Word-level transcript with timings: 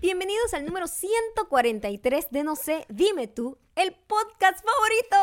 Bienvenidos 0.00 0.54
al 0.54 0.64
número 0.64 0.86
143 0.86 2.30
de 2.30 2.44
No 2.44 2.56
sé, 2.56 2.86
dime 2.88 3.28
tú, 3.28 3.58
el 3.76 3.94
podcast 4.06 4.64
favorito 4.64 5.16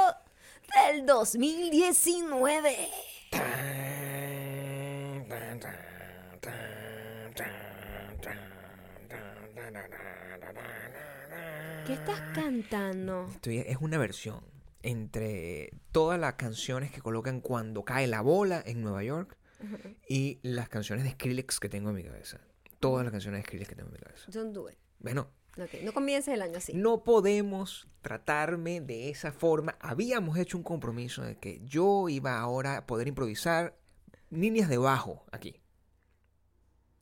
del 0.94 1.05
2019. 1.05 2.90
¿Qué 11.86 11.94
estás 11.94 12.20
cantando? 12.34 13.28
Estoy- 13.32 13.59
es 13.59 13.78
una 13.80 13.98
versión 13.98 14.44
entre 14.84 15.71
todas 15.91 16.20
las 16.20 16.34
canciones 16.34 16.91
que 16.91 17.02
colocan 17.02 17.39
cuando 17.41 17.84
cae 17.84 18.07
la 18.07 18.21
bola 18.21 18.62
en 18.66 18.82
Nueva 18.82 19.04
York 19.04 19.38
y 20.07 20.39
las 20.44 20.70
canciones 20.70 21.05
de 21.05 21.12
Skrillex 21.12 21.59
que 21.59 21.70
tengo 21.70 21.89
en 21.89 21.96
mi 21.96 22.04
cabeza. 22.04 22.39
Todas 22.80 23.04
las 23.04 23.12
canciones 23.12 23.41
de 23.41 23.45
Skrillex 23.45 23.70
que 23.70 23.76
tengo 23.76 23.90
en 23.90 23.94
mi 23.94 23.99
cabeza. 23.99 24.26
Don't 24.31 24.54
do 24.54 24.70
it. 24.70 24.77
Bueno, 24.99 25.30
Ok, 25.59 25.81
no 25.84 25.91
comiences 25.91 26.34
el 26.36 26.41
año 26.44 26.58
así. 26.58 26.73
no 26.76 27.03
podemos 27.03 27.88
tratarme 28.02 28.80
de 28.80 29.09
esa 29.09 29.31
forma. 29.31 29.76
Habíamos 29.80 30.38
hecho 30.38 30.55
un 30.58 30.63
compromiso 30.63 31.23
de 31.23 31.38
que 31.38 31.59
yo 31.66 32.09
iba 32.09 32.38
ahora 32.40 32.77
a 32.77 32.86
poder 32.86 33.08
improvisar 33.08 33.76
líneas 34.30 34.70
de 34.70 34.77
bajo 34.77 35.26
aquí. 35.31 35.59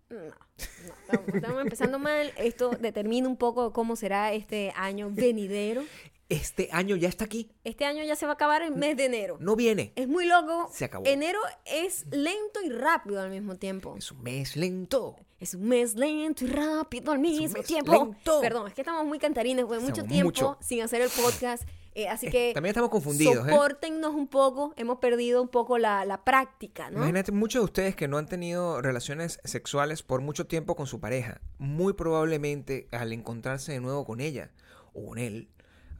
No, 0.09 0.17
no, 0.21 0.33
estamos, 0.57 1.27
estamos 1.35 1.61
empezando 1.63 1.99
mal. 1.99 2.31
Esto 2.37 2.69
determina 2.79 3.27
un 3.27 3.35
poco 3.37 3.73
cómo 3.73 3.95
será 3.97 4.31
este 4.33 4.71
año 4.75 5.09
venidero. 5.11 5.83
Este 6.27 6.69
año 6.71 6.95
ya 6.95 7.07
está 7.07 7.25
aquí. 7.25 7.51
Este 7.63 7.85
año 7.85 8.03
ya 8.03 8.15
se 8.15 8.25
va 8.25 8.31
a 8.31 8.35
acabar 8.35 8.63
el 8.63 8.75
mes 8.75 8.97
de 8.97 9.05
enero. 9.05 9.37
No 9.39 9.55
viene. 9.55 9.93
Es 9.95 10.07
muy 10.07 10.25
loco. 10.25 10.69
Se 10.73 10.85
acabó. 10.85 11.05
Enero 11.05 11.39
es 11.65 12.05
lento 12.09 12.61
y 12.63 12.69
rápido 12.69 13.21
al 13.21 13.29
mismo 13.29 13.55
tiempo. 13.57 13.95
Es 13.95 14.11
un 14.11 14.23
mes 14.23 14.55
lento. 14.55 15.15
Es 15.39 15.53
un 15.53 15.67
mes 15.67 15.93
lento 15.95 16.43
y 16.45 16.47
rápido 16.47 17.11
al 17.11 17.19
mismo 17.19 17.53
mes 17.53 17.65
tiempo. 17.67 17.91
lento. 17.91 18.41
Perdón, 18.41 18.67
es 18.67 18.73
que 18.73 18.81
estamos 18.81 19.05
muy 19.05 19.19
cantarines, 19.19 19.65
porque 19.65 19.83
mucho 19.83 20.03
tiempo 20.03 20.25
mucho. 20.25 20.57
sin 20.61 20.81
hacer 20.81 21.01
el 21.01 21.09
podcast. 21.09 21.63
eh, 21.93 22.07
así 22.09 22.25
Eh, 22.27 22.31
que 22.31 22.51
también 22.55 22.71
estamos 22.71 22.89
confundidos, 22.89 23.47
¿eh? 23.47 23.51
Sopórtennos 23.51 24.15
un 24.15 24.27
poco. 24.27 24.73
Hemos 24.77 24.97
perdido 24.97 25.43
un 25.43 25.49
poco 25.49 25.77
la, 25.77 26.05
la 26.05 26.23
práctica, 26.23 26.89
¿no? 26.89 26.97
Imagínate 26.97 27.33
muchos 27.33 27.61
de 27.61 27.65
ustedes 27.65 27.95
que 27.95 28.07
no 28.07 28.17
han 28.17 28.25
tenido 28.27 28.81
relaciones 28.81 29.39
sexuales 29.43 30.01
por 30.01 30.21
mucho 30.21 30.47
tiempo 30.47 30.75
con 30.75 30.87
su 30.87 30.99
pareja. 30.99 31.39
Muy 31.59 31.93
probablemente 31.93 32.87
al 32.91 33.13
encontrarse 33.13 33.73
de 33.73 33.79
nuevo 33.79 34.05
con 34.05 34.21
ella 34.21 34.51
o 34.93 35.05
con 35.09 35.17
él, 35.19 35.49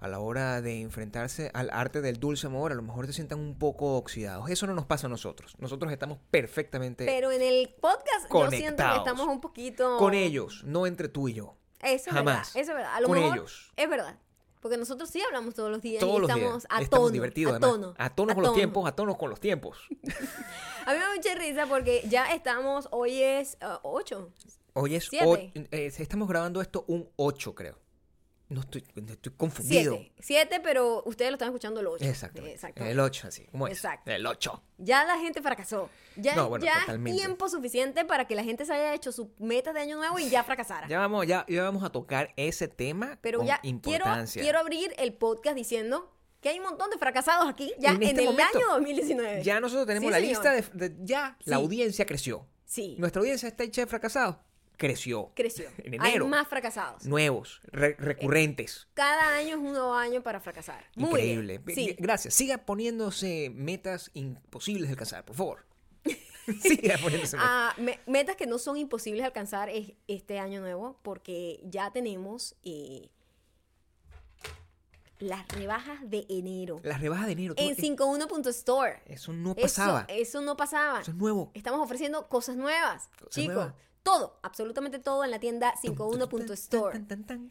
a 0.06 0.08
la 0.08 0.20
hora 0.20 0.62
de 0.62 0.82
enfrentarse 0.82 1.52
al 1.54 1.70
arte 1.72 2.00
del 2.02 2.20
dulce 2.20 2.48
amor, 2.48 2.72
a 2.72 2.76
lo 2.76 2.82
mejor 2.82 3.06
se 3.08 3.14
sientan 3.14 3.40
un 3.40 3.58
poco 3.60 3.98
oxidados. 3.98 4.50
Eso 4.50 4.68
no 4.68 4.74
nos 4.74 4.86
pasa 4.86 5.08
a 5.08 5.10
nosotros. 5.10 5.56
Nosotros 5.60 5.92
estamos 5.92 6.20
perfectamente 6.32 7.06
Pero 7.06 7.32
en 7.32 7.42
el 7.42 7.70
podcast 7.82 8.32
yo 8.32 8.50
siento 8.50 8.50
que 8.50 8.58
Conectados. 8.62 8.98
estamos 9.00 9.28
un 9.28 9.42
poquito... 9.42 9.98
con 9.98 10.14
ellos, 10.14 10.64
no 10.66 10.86
entre 10.88 11.10
tú 11.10 11.28
y 11.28 11.34
yo. 11.34 11.56
Eso 11.82 12.10
es 12.10 12.16
Jamás. 12.16 12.54
verdad. 12.54 12.62
Eso 12.62 12.72
es 12.72 12.78
verdad. 12.78 12.94
A 12.96 13.02
lo 13.02 13.08
Con 13.08 13.20
mejor 13.20 13.38
ellos. 13.38 13.72
Es 13.76 13.90
verdad. 13.90 14.20
Porque 14.62 14.78
nosotros 14.78 15.10
sí 15.12 15.22
hablamos 15.22 15.54
todos 15.54 15.70
los 15.70 15.82
días 15.82 16.00
Todos 16.00 16.18
y 16.18 16.22
los 16.22 16.30
estamos 16.30 16.64
días. 16.64 16.68
a 16.72 16.82
estamos 16.82 17.06
tono. 17.08 17.14
divertidos, 17.14 17.54
a 17.56 17.60
tono. 17.60 17.94
A 17.98 18.10
tono 18.10 18.34
con 18.34 18.44
los 18.44 18.54
tiempos, 18.56 18.88
a 18.88 18.92
tono 18.94 19.16
con 19.18 19.30
los 19.30 19.40
tiempos. 19.40 19.78
A 20.88 20.92
mí 20.94 20.98
me 21.00 21.04
da 21.06 21.16
mucha 21.16 21.36
risa 21.36 21.66
porque 21.68 22.04
ya 22.10 22.32
estamos, 22.34 22.88
hoy 22.92 23.22
es 23.22 23.58
8. 23.84 24.32
Hoy 24.74 24.96
es 24.96 25.06
Siete. 25.08 25.26
hoy- 25.26 25.52
eh, 25.72 25.92
estamos 25.98 26.28
grabando 26.28 26.62
esto 26.62 26.84
un 26.88 27.08
8, 27.16 27.54
creo. 27.56 27.78
No 28.48 28.62
estoy, 28.62 28.84
no 28.96 29.12
estoy 29.14 29.34
confundido. 29.36 29.96
7. 29.96 30.14
7, 30.20 30.60
pero 30.64 31.02
ustedes 31.06 31.32
lo 31.32 31.36
están 31.36 31.48
escuchando 31.50 31.80
el 31.80 31.88
8. 31.88 32.06
Exactamente. 32.06 32.68
El 32.92 33.00
8, 33.00 33.28
así. 33.28 33.46
¿Cómo 33.52 33.68
es? 33.68 33.74
Exacto. 33.78 34.12
El 34.12 34.26
8. 34.28 34.64
Ya 34.78 35.04
la 35.04 35.18
gente 35.18 35.42
fracasó. 35.42 35.90
Ya, 36.16 36.36
No, 36.36 36.50
bueno, 36.50 36.64
ya 36.64 36.76
es 36.88 37.04
tiempo 37.04 37.50
suficiente 37.50 38.06
para 38.06 38.26
que 38.28 38.36
la 38.36 38.44
gente 38.44 38.66
se 38.66 38.74
haya 38.74 38.94
hecho 38.94 39.12
sus 39.12 39.28
metas 39.40 39.74
de 39.74 39.80
año 39.82 39.98
nuevo 39.98 40.20
y 40.20 40.30
ya 40.30 40.44
fracasara. 40.44 40.88
Ya 40.88 41.00
vamos, 41.00 41.26
ya, 41.26 41.44
ya 41.50 41.64
vamos 41.64 41.84
a 41.84 41.90
tocar 41.90 42.34
ese 42.38 42.68
tema 42.68 43.18
pero 43.22 43.40
con 43.40 43.48
ya 43.48 43.58
quiero, 43.62 43.76
importancia. 43.76 44.42
quiero 44.44 44.60
abrir 44.60 44.94
el 44.98 45.14
podcast 45.14 45.56
diciendo 45.56 46.12
que 46.40 46.50
hay 46.50 46.60
un 46.60 46.66
montón 46.66 46.92
de 46.92 47.00
fracasados 47.00 47.50
aquí 47.50 47.74
ya 47.80 47.90
en, 47.90 47.96
En 47.96 48.04
este 48.04 48.22
el 48.22 48.28
momento, 48.28 48.58
año 48.60 48.68
2019. 48.74 49.44
Ya 49.44 49.60
nosotros 49.60 49.88
tenemos 49.88 50.08
Sí, 50.08 50.12
la 50.12 50.18
señor. 50.20 50.30
lista 50.62 50.78
de, 50.78 50.90
de- 50.90 50.96
ya 51.04 51.36
la 51.46 51.56
audiencia 51.56 52.06
creció. 52.06 52.46
Sí, 52.66 52.96
Nuestra 53.00 53.22
audiencia 53.22 53.48
está 53.50 53.64
hecha 53.64 53.82
de 53.82 53.88
fracasados. 53.88 54.38
Creció. 54.78 55.32
creció. 55.36 55.70
En 55.78 56.02
Hay 56.02 56.10
enero. 56.12 56.28
más 56.28 56.48
fracasados. 56.48 57.06
Nuevos, 57.06 57.62
re- 57.72 57.96
recurrentes. 58.00 58.88
Cada 58.94 59.36
año 59.38 59.50
es 59.50 59.56
un 59.58 59.72
nuevo 59.74 59.94
año 59.94 60.22
para 60.24 60.40
fracasar. 60.40 60.86
Muy 60.96 61.10
Increíble. 61.10 61.58
bien. 61.60 61.76
Sí. 61.76 61.96
Gracias. 62.00 62.34
Siga 62.34 62.60
poniéndose 62.60 63.52
metas 63.54 64.12
imposibles 64.14 64.88
de 64.90 64.94
alcanzar, 64.94 65.24
por 65.26 65.36
favor. 65.36 65.66
Siga 66.62 66.98
poniéndose 67.02 67.38
metas. 67.38 67.52
Ah, 67.52 67.74
me- 67.78 68.00
metas 68.06 68.36
que 68.36 68.46
no 68.48 68.58
son 68.60 68.78
imposibles 68.78 69.22
de 69.22 69.28
alcanzar 69.28 69.70
es 69.70 69.94
este 70.08 70.40
año 70.40 70.62
nuevo 70.62 71.00
porque 71.04 71.60
ya 71.64 71.92
tenemos 71.92 72.56
eh, 72.64 73.10
las 75.20 75.48
rebajas 75.48 75.98
de 76.10 76.26
enero 76.30 76.82
Las 76.84 77.00
rebajas 77.00 77.28
de 77.28 77.32
enero. 77.32 77.54
en 77.58 77.72
eh, 77.72 77.76
51.store. 77.78 79.02
Eso 79.06 79.32
no 79.32 79.52
Eso, 79.54 79.62
pasaba. 79.62 80.06
eso 80.10 80.42
no 80.42 80.58
pasaba. 80.58 81.02
Eso 81.02 81.12
es 81.12 81.18
nuevo. 81.18 81.52
Estamos 81.54 81.80
ofreciendo 81.82 82.28
cosas 82.28 82.58
nuevas, 82.58 83.08
Cosas 83.18 83.30
chicos. 83.34 83.56
nuevas. 83.56 83.76
Todo, 84.06 84.38
absolutamente 84.44 85.00
todo 85.00 85.24
en 85.24 85.32
la 85.32 85.40
tienda 85.40 85.74
51.store. 85.82 87.06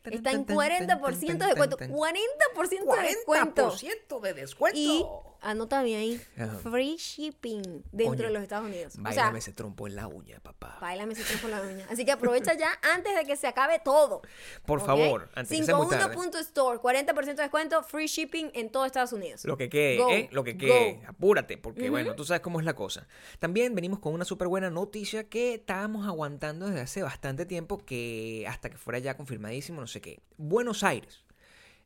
Está 0.04 0.30
en 0.30 0.46
40% 0.46 1.36
de 1.36 1.46
descuento. 1.46 1.76
40% 1.78 2.96
de 2.96 3.02
descuento. 3.08 3.72
40% 3.72 4.20
de 4.20 4.34
descuento. 4.34 4.78
Y 4.78 5.04
anota 5.44 5.82
bien 5.82 6.00
ahí, 6.00 6.20
Ajá. 6.38 6.58
free 6.58 6.96
shipping 6.96 7.62
dentro 7.92 8.26
de 8.26 8.32
los 8.32 8.42
Estados 8.42 8.66
Unidos. 8.66 8.94
O 8.98 9.02
Báilame 9.02 9.30
sea, 9.32 9.38
ese 9.38 9.52
trompo 9.52 9.86
en 9.86 9.96
la 9.96 10.06
uña, 10.08 10.40
papá. 10.40 10.78
bailame 10.80 11.12
ese 11.12 11.22
trompo 11.24 11.46
en 11.46 11.50
la 11.52 11.62
uña. 11.62 11.86
Así 11.90 12.04
que 12.04 12.12
aprovecha 12.12 12.54
ya 12.54 12.68
antes 12.94 13.14
de 13.14 13.24
que 13.24 13.36
se 13.36 13.46
acabe 13.46 13.78
todo. 13.84 14.22
Por 14.66 14.80
favor, 14.80 15.28
antes 15.34 15.50
de 15.50 15.56
que 15.58 15.64
sea 15.64 15.76
muy 15.76 15.88
tarde. 15.88 16.14
51.store, 16.16 16.78
40% 16.80 17.24
de 17.24 17.34
descuento, 17.34 17.82
free 17.82 18.06
shipping 18.06 18.50
en 18.54 18.70
todo 18.70 18.84
Estados 18.86 19.12
Unidos. 19.12 19.44
Lo 19.44 19.56
que 19.56 19.68
quede, 19.68 19.96
Go, 19.98 20.10
¿eh? 20.10 20.28
Lo 20.32 20.44
que 20.44 20.52
go. 20.54 20.58
quede. 20.60 21.02
Apúrate, 21.06 21.58
porque 21.58 21.90
bueno, 21.90 22.14
tú 22.14 22.24
sabes 22.24 22.40
cómo 22.40 22.58
es 22.60 22.66
la 22.66 22.74
cosa. 22.74 23.06
También 23.38 23.74
venimos 23.74 23.98
con 23.98 24.14
una 24.14 24.24
súper 24.24 24.48
buena 24.48 24.70
noticia 24.70 25.28
que 25.28 25.54
estábamos 25.54 26.06
aguantando 26.06 26.66
desde 26.66 26.80
hace 26.80 27.02
bastante 27.02 27.46
tiempo, 27.46 27.78
que 27.84 28.46
hasta 28.48 28.70
que 28.70 28.76
fuera 28.78 28.98
ya 28.98 29.16
confirmadísimo, 29.16 29.80
no 29.80 29.86
sé 29.86 30.00
qué. 30.00 30.20
Buenos 30.36 30.82
Aires. 30.84 31.23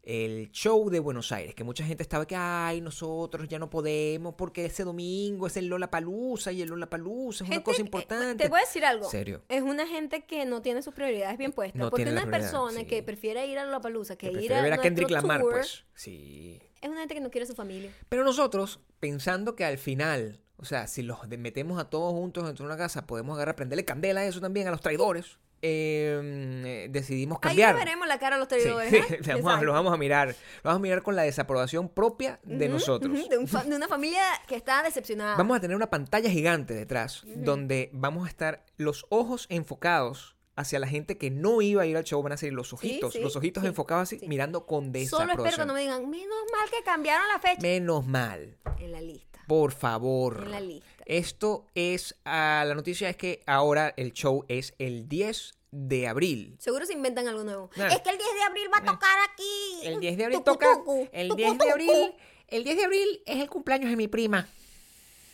El 0.03 0.51
show 0.53 0.89
de 0.89 1.01
Buenos 1.01 1.33
Aires, 1.33 1.55
que 1.55 1.65
mucha 1.65 1.85
gente 1.85 2.03
estaba 2.03 2.27
que, 2.27 2.35
ay, 2.35 2.81
nosotros 2.81 3.47
ya 3.47 3.59
no 3.59 3.69
podemos 3.69 4.35
porque 4.35 4.65
ese 4.65 4.85
domingo 4.85 5.47
es 5.47 5.57
el 5.57 5.67
Lola 5.67 5.91
Palusa 5.91 6.51
y 6.51 6.63
el 6.63 6.71
Lola 6.71 6.89
Palusa 6.89 7.45
es 7.45 7.51
una 7.51 7.63
cosa 7.63 7.83
eh, 7.83 7.85
importante. 7.85 8.45
Te 8.45 8.49
voy 8.49 8.61
a 8.61 8.63
decir 8.63 8.85
algo. 8.85 9.09
Serio. 9.11 9.43
Es 9.49 9.63
una 9.63 9.87
gente 9.87 10.25
que 10.25 10.47
no 10.47 10.63
tiene 10.63 10.83
sus 10.83 10.95
prioridades 10.95 11.37
bien 11.37 11.53
puestas. 11.53 11.79
No 11.79 11.91
porque 11.91 12.11
una 12.11 12.31
persona 12.31 12.81
sí. 12.81 12.87
que 12.87 13.03
prefiere 13.03 13.47
ir 13.47 13.59
a 13.59 13.67
la 13.67 13.81
palusa 13.81 14.17
que, 14.17 14.31
Que 14.31 14.43
ir 14.43 14.55
a, 14.55 14.63
ver 14.63 14.73
a 14.73 14.79
Kendrick 14.79 15.11
Lamar, 15.11 15.41
tour, 15.41 15.53
pues. 15.53 15.85
Sí. 15.95 16.59
Es 16.81 16.89
una 16.89 17.01
gente 17.01 17.15
que 17.15 17.21
no 17.21 17.31
quiere 17.31 17.45
a 17.45 17.49
su 17.49 17.55
familia. 17.55 17.93
Pero 18.09 18.25
nosotros, 18.25 18.81
pensando 19.01 19.57
que 19.57 19.65
al 19.65 19.79
final, 19.79 20.41
o 20.57 20.65
sea, 20.65 20.87
si 20.87 21.03
los 21.03 21.27
metemos 21.29 21.81
a 21.81 21.91
todos 21.91 22.13
juntos 22.13 22.47
dentro 22.47 22.65
de 22.65 22.73
una 22.73 22.79
casa, 22.79 23.07
podemos 23.07 23.35
agarrar, 23.35 23.57
prenderle 23.57 23.85
candela 23.85 24.21
a 24.21 24.27
eso 24.27 24.41
también, 24.41 24.69
a 24.69 24.71
los 24.71 24.81
traidores, 24.81 25.39
eh, 25.63 26.21
eh, 26.65 26.89
decidimos 26.91 27.39
cambiar. 27.41 27.75
Ahí 27.75 27.79
veremos 27.85 28.07
la 28.09 28.19
cara 28.19 28.37
a 28.37 28.39
los 28.39 28.49
Sí, 28.49 28.57
traidores. 28.61 28.91
sí, 28.91 28.97
¿ah? 29.01 29.07
vamos 29.11 29.31
a- 29.31 29.37
Exacto. 29.37 29.65
lo 29.65 29.73
vamos 29.73 29.93
a 29.93 29.97
mirar. 29.97 30.29
Lo 30.29 30.35
vamos 30.65 30.79
a 30.79 30.83
mirar 30.83 31.03
con 31.03 31.17
la 31.17 31.23
desaprobación 31.23 31.89
propia 31.89 32.41
de 32.45 32.69
nosotros. 32.69 33.13
de, 33.29 33.39
un 33.39 33.47
de 33.71 33.77
una 33.77 33.89
familia 33.89 34.23
que 34.47 34.57
está 34.57 34.83
decepcionada. 34.83 35.37
Vamos 35.37 35.57
a 35.57 35.61
tener 35.61 35.77
una 35.77 35.91
pantalla 35.91 36.31
gigante 36.31 36.75
detrás, 36.75 37.23
donde 37.37 37.91
vamos 37.93 38.27
a 38.27 38.29
estar 38.31 38.65
los 38.77 39.07
ojos 39.09 39.47
enfocados 39.51 40.37
hacia 40.57 40.81
la 40.81 40.89
gente 40.89 41.19
que 41.19 41.31
no 41.31 41.63
iba 41.63 41.83
a 41.83 41.87
ir 41.87 41.97
al 41.97 42.03
show, 42.03 42.21
van 42.21 42.33
a 42.33 42.37
ser 42.37 42.53
los 42.53 42.73
ojitos, 42.73 43.13
sí, 43.13 43.21
los 43.21 43.37
ojitos 43.37 43.63
sí, 43.63 43.69
enfocados 43.69 44.03
así, 44.03 44.19
sí. 44.19 44.27
mirando 44.27 44.67
con 44.67 44.87
Solo 44.87 44.93
desaprobación. 44.93 45.47
espero 45.47 45.63
que 45.63 45.67
no 45.69 45.75
me 45.75 45.81
digan, 45.83 46.11
menos 46.11 46.37
mal 46.51 46.69
que 46.69 46.83
cambiaron 46.85 47.29
la 47.29 47.39
fecha. 47.39 47.63
Menos 47.63 48.05
mal. 48.07 48.57
En 48.81 48.91
la 48.91 49.01
lista. 49.01 49.39
Por 49.47 49.71
favor. 49.71 50.43
En 50.47 50.51
la 50.51 50.61
lista. 50.61 50.98
Esto 51.09 51.65
es, 51.75 52.17
ah, 52.27 52.63
la 52.67 52.75
noticia 52.75 53.09
es 53.09 53.17
que 53.17 53.43
ahora 53.47 53.95
el 53.97 54.13
show 54.13 54.45
es 54.47 54.75
el 54.79 55.09
10 55.09 55.55
de 55.71 56.07
abril. 56.07 56.55
Seguro 56.59 56.85
se 56.85 56.93
inventan 56.93 57.27
algo 57.27 57.45
nuevo. 57.45 57.71
Es 57.75 58.01
que 58.01 58.11
el 58.11 58.19
10 58.19 58.35
de 58.35 58.43
abril 58.47 58.69
va 58.71 58.79
a 58.79 58.85
tocar 58.85 59.19
aquí. 59.33 59.87
El 59.87 60.01
10 60.01 60.19
de 60.19 60.25
abril 60.25 60.39
Tucu, 60.41 60.53
toca, 60.53 60.75
tucu, 60.75 61.09
el 61.11 61.29
tucu, 61.29 61.37
10 61.39 61.59
de 61.59 61.71
abril, 61.71 62.15
el 62.49 62.63
10 62.63 62.77
de 62.77 62.85
abril 62.85 63.23
es 63.25 63.37
el 63.39 63.49
cumpleaños 63.49 63.89
de 63.89 63.97
mi 63.97 64.07
prima. 64.07 64.47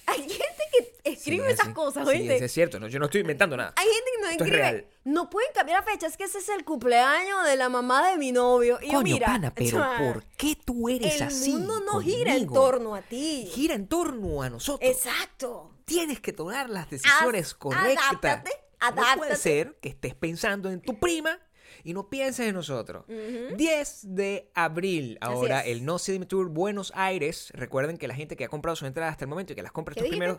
Hay 0.06 0.20
gente 0.22 0.62
que 0.72 1.10
escribe 1.10 1.46
Sí, 1.46 1.52
esas 1.52 1.66
sí. 1.68 1.72
cosas, 1.72 2.08
Sí, 2.08 2.28
es 2.30 2.52
cierto, 2.52 2.78
no, 2.80 2.88
yo 2.88 2.98
no 2.98 3.06
estoy 3.06 3.20
inventando 3.22 3.56
nada. 3.56 3.72
Hay 3.76 3.86
gente 3.86 4.04
que 4.04 4.20
Esto 4.32 4.44
es 4.44 4.50
escribe, 4.50 4.56
real. 4.56 4.86
no 5.04 5.30
pueden 5.30 5.50
cambiar 5.54 5.84
la 5.84 5.90
fecha, 5.90 6.06
es 6.06 6.16
que 6.16 6.24
ese 6.24 6.38
es 6.38 6.48
el 6.48 6.64
cumpleaños 6.64 7.44
de 7.46 7.56
la 7.56 7.68
mamá 7.68 8.10
de 8.10 8.18
mi 8.18 8.32
novio. 8.32 8.78
Y 8.82 8.86
yo, 8.86 8.98
Coño, 8.98 9.14
mira, 9.14 9.26
pana, 9.26 9.54
pero 9.54 9.78
¿por 9.98 10.24
qué 10.36 10.56
tú 10.64 10.88
eres 10.88 11.16
el 11.16 11.22
así? 11.24 11.50
mundo 11.52 11.80
no 11.80 12.00
gira 12.00 12.34
en 12.36 12.46
torno 12.48 12.94
a 12.94 13.02
ti. 13.02 13.48
Gira 13.52 13.74
en 13.74 13.86
torno 13.86 14.42
a 14.42 14.50
nosotros. 14.50 14.88
Exacto. 14.90 15.70
Tienes 15.84 16.20
que 16.20 16.32
tomar 16.32 16.70
las 16.70 16.88
decisiones 16.90 17.48
Haz- 17.48 17.54
correctas. 17.54 18.04
adáptate, 18.10 18.50
No 18.80 18.94
puede 18.94 19.06
adáptate. 19.08 19.36
ser 19.36 19.78
que 19.80 19.90
estés 19.90 20.14
pensando 20.14 20.70
en 20.70 20.80
tu 20.80 20.98
prima 20.98 21.38
y 21.84 21.92
no 21.92 22.08
pienses 22.10 22.48
en 22.48 22.54
nosotros. 22.54 23.04
10 23.08 24.14
de 24.14 24.50
abril, 24.54 25.18
ahora 25.20 25.60
el 25.60 25.84
No 25.84 25.98
Cinema 25.98 26.26
Tour 26.26 26.48
Buenos 26.48 26.90
Aires. 26.96 27.50
Recuerden 27.54 27.96
que 27.98 28.08
la 28.08 28.14
gente 28.14 28.36
que 28.36 28.44
ha 28.44 28.48
comprado 28.48 28.74
su 28.74 28.86
entrada 28.86 29.10
hasta 29.12 29.24
el 29.24 29.28
momento 29.28 29.52
y 29.52 29.56
que 29.56 29.62
las 29.62 29.72
compra 29.72 29.94
¿Qué 29.94 30.00
estos 30.00 30.10
primeros. 30.10 30.38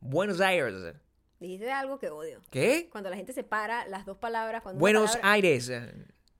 Buenos 0.00 0.40
Aires. 0.40 0.94
Dijiste 1.38 1.70
algo 1.70 1.98
que 1.98 2.08
odio. 2.08 2.40
¿Qué? 2.50 2.88
Cuando 2.90 3.10
la 3.10 3.16
gente 3.16 3.32
separa 3.32 3.86
las 3.86 4.06
dos 4.06 4.16
palabras. 4.16 4.62
Cuando 4.62 4.80
Buenos 4.80 5.10
palabra- 5.12 5.32
Aires. 5.32 5.70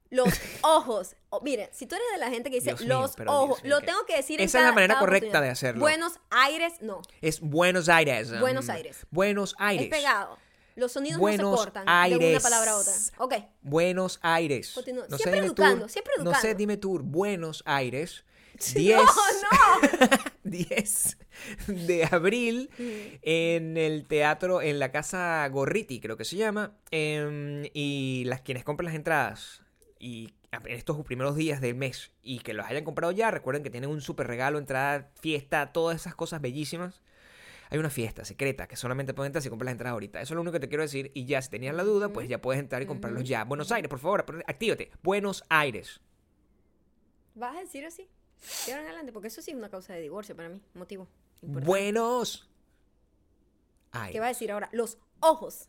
Los 0.09 0.29
ojos. 0.63 1.17
O- 1.31 1.41
mire, 1.43 1.69
si 1.73 1.87
tú 1.87 1.97
eres 1.97 2.07
de 2.13 2.19
la 2.19 2.31
gente 2.31 2.49
que 2.51 2.57
dice 2.61 2.73
mío, 2.77 3.01
los 3.01 3.15
ojos, 3.27 3.63
mío, 3.63 3.75
lo 3.75 3.81
que- 3.81 3.87
tengo 3.87 4.07
que 4.07 4.17
decir 4.17 4.41
en 4.41 4.47
Esa 4.47 4.59
es 4.59 4.63
la 4.63 4.69
cada- 4.71 4.75
manera 4.75 4.95
cada 4.95 5.01
correcta 5.07 5.41
de 5.41 5.49
hacerlo. 5.51 5.81
Buenos 5.81 6.19
Aires, 6.31 6.75
no. 6.81 7.03
Es 7.21 7.41
Buenos 7.41 7.89
Aires. 7.89 8.39
Buenos 8.41 8.69
Aires. 8.71 9.07
Buenos 9.11 9.55
Aires. 9.59 9.85
Es 9.87 9.91
pegado. 9.91 10.39
Los 10.77 10.93
sonidos 10.93 11.19
Buenos 11.19 11.51
no 11.51 11.57
se 11.57 11.65
cortan 11.65 11.85
de 11.87 11.91
Aires. 11.93 12.31
una 12.31 12.41
palabra 12.41 12.71
a 12.73 12.77
otra. 12.77 12.93
Ok. 13.19 13.35
Buenos 13.63 14.19
Aires. 14.23 14.75
No 14.77 14.83
sé, 14.83 14.93
Siempre 15.17 15.33
dime 15.33 15.47
educando, 15.47 15.79
tour. 15.81 15.91
siempre 15.91 16.13
No 16.19 16.25
sé, 16.33 16.37
educando. 16.39 16.59
dime 16.59 16.77
tour. 16.77 17.03
Buenos 17.03 17.63
Aires. 17.67 18.25
No, 18.57 18.81
10, 18.81 18.99
no. 18.99 20.19
10 20.45 21.19
de 21.67 22.09
abril 22.11 22.71
Mm. 22.79 23.19
en 23.21 23.77
el 23.77 24.07
teatro, 24.07 24.63
en 24.63 24.79
la 24.79 24.91
casa 24.93 25.47
Gorriti, 25.49 26.01
creo 26.01 26.17
que 26.17 26.25
se 26.25 26.37
llama. 26.37 26.73
em, 26.91 27.65
y 27.75 28.25
las 28.27 28.41
quienes 28.41 28.65
compren 28.65 28.87
las 28.87 28.95
entradas 28.95 29.61
y 29.99 30.33
en 30.53 30.67
estos 30.69 31.05
primeros 31.05 31.37
días 31.37 31.61
del 31.61 31.75
mes 31.75 32.13
y 32.23 32.39
que 32.39 32.55
los 32.55 32.65
hayan 32.67 32.85
comprado 32.85 33.13
ya, 33.13 33.31
recuerden 33.31 33.63
que 33.63 33.69
tienen 33.69 33.91
un 33.91 34.01
super 34.01 34.27
regalo, 34.27 34.59
entrada, 34.59 35.11
fiesta, 35.21 35.73
todas 35.73 35.97
esas 36.01 36.15
cosas 36.15 36.41
bellísimas. 36.41 37.03
Hay 37.71 37.79
una 37.79 37.91
fiesta 37.91 38.25
secreta 38.25 38.67
que 38.69 38.77
solamente 38.77 39.13
pueden 39.15 39.29
entrar 39.31 39.43
si 39.43 39.49
compras 39.51 39.67
las 39.67 39.73
entradas 39.73 39.93
ahorita. 39.93 40.21
Eso 40.21 40.35
es 40.35 40.37
lo 40.37 40.41
único 40.43 40.53
que 40.53 40.61
te 40.61 40.69
quiero 40.69 40.83
decir. 40.83 41.11
Y 41.15 41.25
ya, 41.27 41.43
si 41.43 41.51
tenías 41.51 41.75
la 41.75 41.83
duda, 41.85 42.13
pues 42.13 42.29
ya 42.29 42.41
puedes 42.41 42.61
entrar 42.61 42.81
y 42.83 42.87
comprarlos 42.87 43.25
ya. 43.25 43.45
Buenos 43.45 43.73
Aires, 43.73 43.89
por 43.89 43.99
favor, 43.99 44.25
actívate. 44.47 44.91
Buenos 45.03 45.45
Aires. 45.49 46.01
¿Vas 47.35 47.57
a 47.57 47.61
decir 47.61 47.85
así? 47.85 48.09
De 48.67 48.73
ahora 48.73 48.83
en 48.83 48.89
adelante, 48.89 49.13
porque 49.13 49.29
eso 49.29 49.43
sí 49.43 49.51
es 49.51 49.57
una 49.57 49.69
causa 49.71 49.95
de 49.95 50.01
divorcio 50.03 50.37
para 50.37 50.49
mí. 50.49 50.61
Motivo. 50.75 51.09
importante. 51.43 51.67
Buenos 51.67 52.49
¿Qué 53.93 53.99
Aires. 53.99 54.21
va 54.21 54.27
a 54.27 54.29
decir 54.29 54.51
ahora? 54.53 54.69
Los 54.73 54.99
ojos. 55.21 55.69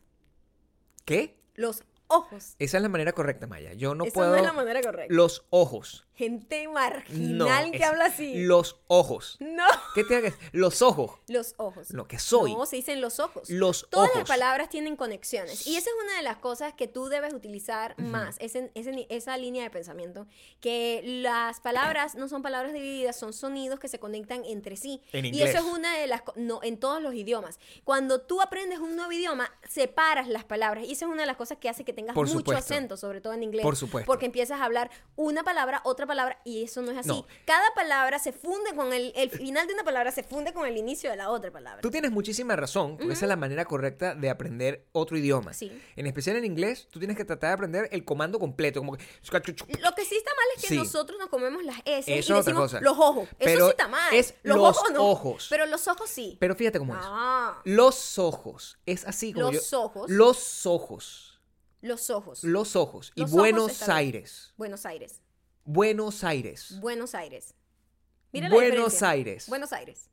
¿Qué? 1.06 1.40
Los 1.56 1.84
ojos. 2.08 2.56
Esa 2.60 2.78
es 2.78 2.84
la 2.84 2.90
manera 2.90 3.14
correcta, 3.14 3.48
Maya. 3.48 3.74
Yo 3.74 3.96
no 3.96 4.06
Esa 4.06 4.14
puedo. 4.14 4.32
no 4.32 4.36
es 4.38 4.44
la 4.44 4.54
manera 4.54 4.82
correcta. 4.82 5.14
Los 5.14 5.46
ojos. 5.50 6.07
Gente 6.18 6.64
No. 6.66 6.72
marginal 6.74 7.72
que 7.72 7.78
es 7.78 7.84
habla 7.84 8.06
así. 8.06 8.34
Los 8.44 8.78
ojos. 8.88 9.38
No. 9.40 9.64
¿Qué 9.94 10.04
tiene 10.04 10.24
que 10.24 10.32
decir? 10.32 10.50
Los 10.52 10.82
ojos. 10.82 11.12
Los 11.28 11.54
ojos. 11.58 11.92
Lo 11.92 12.08
que 12.08 12.18
soy. 12.18 12.56
No, 12.56 12.66
se 12.66 12.78
dicen 12.78 13.02
los 13.02 13.20
ojos. 13.20 13.50
Los 13.52 13.88
Todas 13.90 14.10
ojos. 14.10 14.20
las 14.22 14.28
palabras 14.28 14.70
tienen 14.70 14.96
conexiones. 14.96 15.68
Y 15.68 15.76
esa 15.78 15.90
es 15.92 15.96
una 16.04 16.18
de 16.18 16.24
las 16.24 16.38
cosas 16.38 16.74
que 16.74 16.88
tú 16.88 17.08
debes 17.08 17.34
utilizar 17.34 17.94
más, 18.02 18.36
ese- 18.40 18.72
ese- 18.74 19.06
esa 19.10 19.38
línea 19.38 19.64
de 19.64 19.70
pensamiento, 19.70 20.26
que 20.60 21.02
las 21.06 21.60
palabras 21.60 22.16
no 22.16 22.28
son 22.28 22.42
palabras 22.42 22.74
divididas, 22.74 23.16
son 23.16 23.32
sonidos 23.32 23.80
que 23.80 23.88
se 23.88 24.00
conectan 24.00 24.44
entre 24.46 24.76
sí. 24.76 25.02
En 25.14 25.26
y 25.26 25.28
inglés. 25.30 25.50
eso 25.52 25.60
es 25.60 25.74
una 25.74 25.96
de 25.98 26.08
las... 26.08 26.24
No, 26.36 26.62
en 26.64 26.80
todos 26.80 27.00
los 27.02 27.14
idiomas. 27.14 27.60
Cuando 27.84 28.22
tú 28.22 28.42
aprendes 28.42 28.80
un 28.80 28.96
nuevo 28.96 29.12
idioma, 29.12 29.52
separas 29.70 30.28
las 30.28 30.46
palabras. 30.46 30.86
Y 30.88 30.94
esa 30.94 31.06
es 31.06 31.12
una 31.12 31.22
de 31.22 31.28
las 31.28 31.38
cosas 31.38 31.60
que 31.60 31.70
hace 31.70 31.84
que 31.86 31.94
tengas 31.94 32.16
Por 32.16 32.26
mucho 32.26 32.40
supuesto. 32.40 32.74
acento, 32.74 32.98
sobre 32.98 33.22
todo 33.22 33.34
en 33.34 33.44
inglés. 33.44 33.62
Por 33.64 33.76
supuesto. 33.76 34.08
Porque 34.08 34.26
empiezas 34.26 34.60
a 34.60 34.64
hablar 34.66 34.90
una 35.16 35.44
palabra, 35.44 35.82
otra 35.84 36.07
palabra, 36.08 36.40
y 36.46 36.64
eso 36.64 36.82
no 36.82 36.92
es 36.92 36.98
así. 36.98 37.10
No. 37.10 37.28
Cada 37.46 37.74
palabra 37.76 38.18
se 38.20 38.32
funde 38.34 38.74
con 38.76 38.94
el... 38.94 39.12
El 39.16 39.30
final 39.30 39.68
de 39.68 39.74
una 39.74 39.84
palabra 39.84 40.12
se 40.12 40.24
funde 40.24 40.54
con 40.54 40.66
el 40.66 40.78
inicio 40.78 41.10
de 41.12 41.18
la 41.18 41.30
otra 41.30 41.52
palabra. 41.52 41.82
Tú 41.82 41.92
tienes 41.92 42.12
muchísima 42.12 42.56
razón, 42.56 42.98
porque 42.98 43.14
esa 43.14 43.26
es 43.26 43.30
la 43.30 43.36
manera 43.36 43.66
correcta 43.66 44.16
de 44.16 44.30
aprender 44.30 44.88
otro 44.94 45.18
idioma. 45.18 45.54
Sí. 45.54 45.72
En 45.96 46.08
especial 46.08 46.38
en 46.38 46.46
inglés, 46.46 46.88
tú 46.90 47.00
tienes 47.00 47.18
que 47.18 47.26
tratar 47.26 47.50
de 47.50 47.54
aprender 47.54 47.90
el 47.92 48.04
comando 48.06 48.40
completo, 48.40 48.80
como 48.80 48.96
que... 48.98 49.04
Lo 49.32 49.42
que 49.42 50.06
sí 50.06 50.16
está 50.18 50.32
mal 50.32 50.46
es 50.56 50.62
que 50.62 50.68
Sí. 50.70 50.78
nosotros 50.78 51.18
nos 51.20 51.30
comemos 51.30 51.64
las 51.64 51.78
S 51.86 52.18
Eso 52.18 52.34
y 52.34 52.38
decimos 52.38 52.62
cosa. 52.72 52.82
los 52.82 52.98
ojos. 52.98 53.24
Eso 53.30 53.36
Pero 53.40 53.66
sí 53.66 53.72
está 53.72 53.88
mal. 53.88 54.14
es 54.14 54.34
los, 54.44 54.58
los 54.58 54.68
ojos 54.78 54.92
no. 54.92 55.06
ojos. 55.08 55.48
Pero 55.50 55.66
los 55.66 55.88
ojos 55.88 56.10
sí. 56.10 56.38
Pero 56.40 56.56
fíjate 56.56 56.80
cómo 56.80 56.94
es. 56.96 57.02
ah, 57.04 57.62
Los 57.66 58.18
ojos. 58.18 58.78
Es 58.86 59.06
así 59.06 59.34
como 59.34 59.52
Los 59.52 59.70
yo- 59.72 59.82
ojos. 59.82 60.10
Los 60.10 60.66
ojos. 60.66 61.40
los 61.82 62.10
ojos. 62.10 62.44
Los 62.44 62.76
ojos. 62.76 63.12
Y 63.16 63.22
Los 63.22 63.32
Buenos. 63.32 63.88
Aires. 63.90 64.54
Buenos 64.58 64.86
Aires. 64.86 65.22
Buenos 65.68 66.24
Aires. 66.24 66.80
Buenos 66.80 67.14
Aires. 67.14 67.54
Mira 68.32 68.48
la 68.48 68.56
Buenos 68.56 68.72
diferencia. 68.94 69.10
Aires. 69.10 69.50
Buenos 69.50 69.74
Aires. 69.74 70.10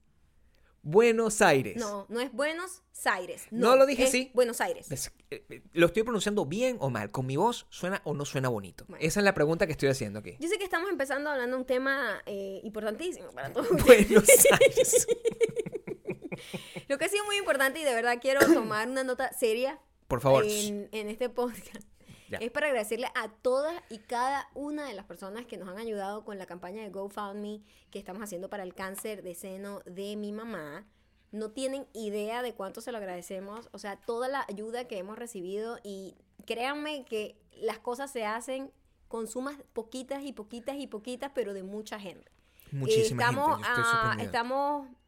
Buenos 0.83 1.41
Aires. 1.43 1.77
No, 1.77 2.07
no 2.09 2.21
es 2.21 2.33
Buenos 2.33 2.83
Aires. 3.05 3.47
No 3.53 3.77
lo 3.77 3.87
dije 3.87 4.03
así. 4.05 4.33
Buenos 4.35 4.61
Aires. 4.61 4.91
Es- 4.91 5.13
eh, 5.31 5.45
eh, 5.49 5.63
¿Lo 5.73 5.87
estoy 5.87 6.03
pronunciando 6.03 6.45
bien 6.45 6.77
o 6.81 6.91
mal? 6.91 7.13
¿Con 7.13 7.25
mi 7.27 7.37
voz 7.37 7.67
suena 7.71 8.03
o 8.05 8.15
no 8.15 8.25
suena 8.25 8.49
bonito? 8.49 8.85
Bueno. 8.89 9.03
Esa 9.07 9.21
es 9.21 9.25
la 9.25 9.33
pregunta 9.33 9.65
que 9.67 9.73
estoy 9.73 9.89
haciendo 9.91 10.19
aquí. 10.19 10.37
Yo 10.41 10.49
sé 10.49 10.59
que 10.59 10.65
estamos 10.65 10.91
empezando 10.91 11.31
hablando 11.31 11.57
de 11.57 11.61
un 11.63 11.67
tema 11.67 12.21
eh, 12.27 12.61
importantísimo 12.65 13.31
para 13.31 13.53
todos. 13.53 13.69
Buenos 13.87 14.25
Aires. 14.61 15.07
Lo 16.89 16.99
que 16.99 17.05
ha 17.05 17.09
sido 17.09 17.25
muy 17.27 17.37
importante 17.37 17.79
y 17.81 17.85
de 17.85 17.95
verdad 17.95 18.19
quiero 18.21 18.41
tomar 18.53 18.89
una 18.89 19.05
nota 19.05 19.33
seria 19.33 19.79
Por 20.09 20.21
favor. 20.21 20.45
en, 20.45 20.89
en 20.93 21.09
este 21.09 21.29
podcast. 21.31 21.87
Ya. 22.29 22.39
Es 22.39 22.51
para 22.51 22.69
agradecerle 22.69 23.09
a 23.15 23.29
todas 23.29 23.75
y 23.91 23.99
cada 23.99 24.49
una 24.55 24.87
de 24.87 24.95
las 24.95 25.05
personas 25.05 25.47
que 25.47 25.57
nos 25.57 25.69
han 25.69 25.79
ayudado 25.79 26.25
con 26.25 26.39
la 26.39 26.47
campaña 26.47 26.83
de 26.83 26.91
GoFundMe 26.91 27.63
que 27.91 27.99
estamos 27.99 28.23
haciendo 28.23 28.49
para 28.49 28.63
el 28.63 28.75
cáncer 28.75 29.23
de 29.23 29.35
seno 29.35 29.81
de 29.87 30.17
mi 30.17 30.33
mamá. 30.33 30.87
No 31.33 31.51
tienen 31.51 31.87
idea 31.93 32.43
de 32.43 32.55
cuánto 32.55 32.81
se 32.81 32.93
lo 32.93 32.99
agradecemos. 32.99 33.69
O 33.73 33.79
sea, 33.79 33.97
toda 33.97 34.29
la 34.29 34.45
ayuda 34.49 34.87
que 34.87 34.99
hemos 34.99 35.19
recibido 35.19 35.79
y 35.83 36.15
créanme 36.47 37.05
que 37.05 37.37
las 37.53 37.79
cosas 37.79 38.11
se 38.11 38.25
hacen 38.25 38.73
con 39.09 39.27
sumas 39.27 39.57
poquitas 39.73 40.25
y 40.25 40.33
poquitas 40.33 40.77
y 40.77 40.87
poquitas, 40.87 41.31
pero 41.35 41.55
de 41.55 41.63
mucha 41.63 42.01
gente. 42.01 42.31
Muchísima 42.73 43.23
estamos, 43.23 43.57
gente. 43.57 43.63
Yo 43.63 43.71
estoy 43.71 43.85
ah, 43.87 43.93
sorprendido. 43.93 45.04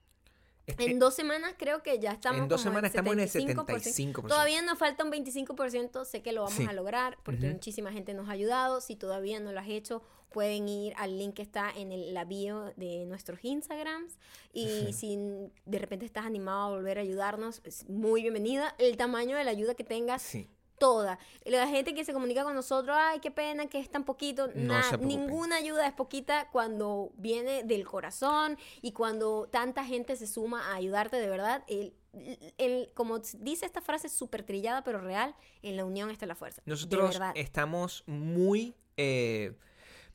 En 0.66 0.98
dos 0.98 1.14
semanas 1.14 1.54
creo 1.56 1.82
que 1.82 1.98
ya 1.98 2.12
estamos 2.12 2.42
En 2.42 2.48
dos 2.48 2.60
como 2.62 2.70
semanas 2.72 2.90
estamos 2.90 3.12
en 3.14 3.20
el 3.20 3.28
75%. 3.28 3.66
75%. 3.66 4.28
Todavía 4.28 4.62
nos 4.62 4.78
falta 4.78 5.04
un 5.04 5.12
25%, 5.12 6.04
sé 6.04 6.22
que 6.22 6.32
lo 6.32 6.42
vamos 6.42 6.56
Sí. 6.56 6.66
a 6.68 6.72
lograr 6.72 7.18
porque 7.22 7.50
muchísima 7.50 7.92
gente 7.92 8.14
nos 8.14 8.28
ha 8.28 8.32
ayudado. 8.32 8.80
Si 8.80 8.96
todavía 8.96 9.38
no 9.40 9.52
lo 9.52 9.60
has 9.60 9.68
hecho, 9.68 10.02
pueden 10.32 10.68
ir 10.68 10.92
al 10.96 11.18
link 11.18 11.34
que 11.34 11.42
está 11.42 11.70
en 11.74 11.92
el, 11.92 12.12
la 12.12 12.24
bio 12.24 12.72
de 12.76 13.06
nuestros 13.06 13.38
Instagrams. 13.42 14.18
Y 14.52 14.92
si 14.92 15.18
de 15.64 15.78
repente 15.78 16.04
estás 16.04 16.26
animado 16.26 16.62
a 16.66 16.76
volver 16.76 16.98
a 16.98 17.02
ayudarnos, 17.02 17.60
es 17.64 17.88
muy 17.88 18.22
bienvenida. 18.22 18.74
El 18.78 18.96
tamaño 18.96 19.36
de 19.36 19.44
la 19.44 19.50
ayuda 19.52 19.74
que 19.74 19.84
tengas, 19.84 20.22
Sí. 20.22 20.50
Toda. 20.78 21.18
La 21.44 21.66
gente 21.68 21.94
que 21.94 22.04
se 22.04 22.12
comunica 22.12 22.44
con 22.44 22.54
nosotros, 22.54 22.96
ay, 22.98 23.20
qué 23.20 23.30
pena 23.30 23.66
que 23.66 23.78
es 23.78 23.88
tan 23.90 24.04
poquito. 24.04 24.48
No 24.54 24.74
preocupen. 24.88 25.08
ninguna 25.08 25.56
ayuda 25.56 25.86
es 25.86 25.92
poquita 25.94 26.48
cuando 26.50 27.10
viene 27.16 27.64
del 27.64 27.86
corazón 27.86 28.58
y 28.82 28.92
cuando 28.92 29.48
tanta 29.50 29.84
gente 29.84 30.16
se 30.16 30.26
suma 30.26 30.72
a 30.72 30.74
ayudarte 30.76 31.16
de 31.16 31.28
verdad. 31.28 31.64
El, 31.68 31.94
el- 32.58 32.90
como 32.94 33.18
dice 33.38 33.66
esta 33.66 33.80
frase 33.80 34.08
súper 34.08 34.42
trillada 34.42 34.82
pero 34.84 35.00
real, 35.00 35.34
en 35.62 35.76
la 35.76 35.84
unión 35.84 36.10
está 36.10 36.26
la 36.26 36.34
fuerza. 36.34 36.62
Nosotros 36.66 37.16
estamos 37.34 38.04
muy, 38.06 38.74
eh, 38.96 39.54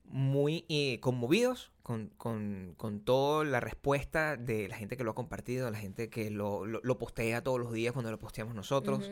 muy 0.05 0.65
eh, 0.69 0.99
conmovidos 0.99 1.71
con, 1.83 2.07
con, 2.17 2.73
con 2.77 2.99
toda 3.01 3.43
la 3.45 3.59
respuesta 3.59 4.37
de 4.37 4.67
la 4.67 4.75
gente 4.77 4.97
que 4.97 5.03
lo 5.03 5.11
ha 5.11 5.15
compartido, 5.15 5.69
la 5.71 5.77
gente 5.79 6.09
que 6.09 6.29
lo, 6.29 6.65
lo, 6.65 6.79
lo 6.83 6.97
postea 6.97 7.43
todos 7.43 7.59
los 7.59 7.71
días 7.71 7.93
cuando 7.93 8.11
lo 8.11 8.19
posteamos 8.19 8.53
nosotros. 8.55 9.09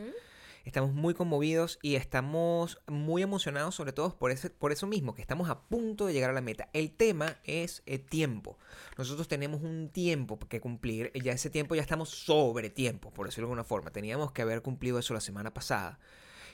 Estamos 0.64 0.92
muy 0.92 1.14
conmovidos 1.14 1.78
y 1.82 1.94
estamos 1.94 2.78
muy 2.86 3.22
emocionados 3.22 3.74
sobre 3.74 3.92
todo 3.92 4.16
por, 4.18 4.30
ese, 4.30 4.50
por 4.50 4.72
eso 4.72 4.86
mismo, 4.86 5.14
que 5.14 5.22
estamos 5.22 5.48
a 5.48 5.60
punto 5.62 6.06
de 6.06 6.12
llegar 6.12 6.30
a 6.30 6.34
la 6.34 6.40
meta. 6.42 6.68
El 6.72 6.90
tema 6.92 7.38
es 7.44 7.82
el 7.86 8.00
tiempo. 8.04 8.58
Nosotros 8.98 9.26
tenemos 9.26 9.62
un 9.62 9.88
tiempo 9.88 10.38
que 10.38 10.60
cumplir, 10.60 11.12
ya 11.14 11.32
ese 11.32 11.50
tiempo 11.50 11.74
ya 11.74 11.82
estamos 11.82 12.10
sobre 12.10 12.68
tiempo, 12.70 13.10
por 13.12 13.26
decirlo 13.26 13.46
de 13.46 13.52
alguna 13.52 13.64
forma. 13.64 13.90
Teníamos 13.90 14.32
que 14.32 14.42
haber 14.42 14.62
cumplido 14.62 14.98
eso 14.98 15.14
la 15.14 15.20
semana 15.20 15.52
pasada. 15.54 15.98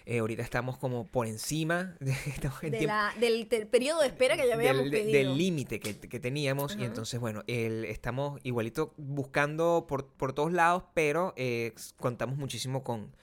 Eh, 0.09 0.21
ahorita 0.21 0.43
estamos 0.43 0.79
como 0.79 1.05
por 1.09 1.27
encima 1.27 1.97
de, 2.01 2.13
estamos 2.13 2.63
en 2.63 2.71
De 2.71 2.79
tiempo- 2.79 2.95
la- 2.95 3.13
del, 3.19 3.49
del 3.49 3.67
periodo 3.67 4.01
de 4.03 4.07
espera 4.07 4.37
que 4.37 4.47
ya 4.47 4.55
habíamos 4.55 4.83
del 4.85 4.91
de- 4.93 4.99
pedido. 4.99 5.19
del 5.19 5.37
límite 5.37 5.81
que, 5.81 5.99
que 5.99 6.21
teníamos 6.21 6.77
y 6.79 6.85
entonces 6.85 7.19
bueno 7.19 7.43
el- 7.49 7.85
estamos 7.87 8.39
igualito 8.45 8.95
buscando 8.99 9.87
por, 9.89 10.07
por 10.07 10.33
todos 10.33 10.53
lados 10.53 10.85
pero 10.95 11.35
eh, 11.37 11.75
contamos 11.99 12.37
muchísimo 12.39 12.85
con, 12.85 13.17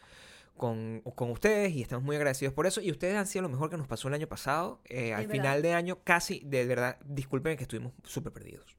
con, 0.57 1.01
con 1.15 1.31
ustedes 1.31 1.73
y 1.73 1.81
estamos 1.81 2.03
muy 2.03 2.15
agradecidos 2.15 2.53
por 2.53 2.67
eso 2.67 2.79
y 2.81 2.91
ustedes 2.91 3.15
han 3.15 3.25
sido 3.27 3.41
lo 3.43 3.49
mejor 3.49 3.69
que 3.69 3.77
nos 3.77 3.87
pasó 3.87 4.07
el 4.07 4.13
año 4.13 4.27
pasado 4.27 4.81
Eh, 4.85 5.13
al 5.13 5.23
Es 5.25 5.31
final 5.31 5.61
de 5.61 5.73
año 5.73 5.99
casi 6.03 6.41
de 6.45 6.65
verdad 6.65 6.97
disculpen 7.05 7.57
que 7.57 7.63
estuvimos 7.63 7.93
súper 8.03 8.31
perdidos 8.33 8.77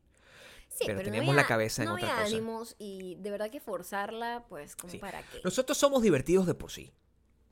Sí, 0.68 0.84
pero 0.86 0.98
no 0.98 1.04
teníamos 1.04 1.30
había- 1.30 1.42
la 1.42 1.48
cabeza 1.48 1.82
en 1.82 1.88
no 1.88 1.94
otra 1.94 2.08
había 2.10 2.24
cosa. 2.24 2.36
ánimos 2.36 2.76
y 2.78 3.14
de 3.20 3.30
verdad 3.30 3.48
que 3.50 3.60
forzarla, 3.60 4.44
pues, 4.48 4.74
como 4.76 4.90
Sí. 4.92 4.98
para 4.98 5.22
qué. 5.22 5.40
nosotros 5.44 5.78
somos 5.78 6.02
divertidos 6.02 6.46
de 6.46 6.54
por 6.54 6.70
sí 6.70 6.92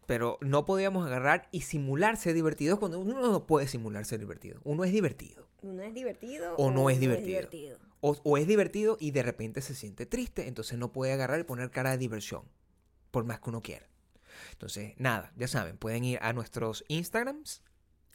pero 0.06 0.36
no 0.40 0.64
podíamos 0.66 1.06
agarrar 1.06 1.48
y 1.52 1.60
simular 1.62 2.16
ser 2.16 2.34
divertidos 2.34 2.78
cuando 2.80 2.98
uno 2.98 3.20
no 3.20 3.46
puede 3.46 3.66
simular 3.68 4.04
ser 4.04 4.18
divertido 4.20 4.60
uno 4.64 4.84
es 4.84 4.92
divertido 4.92 5.48
¿Uno 5.62 5.82
es 5.84 5.94
divertido 5.94 6.56
O 6.56 6.72
no 6.72 6.90
es 6.90 6.98
uno 6.98 7.14
divertido. 7.14 7.78
O, 8.00 8.16
o 8.24 8.36
es 8.36 8.48
divertido 8.48 8.96
y 8.98 9.12
de 9.12 9.22
repente 9.22 9.60
se 9.60 9.76
siente 9.76 10.06
triste, 10.06 10.48
entonces 10.48 10.76
no 10.76 10.90
puede 10.90 11.12
agarrar 11.12 11.38
y 11.38 11.44
poner 11.44 11.70
cara 11.70 11.92
de 11.92 11.98
diversión, 11.98 12.42
por 13.12 13.22
más 13.24 13.38
que 13.38 13.50
uno 13.50 13.62
quiera. 13.62 13.86
Entonces, 14.52 14.94
nada, 14.98 15.32
ya 15.36 15.48
saben, 15.48 15.76
pueden 15.76 16.04
ir 16.04 16.18
a 16.22 16.32
nuestros 16.32 16.84
Instagrams, 16.88 17.62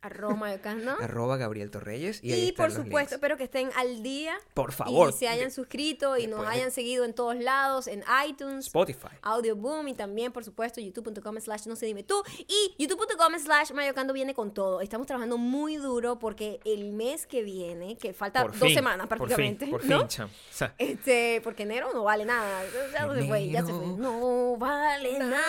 Arroba 0.07 0.35
mayocando. 0.35 0.91
arroba 1.01 1.37
Gabriel 1.37 1.69
Torreyes. 1.71 2.19
Y, 2.23 2.51
por 2.53 2.71
supuesto, 2.71 3.15
espero 3.15 3.37
que 3.37 3.43
estén 3.43 3.69
al 3.75 4.01
día. 4.03 4.37
Por 4.53 4.71
favor. 4.71 5.09
Y 5.09 5.13
se 5.13 5.27
hayan 5.27 5.51
suscrito 5.51 6.17
y 6.17 6.27
nos 6.27 6.41
de- 6.41 6.47
hayan 6.47 6.71
seguido 6.71 7.05
en 7.05 7.13
todos 7.13 7.35
lados, 7.37 7.87
en 7.87 8.03
iTunes, 8.27 8.65
Spotify. 8.67 9.07
Audio 9.21 9.55
Boom 9.55 9.87
y 9.89 9.93
también, 9.93 10.31
por 10.31 10.43
supuesto, 10.43 10.81
youtube.com 10.81 11.39
slash 11.39 11.67
no 11.67 11.75
se 11.75 11.85
dime 11.85 12.03
tú. 12.03 12.23
Y 12.47 12.75
youtube.com 12.77 13.33
slash 13.39 13.71
mayocando 13.73 14.13
viene 14.13 14.33
con 14.33 14.53
todo. 14.53 14.81
Estamos 14.81 15.05
trabajando 15.07 15.37
muy 15.37 15.77
duro 15.77 16.17
porque 16.19 16.59
el 16.65 16.91
mes 16.93 17.25
que 17.27 17.43
viene, 17.43 17.97
que 17.97 18.13
falta 18.13 18.41
Por 18.41 18.51
dos 18.53 18.61
fin, 18.61 18.75
semanas 18.75 19.07
por 19.07 19.17
fin, 19.17 19.27
prácticamente, 19.27 19.67
Por 19.67 19.85
¿no? 19.85 19.99
fin, 19.99 20.07
cham. 20.07 20.29
O 20.29 20.53
sea, 20.53 20.73
Este, 20.77 21.41
porque 21.43 21.63
enero 21.63 21.89
no 21.93 22.03
vale 22.03 22.25
nada. 22.25 22.63
Ya 22.93 23.13
se 23.13 23.23
fue, 23.27 23.49
ya 23.49 23.65
se 23.65 23.73
fue. 23.73 23.85
No 23.97 24.57
vale 24.57 25.19
nada. 25.19 25.43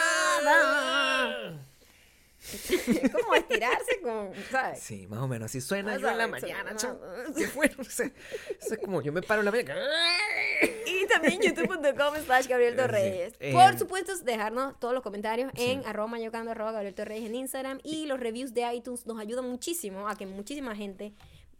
Es 3.02 3.12
como 3.12 3.34
estirarse 3.34 4.00
con, 4.02 4.30
¿sabes? 4.50 4.80
Sí, 4.80 5.06
más 5.06 5.20
o 5.20 5.28
menos. 5.28 5.46
Así 5.46 5.60
suena 5.60 5.96
yo 5.98 6.08
en 6.08 6.18
la 6.18 6.26
mañana, 6.28 6.74
bueno. 7.54 7.74
o 7.78 7.84
sea, 7.84 8.06
eso 8.60 8.74
es 8.74 8.78
como 8.80 9.02
yo 9.02 9.12
me 9.12 9.22
paro 9.22 9.40
en 9.40 9.44
la 9.46 9.50
mañana. 9.50 9.80
Y 10.86 11.06
también 11.06 11.40
youtube.com 11.42 12.14
slash 12.24 12.46
Gabriel 12.46 12.76
Torreyes. 12.76 13.34
Sí. 13.40 13.52
Por 13.52 13.74
Eh, 13.74 13.78
supuesto, 13.78 14.16
dejarnos 14.18 14.78
todos 14.80 14.94
los 14.94 15.02
comentarios 15.02 15.52
Sí. 15.54 15.62
en 15.70 15.86
arroba 15.86 16.08
mayocando 16.08 16.50
arroba 16.50 16.72
Gabriel 16.72 16.94
Torreyes 16.94 17.26
en 17.28 17.34
Instagram. 17.34 17.80
Y 17.84 18.06
los 18.06 18.18
reviews 18.20 18.54
de 18.54 18.62
iTunes 18.74 19.06
nos 19.06 19.18
ayudan 19.20 19.48
muchísimo 19.48 20.08
a 20.08 20.16
que 20.16 20.26
muchísima 20.26 20.74
gente, 20.74 21.12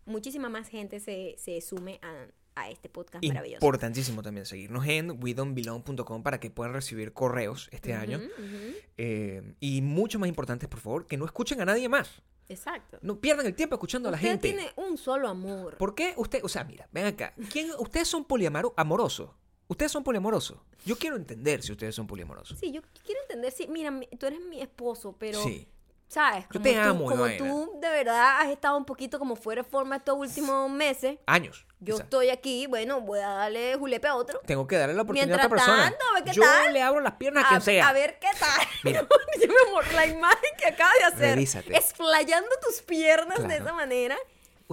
muchísima 0.07 0.49
más 0.49 0.68
gente 0.68 1.00
se, 1.00 1.37
se 1.38 1.61
sume 1.61 2.00
a, 2.02 2.26
a 2.60 2.70
este 2.70 2.88
podcast 2.88 3.24
maravilloso. 3.24 3.64
Importantísimo 3.64 4.22
también 4.22 4.46
seguirnos 4.46 4.86
en 4.86 5.10
wedon'tbelong.com 5.22 6.22
para 6.22 6.40
que 6.40 6.50
puedan 6.50 6.72
recibir 6.72 7.12
correos 7.12 7.68
este 7.72 7.94
año. 7.94 8.20
Eh, 8.96 9.54
y 9.60 9.82
mucho 9.82 10.18
más 10.18 10.28
importante, 10.28 10.68
por 10.68 10.80
favor, 10.80 11.06
que 11.06 11.16
no 11.16 11.24
escuchen 11.24 11.60
a 11.60 11.64
nadie 11.64 11.88
más. 11.88 12.22
Exacto. 12.48 12.98
No 13.02 13.20
pierdan 13.20 13.46
el 13.46 13.54
tiempo 13.54 13.74
escuchando 13.74 14.08
a 14.08 14.12
la 14.12 14.16
Usted 14.16 14.28
gente. 14.30 14.48
tiene 14.52 14.70
un 14.76 14.96
solo 14.96 15.28
amor. 15.28 15.76
¿Por 15.76 15.94
qué 15.94 16.14
usted, 16.16 16.40
o 16.42 16.48
sea, 16.48 16.64
mira, 16.64 16.88
ven 16.92 17.04
acá, 17.06 17.34
¿quién, 17.52 17.70
ustedes 17.78 18.08
son 18.08 18.24
poliamorosos? 18.24 19.30
Ustedes 19.70 19.92
son 19.92 20.02
poliamorosos. 20.02 20.58
Yo 20.86 20.96
quiero 20.96 21.16
entender 21.16 21.62
si 21.62 21.72
ustedes 21.72 21.94
son 21.94 22.06
poliamorosos. 22.06 22.58
Sí, 22.58 22.72
yo 22.72 22.80
quiero 23.04 23.20
entender 23.22 23.52
si, 23.52 23.66
mira, 23.68 23.90
mi- 23.90 24.06
tú 24.06 24.24
eres 24.24 24.40
mi 24.48 24.62
esposo, 24.62 25.14
pero, 25.18 25.42
Sí. 25.42 25.68
¿Sabes? 26.08 26.44
Yo 26.44 26.48
Como 26.52 26.62
te 26.62 26.72
tú- 26.74 26.80
amo, 26.80 27.04
Como 27.04 27.26
Evaina. 27.26 27.38
tú 27.38 27.78
de 27.80 27.88
verdad 27.90 28.40
has 28.40 28.48
estado 28.48 28.76
un 28.76 28.84
poquito 28.84 29.18
como 29.18 29.36
fuera 29.36 29.62
de 29.62 29.68
forma 29.68 29.96
estos 29.96 30.16
últimos 30.16 30.70
meses, 30.70 31.18
Años. 31.26 31.66
yo 31.80 31.96
estoy 31.98 32.30
aquí, 32.30 32.66
bueno, 32.66 33.00
voy 33.00 33.20
a 33.20 33.28
darle 33.28 33.76
julepe 33.76 34.08
a 34.08 34.14
otro. 34.16 34.40
tengo 34.46 34.66
que 34.66 34.76
darle 34.76 34.94
la 34.94 35.02
oportunidad 35.02 35.32
a 35.40 35.46
otra 35.46 35.48
persona. 35.48 35.82
tanto, 35.90 36.04
a 36.10 36.14
ver 36.14 36.24
qué 36.24 36.32
Yo 36.32 36.42
tal. 36.42 36.72
le 36.72 36.82
abro 36.82 37.00
las 37.00 37.12
piernas 37.14 37.44
a 37.44 37.48
quien 37.48 37.60
sea. 37.60 37.88
a 37.88 37.92
ver 37.92 38.18
qué 38.18 38.28
tal. 38.38 38.66
Mira. 38.84 39.06
Yo, 39.40 39.52
amor, 39.68 39.84
la 39.94 40.06
imagen 40.06 40.50
que 40.58 40.66
acabas 40.66 40.94
de 40.98 41.04
hacer, 41.04 41.34
Revísate. 41.34 41.76
explayando 41.76 42.48
tus 42.66 42.82
piernas 42.82 43.46
de 43.46 43.56
esa 43.56 43.72
manera. 43.72 44.16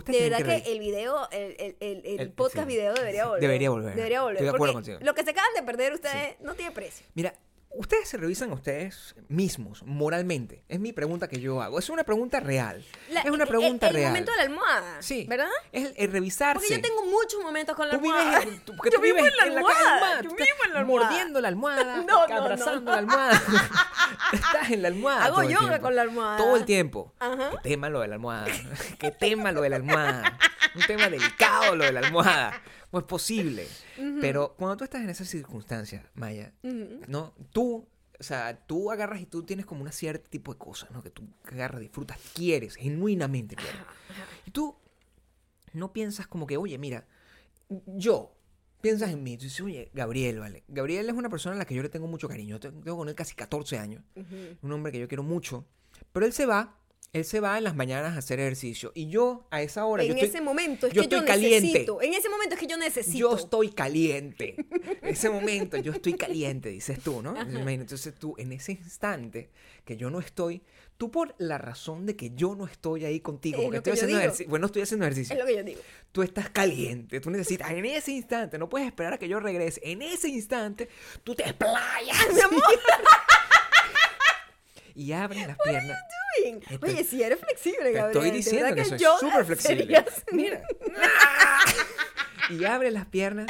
De 0.08 0.30
verdad 0.30 0.44
que 0.46 0.72
el 0.74 0.80
video, 0.80 1.30
el, 1.32 1.56
el, 1.58 1.78
el, 1.80 2.02
el 2.06 2.20
El- 2.20 2.32
podcast 2.34 2.68
sí. 2.68 2.74
video 2.76 2.94
debería 2.94 3.26
volver. 3.28 3.42
Debería 3.42 3.70
volver. 3.70 3.96
Debería 3.96 4.22
volver. 4.24 4.36
Estoy 4.38 4.48
de 4.48 4.56
acuerdo 4.56 4.74
contigo. 4.74 4.98
Lo 5.02 5.14
que 5.16 5.24
se 5.24 5.30
acaban 5.32 5.54
de 5.56 5.64
perder 5.64 5.94
ustedes 5.94 6.36
no 6.42 6.54
tiene 6.54 6.72
precio. 6.72 7.06
Mira, 7.14 7.34
ustedes 7.76 8.08
se 8.10 8.18
revisan 8.18 8.52
a 8.52 8.54
ustedes 8.56 9.16
mismos, 9.28 9.84
moralmente. 9.84 10.64
Es 10.70 10.80
mi 10.80 10.94
pregunta 10.94 11.28
que 11.28 11.40
yo 11.40 11.62
hago. 11.62 11.78
Es 11.80 11.90
una 11.90 12.04
pregunta 12.04 12.40
real. 12.40 12.84
La- 13.10 13.22
es 13.22 13.30
una 13.32 13.44
el- 13.44 13.50
pregunta 13.50 13.88
el, 13.88 13.94
real. 13.94 14.10
momento 14.10 14.32
de 14.32 14.38
la 14.38 14.44
almohada. 14.44 15.02
Sí. 15.02 15.26
¿Verdad? 15.30 15.50
Es 15.72 15.86
el, 15.88 15.94
el 15.98 16.12
revisarse. 16.12 16.60
Porque 16.60 16.76
yo 16.76 16.82
tengo 16.82 17.06
muchos 17.06 17.42
momentos 17.44 17.76
con 17.76 17.88
la 17.88 17.96
Tú 17.96 18.02
vives, 18.02 18.18
almohada. 18.20 18.44
en, 18.44 18.60
tú- 18.62 18.74
yo 18.84 18.92
tú 18.92 19.02
vivo 19.02 19.16
vives 19.18 19.32
en 19.32 19.38
la 19.38 19.44
almohada. 19.60 20.18
tú 20.22 20.24
Yo 20.24 20.30
estás 20.32 20.48
vivo 20.48 20.66
en 20.66 20.74
la 20.74 20.80
almohada. 20.80 21.10
Mordiendo 21.10 21.42
la 21.42 21.48
almohada, 21.48 21.98
No, 22.06 22.28
no, 22.28 22.36
abrazando 22.36 22.82
no. 22.82 22.92
la 22.92 22.98
almohada. 22.98 23.42
estás 24.34 24.72
en 24.72 24.82
la 24.82 24.88
almohada. 24.88 25.26
Hago 25.26 25.42
el 25.42 25.50
yoga 25.50 25.80
con 25.80 25.96
la 25.96 26.02
almohada. 26.04 26.38
Todo 26.38 26.56
el 26.56 26.66
tiempo. 26.66 27.14
Ajá. 27.20 27.52
Qué 27.52 27.58
tema 27.70 27.90
lo 27.90 28.00
de 28.02 28.08
la 28.08 28.16
almohada. 28.16 28.48
Qué 29.00 29.12
tema 29.12 29.52
lo 29.52 29.62
de 29.62 29.70
la 29.70 29.76
almohada. 29.78 30.38
Un 30.76 30.82
tema 30.88 31.10
delicado 31.10 31.76
lo 31.76 31.86
de 31.86 31.92
la 31.92 32.02
almohada. 32.02 32.62
No 32.92 33.00
es 33.00 33.06
posible. 33.06 33.68
Pero 34.22 34.56
cuando 34.58 34.78
tú 34.78 34.84
estás 34.84 35.02
en 35.02 35.10
esas 35.10 35.28
circunstancias, 35.28 36.06
Maya. 36.16 36.54
¿no? 37.08 37.34
Tú, 37.52 37.88
o 38.20 38.24
sea, 38.24 38.58
tú 38.66 38.92
agarras 38.92 39.22
y 39.22 39.26
tú 39.26 39.44
tienes 39.44 39.66
como 39.66 39.82
una 39.82 39.92
cierto 39.92 40.30
tipo 40.30 40.54
de 40.54 40.60
cosas, 40.60 40.92
¿no? 40.92 41.02
Que 41.04 41.10
tú 41.10 41.24
agarras, 41.46 41.82
disfrutas, 41.82 42.18
quieres, 42.34 42.76
genuinamente 42.76 43.56
quieres. 43.56 43.82
Y 44.46 44.52
tú 44.52 44.76
no 45.74 45.92
piensas 45.92 46.28
como 46.28 46.48
que, 46.48 46.58
oye, 46.58 46.78
mira, 46.78 47.06
yo, 47.86 48.36
piensas 48.82 49.10
en 49.10 49.24
mí, 49.24 49.38
tú 49.38 49.46
dices, 49.46 49.62
oye, 49.62 49.90
Gabriel, 49.94 50.40
¿vale? 50.40 50.64
Gabriel 50.68 51.10
es 51.10 51.16
una 51.16 51.30
persona 51.30 51.56
a 51.56 51.58
la 51.60 51.66
que 51.66 51.76
yo 51.76 51.84
le 51.84 51.90
tengo 51.90 52.08
mucho 52.08 52.28
cariño. 52.28 52.58
Yo 52.58 52.72
tengo 52.72 52.98
con 52.98 53.10
él 53.10 53.16
casi 53.16 53.36
14 53.36 53.78
años. 53.78 54.04
Un 54.62 54.72
hombre 54.72 54.92
que 54.92 55.00
yo 55.00 55.08
quiero 55.08 55.24
mucho. 55.24 55.66
Pero 56.12 56.26
él 56.26 56.34
se 56.34 56.46
va, 56.46 56.78
él 57.14 57.24
se 57.24 57.40
va 57.40 57.58
en 57.58 57.64
las 57.64 57.76
mañanas 57.76 58.16
a 58.16 58.20
hacer 58.20 58.40
ejercicio. 58.42 58.92
Y 58.94 59.08
yo, 59.08 59.48
a 59.50 59.62
esa 59.62 59.86
hora, 59.86 60.04
yo 60.04 60.12
En 60.12 60.18
estoy, 60.18 60.30
ese 60.30 60.42
momento 60.42 60.88
es 60.88 60.94
yo 60.94 61.04
que 61.04 61.08
yo 61.08 61.18
estoy 61.18 61.28
caliente. 61.28 61.68
necesito. 61.68 62.02
En 62.02 62.14
ese 62.14 62.28
momento 62.30 62.56
es 62.56 62.60
que 62.60 62.68
yo 62.68 62.78
necesito. 62.78 63.18
yo 63.18 63.36
estoy 63.36 63.70
caliente. 63.70 64.56
En 65.02 65.10
ese 65.10 65.30
momento 65.30 65.78
yo 65.78 65.94
estoy 65.94 66.14
caliente, 66.16 66.70
dices 66.70 67.00
tú, 67.00 67.22
¿no? 67.22 67.34
Entonces 67.40 68.14
tú, 68.16 68.36
en 68.38 68.52
ese 68.52 68.74
instante 68.74 69.50
que 69.86 69.96
yo 69.98 70.10
no 70.10 70.20
estoy, 70.20 70.62
tú 70.98 71.12
por 71.12 71.36
la 71.38 71.58
razón 71.58 72.06
de 72.06 72.16
que 72.16 72.32
yo 72.32 72.56
no 72.56 72.66
estoy 72.66 73.06
ahí 73.06 73.20
contigo, 73.20 73.58
Es 73.60 73.64
porque 73.66 73.78
estoy 73.78 73.92
yo 73.92 73.94
haciendo 73.96 74.18
ejercicio, 74.18 74.50
bueno, 74.50 74.66
estoy 74.66 74.82
haciendo 74.82 75.06
ejercicio, 75.06 75.34
Es 75.36 75.40
lo 75.40 75.46
que 75.46 75.56
yo 75.56 75.64
digo. 75.64 75.82
tú 76.12 76.24
estás 76.24 76.50
caliente, 76.50 77.20
tú 77.20 77.30
necesitas, 77.30 77.70
en 77.72 77.86
ese 77.86 78.12
instante, 78.12 78.58
no 78.58 78.68
puedes 78.68 78.88
esperar 78.88 79.14
a 79.14 79.18
que 79.20 79.28
yo 79.28 79.40
regrese, 79.40 79.80
en 79.84 80.02
ese 80.02 80.28
instante, 80.30 80.90
tú 81.24 81.36
te 81.36 81.44
explayas. 81.44 82.34
Mi 82.34 82.42
amor, 82.42 82.62
Y 84.96 85.12
abres 85.12 85.46
las 85.48 85.58
piernas. 85.58 85.98
Estoy- 86.70 86.90
Oye, 86.90 87.04
si 87.04 87.22
eres 87.22 87.40
flexible, 87.40 87.84
Te 87.84 87.92
Gabriel. 87.92 88.18
estoy 88.26 88.32
diciendo 88.32 88.76
que 88.76 88.86
soy 88.86 89.00
súper 89.20 89.46
flexible. 89.46 90.06
Mira. 90.32 90.64
Y 92.48 92.64
abre 92.64 92.92
las 92.92 93.08
piernas 93.08 93.48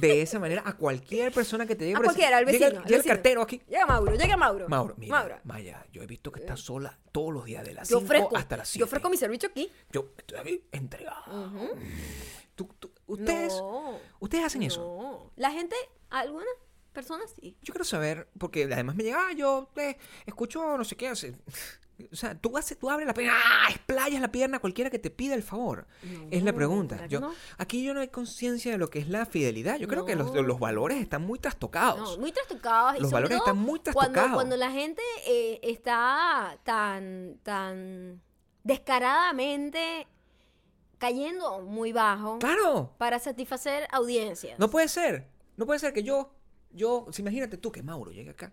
de 0.00 0.22
esa 0.22 0.38
manera 0.38 0.62
a 0.64 0.74
cualquier 0.74 1.30
persona 1.32 1.66
que 1.66 1.74
te 1.76 1.84
llegue. 1.84 1.98
A 1.98 2.00
cualquiera, 2.00 2.38
al 2.38 2.46
llega- 2.46 2.66
vecino, 2.68 2.80
al 2.80 2.86
Llega 2.88 2.96
el 3.02 3.04
cartero 3.04 3.42
aquí. 3.42 3.60
Llega 3.68 3.84
Mauro, 3.84 4.14
llega 4.14 4.36
Mauro. 4.38 4.68
Mauro, 4.70 4.94
mira, 4.96 5.18
Mauro. 5.18 5.38
Maya, 5.44 5.84
yo 5.92 6.02
he 6.02 6.06
visto 6.06 6.32
que 6.32 6.40
estás 6.40 6.60
sola 6.60 6.98
todos 7.12 7.34
los 7.34 7.44
días 7.44 7.62
de 7.62 7.74
las 7.74 7.88
Yo 7.90 7.98
5 7.98 8.04
ofrezco, 8.06 8.36
hasta 8.38 8.56
las 8.56 8.68
7. 8.68 8.78
yo 8.80 8.84
ofrezco 8.86 9.10
mi 9.10 9.18
servicio 9.18 9.50
aquí. 9.50 9.70
Yo 9.92 10.14
estoy 10.16 10.38
aquí 10.38 10.64
entregado. 10.72 11.20
Tú- 12.54 12.74
tú- 12.78 12.90
ustedes, 13.06 13.52
No, 13.58 13.98
ustedes 14.20 14.46
hacen 14.46 14.62
eso. 14.62 15.30
La 15.36 15.50
gente, 15.50 15.76
algunas 16.08 16.48
personas 16.96 17.34
sí. 17.38 17.56
Yo 17.62 17.72
quiero 17.72 17.84
saber, 17.84 18.28
porque 18.38 18.64
además 18.64 18.96
me 18.96 19.04
llega, 19.04 19.28
ah, 19.28 19.32
yo 19.32 19.70
eh, 19.76 19.96
escucho 20.24 20.76
no 20.76 20.84
sé 20.84 20.96
qué 20.96 21.08
hace. 21.08 21.36
O 22.12 22.14
sea, 22.14 22.34
tú, 22.34 22.58
haces, 22.58 22.78
tú 22.78 22.90
abres 22.90 23.06
la 23.06 23.14
pierna, 23.14 23.32
¡ah! 23.42 23.68
explayas 23.70 24.20
la 24.20 24.30
pierna 24.30 24.58
a 24.58 24.60
cualquiera 24.60 24.90
que 24.90 24.98
te 24.98 25.08
pida 25.08 25.34
el 25.34 25.42
favor. 25.42 25.86
es 26.30 26.42
la 26.42 26.52
pregunta. 26.52 26.96
¿verdad 26.96 27.08
que 27.08 27.14
Yo, 27.14 27.20
no? 27.20 27.32
Aquí 27.56 27.82
yo 27.82 27.94
no 27.94 28.00
hay 28.00 28.08
conciencia 28.08 28.70
de 28.70 28.76
lo 28.76 28.90
que 28.90 28.98
es 28.98 29.08
la 29.08 29.24
fidelidad. 29.24 29.78
Yo 29.78 29.88
creo 29.88 30.04
que 30.04 30.14
los, 30.14 30.34
los 30.34 30.60
valores 30.60 31.00
están 31.00 31.22
muy 31.22 31.38
trastocados. 31.38 31.98
No, 31.98 32.18
muy 32.18 32.32
trastocados. 32.32 33.00
Los 33.00 33.10
valores 33.10 33.38
están 33.38 33.56
muy 33.56 33.80
cuando, 33.80 33.92
trastocados. 33.92 34.34
cuando 34.34 34.56
la 34.58 34.70
gente 34.72 35.00
eh, 35.26 35.58
está 35.62 36.58
tan, 36.64 37.38
tan 37.42 38.20
descaradamente 38.62 40.06
cayendo 40.98 41.62
muy 41.62 41.92
bajo 41.92 42.38
¡Claro! 42.38 42.94
para 42.98 43.18
satisfacer 43.18 43.88
audiencias. 43.90 44.58
No 44.58 44.68
puede 44.68 44.88
ser. 44.88 45.28
No 45.56 45.64
puede 45.64 45.80
ser 45.80 45.92
que 45.94 46.02
yo, 46.02 46.35
yo, 46.76 47.06
si 47.10 47.22
imagínate 47.22 47.56
tú 47.56 47.72
que 47.72 47.82
Mauro 47.82 48.12
llegue 48.12 48.30
acá, 48.30 48.52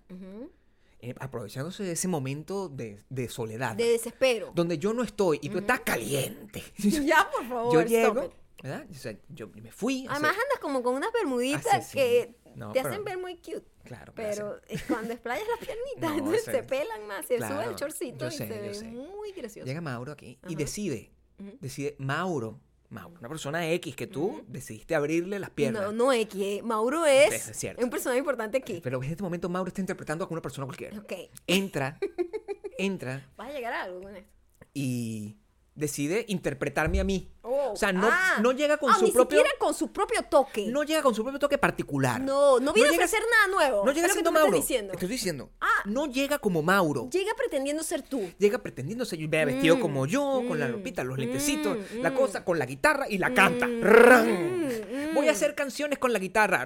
eh, 1.00 1.14
aprovechándose 1.20 1.84
de 1.84 1.92
ese 1.92 2.08
momento 2.08 2.70
de, 2.70 3.04
de 3.10 3.28
soledad, 3.30 3.76
De 3.76 3.84
desespero. 3.90 4.52
donde 4.56 4.78
yo 4.80 4.94
no 4.94 5.04
estoy 5.04 5.38
y 5.42 5.50
tú 5.50 5.58
estás 5.60 5.82
caliente. 5.82 6.64
ya, 6.78 7.30
por 7.32 7.48
favor. 7.48 7.74
yo 7.74 7.82
llego. 7.84 8.34
¿verdad? 8.64 8.88
O 8.90 8.94
sea, 8.94 9.14
yo 9.28 9.50
me 9.50 9.72
fui. 9.72 10.06
Además 10.10 10.32
andas 10.32 10.60
como 10.62 10.82
con 10.82 10.96
unas 10.96 11.12
bermuditas 11.12 11.88
sí. 11.90 11.98
que 11.98 12.36
No, 12.56 12.72
te 12.72 12.80
pero- 12.80 12.90
hacen 12.94 13.04
ver 13.04 13.18
muy 13.18 13.36
cute. 13.36 13.66
Claro, 13.84 14.14
Pero 14.16 14.62
cuando 14.88 15.12
explayas 15.14 15.46
las 15.50 15.60
piernitas, 15.60 16.12
No, 16.12 16.18
entonces 16.20 16.46
se 16.46 16.64
pelan 16.64 17.06
más, 17.06 17.26
se 17.26 17.36
Claro, 17.36 17.56
sube 17.56 17.66
el 17.66 17.76
chorcito 17.76 18.28
y 18.28 18.32
sé, 18.32 18.48
se 18.48 18.62
ve 18.62 18.74
sé. 18.74 18.86
muy 18.86 19.34
gracioso. 19.34 19.68
Llega 19.68 19.82
Mauro 19.82 20.14
aquí 20.14 20.40
y 20.48 20.56
decide, 20.56 21.12
decide, 21.60 21.98
Mauro, 22.00 22.62
Mauro, 22.94 23.18
una 23.20 23.30
persona 23.30 23.68
X 23.72 23.96
que 23.96 24.08
tú 24.08 24.44
decidiste 24.48 24.96
abrirle 24.96 25.40
las 25.40 25.50
piernas. 25.50 25.84
No, 25.84 25.92
no 25.92 26.14
X, 26.14 26.42
eh, 26.42 26.62
Mauro 26.64 27.06
es, 27.06 27.50
Es 27.50 27.58
cierto. 27.58 27.84
un 27.84 27.90
personaje 27.90 28.20
importante 28.20 28.58
aquí. 28.58 28.80
Pero 28.84 29.04
en 29.04 29.10
este 29.10 29.24
momento 29.24 29.50
Mauro 29.50 29.68
está 29.68 29.82
interpretando 29.82 30.24
a 30.26 30.28
una 30.30 30.42
persona 30.42 30.66
cualquiera. 30.66 30.98
Ok, 31.00 31.14
Entra, 31.48 32.00
entra 32.78 33.30
vas 33.36 33.50
a 33.50 33.52
llegar 33.54 33.74
a 33.74 33.84
algo 33.84 34.02
con 34.02 34.16
esto. 34.16 34.30
y 34.74 35.38
decide 35.76 36.26
interpretarme 36.28 37.00
a 37.00 37.04
mí. 37.04 37.30
Oh, 37.42 37.72
O 37.72 37.76
sea, 37.76 37.92
no, 37.92 38.08
ah. 38.10 38.38
no 38.42 38.52
llega 38.52 38.78
con 38.78 38.92
Ah, 38.92 38.96
su 39.00 39.06
ni 39.06 39.12
propio... 39.12 39.40
siquiera 39.40 39.58
con 39.60 39.74
su 39.74 39.92
propio 39.92 40.24
toque. 40.24 40.68
No 40.68 40.84
llega 40.84 41.02
con 41.02 41.14
su 41.16 41.24
propio 41.24 41.40
toque 41.40 41.58
particular. 41.58 42.22
no, 42.22 42.60
no 42.60 42.74
viene 42.74 42.92
llega- 42.92 43.04
a 43.04 43.06
ofrecer 43.06 43.24
nada 43.30 43.48
nuevo. 43.48 43.86
No 43.86 43.92
llega 43.92 44.08
siendo 44.10 44.32
me 44.32 44.38
estás 44.38 44.50
Mauro. 44.52 44.58
diciendo. 44.62 44.94
Estoy 44.94 45.08
diciendo. 45.10 45.50
Ah. 45.60 45.68
No 45.86 46.06
llega 46.06 46.38
como 46.40 46.62
Mauro. 46.62 47.10
Llega 47.10 47.34
pretendiendo 47.36 47.84
ser 47.84 48.02
tú. 48.04 48.22
Llega 48.38 48.60
pretendiéndose 48.60 49.16
y 49.16 49.28
vea 49.28 49.46
vestido 49.46 49.78
Mm, 49.78 49.80
como 49.82 50.06
yo, 50.06 50.42
con 50.48 50.60
la 50.60 50.68
mm, 50.68 50.72
ropita, 50.74 51.04
los 51.04 51.18
lentecitos, 51.18 51.78
mm, 51.78 52.02
la 52.02 52.12
mm. 52.12 52.16
cosa, 52.16 52.46
con 52.46 52.60
la 52.60 52.66
guitarra 52.66 53.10
y 53.10 53.18
la 53.18 53.34
canta. 53.34 53.68
Mm, 53.68 53.82
mm, 53.82 55.14
Voy 55.16 55.28
a 55.28 55.32
mm. 55.32 55.36
hacer 55.36 55.56
canciones 55.56 56.00
con 56.00 56.14
la 56.14 56.20
guitarra. 56.20 56.66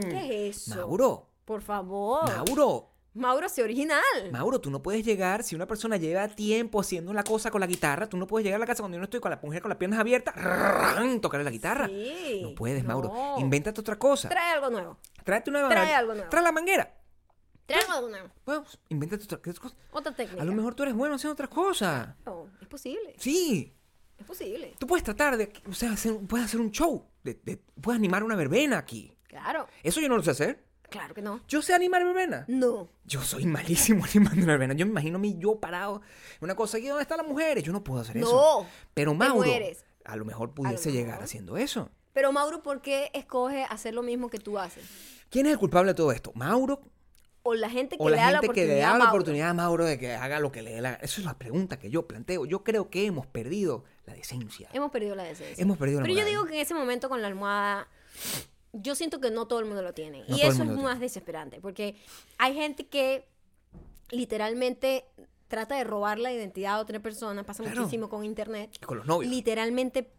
¿Qué 0.00 0.48
es 0.48 0.68
eso? 0.68 0.76
Mauro, 0.76 1.28
Por 1.44 1.62
favor. 1.62 2.24
Mauro, 2.28 2.90
Mauro, 3.16 3.48
sea 3.48 3.64
original. 3.64 4.00
Mauro, 4.30 4.60
tú 4.60 4.70
no 4.70 4.82
puedes 4.82 5.04
llegar, 5.04 5.42
si 5.42 5.54
una 5.54 5.66
persona 5.66 5.96
lleva 5.96 6.28
tiempo 6.28 6.80
haciendo 6.80 7.12
la 7.12 7.24
cosa 7.24 7.50
con 7.50 7.60
la 7.60 7.66
guitarra, 7.66 8.08
tú 8.08 8.16
no 8.16 8.26
puedes 8.26 8.44
llegar 8.44 8.58
a 8.58 8.60
la 8.60 8.66
casa 8.66 8.82
cuando 8.82 8.96
yo 8.96 9.00
no 9.00 9.04
estoy 9.04 9.20
con 9.20 9.30
la 9.30 9.40
mujer 9.42 9.62
con 9.62 9.70
las 9.70 9.78
piernas 9.78 9.98
abiertas, 9.98 10.34
rrrrán, 10.36 11.20
tocarle 11.20 11.44
la 11.44 11.50
guitarra. 11.50 11.88
Sí, 11.88 12.40
no 12.42 12.54
puedes. 12.54 12.84
Mauro. 12.84 13.12
Invéntate 13.38 13.80
otra 13.80 13.98
cosa. 13.98 14.28
Trae 14.28 14.52
algo 14.52 14.70
nuevo. 14.70 14.98
Tráete 15.24 15.50
una 15.50 15.68
Trae 15.68 15.94
algo 15.94 16.14
nuevo. 16.14 16.30
Trae 16.30 16.42
la 16.42 16.52
manguera. 16.52 16.94
Trae 17.66 17.82
algo 17.88 18.08
nuevo. 18.08 18.28
Bueno, 18.44 18.64
invéntate 18.90 19.24
otra, 19.24 19.38
cosa. 19.38 19.74
Otra 19.90 20.12
técnica. 20.14 20.42
A 20.42 20.44
lo 20.44 20.52
mejor 20.52 20.74
tú 20.74 20.84
eres 20.84 20.94
bueno 20.94 21.16
haciendo 21.16 21.32
otras 21.32 21.48
cosas. 21.48 22.14
No, 22.24 22.48
es 22.60 22.68
posible. 22.68 23.14
Sí. 23.18 23.72
Es 24.18 24.24
posible. 24.24 24.74
Tú 24.78 24.86
puedes 24.86 25.04
tratar 25.04 25.36
de, 25.36 25.52
o 25.68 25.74
sea, 25.74 25.92
hacer, 25.92 26.16
puedes 26.28 26.46
hacer 26.46 26.60
un 26.60 26.70
show, 26.70 27.06
puedes 27.22 27.98
animar 27.98 28.22
una 28.22 28.36
verbena 28.36 28.78
aquí. 28.78 29.16
Claro. 29.26 29.66
Eso 29.82 30.00
yo 30.00 30.08
no 30.08 30.16
lo 30.16 30.22
sé 30.22 30.30
hacer. 30.30 30.65
Claro 30.90 31.14
que 31.14 31.22
no. 31.22 31.40
Yo 31.48 31.62
sé 31.62 31.74
animar 31.74 32.04
verbena. 32.04 32.44
No. 32.48 32.88
Yo 33.04 33.22
soy 33.22 33.44
malísimo 33.46 34.04
animando 34.10 34.46
verbena. 34.46 34.74
Yo 34.74 34.86
me 34.86 34.90
imagino 34.92 35.16
a 35.16 35.20
mí 35.20 35.36
yo 35.38 35.58
parado. 35.60 36.00
Una 36.40 36.54
cosa 36.54 36.78
aquí, 36.78 36.86
¿dónde 36.86 37.02
están 37.02 37.18
las 37.18 37.26
mujeres? 37.26 37.64
Yo 37.64 37.72
no 37.72 37.82
puedo 37.82 38.00
hacer 38.00 38.16
eso. 38.18 38.30
No. 38.62 38.66
Pero 38.94 39.14
Mauro, 39.14 39.36
mueres. 39.36 39.84
a 40.04 40.16
lo 40.16 40.24
mejor 40.24 40.54
pudiese 40.54 40.88
mejor. 40.90 40.92
llegar 41.04 41.22
haciendo 41.22 41.56
eso. 41.56 41.90
Pero 42.12 42.32
Mauro, 42.32 42.62
¿por 42.62 42.80
qué 42.80 43.10
escoge 43.14 43.64
hacer 43.64 43.94
lo 43.94 44.02
mismo 44.02 44.30
que 44.30 44.38
tú 44.38 44.58
haces? 44.58 44.84
¿Quién 45.28 45.46
es 45.46 45.52
el 45.52 45.58
culpable 45.58 45.90
de 45.90 45.94
todo 45.94 46.12
esto? 46.12 46.32
¿Mauro? 46.34 46.80
O 47.42 47.54
la 47.54 47.68
gente 47.70 47.96
que 47.96 48.02
¿O 48.02 48.08
le 48.08 48.16
la 48.16 48.22
da 48.22 48.30
la 48.32 48.40
que 48.40 48.46
oportunidad 48.46 48.74
le 48.74 48.80
da 48.80 48.86
la 48.92 48.98
Mauro. 48.98 49.10
oportunidad 49.10 49.48
a 49.50 49.54
Mauro 49.54 49.84
de 49.84 49.98
que 49.98 50.12
haga 50.14 50.40
lo 50.40 50.50
que 50.50 50.62
le 50.62 50.70
dé 50.74 50.80
la? 50.80 50.94
Esa 50.94 51.20
es 51.20 51.24
la 51.26 51.38
pregunta 51.38 51.78
que 51.78 51.90
yo 51.90 52.06
planteo. 52.08 52.44
Yo 52.46 52.64
creo 52.64 52.90
que 52.90 53.06
hemos 53.06 53.26
perdido 53.26 53.84
la 54.04 54.14
decencia. 54.14 54.68
Hemos 54.72 54.90
perdido 54.90 55.14
la 55.14 55.22
decencia. 55.24 55.62
Hemos 55.62 55.76
perdido 55.78 56.00
la 56.00 56.06
Pero 56.06 56.18
yo 56.18 56.24
digo 56.24 56.44
que 56.46 56.54
en 56.54 56.60
ese 56.60 56.74
momento 56.74 57.08
con 57.08 57.20
la 57.22 57.28
almohada, 57.28 57.86
yo 58.82 58.94
siento 58.94 59.20
que 59.20 59.30
no 59.30 59.46
todo 59.46 59.58
el 59.60 59.64
mundo 59.66 59.82
lo 59.82 59.92
tiene. 59.94 60.24
No 60.28 60.36
y 60.36 60.42
eso 60.42 60.62
es 60.62 60.68
más 60.70 61.00
desesperante. 61.00 61.60
Porque 61.60 61.96
hay 62.38 62.54
gente 62.54 62.86
que 62.86 63.26
literalmente 64.10 65.04
trata 65.48 65.76
de 65.76 65.84
robar 65.84 66.18
la 66.18 66.32
identidad 66.32 66.74
a 66.74 66.80
otra 66.80 67.00
persona. 67.00 67.44
Pasa 67.44 67.62
Claro. 67.62 67.80
muchísimo 67.80 68.08
con 68.08 68.24
internet. 68.24 68.70
Con 68.84 68.98
los 68.98 69.06
novios. 69.06 69.30
Literalmente 69.32 70.10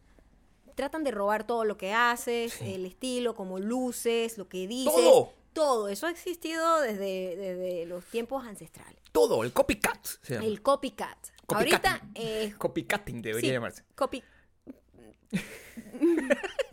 tratan 0.76 1.04
de 1.04 1.12
robar 1.12 1.46
todo 1.48 1.66
lo 1.66 1.78
que 1.78 1.92
haces, 1.94 2.54
Sí. 2.54 2.74
el 2.74 2.86
estilo, 2.86 3.34
como 3.36 3.60
luces, 3.60 4.38
lo 4.38 4.48
que 4.48 4.68
dices. 4.68 4.94
Todo. 4.94 5.34
Todo. 5.54 5.88
Eso 5.90 6.06
ha 6.06 6.12
existido 6.12 6.82
desde, 6.82 7.36
desde 7.36 7.86
los 7.88 8.06
tiempos 8.06 8.46
ancestrales. 8.46 9.02
Todo, 9.12 9.44
el 9.44 9.52
copycat. 9.54 10.06
se 10.22 10.36
llama. 10.36 10.46
El 10.46 10.62
copycat. 10.62 11.18
Ahorita 11.48 12.02
es 12.14 12.56
Copycatting 12.56 13.22
debería 13.22 13.50
Sí, 13.50 13.54
llamarse. 13.54 13.84
Copy. 13.96 14.22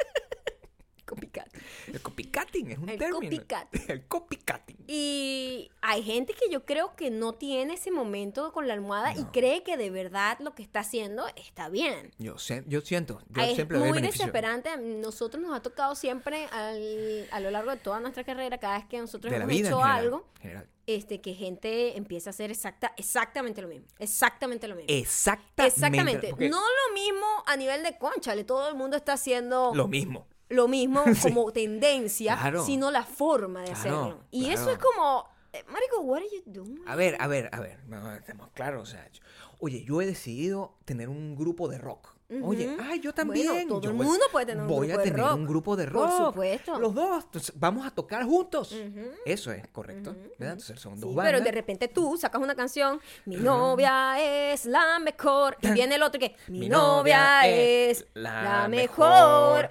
copycat. 1.42 1.54
El 1.88 2.00
copycatting 2.00 2.70
es 2.70 2.78
un 2.78 2.88
El 2.88 2.98
término. 2.98 3.20
copycat. 3.20 3.74
El 3.90 4.06
copycatting. 4.06 4.76
Y 4.86 5.70
hay 5.82 6.02
gente 6.02 6.34
que 6.34 6.50
yo 6.50 6.64
creo 6.64 6.94
que 6.96 7.10
no 7.10 7.32
tiene 7.32 7.74
ese 7.74 7.90
momento 7.90 8.52
con 8.52 8.68
la 8.68 8.74
almohada 8.74 9.14
y 9.16 9.24
cree 9.26 9.62
que 9.62 9.76
de 9.76 9.90
verdad 9.90 10.38
lo 10.40 10.54
que 10.54 10.62
está 10.62 10.80
haciendo 10.80 11.26
está 11.36 11.68
bien. 11.68 12.10
Yo, 12.18 12.36
yo 12.66 12.80
siento, 12.80 13.20
yo 13.30 13.42
es 13.42 13.54
siempre 13.54 13.78
muy 13.78 14.00
desesperante. 14.00 14.76
Nosotros 14.76 15.42
nos 15.42 15.56
ha 15.56 15.60
tocado 15.62 15.94
siempre 15.94 16.46
al- 16.52 17.26
a 17.30 17.40
lo 17.40 17.50
largo 17.50 17.70
de 17.70 17.76
toda 17.78 18.00
nuestra 18.00 18.24
carrera, 18.24 18.58
cada 18.58 18.78
vez 18.78 18.86
que 18.86 18.98
nosotros 18.98 19.30
De 19.32 19.38
la 19.38 19.44
hemos 19.44 19.56
vida 19.56 19.68
hecho 19.68 19.78
general, 19.80 19.98
algo, 20.04 20.26
general. 20.40 20.68
este, 20.86 21.20
que 21.20 21.34
gente 21.34 21.96
empieza 21.96 22.30
a 22.30 22.32
hacer 22.32 22.50
exacta, 22.50 22.92
exactamente 22.96 23.62
lo 23.62 23.68
mismo. 23.68 23.86
Exactamente 23.98 24.68
lo 24.68 24.76
mismo. 24.76 24.88
Exactamente. 24.94 25.74
Exactamente. 25.74 26.48
No 26.48 26.60
lo 26.60 26.94
mismo 26.94 27.26
a 27.46 27.56
nivel 27.56 27.82
de 27.82 27.96
conchale. 27.98 28.44
Todo 28.44 28.68
el 28.68 28.74
mundo 28.74 28.96
está 28.96 29.14
haciendo 29.14 29.72
Lo 29.74 29.88
mismo. 29.88 30.26
Lo 30.54 30.68
mismo 30.68 31.02
como 31.22 31.52
tendencia, 31.52 32.36
Claro. 32.38 32.64
sino 32.64 32.90
la 32.90 33.04
forma 33.04 33.60
de 33.60 33.66
Claro, 33.72 33.78
hacerlo. 33.80 34.24
Y 34.30 34.44
claro. 34.46 34.60
eso 34.60 34.70
es 34.72 34.78
como, 34.78 35.28
eh, 35.52 35.62
Marico, 35.70 36.00
what 36.00 36.18
are 36.18 36.26
you 36.30 36.42
doing? 36.46 36.80
A 36.86 36.96
ver, 36.96 37.16
a 37.20 37.26
ver, 37.26 37.48
a 37.52 37.60
ver. 37.60 37.84
No, 37.86 38.14
estamos 38.14 38.48
claros. 38.54 38.82
O 38.82 38.86
sea, 38.90 39.06
yo- 39.12 39.22
oye, 39.60 39.84
yo 39.84 40.00
he 40.02 40.06
decidido 40.06 40.76
tener 40.84 41.08
un 41.08 41.36
grupo 41.36 41.68
de 41.68 41.78
rock. 41.78 42.14
Oye, 42.42 42.74
ay, 42.80 42.98
yo 43.00 43.12
también. 43.14 43.46
Bueno, 43.46 43.68
todo 43.68 43.80
yo 43.82 43.90
el 43.90 43.96
voy- 43.96 44.06
mundo 44.06 44.24
puede 44.32 44.46
tener 44.46 44.62
un 44.62 44.66
voy 44.68 44.88
grupo 44.88 44.98
a 45.00 45.04
de 45.04 45.10
tener 45.10 45.24
rock. 45.26 45.36
un 45.36 45.46
grupo 45.46 45.76
de 45.76 45.84
Por 45.84 45.92
rock. 46.08 46.26
supuesto. 46.28 46.78
Los 46.80 46.94
dos. 46.94 47.24
Vamos 47.54 47.86
a 47.86 47.90
tocar 47.92 48.24
juntos. 48.24 48.74
Eso 49.24 49.52
es 49.52 49.68
correcto. 49.68 50.14
¿verdad? 50.38 50.54
Entonces, 50.54 50.80
son 50.80 50.98
dos 50.98 51.10
Sí, 51.10 51.14
bandas. 51.14 51.32
pero 51.32 51.44
de 51.44 51.52
repente 51.52 51.86
tú 51.86 52.16
sacas 52.16 52.42
una 52.42 52.56
canción, 52.56 52.98
mi 53.26 53.36
novia 53.36 54.16
es 54.52 54.64
la 54.64 54.98
mejor, 54.98 55.56
y 55.60 55.70
viene 55.72 55.94
el 55.94 56.02
otro 56.02 56.18
que, 56.18 56.34
mi, 56.48 56.68
novia, 56.68 57.46
es 57.46 58.04
la, 58.14 58.66
mejor. 58.68 59.70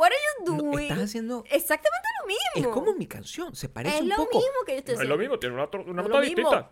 What 0.00 0.06
are 0.06 0.16
you 0.48 0.56
No, 0.56 0.62
doing? 0.62 0.84
estás 0.84 0.98
haciendo. 1.00 1.44
Exactamente 1.50 2.08
lo 2.22 2.28
Es 2.30 2.56
mismo. 2.56 2.72
como 2.72 2.94
mi 2.94 3.06
canción. 3.06 3.54
Se 3.54 3.68
parece 3.68 3.96
Es 3.96 4.02
un 4.02 4.08
lo 4.08 4.16
poco. 4.16 4.38
mismo 4.38 4.54
que 4.64 4.72
yo 4.72 4.78
estoy 4.78 4.94
No 4.96 5.02
es 5.02 5.08
lo 5.08 5.18
mismo, 5.18 5.38
tiene 5.38 5.54
una, 5.56 5.64
una 5.66 5.82
No 5.84 5.90
es 5.90 5.96
nota 5.96 6.08
lo 6.08 6.20
distinta. 6.22 6.70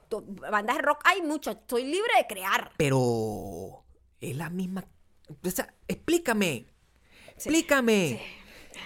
Bandas 0.51 0.77
de 0.77 0.83
rock 0.83 1.01
hay 1.05 1.21
muchas, 1.21 1.57
estoy 1.57 1.85
libre 1.85 2.11
de 2.17 2.27
crear. 2.27 2.71
Pero 2.79 3.85
es 4.21 4.35
la 4.35 4.49
misma. 4.49 4.87
O 5.45 5.51
sea, 5.51 5.75
explícame. 5.87 6.69
Explícame. 7.35 8.21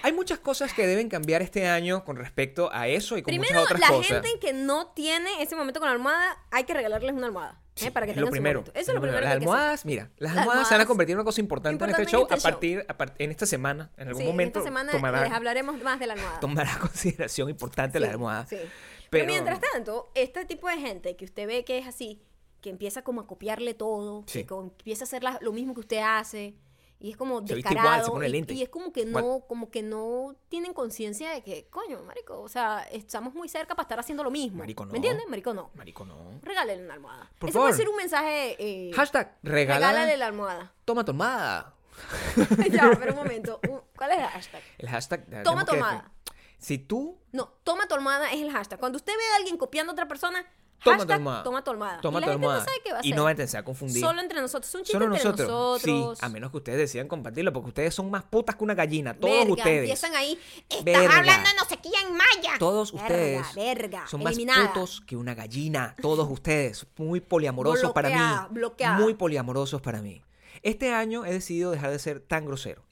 Hay 0.02 0.12
muchas 0.12 0.38
cosas 0.38 0.72
que 0.72 0.86
deben 0.86 1.08
cambiar 1.08 1.42
este 1.42 1.66
año 1.66 2.04
con 2.04 2.16
respecto 2.16 2.70
a 2.72 2.88
eso 2.88 3.16
y 3.16 3.22
con 3.22 3.30
Primero, 3.32 3.54
muchas 3.60 3.64
otras 3.64 3.80
la 3.80 3.88
cosas. 3.88 4.06
gente 4.22 4.38
que 4.40 4.52
no 4.52 4.88
tiene 4.88 5.42
ese 5.42 5.54
momento 5.56 5.80
con 5.80 5.88
la 5.88 5.94
almohada, 5.94 6.36
hay 6.50 6.64
que 6.64 6.74
regalarles 6.74 7.12
una 7.14 7.26
almohada. 7.26 7.58
¿eh? 7.80 7.90
para 7.90 8.04
que 8.04 8.12
es 8.12 8.16
tengan 8.16 8.26
lo 8.26 8.30
primero. 8.30 8.60
Eso 8.74 8.90
es 8.90 8.94
lo 8.94 9.00
primero 9.00 9.20
Las 9.20 9.32
que 9.32 9.38
que 9.38 9.44
almohadas, 9.44 9.84
mira, 9.86 10.10
las 10.18 10.34
Las 10.34 10.42
almohadas 10.42 10.68
se 10.68 10.74
van 10.74 10.80
a 10.82 10.86
convertir 10.86 11.12
en 11.14 11.18
una 11.20 11.24
cosa 11.24 11.40
importante, 11.40 11.84
en 11.84 11.90
este 11.90 12.02
importante 12.02 12.16
en 12.16 12.20
show 12.28 12.36
este 12.36 12.48
a 12.48 12.50
partir, 12.52 12.84
a 12.88 12.96
par- 12.98 13.14
en 13.18 13.30
esta 13.30 13.46
semana, 13.46 13.90
en 13.96 14.08
algún 14.08 14.22
Sí, 14.22 14.28
momento 14.28 14.58
esta 14.58 14.68
semana 14.68 14.92
tomará, 14.92 15.22
les 15.22 15.32
hablaremos 15.32 15.82
más 15.82 15.98
de 15.98 16.06
la 16.06 16.12
almohada. 16.14 16.38
tomará 16.40 16.78
consideración 16.80 17.48
importante 17.48 17.98
Sí, 17.98 18.04
la 18.04 18.10
almohada. 18.10 18.46
sí. 18.46 18.56
Pero, 18.56 18.68
Pero- 19.10 19.26
mientras 19.26 19.60
tanto, 19.72 20.10
este 20.14 20.44
tipo 20.44 20.68
de 20.68 20.76
gente 20.78 21.16
que 21.16 21.24
usted 21.24 21.46
ve 21.46 21.64
que 21.64 21.78
es 21.78 21.86
así, 21.86 22.20
que 22.60 22.68
empieza 22.70 23.02
como 23.02 23.22
a 23.22 23.26
copiarle 23.26 23.72
todo, 23.74 24.24
que 24.26 24.46
empieza 24.50 25.04
a 25.04 25.06
hacer 25.06 25.22
la- 25.22 25.38
lo 25.40 25.52
mismo 25.52 25.72
que 25.74 25.80
usted 25.80 25.98
hace, 26.04 26.54
y 27.02 27.10
es 27.10 27.16
como 27.16 27.46
Se 27.46 27.54
descarado, 27.56 27.80
igual, 27.88 28.04
se 28.04 28.10
pone 28.12 28.28
y, 28.28 28.32
lente. 28.32 28.54
y 28.54 28.62
es 28.62 28.68
como 28.68 28.92
que 28.92 29.04
no, 29.04 29.40
como 29.48 29.70
que 29.70 29.82
no 29.82 30.34
tienen 30.48 30.72
conciencia 30.72 31.30
de 31.30 31.42
que, 31.42 31.66
coño, 31.68 32.00
marico, 32.04 32.40
o 32.40 32.48
sea, 32.48 32.86
estamos 32.92 33.34
muy 33.34 33.48
cerca 33.48 33.74
para 33.74 33.82
estar 33.84 33.98
haciendo 34.00 34.22
lo 34.24 34.30
mismo. 34.30 34.58
Marico, 34.60 34.86
no. 34.86 34.92
¿Me 34.92 34.98
entiendes? 34.98 35.26
Marico, 35.28 35.52
no. 35.52 35.70
Marico, 35.74 36.04
no. 36.04 36.14
Regálale 36.42 36.82
una 36.84 36.94
almohada. 36.94 37.30
Por 37.38 37.48
Ese 37.50 37.54
favor. 37.58 37.70
puede 37.70 37.78
ser 37.82 37.88
un 37.88 37.96
mensaje. 37.96 38.56
eh, 38.58 38.92
Hashtag, 38.94 39.36
regala, 39.42 39.88
regálale 39.90 40.16
la 40.16 40.26
almohada. 40.26 40.72
toma 40.84 41.04
tomada. 41.04 41.74
ya, 42.70 42.90
pero 42.98 43.12
un 43.12 43.18
momento. 43.24 43.60
¿Cuál 43.96 44.12
es 44.12 44.18
el 44.18 44.24
hashtag? 44.24 44.62
El 44.78 44.88
hashtag. 44.88 45.42
Toma 45.42 45.64
tomada. 45.64 46.10
Si 46.58 46.78
tú 46.78 47.18
No, 47.32 47.48
toma 47.64 47.88
tu 47.88 47.94
almohada 47.96 48.30
es 48.32 48.40
el 48.40 48.50
hashtag. 48.52 48.78
Cuando 48.78 48.96
usted 48.96 49.12
ve 49.12 49.22
a 49.32 49.36
alguien 49.36 49.56
copiando 49.56 49.90
a 49.90 49.94
otra 49.94 50.06
persona, 50.06 50.46
Toma 50.84 50.96
tu 50.96 51.00
hashtag 51.02 51.16
almohada. 51.16 51.42
toma 51.42 51.62
tu 51.64 51.70
almohada. 51.70 52.00
Toma 52.00 52.18
y 52.18 52.20
la 52.20 52.26
tu 52.26 52.30
gente 52.32 52.44
almohada. 52.46 52.58
no 52.60 52.64
sabe 52.64 52.76
qué 52.84 52.92
va 52.92 52.98
a 52.98 53.06
y 53.06 53.12
no 53.12 53.24
vayan 53.24 53.56
a 53.56 53.64
confundir. 53.64 54.00
Solo 54.00 54.20
entre 54.20 54.40
nosotros. 54.40 54.68
Es 54.68 54.74
un 54.74 54.80
chiste 54.82 54.92
Solo 54.92 55.04
entre 55.06 55.24
nosotros. 55.24 55.48
nosotros. 55.48 56.18
Sí, 56.18 56.24
a 56.24 56.28
menos 56.28 56.50
que 56.50 56.56
ustedes 56.56 56.78
decidan 56.78 57.08
compartirlo, 57.08 57.52
porque 57.52 57.68
ustedes 57.68 57.94
son 57.94 58.10
más 58.10 58.24
putas 58.24 58.56
que 58.56 58.64
una 58.64 58.74
gallina. 58.74 59.14
Todos 59.14 59.32
Verga, 59.38 59.52
ustedes. 59.52 59.78
Empiezan 59.80 60.14
ahí. 60.16 60.38
Estás 60.68 60.84
Verga. 60.84 61.18
hablando 61.18 61.48
no 61.60 61.68
sé 61.68 61.78
quién 61.82 62.12
maya. 62.12 62.58
Todos 62.58 62.92
Verga, 62.92 63.06
ustedes 63.06 63.54
Verga, 63.54 64.06
son 64.08 64.22
más 64.22 64.36
putos 64.36 65.00
que 65.06 65.16
una 65.16 65.34
gallina. 65.34 65.94
Todos 66.02 66.28
ustedes. 66.30 66.86
Muy 66.96 67.20
poliamorosos 67.20 67.92
para 67.92 68.08
mí. 68.10 68.46
bloqueada. 68.54 68.98
Muy 68.98 69.14
poliamorosos 69.14 69.80
para 69.80 70.02
mí. 70.02 70.22
Este 70.62 70.92
año 70.92 71.24
he 71.24 71.32
decidido 71.32 71.70
dejar 71.70 71.90
de 71.90 71.98
ser 71.98 72.20
tan 72.20 72.44
grosero. 72.46 72.84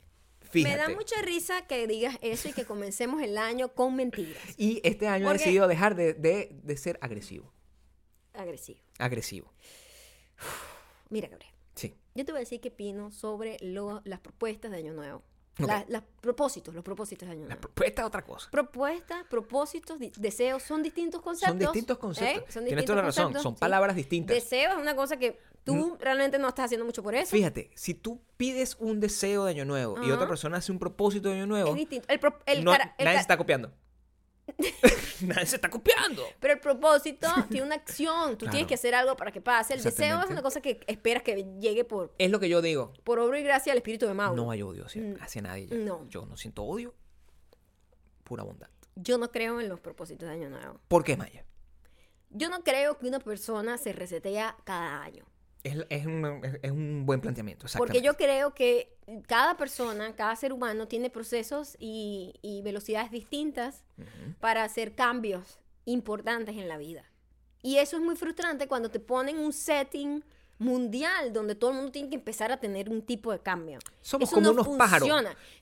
Fíjate. 0.51 0.75
Me 0.77 0.83
da 0.83 0.89
mucha 0.89 1.21
risa 1.23 1.67
que 1.69 1.87
digas 1.87 2.19
eso 2.23 2.49
y 2.49 2.53
que 2.53 2.65
comencemos 2.65 3.23
el 3.23 3.39
año 3.39 3.69
con 3.69 3.95
mentiras. 3.95 4.43
Y 4.57 4.81
este 4.83 5.07
año 5.07 5.31
he 5.31 5.35
decidido 5.35 5.69
dejar 5.69 5.95
de, 5.95 6.13
de- 6.15 6.51
de 6.65 6.77
ser 6.77 6.99
agresivo. 7.03 7.53
Agresivo. 8.43 8.81
Agresivo. 8.99 9.53
Mira, 11.09 11.29
Gabriel. 11.29 11.53
Sí. 11.75 11.95
Yo 12.15 12.25
te 12.25 12.33
voy 12.33 12.39
a 12.39 12.41
decir 12.41 12.61
qué 12.61 12.69
opino 12.69 13.11
sobre 13.11 13.57
lo- 13.61 14.03
las 14.05 14.21
propuestas 14.21 14.71
de 14.71 14.79
Año 14.79 14.93
Nuevo. 14.93 15.23
Ok. 15.59 15.67
La- 15.67 15.85
los 15.89 16.03
propósitos, 16.21 16.75
los 16.75 16.85
propósitos 16.85 17.27
de 17.29 17.33
Año 17.33 17.43
La 17.43 17.47
Nuevo. 17.49 17.61
propuesta 17.63 18.03
es 18.03 18.07
otra 18.07 18.23
cosa. 18.25 18.49
Propuestas, 18.51 19.25
propósitos, 19.29 19.99
deseos 20.17 20.63
son 20.63 20.83
distintos 20.83 21.21
conceptos. 21.21 21.51
Son 21.51 21.59
distintos 21.59 21.97
¿eh? 21.97 22.01
conceptos. 22.01 22.55
Son 22.55 22.65
Tienes 22.65 22.65
distintos 22.65 22.85
toda 22.87 22.97
la 22.97 23.03
razón. 23.03 23.25
conceptos, 23.25 23.43
Son 23.43 23.55
sí. 23.57 23.61
palabras 23.61 23.97
distintas. 23.97 24.35
Deseo 24.35 24.73
es 24.73 24.79
una 24.79 24.95
cosa 24.97 25.19
que 25.19 25.39
tú 25.65 25.97
realmente 26.01 26.39
no 26.39 26.49
estás 26.49 26.67
haciendo 26.67 26.87
mucho 26.87 27.03
por 27.03 27.15
eso. 27.15 27.31
Fíjate, 27.31 27.71
si 27.75 27.95
tú 27.95 28.23
pides 28.37 28.77
un 28.81 29.01
deseo 29.01 29.45
de 29.45 29.51
año 29.51 29.65
nuevo 29.65 30.03
y 30.03 30.11
otra 30.11 30.27
persona 30.29 30.59
hace 30.59 30.73
un 30.73 30.79
propósito 30.79 31.29
de 31.29 31.35
año 31.37 31.47
nuevo, 31.47 31.71
Es 31.71 31.77
distinto. 31.77 32.07
El, 32.09 32.19
pro- 32.21 32.39
el 32.47 32.65
no- 32.65 32.73
cara- 32.73 32.95
el 32.97 33.05
nadie 33.05 33.19
se 33.19 33.23
está 33.23 33.37
copiando. 33.37 33.73
nadie 35.23 35.47
se 35.47 35.57
está 35.57 35.69
copiando. 35.71 36.25
Pero 36.41 36.55
el 36.55 36.61
propósito 36.61 37.29
tiene 37.49 37.67
una 37.67 37.75
acción. 37.77 38.33
Tú 38.33 38.39
Claro. 38.47 38.51
tienes 38.53 38.69
que 38.69 38.75
hacer 38.75 38.95
algo 38.95 39.17
para 39.17 39.31
que 39.33 39.41
pase. 39.41 39.75
El 39.75 39.83
deseo 39.83 40.21
es 40.23 40.31
una 40.31 40.43
cosa 40.43 40.61
que 40.61 40.81
esperas 40.87 41.23
que 41.23 41.47
llegue 41.61 41.85
por, 41.85 42.15
Es 42.19 42.31
lo 42.31 42.41
que 42.41 42.49
yo 42.49 42.63
digo. 42.63 42.93
por 43.05 43.19
obra 43.19 43.39
y 43.39 43.43
gracia 43.43 43.73
del 43.73 43.79
espíritu 43.79 44.07
de 44.07 44.15
Mauro. 44.15 44.37
No 44.43 44.51
hay 44.51 44.63
odio 44.63 44.87
hacia, 44.87 45.03
Mm, 45.03 45.17
hacia 45.21 45.43
nadie. 45.43 45.67
ya. 45.69 45.77
no. 45.77 46.07
Yo 46.09 46.27
no 46.27 46.37
siento 46.37 46.63
odio. 46.65 46.95
Pura 48.25 48.43
bondad. 48.45 48.69
Yo 48.97 49.19
no 49.19 49.31
creo 49.31 49.61
en 49.61 49.69
los 49.69 49.81
propósitos 49.81 50.29
de 50.29 50.35
Año 50.35 50.51
Nuevo. 50.51 50.81
¿Por 50.89 51.05
qué, 51.05 51.17
Maya? 51.17 51.45
Yo 52.31 52.49
no 52.49 52.63
creo 52.63 52.99
que 52.99 53.09
una 53.09 53.19
persona 53.19 53.77
se 53.79 53.93
resetea 53.93 54.57
cada 54.65 55.03
año. 55.03 55.25
Es, 55.63 55.77
es 55.91 56.07
un, 56.07 56.43
es- 56.63 56.71
un 56.71 57.05
buen 57.07 57.21
planteamiento. 57.21 57.67
Porque 57.77 58.01
yo 58.03 58.15
creo 58.17 58.55
que 58.55 58.97
cada 59.27 59.57
persona, 59.57 60.15
cada 60.17 60.35
ser 60.37 60.53
humano 60.53 60.89
tiene 60.89 61.11
procesos 61.11 61.77
y, 61.79 62.35
y 62.43 62.63
velocidades 62.63 63.11
distintas 63.11 63.85
para 64.41 64.65
hacer 64.65 64.95
cambios 64.95 65.59
importantes 65.85 66.57
en 66.57 66.69
la 66.69 66.79
vida. 66.79 67.05
Y 67.63 67.77
eso 67.77 67.97
es 67.97 68.03
muy 68.03 68.17
frustrante 68.17 68.69
cuando 68.69 68.91
te 68.91 69.01
ponen 69.01 69.39
un 69.39 69.53
setting 69.53 70.25
mundial 70.61 71.33
donde 71.33 71.55
todo 71.55 71.71
el 71.71 71.77
mundo 71.77 71.91
tiene 71.91 72.09
que 72.11 72.15
empezar 72.17 72.53
a 72.53 72.61
tener 72.61 72.89
un 72.91 73.03
tipo 73.03 73.33
de 73.33 73.41
cambio. 73.41 73.79
Somos 74.03 74.29
Eso 74.29 74.37
como 74.37 74.47
no 74.53 74.63
unos 74.63 74.69
pájaros. 74.79 75.09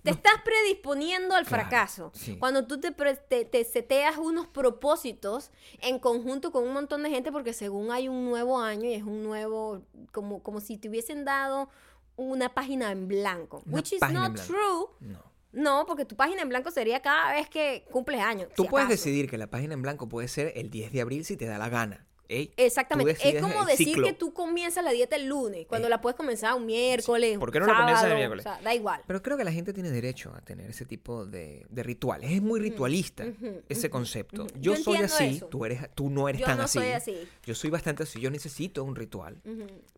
Te 0.03 0.11
estás 0.11 0.35
predisponiendo 0.45 1.35
al 1.37 1.47
Claro, 1.47 1.63
fracaso. 1.63 2.11
sí. 2.15 2.37
Cuando 2.37 2.67
tú 2.67 2.79
te, 2.81 2.93
pre- 2.93 3.15
te, 3.17 3.45
te 3.45 3.65
seteas 3.65 4.19
unos 4.19 4.49
propósitos 4.49 5.51
en 5.81 5.99
conjunto 5.99 6.51
con 6.53 6.65
un 6.65 6.73
montón 6.73 7.03
de 7.05 7.11
gente 7.11 7.31
porque 7.33 7.53
según 7.53 7.91
hay 7.93 8.09
un 8.09 8.25
nuevo 8.25 8.59
año 8.61 8.85
y 8.91 8.95
es 8.95 9.05
un 9.05 9.23
nuevo, 9.23 9.83
como, 10.13 10.43
como 10.43 10.61
si 10.61 10.77
te 10.79 10.89
hubiesen 10.89 11.25
dado 11.25 11.71
una 12.17 12.53
página 12.53 12.91
en 12.91 13.07
blanco. 13.07 13.63
Una 13.67 13.77
which 13.77 13.93
is 13.93 14.01
not 14.11 14.35
true. 14.47 14.89
No. 15.01 15.23
No, 15.53 15.87
porque 15.87 16.05
tu 16.05 16.17
página 16.17 16.43
en 16.43 16.49
blanco 16.49 16.71
sería 16.73 17.01
cada 17.01 17.33
vez 17.33 17.49
que 17.49 17.87
cumples 17.91 18.21
años. 18.21 18.49
Tú 18.55 18.65
si 18.65 18.69
puedes 18.69 18.89
decidir 18.89 19.31
que 19.31 19.39
la 19.39 19.47
página 19.47 19.75
en 19.75 19.81
blanco 19.83 20.09
puede 20.09 20.27
ser 20.29 20.53
el 20.57 20.71
10 20.71 20.93
de 20.93 21.01
abril 21.01 21.25
si 21.25 21.37
te 21.37 21.47
da 21.47 21.57
la 21.57 21.69
gana. 21.69 22.05
Ey, 22.31 22.53
Exactamente. 22.59 23.17
Es 23.27 23.41
como 23.41 23.65
decir 23.65 23.89
ciclo. 23.89 24.07
que 24.07 24.13
tú 24.13 24.35
comienzas 24.35 24.85
la 24.85 24.91
dieta 24.91 25.17
el 25.17 25.27
lunes, 25.29 25.67
cuando 25.67 25.89
la 25.89 26.01
puedes 26.03 26.15
comenzar 26.17 26.55
un 26.55 26.67
miércoles. 26.67 27.39
¿por 27.39 27.51
qué 27.51 27.59
no 27.59 27.65
un 27.65 27.73
la 27.73 27.79
comienzas 27.79 28.05
el 28.05 28.11
sábado, 28.11 28.19
miércoles? 28.19 28.47
O 28.47 28.49
sea, 28.55 28.61
da 28.63 28.75
igual. 28.75 29.01
Pero 29.07 29.23
creo 29.23 29.37
que 29.39 29.45
la 29.45 29.53
gente 29.53 29.73
tiene 29.73 29.91
derecho 29.91 30.35
a 30.35 30.43
tener 30.43 30.69
ese 30.69 30.85
tipo 30.85 31.25
de, 31.25 31.65
de 31.71 31.83
rituales. 31.83 32.31
Es 32.31 32.43
muy 32.43 32.61
ritualista 32.61 33.25
ese 33.69 33.89
concepto. 33.89 34.47
Yo, 34.61 34.75
Yo 34.75 34.83
soy 34.83 34.97
así, 34.99 35.25
eso. 35.37 35.47
tú, 35.47 35.65
eres, 35.65 35.81
tú 35.95 36.11
no 36.11 36.29
eres 36.29 36.41
Yo 36.43 36.47
tan 36.47 36.59
no 36.59 36.65
así. 36.65 36.79
soy 36.79 36.89
así. 36.89 37.17
Yo 37.45 37.55
soy 37.55 37.71
bastante 37.71 38.03
así. 38.03 38.21
Yo 38.21 38.31
necesito 38.31 38.85
un 38.85 38.95
ritual 38.95 39.41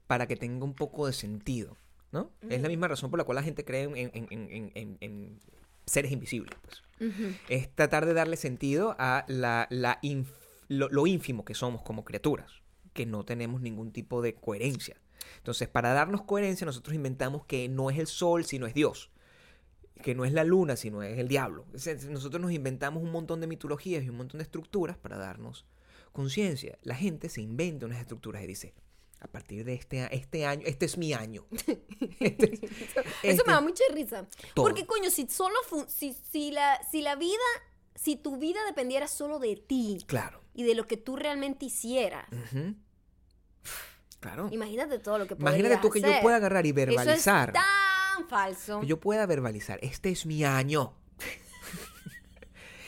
para 0.06 0.26
que 0.28 0.36
tenga 0.36 0.64
un 0.64 0.74
poco 0.74 1.06
de 1.08 1.12
sentido. 1.12 1.76
¿no? 2.12 2.30
Es 2.48 2.60
la 2.62 2.68
misma 2.68 2.86
razón 2.88 3.10
por 3.10 3.18
la 3.18 3.24
cual 3.24 3.36
la 3.36 3.42
gente 3.42 3.64
cree 3.64 3.82
en, 3.84 3.96
en- 3.96 4.10
en- 4.14 4.30
en- 4.50 4.72
en- 4.74 4.96
en 5.00 5.40
seres 5.86 6.10
invisibles. 6.12 6.56
Pues. 6.62 6.82
Es 7.48 7.74
tratar 7.74 8.06
de 8.06 8.14
darle 8.14 8.36
sentido 8.36 8.94
a 8.98 9.24
la, 9.28 9.66
la 9.70 9.98
lo, 10.70 10.88
lo 10.88 11.06
ínfimo 11.06 11.44
que 11.44 11.54
somos 11.54 11.82
como 11.82 12.04
criaturas, 12.04 12.50
que 12.94 13.04
no 13.04 13.24
tenemos 13.24 13.60
ningún 13.60 13.92
tipo 13.92 14.22
de 14.22 14.34
coherencia. 14.34 14.96
Entonces, 15.36 15.68
para 15.68 15.92
darnos 15.92 16.22
coherencia, 16.22 16.64
nosotros 16.64 16.94
inventamos 16.94 17.44
que 17.44 17.68
no 17.68 17.90
es 17.90 17.98
el 17.98 18.06
sol, 18.06 18.44
sino 18.44 18.66
es 18.66 18.72
Dios. 18.74 19.10
Que 20.02 20.14
no 20.14 20.24
es 20.24 20.32
la 20.32 20.44
luna, 20.44 20.76
sino 20.76 21.02
es 21.02 21.18
el 21.18 21.28
diablo. 21.28 21.66
Nosotros 21.72 22.40
nos 22.40 22.52
inventamos 22.52 23.02
un 23.02 23.10
montón 23.12 23.40
de 23.42 23.46
mitologías 23.46 24.02
y 24.02 24.08
un 24.08 24.16
montón 24.16 24.38
de 24.38 24.44
estructuras 24.44 24.96
para 24.96 25.18
darnos 25.18 25.66
conciencia. 26.12 26.78
La 26.82 26.94
gente 26.94 27.28
se 27.28 27.42
inventa 27.42 27.84
unas 27.86 28.00
estructuras 28.00 28.42
y 28.42 28.46
dice, 28.46 28.72
a 29.20 29.28
partir 29.28 29.64
de 29.64 29.74
este, 29.74 30.08
este 30.16 30.46
año, 30.46 30.62
este 30.64 30.86
es 30.86 30.96
mi 30.96 31.12
año. 31.12 31.44
Este 32.20 32.54
es- 32.54 32.62
Eso 32.62 32.72
este- 33.22 33.44
me 33.46 33.52
da 33.52 33.60
mucha 33.60 33.84
risa. 33.92 34.26
Todo. 34.54 34.64
Porque, 34.64 34.86
coño, 34.86 35.10
si 35.10 35.26
solo 35.28 35.54
si, 35.88 36.14
si 36.30 36.50
la, 36.50 36.80
si 36.90 37.02
la 37.02 37.16
vida, 37.16 37.36
si 37.94 38.16
tu 38.16 38.38
vida 38.38 38.60
dependiera 38.66 39.06
solo 39.08 39.38
de 39.38 39.56
ti 39.56 39.98
Claro. 40.06 40.40
y 40.54 40.62
de 40.64 40.74
lo 40.74 40.86
que 40.86 40.96
tú 40.96 41.16
realmente 41.16 41.66
hicieras. 41.66 42.26
Claro. 44.20 44.48
imagínate 44.52 44.98
todo 44.98 45.18
lo 45.18 45.26
que 45.26 45.34
Imagínate 45.34 45.62
podrías 45.62 45.80
tú 45.80 45.90
que 45.90 46.00
yo 46.02 46.20
pueda 46.22 46.36
agarrar 46.36 46.66
y 46.66 46.70
Eso 46.70 46.78
es 46.80 46.86
verbalizar. 46.86 47.52
tan 47.52 48.28
falso. 48.28 48.80
Que 48.80 48.86
yo 48.86 49.00
pueda 49.00 49.24
verbalizar, 49.26 49.78
este 49.82 50.10
es 50.10 50.26
mi 50.26 50.44
año. 50.44 50.92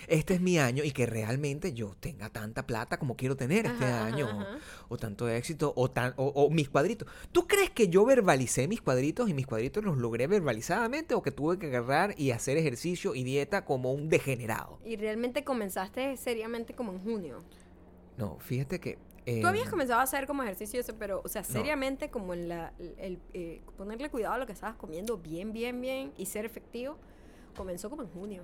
Este 0.09 0.35
es 0.35 0.41
mi 0.41 0.59
año 0.59 0.85
y 0.85 0.91
que 0.93 1.07
realmente 1.07 1.73
yo 1.73 1.95
tenga 2.01 2.29
tanta 2.31 2.67
plata 2.67 2.99
como 2.99 3.17
quiero 3.17 3.37
tener 3.37 3.67
este 3.67 3.85
Ajá, 3.85 4.07
año. 4.07 4.29
ajá. 4.29 4.59
O 4.89 4.97
tanto 4.97 5.29
éxito, 5.29 5.73
o, 5.77 5.91
tan, 5.91 6.15
o, 6.17 6.27
o 6.27 6.51
mis 6.51 6.69
cuadritos. 6.69 7.09
¿Tú 7.33 7.47
crees 7.47 7.71
que 7.71 7.89
yo 7.89 8.05
verbalicé 8.05 8.69
mis 8.69 8.81
cuadritos 8.83 9.29
y 9.29 9.35
mis 9.35 9.47
cuadritos 9.47 9.85
los 9.85 9.97
logré 9.97 10.27
verbalizadamente 10.27 11.15
o 11.15 11.23
que 11.23 11.31
tuve 11.31 11.59
que 11.59 11.67
agarrar 11.67 12.15
y 12.19 12.31
hacer 12.31 12.57
ejercicio 12.59 13.15
y 13.15 13.25
dieta 13.25 13.65
como 13.65 13.93
un 13.93 14.09
degenerado? 14.09 14.79
Y 14.85 14.97
realmente 14.97 15.45
comenzaste 15.45 16.17
seriamente 16.17 16.75
como 16.75 16.93
en 16.93 17.01
junio. 17.03 17.43
No, 18.17 18.39
fíjate 18.41 18.81
que... 18.81 18.99
Tú 19.25 19.31
eh, 19.31 19.47
habías 19.47 19.71
comenzado 19.71 20.01
a 20.01 20.03
hacer 20.03 20.27
como 20.27 20.43
ejercicio 20.43 20.81
eso, 20.81 20.95
pero, 20.99 21.23
o 21.25 21.29
sea, 21.29 21.45
seriamente 21.45 22.11
como 22.11 22.35
en 22.35 22.49
la, 22.49 22.73
el, 22.99 23.21
eh, 23.35 23.63
ponerle 23.77 24.11
cuidado 24.11 24.35
a 24.35 24.39
lo 24.39 24.47
que 24.47 24.53
estabas 24.53 24.75
comiendo 24.75 25.17
bien, 25.17 25.53
bien, 25.53 25.81
bien 25.81 26.13
y 26.17 26.27
ser 26.27 26.45
efectivo, 26.45 26.99
comenzó 27.57 27.89
como 27.89 28.03
en 28.03 28.09
junio. 28.09 28.43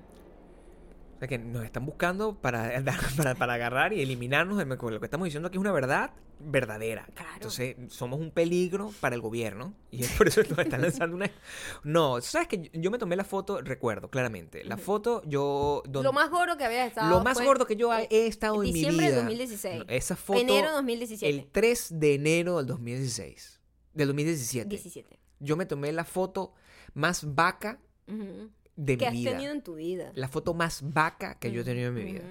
O 1.18 1.20
sea, 1.20 1.26
que 1.26 1.36
nos 1.38 1.64
están 1.64 1.84
buscando 1.84 2.34
para, 2.40 2.80
para, 3.16 3.34
para 3.34 3.54
agarrar 3.54 3.92
y 3.92 4.00
eliminarnos 4.00 4.56
de 4.56 4.64
lo 4.64 5.00
que 5.00 5.06
estamos 5.06 5.24
diciendo 5.24 5.48
aquí 5.48 5.56
es 5.56 5.60
una 5.60 5.72
verdad 5.72 6.12
verdadera. 6.38 7.08
Claro. 7.14 7.32
Entonces, 7.34 7.74
somos 7.88 8.20
un 8.20 8.30
peligro 8.30 8.92
para 9.00 9.16
el 9.16 9.20
gobierno 9.20 9.74
y 9.90 10.04
es 10.04 10.12
por 10.12 10.28
eso 10.28 10.42
que 10.42 10.50
nos 10.50 10.58
están 10.60 10.80
lanzando 10.82 11.16
una... 11.16 11.28
No, 11.82 12.20
¿sabes 12.20 12.46
que 12.46 12.70
Yo 12.72 12.92
me 12.92 12.98
tomé 12.98 13.16
la 13.16 13.24
foto, 13.24 13.60
recuerdo 13.60 14.08
claramente. 14.08 14.62
La 14.62 14.76
foto 14.76 15.22
yo... 15.26 15.82
donde- 15.88 16.04
Lo 16.06 16.12
más 16.12 16.30
gordo 16.30 16.56
que 16.56 16.64
habías 16.64 16.86
estado. 16.86 17.10
lo 17.10 17.24
más 17.24 17.36
fue 17.36 17.46
gordo 17.46 17.66
que 17.66 17.74
yo 17.74 17.92
he 17.92 18.28
estado 18.28 18.54
en 18.56 18.60
mi 18.62 18.72
vida. 18.72 18.88
diciembre 18.90 19.10
de 19.10 19.16
2016. 19.16 19.78
No, 19.80 19.84
esa 19.88 20.14
foto... 20.14 20.38
Enero 20.38 20.70
2017. 20.70 21.28
El 21.28 21.50
3 21.50 21.98
de 21.98 22.14
enero 22.14 22.58
del 22.58 22.66
2016. 22.66 23.60
Del 23.94 24.06
2017. 24.06 24.68
17. 24.68 25.18
Yo 25.40 25.56
me 25.56 25.66
tomé 25.66 25.90
la 25.90 26.04
foto 26.04 26.54
más 26.94 27.34
vaca 27.34 27.80
Ujú. 28.06 28.50
De 28.80 28.96
que 28.96 29.04
mi 29.04 29.06
has 29.08 29.14
vida. 29.14 29.30
tenido 29.32 29.52
en 29.52 29.62
tu 29.62 29.74
vida. 29.74 30.12
La 30.14 30.28
foto 30.28 30.54
más 30.54 30.80
vaca 30.92 31.38
que 31.38 31.50
yo 31.52 31.62
he 31.62 31.64
tenido 31.64 31.88
en 31.88 31.94
mi 31.94 32.04
vida. 32.04 32.22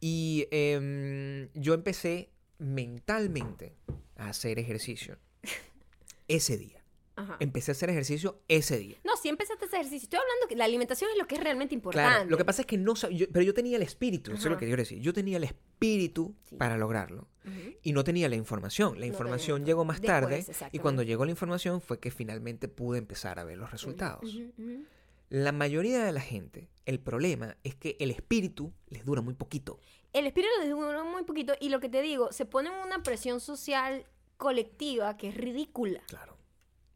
Y 0.00 0.46
em, 0.50 1.48
yo 1.54 1.72
empecé 1.74 2.30
mentalmente 2.58 3.76
a 4.16 4.28
hacer 4.28 4.58
ejercicio 4.58 5.18
ese 6.28 6.56
día. 6.58 6.82
Ajá. 7.16 7.36
Empecé 7.40 7.70
a 7.70 7.74
hacer 7.74 7.90
ejercicio 7.90 8.40
ese 8.46 8.78
día. 8.78 8.96
No, 9.04 9.16
si 9.20 9.28
empezaste 9.28 9.64
a 9.64 9.66
hacer 9.66 9.80
ejercicio. 9.80 10.06
Estoy 10.06 10.20
hablando 10.20 10.46
que 10.48 10.54
la 10.54 10.64
alimentación 10.66 11.10
es 11.10 11.18
lo 11.18 11.26
que 11.26 11.34
es 11.34 11.42
realmente 11.42 11.74
importante. 11.74 12.08
Claro, 12.14 12.30
lo 12.30 12.36
que 12.36 12.44
pasa 12.44 12.62
es 12.62 12.66
que 12.66 12.78
no 12.78 12.92
sab- 12.94 13.10
yo- 13.10 13.26
pero 13.32 13.42
yo 13.44 13.52
tenía 13.54 13.76
el 13.76 13.82
espíritu, 13.82 14.30
eso 14.30 14.38
es 14.38 14.44
lo 14.44 14.50
Ajá. 14.52 14.60
que 14.60 14.66
quiero 14.66 14.82
decir. 14.82 15.00
Yo 15.00 15.12
tenía 15.12 15.36
el 15.38 15.42
espíritu 15.44 16.36
Sí. 16.44 16.54
para 16.56 16.76
lograrlo 16.78 17.26
Ujú. 17.44 17.74
y 17.82 17.92
no 17.92 18.04
tenía 18.04 18.28
la 18.28 18.36
información. 18.36 19.00
La 19.00 19.06
información 19.06 19.58
todo. 19.62 19.66
llegó 19.66 19.84
más 19.84 20.00
Después, 20.00 20.46
tarde 20.46 20.68
y 20.70 20.78
cuando 20.78 21.02
llegó 21.02 21.24
la 21.24 21.32
información 21.32 21.80
fue 21.80 21.98
que 21.98 22.12
finalmente 22.12 22.68
pude 22.68 22.98
empezar 22.98 23.40
a 23.40 23.44
ver 23.44 23.58
los 23.58 23.72
resultados. 23.72 24.22
Ujú, 24.32 24.52
ujú. 24.56 24.84
La 25.30 25.52
mayoría 25.52 26.02
de 26.04 26.12
la 26.12 26.20
gente, 26.20 26.70
el 26.86 27.00
problema 27.00 27.56
es 27.62 27.74
que 27.74 27.96
el 28.00 28.10
espíritu 28.10 28.72
les 28.88 29.04
dura 29.04 29.20
muy 29.20 29.34
poquito. 29.34 29.78
El 30.12 30.26
espíritu 30.26 30.52
les 30.60 30.70
duró 30.70 31.04
muy 31.04 31.24
poquito 31.24 31.52
y 31.60 31.68
lo 31.68 31.80
que 31.80 31.88
te 31.90 32.00
digo, 32.00 32.32
se 32.32 32.46
pone 32.46 32.70
una 32.70 33.02
presión 33.02 33.40
social 33.40 34.06
colectiva 34.38 35.16
que 35.16 35.28
es 35.28 35.34
ridícula. 35.34 36.00
Claro. 36.06 36.36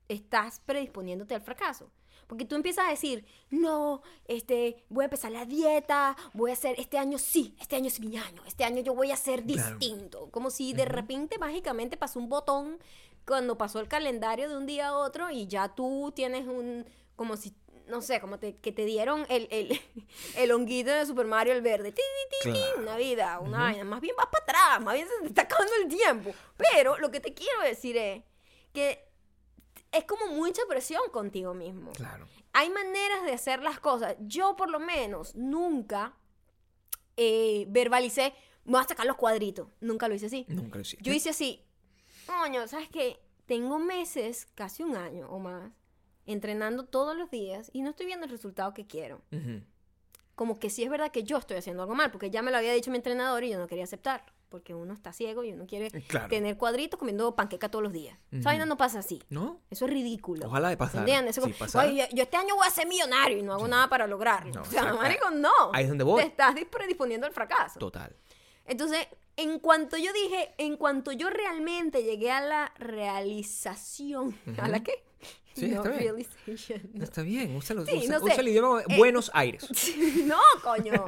Estás 0.09 0.61
predisponiéndote 0.61 1.35
al 1.35 1.43
fracaso. 1.43 1.91
Porque 2.27 2.47
tú 2.47 2.55
empiezas 2.55 2.87
a 2.87 2.91
decir, 2.91 3.27
no, 3.51 4.01
este, 4.27 4.85
voy 4.89 5.03
a 5.03 5.07
empezar 5.07 5.33
la 5.33 5.45
dieta, 5.45 6.17
voy 6.33 6.51
a 6.51 6.55
hacer, 6.55 6.77
este 6.79 6.97
año 6.97 7.19
sí, 7.19 7.55
este 7.61 7.77
año 7.77 7.89
es 7.89 8.01
mi 8.01 8.17
año, 8.17 8.43
este 8.47 8.65
año 8.65 8.81
yo 8.81 8.95
voy 8.95 9.11
a 9.11 9.17
ser 9.17 9.45
Claro. 9.45 9.77
distinto. 9.77 10.31
Como 10.31 10.49
si 10.49 10.73
de 10.73 10.87
repente 10.87 11.37
mágicamente 11.39 11.99
pasó 11.99 12.19
un 12.19 12.31
botón 12.31 12.79
cuando 13.27 13.59
pasó 13.59 13.81
el 13.81 13.89
calendario 13.89 14.49
de 14.49 14.57
un 14.57 14.65
día 14.67 14.89
a 14.89 14.97
otro 14.97 15.31
y 15.31 15.47
ya 15.47 15.75
tú 15.75 16.11
tienes 16.17 16.47
un, 16.47 16.87
como 17.17 17.37
si, 17.37 17.53
no 17.89 18.03
sé, 18.03 18.21
como 18.21 18.39
te, 18.39 18.57
que 18.57 18.73
te 18.73 18.85
dieron 18.85 19.27
el, 19.29 19.49
el, 19.51 19.81
el 20.37 20.53
honguito 20.53 20.91
de 20.91 21.07
Super 21.07 21.27
Mario, 21.27 21.53
el 21.53 21.63
verde. 21.63 21.93
Ti, 21.93 22.03
ti, 22.03 22.37
ti, 22.43 22.53
ti, 22.53 22.59
Claro. 22.59 22.81
Una 22.83 22.97
vida, 22.97 23.41
una 23.41 23.59
vaina. 23.59 23.85
Más 23.85 24.01
bien 24.01 24.15
vas 24.17 24.27
para 24.27 24.45
atrás, 24.45 24.85
más 24.85 24.95
bien 24.95 25.09
se 25.09 25.23
te 25.23 25.27
está 25.29 25.43
acabando 25.43 25.73
el 25.83 25.89
tiempo. 25.89 26.33
Pero 26.57 26.99
lo 26.99 27.11
que 27.11 27.21
te 27.21 27.35
quiero 27.35 27.61
decir 27.63 27.97
es 27.97 28.23
que 28.73 29.09
es 29.93 30.05
como 30.05 30.27
mucha 30.29 30.63
presión 30.69 31.03
contigo 31.13 31.55
mismo. 31.55 31.93
Claro. 31.93 32.27
Hay 32.53 32.71
maneras 32.71 33.25
de 33.25 33.33
hacer 33.33 33.63
las 33.63 33.79
cosas. 33.81 34.17
Yo 34.21 34.57
por 34.57 34.71
lo 34.71 34.81
menos 34.81 35.35
nunca 35.35 36.15
eh, 37.17 37.67
verbalicé, 37.69 38.35
me 38.65 38.73
voy 38.73 38.81
a 38.81 38.89
sacar 38.89 39.07
los 39.07 39.17
cuadritos. 39.17 39.69
Nunca 39.81 40.09
lo 40.09 40.15
hice 40.15 40.27
así. 40.27 40.47
Nunca 40.49 40.77
lo 40.77 40.83
hiciste. 40.83 41.05
Yo 41.05 41.13
hice 41.13 41.31
así, 41.31 41.65
coño, 42.27 42.67
¿sabes 42.69 42.89
qué? 42.89 43.21
Tengo 43.47 43.79
meses, 43.79 44.47
casi 44.55 44.83
un 44.83 44.97
año 44.97 45.29
o 45.29 45.39
más, 45.39 45.73
entrenando 46.27 46.85
todos 46.85 47.17
los 47.17 47.31
días 47.31 47.71
y 47.73 47.83
no 47.83 47.91
estoy 47.91 48.07
viendo 48.07 48.25
el 48.27 48.31
resultado 48.31 48.73
que 48.75 48.87
quiero. 48.87 49.21
Como 50.35 50.59
que 50.59 50.71
sí 50.71 50.83
es 50.83 50.91
verdad 50.91 51.11
que 51.13 51.25
yo 51.25 51.37
estoy 51.37 51.59
haciendo 51.59 51.83
algo 51.83 51.95
mal, 51.95 52.11
porque 52.11 52.31
ya 52.31 52.43
me 52.43 52.51
lo 52.51 52.57
había 52.57 52.73
dicho 52.73 52.91
mi 52.91 52.97
entrenador 52.97 53.45
y 53.45 53.51
yo 53.51 53.59
no 53.59 53.67
quería 53.67 53.85
aceptarlo. 53.85 54.27
Porque 54.49 54.75
uno 54.75 54.93
está 54.93 55.13
ciego 55.15 55.45
y 55.45 55.53
uno 55.53 55.67
quiere 55.67 55.91
Claro. 56.03 56.29
tener 56.29 56.59
cuadritos 56.59 56.99
comiendo 56.99 57.35
panqueca 57.35 57.71
todos 57.71 57.83
los 57.83 57.93
días. 57.93 58.19
Vaina 58.31 58.67
no 58.67 58.77
pasa 58.77 58.99
así. 58.99 59.23
¿No? 59.31 59.61
Eso 59.71 59.87
es 59.87 59.91
ridículo. 59.91 60.47
Ojalá 60.47 60.69
de 60.69 60.77
pasar. 60.77 61.01
¿Entiendes? 61.01 61.39
"Oye, 61.39 61.55
yo, 61.97 62.05
yo 62.17 62.23
este 62.25 62.37
año 62.37 62.55
voy 62.57 62.67
a 62.67 62.71
ser 62.71 62.87
millonario 62.87 63.39
y 63.39 63.43
no 63.43 63.55
hago 63.55 63.67
nada 63.67 63.89
para 63.89 64.07
lograrlo. 64.07 64.53
No, 64.53 64.63
o 64.63 64.65
sea, 64.67 64.93
marico, 64.93 65.31
no. 65.31 65.51
Ahí 65.73 65.85
es 65.85 65.89
donde 65.89 66.05
voy. 66.05 66.21
Te 66.23 66.29
estás 66.29 66.55
predisponiendo 66.71 67.27
al 67.27 67.33
fracaso. 67.33 67.79
Total. 67.79 68.15
Entonces, 68.67 69.07
en 69.37 69.59
cuanto 69.59 69.97
yo 69.97 70.13
dije, 70.13 70.55
en 70.59 70.77
cuanto 70.77 71.13
yo 71.13 71.31
realmente 71.31 72.03
llegué 72.03 72.31
a 72.31 72.43
la 72.43 72.73
realización, 72.77 74.37
¿a 74.59 74.69
la 74.69 74.83
qué? 74.83 75.03
Sí, 75.55 75.69
no, 75.69 75.77
está 75.85 75.91
bien. 75.91 76.01
realization, 76.17 76.81
no. 76.95 77.05
Está 77.05 77.21
bien, 77.23 77.55
úsalo, 77.55 77.85
Sí, 77.85 77.93
usa, 77.99 78.19
no 78.19 78.25
usa 78.25 78.35
sé. 78.37 78.41
el 78.41 78.49
idioma 78.49 78.81
Eh, 78.89 78.97
Buenos 78.97 79.31
Aires. 79.35 79.69
no, 80.25 80.39
coño. 80.63 81.05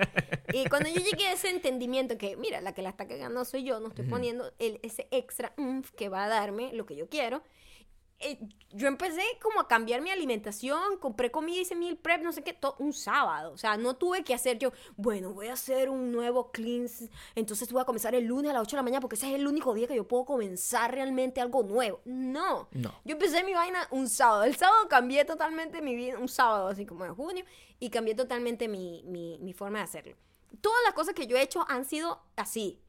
Y 0.52 0.66
cuando 0.68 0.90
yo 0.90 0.96
llegué 1.00 1.28
a 1.28 1.32
ese 1.32 1.48
entendimiento 1.48 2.18
que, 2.18 2.36
mira, 2.36 2.60
la 2.60 2.74
que 2.74 2.82
la 2.82 2.90
está 2.90 3.08
cagando 3.08 3.42
soy 3.46 3.64
yo, 3.64 3.80
no 3.80 3.88
estoy 3.88 4.04
poniendo 4.04 4.52
el, 4.58 4.80
ese 4.82 5.08
extra 5.10 5.54
oomph 5.56 5.88
que 5.96 6.10
va 6.10 6.24
a 6.24 6.28
darme 6.28 6.74
lo 6.74 6.84
que 6.84 6.94
yo 6.94 7.08
quiero, 7.08 7.42
eh, 8.24 8.38
yo 8.70 8.88
empecé 8.88 9.22
como 9.40 9.60
a 9.60 9.68
cambiar 9.68 10.00
mi 10.00 10.10
alimentación, 10.10 10.98
compré 10.98 11.30
comida, 11.30 11.60
hice 11.60 11.76
meal 11.76 11.96
prep, 11.96 12.22
no 12.22 12.32
sé 12.32 12.42
qué, 12.42 12.52
todo 12.52 12.74
un 12.78 12.92
sábado. 12.92 13.52
O 13.52 13.58
sea, 13.58 13.76
no 13.76 13.94
tuve 13.94 14.24
que 14.24 14.34
hacer 14.34 14.58
yo, 14.58 14.72
bueno, 14.96 15.32
voy 15.32 15.48
a 15.48 15.52
hacer 15.52 15.90
un 15.90 16.10
nuevo 16.10 16.50
cleanse, 16.50 17.10
entonces 17.34 17.70
voy 17.70 17.82
a 17.82 17.84
comenzar 17.84 18.14
el 18.14 18.24
lunes 18.24 18.50
a 18.50 18.54
las 18.54 18.62
8 18.62 18.70
de 18.70 18.76
la 18.76 18.82
mañana 18.82 19.00
porque 19.00 19.16
ese 19.16 19.28
es 19.28 19.34
el 19.34 19.46
único 19.46 19.74
día 19.74 19.86
que 19.86 19.94
yo 19.94 20.08
puedo 20.08 20.24
comenzar 20.24 20.92
realmente 20.92 21.40
algo 21.40 21.62
nuevo. 21.62 22.00
No. 22.04 22.68
No. 22.72 22.94
Yo 23.04 23.12
empecé 23.12 23.44
mi 23.44 23.54
vaina 23.54 23.86
un 23.90 24.08
sábado. 24.08 24.44
El 24.44 24.56
sábado 24.56 24.88
cambié 24.88 25.24
totalmente 25.24 25.82
mi 25.82 25.94
vida, 25.94 26.18
un 26.18 26.28
sábado 26.28 26.68
así 26.68 26.86
como 26.86 27.04
de 27.04 27.10
junio, 27.10 27.44
y 27.78 27.90
cambié 27.90 28.14
totalmente 28.14 28.66
mi, 28.68 29.04
mi, 29.04 29.38
mi 29.38 29.52
forma 29.52 29.78
de 29.78 29.84
hacerlo. 29.84 30.16
Todas 30.60 30.80
las 30.84 30.94
cosas 30.94 31.14
que 31.14 31.26
yo 31.26 31.36
he 31.36 31.42
hecho 31.42 31.64
han 31.68 31.84
sido 31.84 32.22
así. 32.36 32.80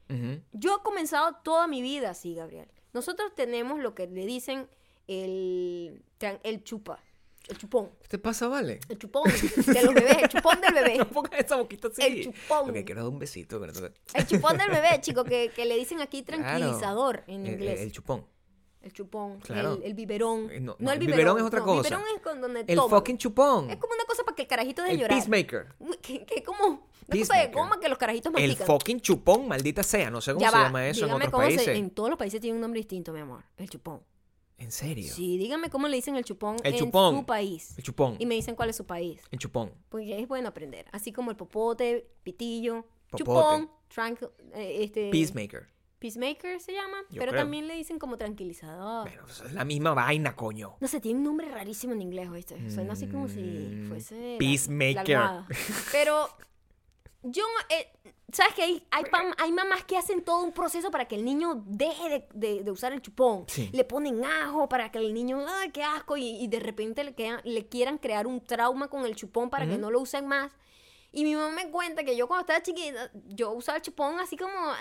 Yo 0.52 0.78
he 0.78 0.84
comenzado 0.84 1.38
toda 1.44 1.68
mi 1.68 1.82
vida 1.82 2.12
así, 2.12 2.36
Gabriel. 2.36 2.70
Nosotros 2.94 3.34
tenemos 3.36 3.80
lo 3.80 3.96
que 3.96 4.08
le 4.08 4.26
dicen 4.26 4.70
el, 5.08 6.02
el 6.44 6.64
chupa, 6.64 7.00
el 7.48 7.58
chupón. 7.58 7.90
¿Qué 8.02 8.08
te 8.08 8.18
pasa, 8.18 8.48
vale? 8.48 8.80
El 8.90 8.98
chupón 8.98 9.24
de 9.24 9.84
los 9.84 9.94
bebés, 9.94 10.18
el 10.24 10.30
chupón 10.30 10.60
del 10.62 10.74
bebé. 10.74 10.98
No 10.98 11.08
pongas 11.10 11.40
esa 11.40 11.56
boquita 11.58 11.88
así. 11.90 12.02
El 12.02 12.24
chupón. 12.24 12.70
Ok, 12.72 12.78
quiero 12.86 13.02
dar 13.04 13.10
un 13.12 13.20
besito. 13.20 13.60
pero 13.60 13.74
El 14.14 14.28
chupón 14.28 14.58
del 14.58 14.70
bebé, 14.72 15.00
chico, 15.02 15.24
que, 15.24 15.52
que 15.56 15.66
le 15.66 15.76
dicen 15.76 16.02
aquí 16.02 16.24
Claro. 16.24 16.44
tranquilizador 16.44 17.24
en 17.28 17.46
El- 17.46 17.54
inglés. 17.54 17.82
El, 17.82 17.92
chupón. 17.92 18.26
El 18.82 18.94
chupón, 18.94 19.40
Claro. 19.42 19.74
el, 19.76 19.84
el 19.84 19.94
biberón. 19.96 20.50
Eh, 20.52 20.60
no, 20.60 20.74
no, 20.74 20.76
no, 20.80 20.92
el 20.92 21.00
el 21.00 21.00
biberón. 21.08 21.18
biberón 21.18 21.38
es 21.40 21.44
otra 21.44 21.60
no, 21.60 21.66
cosa. 21.66 21.82
biberón 21.90 22.04
es 22.16 22.22
con 22.22 22.42
donde 22.42 22.60
El 22.68 22.76
toman. 22.76 22.90
fucking 22.90 23.18
chupón. 23.18 23.70
Es 23.72 23.78
como 23.78 23.94
una 23.96 24.06
cosa 24.06 24.24
para 24.24 24.36
que 24.36 24.42
el 24.44 24.48
carajito 24.48 24.84
El 24.86 24.98
llorar. 25.00 25.18
peacemaker. 25.18 25.68
Que, 26.02 26.24
que 26.26 26.44
como 26.44 26.68
una 27.08 27.20
cosa 27.20 27.38
de 27.40 27.48
goma 27.48 27.80
que 27.80 27.90
los 27.90 27.98
carajitos 27.98 28.32
El 28.36 28.48
mastican. 28.50 28.68
fucking 28.68 29.02
chupón, 29.02 29.48
maldita 29.48 29.82
sea. 29.84 30.10
No 30.12 30.22
sé 30.22 30.34
cómo 30.34 30.42
Ya 30.46 30.52
se 30.52 30.58
va, 30.58 30.64
llama 30.66 30.88
eso 30.88 31.02
en 31.02 31.06
dígame 31.08 31.26
otros 31.26 31.32
cómo 31.32 31.50
se- 31.50 31.56
países. 31.58 31.78
en 31.78 31.90
todos 31.92 32.10
los 32.10 32.18
países 32.20 32.42
tiene 32.42 32.56
un 32.56 32.62
nombre 32.62 32.80
distinto, 32.80 33.12
mi 33.12 33.20
amor. 33.22 33.44
El 33.58 33.70
chupón. 33.70 34.02
¿En 34.58 34.72
serio? 34.72 35.12
Sí, 35.14 35.38
dígame 35.38 35.70
cómo 35.70 35.88
le 35.88 35.96
dicen 35.98 36.16
el 36.16 36.24
chupón 36.24 36.56
El 36.64 36.74
en 36.74 36.80
chupón. 36.80 37.16
su 37.18 37.26
país. 37.26 37.74
El 37.78 37.84
chupón. 37.84 38.16
Y 38.20 38.26
me 38.26 38.36
dicen 38.36 38.56
cuál 38.56 38.70
es 38.70 38.76
su 38.78 38.86
país. 38.86 39.22
El 39.32 39.40
chupón. 39.40 39.72
Porque 39.90 40.20
es 40.20 40.28
bueno 40.28 40.48
aprender. 40.50 40.86
Así 40.94 41.12
como 41.12 41.30
el 41.32 41.38
popote, 41.38 42.08
pitillo, 42.24 42.86
Popote. 43.10 43.18
chupón, 43.24 43.70
tranquil, 43.94 44.30
eh, 44.54 44.78
este, 44.84 45.10
Peacemaker. 45.12 45.68
peacemaker 46.00 46.60
se 46.62 46.72
llama. 46.74 46.98
Yo 47.10 47.20
pero 47.20 47.32
creo. 47.32 47.42
también 47.44 47.68
le 47.68 47.76
dicen 47.76 48.00
como 48.00 48.18
tranquilizador. 48.18 49.10
Pues 49.24 49.42
es 49.42 49.54
la 49.54 49.66
misma 49.66 49.94
vaina, 49.94 50.36
coño. 50.36 50.78
No 50.80 50.88
sé, 50.88 51.02
tiene 51.02 51.20
un 51.20 51.26
nombre 51.26 51.50
rarísimo 51.50 51.94
en 51.94 52.02
inglés, 52.02 52.30
¿oíste? 52.30 52.70
Suena 52.72 52.94
así 52.94 53.08
como 53.08 53.28
si 53.28 53.42
Mm, 53.42 53.88
fuese... 53.90 54.36
Peacemaker. 54.40 55.18
la. 55.18 55.48
Pero 55.92 56.30
yo... 57.26 57.44
eh, 57.70 57.92
¿Sabes 58.34 58.54
que 58.56 58.64
hay, 58.64 58.86
hay, 58.92 59.04
pam- 59.06 59.34
hay 59.38 59.52
mamás 59.52 59.86
que 59.86 59.98
hacen 59.98 60.22
todo 60.24 60.44
un 60.44 60.52
proceso 60.52 60.92
para 60.92 61.08
que 61.08 61.16
el 61.16 61.24
niño 61.24 61.64
deje 61.68 62.10
de, 62.10 62.28
de- 62.34 62.64
de 62.64 62.72
usar 62.72 62.92
el 62.92 63.02
chupón? 63.02 63.46
Sí. 63.48 63.70
Le 63.72 63.84
ponen 63.86 64.26
ajo 64.26 64.68
para 64.68 64.92
que 64.92 64.98
el 64.98 65.14
niño, 65.14 65.46
¡ay, 65.48 65.72
qué 65.72 65.84
asco! 65.84 66.18
Y, 66.18 66.44
y 66.44 66.48
de 66.48 66.60
repente 66.60 67.04
le, 67.04 67.14
quedan- 67.16 67.40
le 67.46 67.68
quieran 67.70 67.98
crear 67.98 68.28
un 68.28 68.44
trauma 68.44 68.90
con 68.90 69.06
el 69.06 69.16
chupón 69.16 69.50
para 69.50 69.68
que 69.68 69.78
no 69.78 69.90
lo 69.92 70.02
usen 70.02 70.28
más. 70.28 70.52
Y 71.14 71.24
mi 71.24 71.34
mamá 71.36 71.52
me 71.52 71.72
cuenta 71.72 72.04
que 72.04 72.18
yo 72.18 72.28
cuando 72.28 72.42
estaba 72.42 72.62
chiquita, 72.62 73.10
yo 73.28 73.52
usaba 73.52 73.78
el 73.78 73.84
chupón 73.84 74.20
así 74.20 74.36
como... 74.36 74.54
ah, 74.58 74.78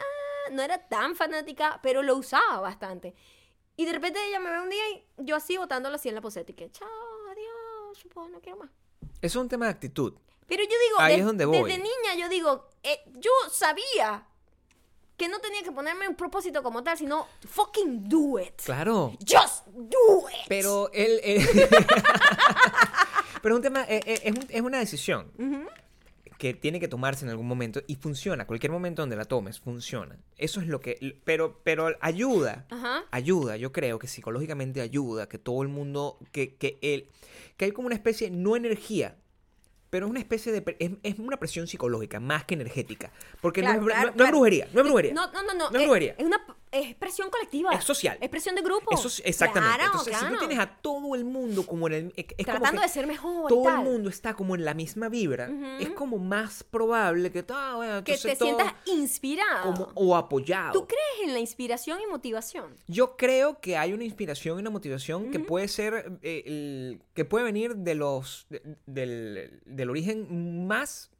no 0.50 0.60
era 0.62 0.78
tan 0.88 1.14
fanática, 1.14 1.78
pero 1.82 2.02
lo 2.02 2.16
usaba 2.16 2.60
bastante. 2.60 3.14
Y 3.76 3.84
de 3.86 3.92
repente 3.92 4.18
ella 4.28 4.40
me 4.40 4.50
ve 4.50 4.60
un 4.60 4.68
día 4.70 4.82
y 4.90 5.04
yo 5.18 5.36
así 5.36 5.56
botándolo 5.56 5.94
así 5.96 6.08
en 6.08 6.14
la 6.16 6.20
poseta 6.20 6.50
y 6.50 6.54
que, 6.54 6.70
chao, 6.70 6.88
adiós, 7.30 7.98
chupón, 7.98 8.32
no 8.32 8.40
quiero 8.40 8.58
más. 8.58 8.70
Eso 9.22 9.38
es 9.38 9.42
un 9.42 9.48
tema 9.48 9.66
de 9.66 9.72
actitud. 9.72 10.14
Pero 10.46 10.62
yo 10.62 10.68
digo, 10.88 11.00
Ahí 11.00 11.14
de- 11.14 11.20
es 11.20 11.26
donde 11.26 11.44
voy. 11.46 11.70
desde 11.70 11.82
niña 11.82 12.14
yo 12.18 12.28
digo, 12.28 12.68
eh, 12.82 13.00
yo 13.16 13.30
sabía 13.50 14.26
que 15.16 15.28
no 15.28 15.38
tenía 15.40 15.62
que 15.62 15.70
ponerme 15.72 16.08
un 16.08 16.16
propósito 16.16 16.62
como 16.62 16.82
tal, 16.82 16.98
sino 16.98 17.26
fucking 17.48 18.08
do 18.08 18.38
it. 18.40 18.60
Claro. 18.64 19.12
Just 19.20 19.66
do 19.68 20.28
it. 20.28 20.46
Pero 20.48 20.90
el- 20.92 21.20
Pero 23.42 23.54
es 23.54 23.56
un 23.58 23.62
tema, 23.62 23.84
eh, 23.88 24.00
eh, 24.06 24.20
es, 24.24 24.32
un- 24.32 24.46
es 24.48 24.60
una 24.62 24.78
decisión 24.78 25.30
que 26.38 26.52
tiene 26.54 26.80
que 26.80 26.88
tomarse 26.88 27.24
en 27.24 27.30
algún 27.30 27.46
momento 27.46 27.80
y 27.86 27.96
funciona. 27.96 28.46
Cualquier 28.46 28.72
momento 28.72 29.02
donde 29.02 29.16
la 29.16 29.24
tomes, 29.24 29.60
funciona. 29.60 30.16
Eso 30.36 30.60
es 30.60 30.66
lo 30.66 30.80
que... 30.80 31.20
Pero, 31.24 31.60
pero 31.62 31.94
ayuda. 32.00 32.66
Ayuda, 33.10 33.56
yo 33.56 33.70
creo 33.72 33.98
que 33.98 34.08
psicológicamente 34.08 34.80
ayuda, 34.80 35.28
que 35.28 35.38
todo 35.38 35.62
el 35.62 35.68
mundo, 35.68 36.18
que, 36.32 36.56
que, 36.56 36.78
el, 36.82 37.08
que 37.56 37.66
hay 37.66 37.72
como 37.72 37.86
una 37.86 37.94
especie, 37.94 38.30
no 38.30 38.56
energía, 38.56 39.16
pero 39.94 40.06
es 40.06 40.10
una 40.10 40.18
especie 40.18 40.50
de, 40.50 40.76
es, 40.80 40.90
es 41.04 41.20
una 41.20 41.36
presión 41.36 41.68
psicológica, 41.68 42.18
más 42.18 42.44
que 42.44 42.54
energética. 42.54 43.12
Porque 43.40 43.60
Claro, 43.60 43.80
no, 43.80 43.86
es, 43.86 43.94
claro, 43.94 44.10
no- 44.10 44.16
no 44.16 44.24
es 44.24 44.30
brujería, 44.32 44.68
no 44.72 44.80
es 44.80 44.86
brujería. 44.88 45.14
No, 45.14 45.30
no, 45.30 45.42
no, 45.44 45.54
no. 45.54 45.70
No 45.70 45.78
es 45.78 45.84
brujería. 45.84 46.16
Es 46.18 46.24
una 46.26 46.44
es 46.74 46.86
expresión 46.90 47.30
colectiva. 47.30 47.70
Es 47.72 47.84
social. 47.84 48.18
Es 48.20 48.28
presión 48.28 48.54
de 48.54 48.62
grupo. 48.62 48.92
Eso 48.92 49.08
es- 49.08 49.22
exactamente. 49.24 49.76
Claro, 49.76 49.90
Entonces, 49.92 50.14
si 50.14 50.18
claro. 50.20 50.34
tú 50.34 50.38
tienes 50.46 50.58
a 50.58 50.66
todo 50.76 51.14
el 51.14 51.24
mundo 51.24 51.64
como 51.66 51.86
en 51.86 51.92
el... 51.94 52.12
Es 52.16 52.26
como 52.26 52.44
Tratando 52.58 52.80
que 52.80 52.86
de 52.86 52.92
ser 52.92 53.06
mejor. 53.06 53.48
todo 53.48 53.68
el 53.68 53.76
mundo 53.78 54.10
está 54.10 54.34
como 54.34 54.54
en 54.54 54.64
la 54.64 54.74
misma 54.74 55.08
vibra, 55.08 55.50
es 55.80 55.90
como 55.90 56.18
más 56.18 56.64
probable 56.64 57.30
que, 57.32 57.44
ah, 57.50 57.72
bueno, 57.76 58.04
Que 58.04 58.16
te 58.18 58.36
todo 58.36 58.46
sientas 58.56 58.74
inspirado. 58.86 59.62
como, 59.72 59.92
o 59.94 60.16
apoyado. 60.16 60.72
¿Tú 60.72 60.86
crees 60.86 61.28
en 61.28 61.32
la 61.32 61.38
inspiración 61.40 62.00
y 62.00 62.06
motivación? 62.10 62.76
Yo 62.88 63.16
creo 63.16 63.60
que 63.60 63.76
hay 63.76 63.92
una 63.92 64.04
inspiración 64.04 64.58
y 64.58 64.60
una 64.60 64.70
motivación 64.70 65.30
que 65.30 65.38
puede 65.38 65.68
ser, 65.68 66.18
eh, 66.22 66.42
el- 66.46 67.00
que 67.14 67.24
puede 67.24 67.44
venir 67.44 67.76
de 67.76 67.94
los, 67.94 68.46
de- 68.50 68.62
del, 68.86 69.60
del 69.64 69.90
origen 69.90 70.66
más 70.66 71.10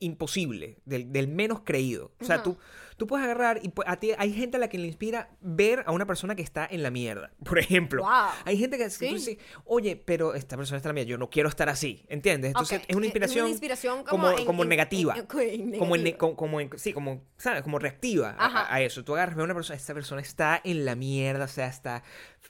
imposible, 0.00 0.78
del, 0.84 1.12
del 1.12 1.28
menos 1.28 1.60
creído. 1.64 2.12
O 2.20 2.24
sea, 2.24 2.36
Ajá. 2.36 2.44
tú, 2.44 2.56
tú 2.98 3.06
puedes 3.06 3.24
agarrar 3.24 3.60
y 3.62 3.72
a 3.86 3.96
ti, 3.96 4.10
hay 4.18 4.32
gente 4.34 4.58
a 4.58 4.60
la 4.60 4.68
que 4.68 4.76
le 4.76 4.86
inspira 4.86 5.30
ver 5.40 5.84
a 5.86 5.92
una 5.92 6.04
persona 6.04 6.34
que 6.34 6.42
está 6.42 6.66
en 6.70 6.82
la 6.82 6.90
mierda, 6.90 7.30
por 7.44 7.58
ejemplo. 7.58 8.02
Wow. 8.02 8.10
Hay 8.44 8.58
gente 8.58 8.76
que, 8.76 8.84
que 8.84 8.90
Sí. 8.90 9.08
tú 9.08 9.14
dices, 9.14 9.38
oye, 9.64 9.96
pero 9.96 10.34
esta 10.34 10.56
persona 10.56 10.76
está 10.76 10.88
en 10.88 10.90
la 10.90 10.94
mierda, 10.94 11.08
yo 11.10 11.16
no 11.18 11.30
quiero 11.30 11.48
estar 11.48 11.68
así, 11.70 12.04
¿entiendes? 12.08 12.48
Entonces 12.50 12.80
Ok, 12.80 12.84
es 12.88 12.96
una 12.96 13.06
inspiración, 13.06 13.48
inspiración 13.48 14.04
como, 14.04 14.24
como, 14.26 14.38
en- 14.38 14.44
como 14.44 14.62
en- 14.64 14.68
negativa. 14.68 15.14
en- 15.16 15.20
en- 15.40 15.78
como 15.78 15.96
en, 15.96 16.02
negativa. 16.02 16.18
como, 16.18 16.36
como 16.36 16.60
en- 16.60 16.70
sí, 16.76 16.92
como, 16.92 17.22
¿sabes? 17.38 17.62
Como 17.62 17.78
reactiva 17.78 18.34
a- 18.38 18.80
eso. 18.82 19.04
Tú 19.04 19.14
agarras, 19.14 19.38
a 19.38 19.42
una 19.42 19.54
persona, 19.54 19.76
esta 19.76 19.94
persona 19.94 20.20
está 20.20 20.60
en 20.64 20.84
la 20.84 20.94
mierda, 20.96 21.44
o 21.44 21.48
sea, 21.48 21.68
está, 21.68 22.02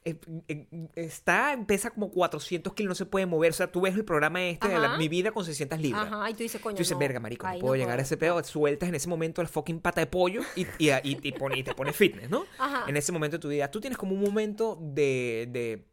eh, 0.04 0.16
eh, 0.48 0.66
está, 0.96 1.58
pesa 1.66 1.90
como 1.90 2.10
400 2.10 2.72
kilos, 2.74 2.88
no 2.90 2.94
se 2.94 3.04
puede 3.06 3.26
mover, 3.26 3.50
o 3.50 3.54
sea, 3.54 3.70
tú 3.70 3.82
ves 3.82 3.94
el 3.94 4.04
programa 4.04 4.42
este 4.44 4.68
de 4.68 4.78
la- 4.78 4.96
mi 4.96 5.08
vida 5.08 5.30
con 5.30 5.44
600 5.44 5.78
libras. 5.80 6.06
Ajá, 6.10 6.30
y 6.30 6.34
tú 6.34 6.42
dices, 6.42 6.60
coño, 6.60 6.74
Tú 6.76 6.80
dices, 6.80 6.92
no, 6.92 6.98
verga, 6.98 7.20
marico, 7.20 7.46
no 7.46 7.58
puedo 7.58 7.74
llegar 7.76 7.98
a 7.98 8.02
ese 8.02 8.16
pedo. 8.16 8.42
Sueltas 8.42 8.88
en 8.88 8.94
ese 8.94 9.08
momento 9.08 9.42
la 9.42 9.48
fucking 9.48 9.80
pata 9.80 10.00
de 10.00 10.06
pollo 10.06 10.37
y, 10.56 10.62
y, 10.78 10.90
y, 10.90 11.18
y 11.22 11.32
pone- 11.32 11.62
te 11.62 11.74
pone 11.74 11.92
fitness, 11.92 12.28
¿no? 12.30 12.44
Ajá. 12.58 12.84
En 12.88 12.96
ese 12.96 13.12
momento 13.12 13.36
de 13.36 13.40
tu 13.40 13.48
vida. 13.48 13.70
Tú 13.70 13.80
tienes 13.80 13.96
como 13.98 14.14
un 14.14 14.20
momento 14.20 14.78
de, 14.80 15.48
de, 15.50 15.84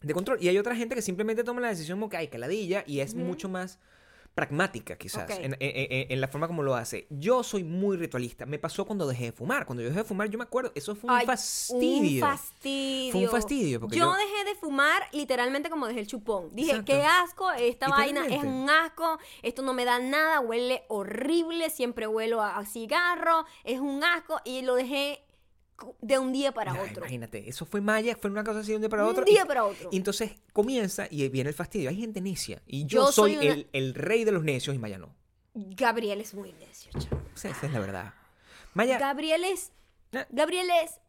de 0.00 0.14
control. 0.14 0.38
Y 0.40 0.48
hay 0.48 0.58
otra 0.58 0.74
gente 0.76 0.94
que 0.94 1.02
simplemente 1.02 1.44
toma 1.44 1.60
la 1.60 1.68
decisión 1.68 1.98
como 1.98 2.08
que 2.10 2.16
hay 2.16 2.28
caladilla 2.28 2.84
y 2.86 3.00
es 3.00 3.14
mucho 3.14 3.48
más 3.48 3.78
pragmática 4.34 4.96
quizás 4.96 5.30
en, 5.38 5.54
en- 5.54 5.56
en- 5.60 6.10
en 6.12 6.20
la 6.20 6.28
forma 6.28 6.46
como 6.48 6.62
lo 6.62 6.74
hace. 6.74 7.06
Yo 7.10 7.42
soy 7.42 7.62
muy 7.64 7.96
ritualista. 7.96 8.46
Me 8.46 8.58
pasó 8.58 8.84
cuando 8.84 9.06
dejé 9.06 9.26
de 9.26 9.32
fumar. 9.32 9.64
Cuando 9.64 9.82
yo 9.82 9.88
dejé 9.88 10.00
de 10.00 10.04
fumar, 10.04 10.28
yo 10.28 10.38
me 10.38 10.44
acuerdo, 10.44 10.72
eso 10.74 10.94
fue 10.96 11.10
un 11.10 11.16
Ay, 11.18 11.26
fastidio. 11.26 12.24
Un 12.24 12.30
fastidio. 12.30 13.12
Fue 13.12 13.20
un 13.22 13.28
fastidio, 13.30 13.80
porque 13.80 13.96
yo, 13.96 14.06
yo- 14.06 14.12
dejé 14.12 14.44
de 14.44 14.54
fumar 14.56 15.02
literalmente 15.12 15.70
como 15.70 15.86
dejé 15.86 16.00
el 16.00 16.06
chupón. 16.06 16.50
Dije, 16.54 16.70
Exacto. 16.70 16.92
qué 16.92 17.02
asco, 17.04 17.52
esta 17.52 17.88
vaina 17.88 18.26
es 18.26 18.42
un 18.42 18.68
asco, 18.68 19.18
esto 19.42 19.62
no 19.62 19.72
me 19.72 19.84
da 19.84 19.98
nada, 20.00 20.40
huele 20.40 20.82
horrible, 20.88 21.70
siempre 21.70 22.06
huelo 22.06 22.42
a, 22.42 22.58
a 22.58 22.66
cigarro, 22.66 23.44
es 23.64 23.78
un 23.80 24.02
asco 24.02 24.40
y 24.44 24.62
lo 24.62 24.74
dejé 24.74 25.23
de 26.00 26.18
un 26.18 26.32
día 26.32 26.52
para 26.52 26.72
otro. 26.72 26.98
Imagínate, 26.98 27.48
eso 27.48 27.66
fue 27.66 27.80
Maya, 27.80 28.16
fue 28.20 28.30
una 28.30 28.44
cosa 28.44 28.60
así 28.60 28.70
de 28.70 28.76
un 28.76 28.82
día 28.82 28.88
para 28.88 29.04
Un 29.04 29.10
otro. 29.10 29.24
día 29.24 29.42
y- 29.42 29.46
para 29.46 29.64
otro. 29.64 29.88
Y 29.92 29.96
entonces 29.96 30.32
comienza 30.52 31.06
y 31.10 31.28
viene 31.28 31.50
el 31.50 31.54
fastidio. 31.54 31.90
Hay 31.90 31.96
gente 31.96 32.20
necia. 32.20 32.62
Y 32.66 32.86
yo, 32.86 33.06
Yo 33.06 33.12
soy, 33.12 33.34
soy 33.34 33.44
una- 33.46 33.54
el, 33.54 33.68
el 33.72 33.94
rey 33.94 34.24
de 34.24 34.32
los 34.32 34.44
necios 34.44 34.74
y 34.74 34.78
Maya 34.78 34.98
no. 34.98 35.14
Gabriel 35.54 36.20
es 36.20 36.34
muy 36.34 36.52
necio, 36.52 36.90
chavo. 36.98 37.22
O 37.34 37.36
sea, 37.36 37.50
esa 37.50 37.66
es 37.66 37.72
la 37.72 37.80
verdad. 37.80 38.14
Maya, 38.74 38.98
Gabriel 38.98 39.44
es... 39.44 39.72
Ah. 40.12 40.26
Gabriel 40.30 40.68
es... 40.84 41.00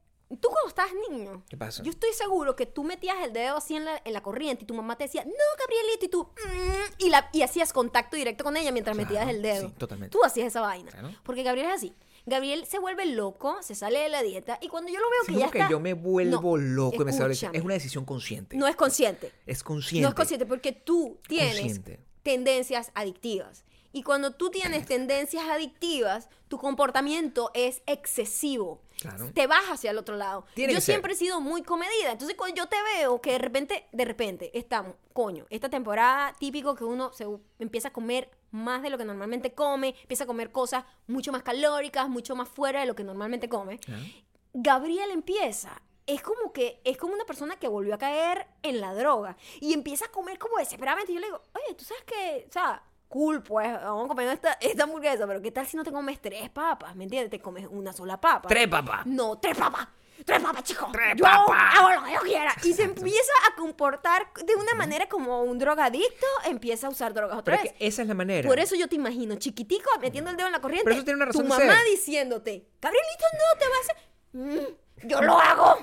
Tú 0.41 0.49
cuando 0.49 0.69
estabas 0.69 0.91
niño, 1.10 1.43
¿qué 1.47 1.56
pasa? 1.56 1.84
Yo 1.84 1.91
estoy 1.91 2.12
seguro 2.13 2.56
que 2.56 2.65
tú 2.65 2.84
metías 2.84 3.15
el 3.23 3.32
dedo 3.32 3.58
así 3.58 3.75
en 3.75 3.86
la, 3.86 4.01
en 4.04 4.12
la 4.12 4.23
corriente 4.23 4.63
y 4.63 4.67
tu 4.67 4.73
mamá 4.73 4.97
te 4.97 5.04
decía, 5.04 5.23
no, 5.23 5.32
Gabrielito, 5.60 6.06
y 6.06 6.10
tú, 6.10 6.23
"Mm", 6.23 6.93
y, 7.06 7.10
la, 7.10 7.30
y 7.32 7.43
hacías 7.43 7.71
contacto 7.71 8.17
directo 8.17 8.43
con 8.43 8.58
ella 8.58 8.71
mientras 8.71 8.95
Claro, 8.97 9.08
metías 9.08 9.30
el 9.30 9.43
dedo. 9.43 9.67
sí, 9.69 9.75
totalmente. 9.78 10.12
Tú 10.12 10.23
hacías 10.25 10.47
esa 10.47 10.62
vaina. 10.62 10.89
Claro. 10.91 11.12
Porque 11.23 11.43
Gabriel 11.43 11.67
es 11.67 11.73
así. 11.75 11.93
Gabriel 12.25 12.65
se 12.65 12.79
vuelve 12.79 13.05
loco, 13.05 13.57
se 13.61 13.75
sale 13.75 13.99
de 13.99 14.09
la 14.09 14.23
dieta, 14.23 14.57
y 14.61 14.67
cuando 14.67 14.91
yo 14.91 14.99
lo 14.99 15.09
veo 15.09 15.19
Sí, 15.27 15.33
que 15.33 15.39
ya 15.39 15.51
que 15.51 15.57
está... 15.59 15.69
yo 15.69 15.79
me 15.79 15.93
vuelvo 15.93 16.57
No, 16.57 16.63
loco 16.63 17.01
y 17.01 17.05
me 17.05 17.13
sale-. 17.13 17.33
Es 17.33 17.43
una 17.63 17.73
decisión 17.75 18.03
consciente. 18.05 18.57
No 18.57 18.67
es 18.67 18.75
consciente. 18.75 19.31
es 19.45 19.63
consciente. 19.63 20.01
No 20.03 20.09
es 20.09 20.15
consciente 20.15 20.45
porque 20.45 20.71
tú 20.71 21.19
tienes 21.27 21.59
Consciente. 21.59 21.99
tendencias 22.23 22.91
adictivas. 22.95 23.63
Y 23.93 24.03
cuando 24.03 24.31
tú 24.31 24.49
tienes 24.49 24.85
tendencias 24.88 25.45
adictivas, 25.47 26.27
tu 26.49 26.57
comportamiento 26.57 27.51
es 27.53 27.81
excesivo. 27.85 28.81
Claro. 28.99 29.31
Te 29.34 29.47
vas 29.47 29.65
hacia 29.69 29.91
el 29.91 29.97
otro 29.97 30.15
lado. 30.15 30.45
Tiene 30.53 30.73
yo 30.73 30.81
ser. 30.81 30.95
siempre 30.95 31.13
he 31.13 31.15
sido 31.15 31.41
muy 31.41 31.63
comedida. 31.63 32.12
Entonces, 32.12 32.36
cuando 32.38 32.55
yo 32.55 32.67
te 32.67 32.77
veo 32.97 33.21
que 33.21 33.34
de 33.34 33.38
repente, 33.38 33.88
de 33.91 34.05
repente, 34.05 34.58
estamos, 34.58 34.95
coño, 35.13 35.45
esta 35.49 35.69
temporada 35.69 36.34
típico 36.39 36.75
que 36.75 36.84
uno 36.84 37.12
se 37.13 37.25
empieza 37.60 37.89
a 37.89 37.93
comer 37.93 38.29
más 38.51 38.81
de 38.81 38.89
lo 38.89 38.97
que 38.97 39.05
normalmente 39.05 39.53
come, 39.53 39.95
empieza 40.01 40.23
a 40.23 40.27
comer 40.27 40.51
cosas 40.51 40.86
mucho 41.08 41.31
más 41.31 41.43
calóricas, 41.43 42.10
mucho 42.10 42.36
más 42.36 42.47
fuera 42.47 42.79
de 42.79 42.86
lo 42.86 42.95
que 42.95 43.03
normalmente 43.03 43.49
come. 43.49 43.79
Gabriel 44.53 45.12
empieza 45.12 45.81
es 46.08 46.21
como 46.21 46.53
que 46.53 46.81
es 46.84 46.97
como 46.97 47.13
una 47.13 47.25
persona 47.25 47.58
que 47.58 47.67
volvió 47.67 47.95
a 47.95 47.97
caer 47.97 48.47
en 48.62 48.79
la 48.79 48.93
droga 48.93 49.38
y 49.60 49.73
empieza 49.73 50.05
a 50.05 50.12
comer 50.12 50.38
como 50.38 50.58
desesperadamente. 50.58 51.12
Y 51.12 51.15
yo 51.15 51.21
le 51.21 51.27
digo, 51.27 51.41
oye, 51.53 51.75
tú 51.75 51.84
sabes 51.84 52.03
que, 52.03 52.45
o 52.47 52.51
sea, 52.51 52.84
cool, 53.07 53.41
pues 53.43 53.71
vamos 53.73 54.05
a 54.05 54.07
comer 54.09 54.27
esta, 54.29 54.53
esta 54.61 54.83
hamburguesa, 54.83 55.25
pero 55.27 55.41
¿qué 55.41 55.51
tal 55.51 55.65
si 55.65 55.77
no 55.77 55.83
te 55.83 55.91
comes 55.91 56.21
tres 56.21 56.49
papas? 56.49 56.95
¿Me 56.95 57.03
entiendes? 57.05 57.29
Te 57.31 57.39
comes 57.39 57.67
una 57.69 57.93
sola 57.93 58.19
papa. 58.19 58.47
Tres 58.49 58.67
papas. 58.67 59.05
No, 59.05 59.37
tres 59.39 59.57
papas. 59.57 59.87
Tres 60.25 60.41
papas, 60.41 60.63
chico. 60.63 60.87
Tres 60.93 61.13
yo 61.17 61.25
hago- 61.25 61.45
papas. 61.47 61.75
hago 61.77 61.89
lo 61.91 62.03
que 62.05 62.13
yo 62.13 62.19
quiera. 62.21 62.55
Y 62.63 62.73
se 62.73 62.83
empieza 62.83 63.31
a 63.51 63.55
comportar 63.55 64.31
de 64.45 64.55
una 64.55 64.73
manera 64.75 65.07
como 65.09 65.43
un 65.43 65.57
drogadicto, 65.59 66.25
empieza 66.45 66.87
a 66.87 66.89
usar 66.89 67.13
drogas 67.13 67.37
otra 67.37 67.55
Pero 67.55 67.57
es 67.57 67.63
vez. 67.71 67.73
que 67.79 67.87
esa 67.87 68.01
es 68.01 68.07
la 68.07 68.13
manera. 68.13 68.47
Por 68.47 68.59
eso 68.59 68.75
yo 68.75 68.87
te 68.87 68.95
imagino, 68.95 69.35
chiquitico, 69.35 69.89
metiendo 70.01 70.31
el 70.31 70.37
dedo 70.37 70.47
en 70.47 70.53
la 70.53 70.61
corriente. 70.61 70.85
Pero 70.85 70.95
eso 70.95 71.03
tiene 71.05 71.17
una 71.17 71.25
razón 71.25 71.45
Tu 71.47 71.53
de 71.53 71.59
mamá 71.65 71.79
ser. 71.81 71.91
diciéndote, 71.91 72.67
Gabrielito, 72.81 73.25
no 73.33 73.59
te 73.59 73.65
vas 73.69 73.89
a... 73.89 73.95
Mm, 74.37 74.75
yo 75.03 75.21
lo 75.21 75.39
hago. 75.39 75.77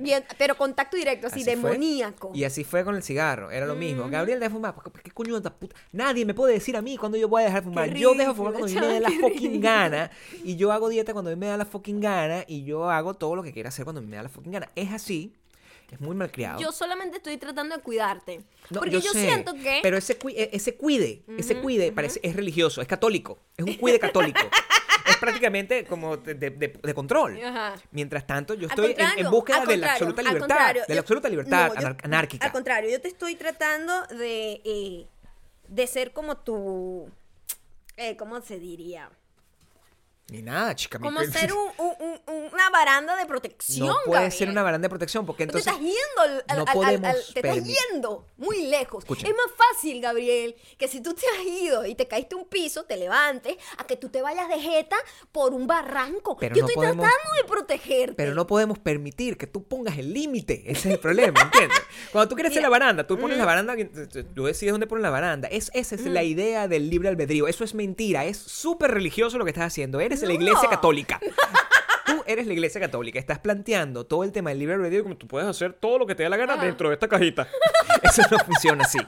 Bien, 0.00 0.24
pero 0.36 0.56
contacto 0.56 0.96
directo, 0.96 1.28
así, 1.28 1.40
Así 1.42 1.56
fue. 1.56 1.70
demoníaco. 1.70 2.32
Y 2.34 2.44
así 2.44 2.64
fue 2.64 2.84
con 2.84 2.96
el 2.96 3.02
cigarro, 3.02 3.50
era 3.50 3.66
lo 3.66 3.74
mismo. 3.74 4.08
Gabriel 4.08 4.40
deja 4.40 4.48
de 4.50 4.54
fumar. 4.54 4.74
¿Por 4.74 4.92
¿Qué 5.02 5.10
coño 5.10 5.40
de 5.40 5.50
puta? 5.50 5.76
Nadie 5.92 6.24
me 6.24 6.34
puede 6.34 6.54
decir 6.54 6.76
a 6.76 6.82
mí 6.82 6.96
cuando 6.96 7.16
yo 7.16 7.28
voy 7.28 7.42
a 7.42 7.46
dejar 7.46 7.62
de 7.62 7.68
fumar. 7.68 7.92
Qué 7.92 7.98
Yo 7.98 8.14
dejo 8.14 8.30
de 8.32 8.36
fumar 8.36 8.52
cuando 8.54 8.66
a 8.66 8.80
mí 8.80 8.86
me 8.86 8.92
da 8.94 9.00
la 9.00 9.10
fucking 9.10 9.32
ridículo. 9.38 9.60
gana. 9.60 10.10
Y 10.44 10.56
yo 10.56 10.72
hago 10.72 10.88
dieta 10.88 11.12
cuando 11.12 11.30
a 11.30 11.34
mí 11.34 11.40
me 11.40 11.46
da 11.46 11.56
la 11.56 11.64
fucking 11.64 12.00
gana. 12.00 12.44
Y 12.46 12.64
yo 12.64 12.90
hago 12.90 13.14
todo 13.14 13.36
lo 13.36 13.42
que 13.42 13.52
quiera 13.52 13.68
hacer 13.70 13.84
cuando 13.84 14.00
a 14.00 14.02
mí 14.02 14.08
me 14.08 14.16
da 14.16 14.24
la 14.24 14.28
fucking 14.28 14.52
gana. 14.52 14.68
Es 14.74 14.92
así. 14.92 15.32
Es 15.90 16.00
muy 16.02 16.14
malcriado. 16.14 16.60
Yo 16.60 16.70
solamente 16.70 17.16
estoy 17.16 17.38
tratando 17.38 17.74
de 17.74 17.82
cuidarte. 17.82 18.42
No, 18.68 18.80
porque 18.80 19.00
yo, 19.00 19.10
sé, 19.12 19.24
siento 19.24 19.54
que... 19.54 19.78
Pero 19.82 19.96
ese, 19.96 20.18
e- 20.36 20.50
ese 20.52 20.76
cuide, 20.76 21.22
ese 21.38 21.56
cuide 21.56 21.92
parece, 21.92 22.20
es 22.22 22.36
religioso, 22.36 22.82
es 22.82 22.88
católico. 22.88 23.38
Es 23.56 23.64
un 23.64 23.72
cuide 23.74 23.98
católico. 23.98 24.40
prácticamente 25.20 25.84
como 25.84 26.16
de, 26.16 26.34
de- 26.34 26.50
de- 26.50 26.68
de 26.82 26.94
control. 26.94 27.38
Ajá. 27.42 27.74
Mientras 27.90 28.26
tanto, 28.26 28.54
yo 28.54 28.68
estoy 28.68 28.94
en- 29.16 29.30
búsqueda 29.30 29.64
de 29.66 29.76
la 29.76 29.92
absoluta 29.92 30.22
libertad. 30.22 30.74
De 30.88 30.94
la 30.94 31.00
absoluta 31.00 31.28
libertad 31.28 31.68
no, 31.68 31.74
yo- 31.74 31.86
anar- 31.86 31.96
anárquica. 32.04 32.46
Al 32.46 32.52
contrario, 32.52 32.90
yo 32.90 33.00
te 33.00 33.08
estoy 33.08 33.34
tratando 33.36 34.06
de, 34.06 34.60
eh, 34.64 35.06
de 35.68 35.86
ser 35.86 36.12
como 36.12 36.36
tu... 36.38 37.10
eh, 37.96 38.16
¿Cómo 38.16 38.40
se 38.40 38.58
diría? 38.58 39.10
Ni 40.30 40.42
nada, 40.42 40.74
chica. 40.74 40.98
mi- 40.98 41.04
Como 41.06 41.20
ser 41.24 41.52
un- 41.54 41.70
un- 41.78 42.20
un- 42.26 42.50
una 42.52 42.68
baranda 42.70 43.16
de 43.16 43.24
protección, 43.24 43.86
No 43.86 43.94
puede 44.04 44.20
Gabriel. 44.24 44.32
ser 44.38 44.50
una 44.50 44.62
baranda 44.62 44.84
de 44.86 44.90
protección 44.90 45.24
porque 45.24 45.46
te 45.46 45.56
estás 45.56 45.78
yendo 45.78 45.94
al, 46.22 46.44
no 46.58 46.64
al- 46.66 46.74
podemos 46.74 47.08
al- 47.10 47.24
te 47.32 47.40
estás 47.48 47.64
yendo 47.64 48.26
muy 48.36 48.66
lejos. 48.66 49.04
Escucha. 49.04 49.26
Es 49.26 49.32
más 49.34 49.46
fácil, 49.56 50.02
Gabriel, 50.02 50.54
que 50.76 50.86
si 50.86 51.00
tú 51.00 51.14
te 51.14 51.22
has 51.26 51.46
ido 51.46 51.86
y 51.86 51.94
te 51.94 52.06
caíste 52.06 52.34
un 52.34 52.44
piso, 52.44 52.84
te 52.84 52.98
levantes, 52.98 53.56
a 53.78 53.86
que 53.86 53.96
tú 53.96 54.10
te 54.10 54.20
vayas 54.20 54.48
de 54.50 54.60
jeta 54.60 54.96
por 55.32 55.54
un 55.54 55.66
barranco. 55.66 56.36
Pero 56.36 56.54
Yo 56.54 56.60
no 56.62 56.68
estoy 56.68 56.74
podemos- 56.84 57.06
tratando 57.06 57.42
de 57.42 57.48
protegerte. 57.48 58.14
Pero 58.14 58.34
no 58.34 58.46
podemos 58.46 58.78
permitir 58.78 59.38
que 59.38 59.46
tú 59.46 59.64
pongas 59.64 59.96
el 59.96 60.12
límite. 60.12 60.62
Ese 60.66 60.88
es 60.90 60.94
el 60.96 61.00
problema, 61.00 61.40
¿entiendes? 61.40 61.78
Cuando 62.12 62.28
tú 62.28 62.34
quieres 62.34 62.50
hacer 62.52 62.62
la 62.62 62.68
baranda, 62.68 63.06
tú 63.06 63.18
pones 63.18 63.38
la 63.38 63.46
baranda, 63.46 63.74
tú 64.34 64.44
decides 64.44 64.72
dónde 64.72 64.86
pones 64.86 65.02
la 65.02 65.10
baranda. 65.10 65.48
Es, 65.48 65.70
esa 65.72 65.94
es 65.94 66.02
la 66.04 66.22
idea 66.22 66.68
del 66.68 66.90
libre 66.90 67.08
albedrío. 67.08 67.48
Eso 67.48 67.64
es 67.64 67.72
mentira. 67.74 68.26
Es 68.26 68.36
súper 68.36 68.90
religioso 68.90 69.38
lo 69.38 69.44
que 69.46 69.52
estás 69.52 69.64
haciendo. 69.68 70.00
Eres 70.00 70.17
la 70.22 70.28
No. 70.28 70.34
iglesia 70.34 70.68
católica. 70.70 71.20
Tú 72.06 72.22
eres 72.26 72.46
la 72.46 72.52
iglesia 72.54 72.80
católica. 72.80 73.18
Estás 73.18 73.38
planteando 73.38 74.06
todo 74.06 74.24
el 74.24 74.32
tema 74.32 74.50
del 74.50 74.58
libre 74.60 74.76
albedrío 74.76 75.02
como 75.02 75.16
tú 75.16 75.26
puedes 75.28 75.46
hacer 75.48 75.74
todo 75.74 75.98
lo 75.98 76.06
que 76.06 76.14
te 76.14 76.22
dé 76.22 76.28
la 76.30 76.36
gana 76.38 76.56
dentro 76.56 76.88
de 76.88 76.94
esta 76.94 77.06
cajita. 77.08 77.46
Eso 78.02 78.22
no 78.30 78.38
funciona 78.38 78.84
así. 78.84 78.98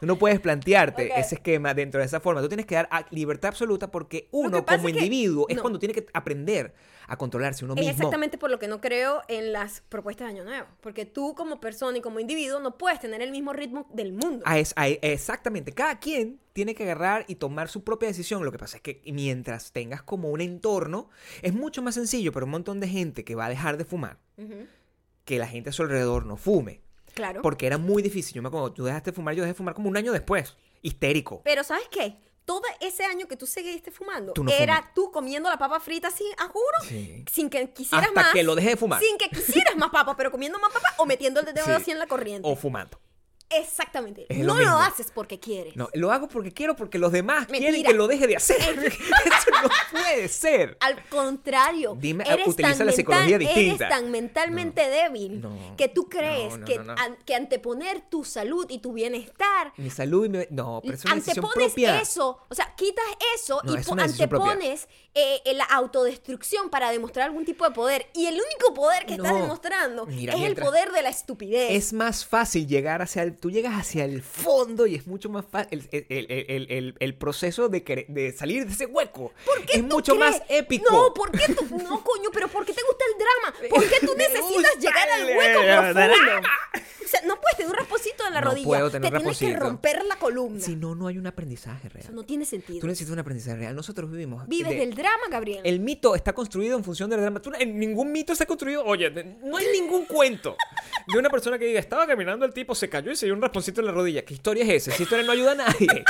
Tú 0.00 0.06
no 0.06 0.16
puedes 0.16 0.40
plantearte 0.40 1.12
ese 1.18 1.36
esquema 1.36 1.74
dentro 1.74 2.00
de 2.00 2.06
esa 2.06 2.18
forma. 2.20 2.40
Tú 2.40 2.48
tienes 2.48 2.66
que 2.66 2.74
dar 2.74 2.88
libertad 3.10 3.50
absoluta 3.50 3.90
porque 3.90 4.28
uno 4.32 4.64
como 4.64 4.88
es 4.88 4.94
que- 4.94 4.98
individuo 4.98 5.46
es 5.48 5.56
no. 5.56 5.62
cuando 5.62 5.78
tiene 5.78 5.94
que 5.94 6.06
aprender 6.12 6.74
a 7.12 7.16
controlarse 7.16 7.64
uno 7.64 7.74
Es 7.74 7.80
mismo. 7.80 7.92
exactamente 7.92 8.38
por 8.38 8.50
lo 8.52 8.60
que 8.60 8.68
no 8.68 8.80
creo 8.80 9.22
en 9.26 9.52
las 9.52 9.80
propuestas 9.88 10.28
de 10.28 10.34
Año 10.34 10.44
Nuevo. 10.44 10.68
Porque 10.80 11.06
tú 11.06 11.34
como 11.34 11.60
persona 11.60 11.98
y 11.98 12.00
como 12.00 12.20
individuo 12.20 12.60
no 12.60 12.78
puedes 12.78 13.00
tener 13.00 13.20
el 13.20 13.32
mismo 13.32 13.52
ritmo 13.52 13.86
del 13.92 14.12
mundo. 14.12 14.44
Ah, 14.46 14.58
es- 14.60 14.72
ah, 14.76 14.86
exactamente. 14.88 15.72
Cada 15.72 15.98
quien 15.98 16.38
tiene 16.52 16.74
que 16.74 16.84
agarrar 16.84 17.24
y 17.26 17.34
tomar 17.34 17.68
su 17.68 17.82
propia 17.82 18.08
decisión. 18.08 18.44
Lo 18.44 18.52
que 18.52 18.58
pasa 18.58 18.76
es 18.76 18.82
que 18.82 19.02
mientras 19.12 19.72
tengas 19.72 20.02
como 20.02 20.30
un 20.30 20.40
entorno, 20.40 21.10
es 21.42 21.52
mucho 21.52 21.82
más 21.82 21.96
sencillo 21.96 22.30
para 22.32 22.44
un 22.44 22.50
montón 22.52 22.78
de 22.78 22.86
gente 22.88 23.24
que 23.24 23.34
va 23.34 23.46
a 23.46 23.48
dejar 23.48 23.76
de 23.76 23.84
fumar 23.84 24.18
que 25.24 25.38
la 25.38 25.46
gente 25.48 25.70
a 25.70 25.72
su 25.72 25.82
alrededor 25.82 26.26
no 26.26 26.36
fume. 26.36 26.80
Claro. 27.14 27.42
Porque 27.42 27.66
era 27.66 27.76
muy 27.76 28.02
difícil. 28.02 28.34
Yo 28.34 28.42
me 28.42 28.48
acuerdo, 28.48 28.72
tú 28.72 28.84
dejaste 28.84 29.10
de 29.10 29.14
fumar, 29.16 29.34
yo 29.34 29.42
dejé 29.42 29.52
de 29.52 29.56
fumar 29.56 29.74
como 29.74 29.88
un 29.88 29.96
año 29.96 30.12
después. 30.12 30.56
Histérico. 30.82 31.42
Pero 31.44 31.64
¿sabes 31.64 31.88
qué? 31.90 32.16
Todo 32.44 32.62
ese 32.80 33.04
año 33.04 33.28
que 33.28 33.36
tú 33.36 33.46
seguiste 33.46 33.90
fumando 33.90 34.32
Tú 34.32 34.42
no 34.42 34.50
era 34.50 34.76
fumas. 34.78 34.94
tú 34.94 35.12
comiendo 35.12 35.48
la 35.48 35.56
papa 35.58 35.78
frita 35.78 36.08
así, 36.08 36.24
a 36.38 36.48
juro, 36.48 36.64
Sí. 36.88 37.24
sin 37.30 37.48
que 37.48 37.72
quisieras 37.72 38.08
Hasta 38.08 38.20
más. 38.22 38.32
que 38.32 38.42
lo 38.42 38.54
dejé 38.56 38.70
de 38.70 38.76
fumar. 38.76 39.00
Sin 39.00 39.16
que 39.18 39.28
quisieras 39.28 39.76
más 39.76 39.90
papa, 39.90 40.16
pero 40.16 40.30
comiendo 40.30 40.58
más 40.58 40.72
papa 40.72 40.94
o 40.98 41.06
metiendo 41.06 41.40
el 41.40 41.46
dedo 41.54 41.64
Sí. 41.66 41.70
así 41.72 41.90
en 41.92 41.98
la 41.98 42.06
corriente. 42.06 42.48
O 42.48 42.56
fumando. 42.56 42.98
Exactamente. 43.50 44.26
Lo 44.30 44.54
no 44.54 44.60
lo, 44.60 44.78
haces 44.78 45.10
porque 45.12 45.40
quieres. 45.40 45.74
No, 45.74 45.88
lo 45.94 46.12
hago 46.12 46.28
porque 46.28 46.52
quiero, 46.52 46.76
porque 46.76 46.98
los 46.98 47.10
demás 47.10 47.46
quieren 47.46 47.82
que 47.82 47.92
lo 47.92 48.06
deje 48.06 48.26
de 48.26 48.36
hacer. 48.36 48.60
Eso 48.86 49.50
no 49.62 49.68
puede 49.90 50.28
ser. 50.28 50.76
Al 50.80 51.04
contrario, 51.08 51.96
Dime, 51.98 52.24
eres, 52.28 52.46
utiliza 52.46 52.78
tan 52.78 52.86
la 52.86 52.92
psicología 52.92 53.38
mental- 53.38 53.54
distinta. 53.54 53.86
eres 53.86 53.96
tan 53.96 54.10
mentalmente 54.10 54.88
débil 54.88 55.40
no, 55.40 55.76
que 55.76 55.88
tú 55.88 56.08
crees 56.08 56.56
no, 56.56 56.64
que, 56.64 56.80
que 57.26 57.34
anteponer 57.34 58.02
tu 58.08 58.24
salud 58.24 58.66
y 58.68 58.78
tu 58.78 58.92
bienestar 58.92 59.72
Mi 59.76 59.90
salud 59.90 60.26
y 60.26 60.28
mi... 60.28 60.38
No, 60.50 60.80
pero 60.82 60.94
es 60.94 61.04
una 61.04 61.14
antepones 61.14 61.52
propia. 61.52 62.00
eso, 62.00 62.38
o 62.48 62.54
sea, 62.54 62.74
quitas 62.76 63.04
eso 63.34 63.60
y 63.64 63.76
es 63.76 63.90
antepones 63.90 64.88
eh, 65.14 65.40
eh, 65.44 65.54
la 65.54 65.64
autodestrucción 65.64 66.70
para 66.70 66.90
demostrar 66.92 67.26
algún 67.26 67.44
tipo 67.44 67.64
de 67.64 67.72
poder. 67.72 68.06
Y 68.14 68.26
el 68.26 68.34
único 68.34 68.74
poder 68.74 69.06
que 69.06 69.14
estás 69.14 69.34
demostrando 69.34 70.06
Mira, 70.06 70.34
es 70.34 70.42
el 70.42 70.54
poder 70.54 70.92
de 70.92 71.02
la 71.02 71.08
estupidez. 71.08 71.72
Es 71.72 71.92
más 71.92 72.24
fácil 72.24 72.68
llegar 72.68 73.02
hacia 73.02 73.22
el... 73.22 73.39
Tú 73.40 73.50
llegas 73.50 73.74
hacia 73.74 74.04
el 74.04 74.22
fondo 74.22 74.86
y 74.86 74.94
es 74.94 75.06
mucho 75.06 75.28
más 75.30 75.44
fácil... 75.46 75.88
El, 75.90 76.06
el- 76.08 76.66
el- 76.70 76.94
el- 76.98 77.14
proceso 77.14 77.68
de, 77.68 77.80
de 78.08 78.32
salir 78.32 78.66
de 78.66 78.72
ese 78.72 78.86
hueco 78.86 79.32
¿Por 79.44 79.64
qué 79.66 79.78
es 79.78 79.88
tú 79.88 79.94
mucho 79.96 80.14
crees? 80.16 80.30
más 80.38 80.42
épico. 80.48 80.90
No, 80.92 81.12
¿por 81.14 81.30
qué 81.32 81.52
tú? 81.54 81.64
No, 81.78 82.02
coño, 82.04 82.30
pero 82.32 82.48
¿por 82.48 82.64
qué 82.64 82.72
te 82.72 82.82
gusta 82.82 83.04
el 83.06 83.18
drama? 83.18 83.68
¿Por 83.70 83.88
qué 83.88 84.06
tú 84.06 84.14
necesitas 84.18 84.76
llegar 84.78 85.08
al 85.10 85.24
hueco 85.36 85.60
profundo? 85.94 86.48
O 87.04 87.08
sea, 87.10 87.22
no 87.26 87.40
puedes 87.40 87.56
tener 87.56 87.72
un 87.72 87.76
rasponcito 87.76 88.24
en 88.28 88.34
la 88.34 88.40
No 88.40 88.50
rodilla. 88.50 88.66
puedo 88.66 88.90
tener 88.90 89.10
te 89.12 89.18
tienes 89.18 89.38
que 89.38 89.56
romper 89.56 90.04
la 90.04 90.14
columna. 90.16 90.60
Si 90.60 90.76
no, 90.76 90.94
no 90.94 91.08
hay 91.08 91.18
un 91.18 91.26
aprendizaje 91.26 91.88
Eso 91.88 91.98
real. 91.98 92.14
no 92.14 92.22
tiene 92.22 92.44
sentido. 92.44 92.78
Tú 92.78 92.86
necesitas 92.86 93.12
un 93.12 93.18
aprendizaje 93.18 93.56
real. 93.56 93.74
Nosotros 93.74 94.08
vivimos... 94.10 94.46
Vives 94.46 94.70
de- 94.70 94.76
del 94.78 94.94
drama, 94.94 95.24
Gabriel. 95.28 95.60
El 95.64 95.80
mito 95.80 96.14
está 96.14 96.32
construido 96.32 96.76
en 96.78 96.84
función 96.84 97.10
del 97.10 97.20
drama. 97.20 97.40
Tú- 97.42 97.50
en 97.58 97.78
ningún 97.80 98.12
mito 98.12 98.32
está 98.32 98.46
construido. 98.46 98.84
Oye, 98.84 99.10
no 99.42 99.56
hay 99.56 99.66
ningún 99.72 100.04
cuento 100.04 100.56
de 101.12 101.18
una 101.18 101.28
persona 101.30 101.58
que 101.58 101.64
diga, 101.64 101.80
estaba 101.80 102.06
caminando 102.06 102.44
el 102.46 102.54
tipo, 102.54 102.76
se 102.76 102.88
cayó 102.88 103.10
y 103.10 103.16
se 103.16 103.26
dio 103.30 103.34
un 103.36 103.42
rasponcito 103.42 103.80
en 103.80 103.86
la 103.86 103.92
rodilla. 103.92 104.24
¿Qué 104.24 104.34
historia 104.34 104.64
es 104.64 104.70
esa? 104.70 104.90
Esa 104.92 105.02
historia 105.02 105.24
no 105.24 105.32
ayuda 105.32 105.52
a 105.52 105.54
nadie. 105.54 106.04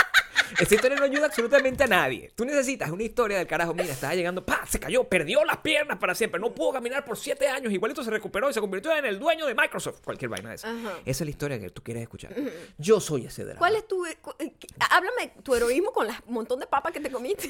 Esa 0.58 0.74
historia 0.74 0.96
no 0.98 1.04
ayuda 1.04 1.26
absolutamente 1.26 1.84
a 1.84 1.86
nadie. 1.86 2.32
Tú 2.34 2.44
necesitas 2.44 2.90
una 2.90 3.04
historia 3.04 3.38
del 3.38 3.46
carajo. 3.46 3.72
Mira, 3.72 3.92
estaba 3.92 4.14
llegando, 4.16 4.44
¡pa! 4.44 4.66
Se 4.66 4.80
cayó, 4.80 5.04
perdió 5.04 5.44
las 5.44 5.58
piernas 5.58 5.98
para 5.98 6.14
siempre. 6.14 6.40
No 6.40 6.52
pudo 6.52 6.72
caminar 6.72 7.04
por 7.04 7.16
siete 7.16 7.46
años. 7.46 7.72
Igualito 7.72 8.02
se 8.02 8.10
recuperó 8.10 8.50
y 8.50 8.52
se 8.52 8.60
convirtió 8.60 8.94
en 8.96 9.04
el 9.04 9.18
dueño 9.20 9.46
de 9.46 9.54
Microsoft. 9.54 10.00
Cualquier 10.04 10.28
vaina 10.28 10.48
de 10.50 10.56
esa. 10.56 10.68
Ajá. 10.70 10.98
Esa 11.04 11.10
es 11.10 11.20
la 11.20 11.30
historia 11.30 11.60
que 11.60 11.70
tú 11.70 11.82
quieres 11.82 12.02
escuchar. 12.02 12.34
Yo 12.78 12.98
soy 13.00 13.26
ese 13.26 13.44
drama. 13.44 13.58
¿Cuál 13.60 13.76
es 13.76 13.86
tu... 13.86 14.04
cu- 14.20 14.34
eh, 14.40 14.52
Háblame 14.90 15.34
tu 15.44 15.54
heroísmo 15.54 15.92
con 15.92 16.08
el 16.08 16.14
montón 16.26 16.58
de 16.58 16.66
papas 16.66 16.92
que 16.92 17.00
te 17.00 17.10
comiste. 17.10 17.48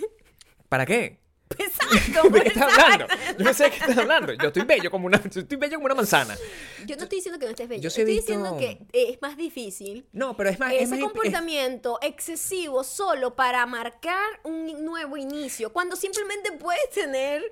¿Para 0.68 0.84
qué? 0.84 1.18
¿De 2.30 2.40
qué 2.42 2.48
estás 2.48 2.78
hablando? 2.78 3.06
Yo 3.38 3.44
no 3.44 3.52
sé 3.54 3.64
de 3.64 3.70
qué 3.70 3.76
estás 3.78 3.98
hablando. 3.98 4.32
Yo 4.34 4.46
estoy 4.48 4.62
bello 4.64 4.90
como 4.90 5.06
una, 5.06 5.16
estoy 5.18 5.56
bello 5.58 5.76
como 5.76 5.86
una 5.86 5.94
manzana. 5.94 6.36
Yo 6.86 6.96
no 6.96 7.02
estoy 7.02 7.16
diciendo 7.18 7.38
que 7.38 7.46
no 7.46 7.50
estés 7.50 7.68
bello. 7.68 7.82
Yo 7.82 7.88
estoy 7.88 8.04
visto- 8.04 8.32
diciendo 8.32 8.56
que 8.58 8.78
es 8.92 9.20
más 9.20 9.36
difícil 9.36 10.06
No, 10.12 10.36
pero 10.36 10.50
es 10.50 10.58
más. 10.58 10.72
es 10.72 10.82
ese 10.82 10.90
más 10.90 10.98
imp- 11.00 11.02
es- 11.06 11.12
comportamiento 11.12 11.98
excesivo 12.02 12.84
solo 12.84 13.34
para 13.34 13.66
marcar 13.66 14.24
un 14.44 14.84
nuevo 14.84 15.16
inicio, 15.16 15.72
cuando 15.72 15.96
simplemente 15.96 16.52
puedes 16.52 16.88
tener 16.90 17.42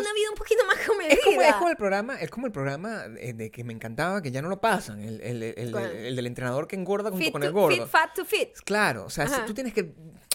una 0.00 0.12
vida 0.12 0.30
un 0.30 0.36
poquito 0.36 0.64
más 0.66 0.78
comedida. 0.86 1.14
Es 1.14 1.20
como, 1.24 1.42
es 1.42 1.54
como 1.54 1.68
el 1.68 1.76
programa, 1.76 2.14
es 2.20 2.30
como 2.30 2.46
el 2.46 2.52
programa 2.52 3.04
eh, 3.18 3.32
de 3.32 3.50
que 3.50 3.64
me 3.64 3.72
encantaba, 3.72 4.22
que 4.22 4.30
ya 4.30 4.42
no 4.42 4.48
lo 4.48 4.60
pasan, 4.60 5.00
el, 5.00 5.20
el- 5.20 5.42
el- 5.42 6.16
del 6.16 6.26
entrenador 6.26 6.66
que 6.66 6.76
engorda 6.76 7.10
junto 7.10 7.24
fit, 7.24 7.32
con 7.32 7.40
to- 7.42 7.46
el 7.46 7.52
gordo. 7.52 7.76
fit, 7.76 7.86
fat 7.86 8.14
to 8.14 8.24
fit. 8.24 8.50
Claro, 8.64 9.04
o 9.06 9.10
sea, 9.10 9.26
si 9.28 9.40
tú 9.46 9.54
tienes 9.54 9.72
que 9.72 9.94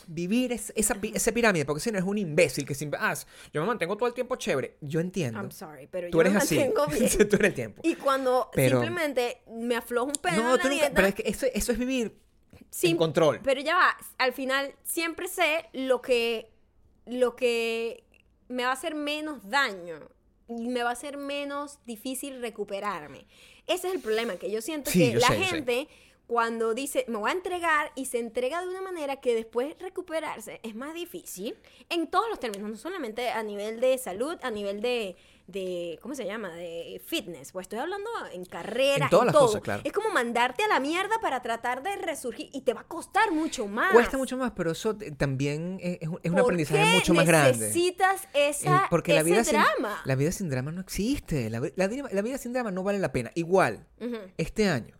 vivir 0.09 0.53
es- 0.53 0.71
esa, 0.75 0.97
esa 1.13 1.31
pirámide, 1.33 1.65
porque 1.65 1.81
si 1.81 1.91
no 1.91 1.97
es 1.99 2.05
un 2.05 2.17
imbécil 2.17 2.65
que 2.65 2.73
siempre, 2.75 2.97
ah, 3.01 3.13
yo 3.51 3.59
me 3.61 3.67
mantengo 3.67 3.97
todo 3.97 4.07
el 4.07 4.13
tiempo 4.13 4.35
chévere. 4.37 4.77
Yo 4.81 4.99
entiendo. 5.01 5.37
I'm 5.39 5.51
sorry, 5.51 5.87
pero 5.87 6.09
Tú 6.09 6.17
yo 6.17 6.21
eres 6.21 6.33
me 6.33 6.39
así. 6.39 6.55
mantengo 6.57 6.87
bien. 6.87 7.09
tú 7.29 7.35
eres 7.35 7.47
el 7.49 7.53
tiempo. 7.53 7.81
Y 7.83 7.95
cuando 7.95 8.49
Pero- 8.53 8.79
simplemente 8.81 9.41
me 9.51 9.75
aflojo 9.75 10.07
un 10.07 10.13
pedo 10.21 10.35
en 10.35 10.43
No, 10.43 10.55
la 10.55 10.61
tú 10.61 10.69
nunca, 10.69 10.79
dieta, 10.81 10.95
pero 10.95 11.07
es 11.09 11.15
que 11.15 11.23
eso, 11.25 11.45
eso 11.53 11.71
es 11.73 11.77
vivir 11.77 12.15
en 12.83 12.95
control. 12.97 13.41
Pero 13.43 13.59
ya 13.61 13.75
va, 13.75 13.97
al 14.17 14.31
final 14.33 14.73
siempre 14.83 15.27
sé 15.27 15.65
lo 15.73 16.01
que, 16.01 16.51
lo 17.05 17.35
que 17.35 18.03
me 18.47 18.63
va 18.63 18.69
a 18.69 18.73
hacer 18.73 18.95
menos 18.95 19.49
daño 19.49 19.99
y 20.47 20.67
me 20.69 20.83
va 20.83 20.91
a 20.91 20.95
ser 20.95 21.17
menos 21.17 21.79
difícil 21.85 22.41
recuperarme. 22.41 23.25
Ese 23.67 23.89
es 23.89 23.95
el 23.95 24.01
problema, 24.01 24.37
que 24.37 24.49
yo 24.49 24.61
siento 24.61 24.91
Sí, 24.91 24.99
que 24.99 25.11
yo 25.13 25.19
la 25.19 25.27
sé, 25.27 25.37
yo 25.39 25.43
sé. 25.43 25.49
gente 25.55 25.87
cuando 26.25 26.73
dice 26.73 27.05
me 27.07 27.17
voy 27.17 27.29
a 27.29 27.33
entregar 27.33 27.91
y 27.95 28.05
se 28.05 28.19
entrega 28.19 28.61
de 28.61 28.67
una 28.67 28.81
manera 28.81 29.17
que 29.17 29.33
después 29.33 29.75
recuperarse 29.79 30.59
es 30.63 30.75
más 30.75 30.93
difícil 30.93 31.55
en 31.89 32.07
todos 32.07 32.29
los 32.29 32.39
términos, 32.39 32.69
no 32.69 32.75
solamente 32.77 33.29
a 33.29 33.43
nivel 33.43 33.79
de 33.79 33.97
salud, 33.97 34.37
a 34.41 34.51
nivel 34.51 34.81
de, 34.81 35.15
de, 35.47 35.97
¿cómo 36.01 36.13
se 36.13 36.25
llama? 36.25 36.49
De 36.49 37.01
fitness. 37.05 37.51
Pues 37.53 37.63
estoy 37.65 37.79
hablando 37.79 38.09
en 38.33 38.45
carrera, 38.45 39.05
En 39.05 39.09
todas 39.09 39.23
en 39.23 39.25
las 39.27 39.33
todo. 39.33 39.45
cosas, 39.47 39.61
claro. 39.61 39.81
Es 39.85 39.93
como 39.93 40.09
mandarte 40.09 40.63
a 40.63 40.67
la 40.67 40.79
mierda 40.79 41.19
para 41.21 41.41
tratar 41.41 41.81
de 41.83 41.95
resurgir 41.95 42.49
y 42.53 42.61
te 42.61 42.73
va 42.73 42.81
a 42.81 42.87
costar 42.87 43.31
mucho 43.31 43.65
más. 43.65 43.93
Cuesta 43.93 44.17
mucho 44.17 44.37
más, 44.37 44.51
pero 44.51 44.71
eso 44.71 44.95
también 45.17 45.79
es, 45.81 45.99
es 46.01 46.07
un 46.09 46.19
es 46.21 46.29
un 46.29 46.35
¿Por 46.35 46.41
aprendizaje 46.41 46.93
mucho 46.95 47.13
más 47.13 47.25
grande. 47.25 47.57
necesitas 47.59 48.27
esa, 48.33 48.87
porque 48.89 49.13
la 49.13 49.21
ese 49.21 49.29
vida, 49.31 49.43
sin, 49.43 49.53
drama? 49.53 50.01
la 50.03 50.15
vida 50.15 50.31
sin 50.31 50.49
drama 50.49 50.71
no 50.71 50.81
existe. 50.81 51.49
La, 51.49 51.59
la 51.75 51.87
la 51.87 52.21
vida 52.21 52.37
sin 52.37 52.51
drama 52.53 52.71
no 52.71 52.83
vale 52.83 52.99
la 52.99 53.11
pena. 53.13 53.31
Igual, 53.35 53.87
este 54.37 54.67
año, 54.67 54.97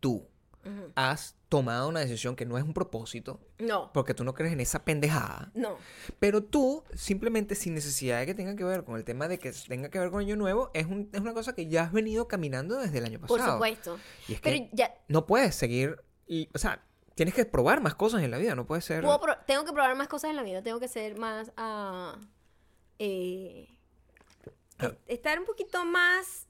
tú 0.00 0.26
ujú. 0.64 0.92
has 0.94 1.36
tomado 1.48 1.88
una 1.88 2.00
decisión 2.00 2.34
que 2.36 2.46
no 2.46 2.56
es 2.56 2.64
un 2.64 2.72
propósito, 2.72 3.40
No, 3.58 3.90
porque 3.92 4.14
tú 4.14 4.24
no 4.24 4.32
crees 4.34 4.52
en 4.54 4.60
esa 4.60 4.84
pendejada. 4.84 5.50
no. 5.54 5.76
Pero 6.18 6.42
tú, 6.42 6.82
simplemente 6.94 7.54
sin 7.54 7.74
necesidad 7.74 8.20
de 8.20 8.26
que 8.26 8.34
tenga 8.34 8.56
que 8.56 8.64
ver 8.64 8.84
con 8.84 8.96
el 8.96 9.04
tema 9.04 9.28
de 9.28 9.38
que 9.38 9.52
tenga 9.52 9.90
que 9.90 9.98
ver 9.98 10.10
con 10.10 10.20
Año 10.20 10.36
Nuevo, 10.36 10.70
es, 10.74 10.86
un- 10.86 11.10
es 11.12 11.20
una 11.20 11.34
cosa 11.34 11.54
que 11.54 11.66
ya 11.66 11.82
has 11.84 11.92
venido 11.92 12.26
caminando 12.28 12.76
desde 12.78 12.98
el 12.98 13.04
año 13.04 13.20
pasado. 13.20 13.38
Por 13.38 13.50
supuesto. 13.52 13.98
Y 14.28 14.34
es 14.34 14.40
Pero 14.40 14.56
que 14.56 14.70
ya, 14.72 14.94
no 15.08 15.26
puedes 15.26 15.54
seguir. 15.54 16.02
Y, 16.26 16.48
o 16.54 16.58
sea, 16.58 16.82
tienes 17.14 17.34
que 17.34 17.44
probar 17.44 17.82
más 17.82 17.94
cosas 17.94 18.22
en 18.22 18.30
la 18.30 18.38
vida, 18.38 18.54
no 18.54 18.66
puede 18.66 18.80
ser. 18.80 19.04
tengo 19.46 19.64
que 19.66 19.72
probar 19.72 19.94
más 19.96 20.08
cosas 20.08 20.30
en 20.30 20.36
la 20.36 20.42
vida, 20.42 20.62
tengo 20.62 20.80
que 20.80 20.88
ser 20.88 21.18
más... 21.18 21.52
ah, 21.58 22.16
eh, 22.98 23.68
Ah. 24.78 24.86
es- 24.86 24.96
estar 25.18 25.38
un 25.38 25.44
poquito 25.44 25.84
más 25.84 26.48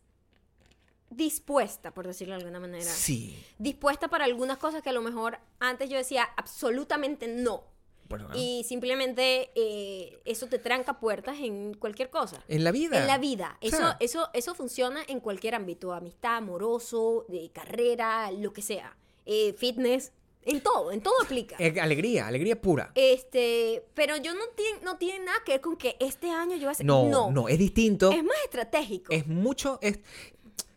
dispuesta, 1.16 1.92
por 1.92 2.06
decirlo 2.06 2.34
de 2.34 2.40
alguna 2.42 2.60
manera. 2.60 2.84
Sí. 2.84 3.36
Dispuesta 3.58 4.08
para 4.08 4.24
algunas 4.24 4.58
cosas 4.58 4.82
que 4.82 4.90
a 4.90 4.92
lo 4.92 5.02
mejor 5.02 5.38
antes 5.60 5.88
yo 5.90 5.96
decía 5.96 6.28
absolutamente 6.36 7.28
no. 7.28 7.64
Bueno, 8.08 8.28
Y 8.34 8.62
simplemente 8.68 9.50
eh, 9.54 10.20
eso 10.26 10.46
te 10.46 10.58
tranca 10.58 11.00
puertas 11.00 11.38
en 11.40 11.72
cualquier 11.74 12.10
cosa. 12.10 12.42
en 12.46 12.62
la 12.62 12.70
vida. 12.70 13.00
En 13.00 13.06
la 13.06 13.16
vida. 13.16 13.56
Eso, 13.62 13.94
eso, 14.00 14.28
eso 14.34 14.54
funciona 14.54 15.02
en 15.08 15.20
cualquier 15.20 15.54
ámbito. 15.54 15.94
Amistad, 15.94 16.36
amoroso, 16.36 17.24
de 17.28 17.50
carrera, 17.50 18.30
lo 18.30 18.52
que 18.52 18.60
sea. 18.60 18.98
Eh, 19.24 19.54
fitness, 19.56 20.12
en 20.44 20.60
todo, 20.60 20.92
en 20.92 21.00
todo 21.00 21.14
aplica. 21.22 21.56
eh, 21.58 21.80
alegría, 21.80 22.26
alegría 22.26 22.60
pura. 22.60 22.90
Este, 22.96 23.86
pero 23.94 24.16
yo 24.18 24.34
no 24.34 24.44
tiene, 24.56 24.80
no 24.82 24.98
tiene 24.98 25.24
nada 25.24 25.38
que 25.46 25.52
ver 25.52 25.60
con 25.62 25.76
que 25.76 25.96
este 26.00 26.28
año 26.30 26.54
yo 26.56 26.62
voy 26.62 26.68
a 26.68 26.70
hacer. 26.72 26.84
No, 26.84 27.08
no, 27.08 27.30
no, 27.30 27.48
es 27.48 27.58
distinto. 27.58 28.10
Es 28.10 28.24
más 28.24 28.36
estratégico. 28.44 29.12
es 29.12 29.26
mucho, 29.26 29.78
es, 29.80 30.00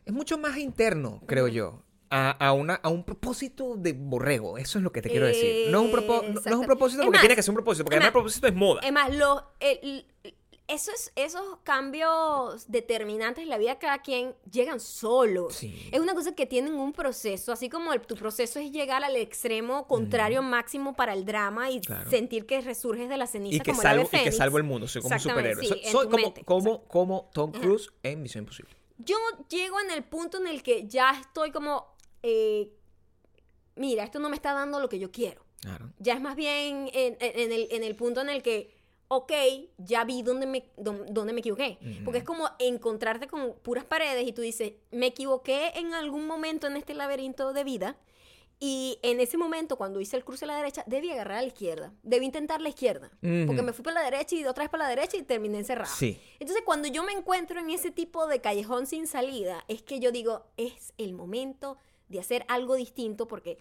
es 0.06 0.14
mucho 0.14 0.38
más 0.38 0.58
interno, 0.58 1.22
creo 1.26 1.48
yo. 1.48 1.82
A, 2.12 2.30
a 2.32 2.54
una, 2.54 2.76
a 2.76 2.90
un 2.90 3.04
propósito 3.04 3.76
de 3.76 3.94
borrego. 3.94 4.58
Eso 4.60 4.78
es 4.78 4.84
lo 4.84 4.92
que 4.92 5.02
te 5.02 5.10
quiero 5.10 5.26
decir. 5.26 5.70
No 5.72 5.80
es 5.82 5.86
un, 5.86 5.92
propo- 5.92 6.22
no- 6.24 6.34
no 6.34 6.40
es 6.40 6.56
un 6.56 6.66
propósito 6.66 7.02
porque 7.04 7.18
más, 7.18 7.22
tiene 7.22 7.36
que 7.36 7.42
ser 7.42 7.50
un 7.52 7.56
propósito, 7.56 7.84
porque 7.84 7.96
además 7.96 8.08
el 8.10 8.14
propósito 8.14 8.48
es 8.48 8.54
moda. 8.54 8.82
Es 8.84 8.92
más, 8.94 9.14
los, 9.14 9.44
el- 9.60 10.06
eso 10.68 10.92
es- 10.94 11.12
esos 11.16 11.42
cambios 11.64 12.72
determinantes 12.72 13.44
en 13.44 13.50
la 13.50 13.58
vida 13.58 13.72
de 13.72 13.78
cada 13.80 14.00
quien 14.02 14.36
llegan 14.52 14.80
solos. 14.80 15.56
Sí. 15.56 15.90
Es 15.92 16.00
una 16.00 16.14
cosa 16.14 16.36
que 16.36 16.46
tienen 16.46 16.76
un 16.76 16.94
proceso, 16.94 17.52
así 17.52 17.70
como 17.70 17.92
el- 17.92 18.02
tu 18.02 18.16
proceso 18.16 18.60
es 18.60 18.72
llegar 18.72 19.04
al 19.04 19.16
extremo 19.16 19.88
contrario 19.88 20.42
máximo 20.42 20.96
para 20.96 21.14
el 21.14 21.26
drama 21.26 21.70
y 21.72 21.82
Claro. 21.82 22.10
sentir 22.10 22.46
que 22.46 22.62
resurges 22.62 23.10
de 23.10 23.18
la 23.18 23.28
ceniza 23.28 23.58
y 23.58 23.60
que, 23.60 23.72
como 23.72 23.82
salvo, 23.82 24.02
el 24.04 24.08
ave 24.08 24.22
y 24.22 24.24
que 24.26 24.32
salvo 24.32 24.58
el 24.58 24.64
mundo. 24.64 24.88
Soy 24.88 25.02
como 25.02 25.16
un 25.16 25.20
superhéroe. 25.22 25.66
sí, 25.66 25.82
soy 25.92 26.08
como, 26.08 26.34
como, 26.46 26.84
como 26.88 27.30
Tom 27.34 27.52
Ajá. 27.54 27.62
Cruise 27.62 27.90
en 28.04 28.22
Misión 28.22 28.44
Imposible. 28.44 28.76
Yo 28.98 29.18
llego 29.50 29.80
en 29.80 29.92
el 29.92 30.04
punto 30.04 30.38
en 30.38 30.48
el 30.48 30.64
que 30.64 30.88
ya 30.88 31.12
estoy 31.20 31.52
como, 31.52 31.86
eh, 32.24 32.72
mira, 33.76 34.04
esto 34.04 34.20
no 34.20 34.30
me 34.30 34.36
está 34.36 34.54
dando 34.54 34.80
lo 34.80 34.90
que 34.90 35.00
yo 35.00 35.12
quiero. 35.12 35.44
Claro. 35.62 35.92
Ya 36.00 36.14
es 36.14 36.22
más 36.22 36.36
bien 36.36 36.90
en, 36.94 37.18
en- 37.20 37.40
en 37.40 37.52
el, 37.52 37.68
en 37.72 37.84
el 37.84 37.96
punto 37.96 38.22
en 38.22 38.30
el 38.30 38.42
que, 38.44 38.74
ok, 39.08 39.32
ya 39.78 40.04
vi 40.04 40.22
dónde 40.22 40.46
me, 40.46 40.70
dónde, 40.78 41.06
dónde 41.12 41.34
me 41.34 41.40
equivoqué. 41.40 41.78
Porque 42.04 42.20
es 42.20 42.24
como 42.24 42.50
encontrarte 42.60 43.28
con 43.28 43.54
puras 43.64 43.84
paredes 43.86 44.28
y 44.28 44.32
tú 44.32 44.42
dices, 44.42 44.74
me 44.92 45.08
equivoqué 45.08 45.72
en 45.76 45.94
algún 45.94 46.26
momento 46.28 46.68
en 46.68 46.78
este 46.78 46.94
laberinto 46.94 47.52
de 47.54 47.64
vida. 47.64 47.98
Y 48.60 49.00
en 49.04 49.20
ese 49.20 49.38
momento, 49.38 49.76
cuando 49.76 50.00
hice 50.00 50.16
el 50.16 50.24
cruce 50.24 50.46
a 50.46 50.48
la 50.48 50.56
derecha, 50.56 50.84
debí 50.88 51.12
agarrar 51.12 51.40
a 51.40 51.42
la 51.42 51.48
izquierda. 51.48 51.92
Debí 52.04 52.26
intentar 52.26 52.62
la 52.62 52.70
izquierda. 52.70 53.12
Ujú. 53.22 53.48
Porque 53.48 53.62
me 53.62 53.74
fui 53.74 53.84
para 53.84 54.00
la 54.02 54.10
derecha 54.10 54.36
y 54.36 54.46
otra 54.46 54.64
vez 54.64 54.70
para 54.72 54.84
la 54.86 54.90
derecha 54.90 55.18
y 55.18 55.24
terminé 55.24 55.58
encerrada. 55.60 55.94
Sí. 55.94 56.20
Entonces, 56.40 56.64
cuando 56.66 56.88
yo 56.88 57.04
me 57.04 57.12
encuentro 57.12 57.60
en 57.60 57.70
ese 57.70 57.92
tipo 57.92 58.28
de 58.28 58.40
callejón 58.40 58.88
sin 58.88 59.08
salida, 59.08 59.64
es 59.68 59.82
que 59.82 60.00
yo 60.00 60.12
digo, 60.12 60.46
es 60.58 60.94
el 60.98 61.14
momento 61.14 61.78
de 62.08 62.20
hacer 62.20 62.46
algo 62.48 62.76
distinto 62.76 63.28
porque, 63.28 63.58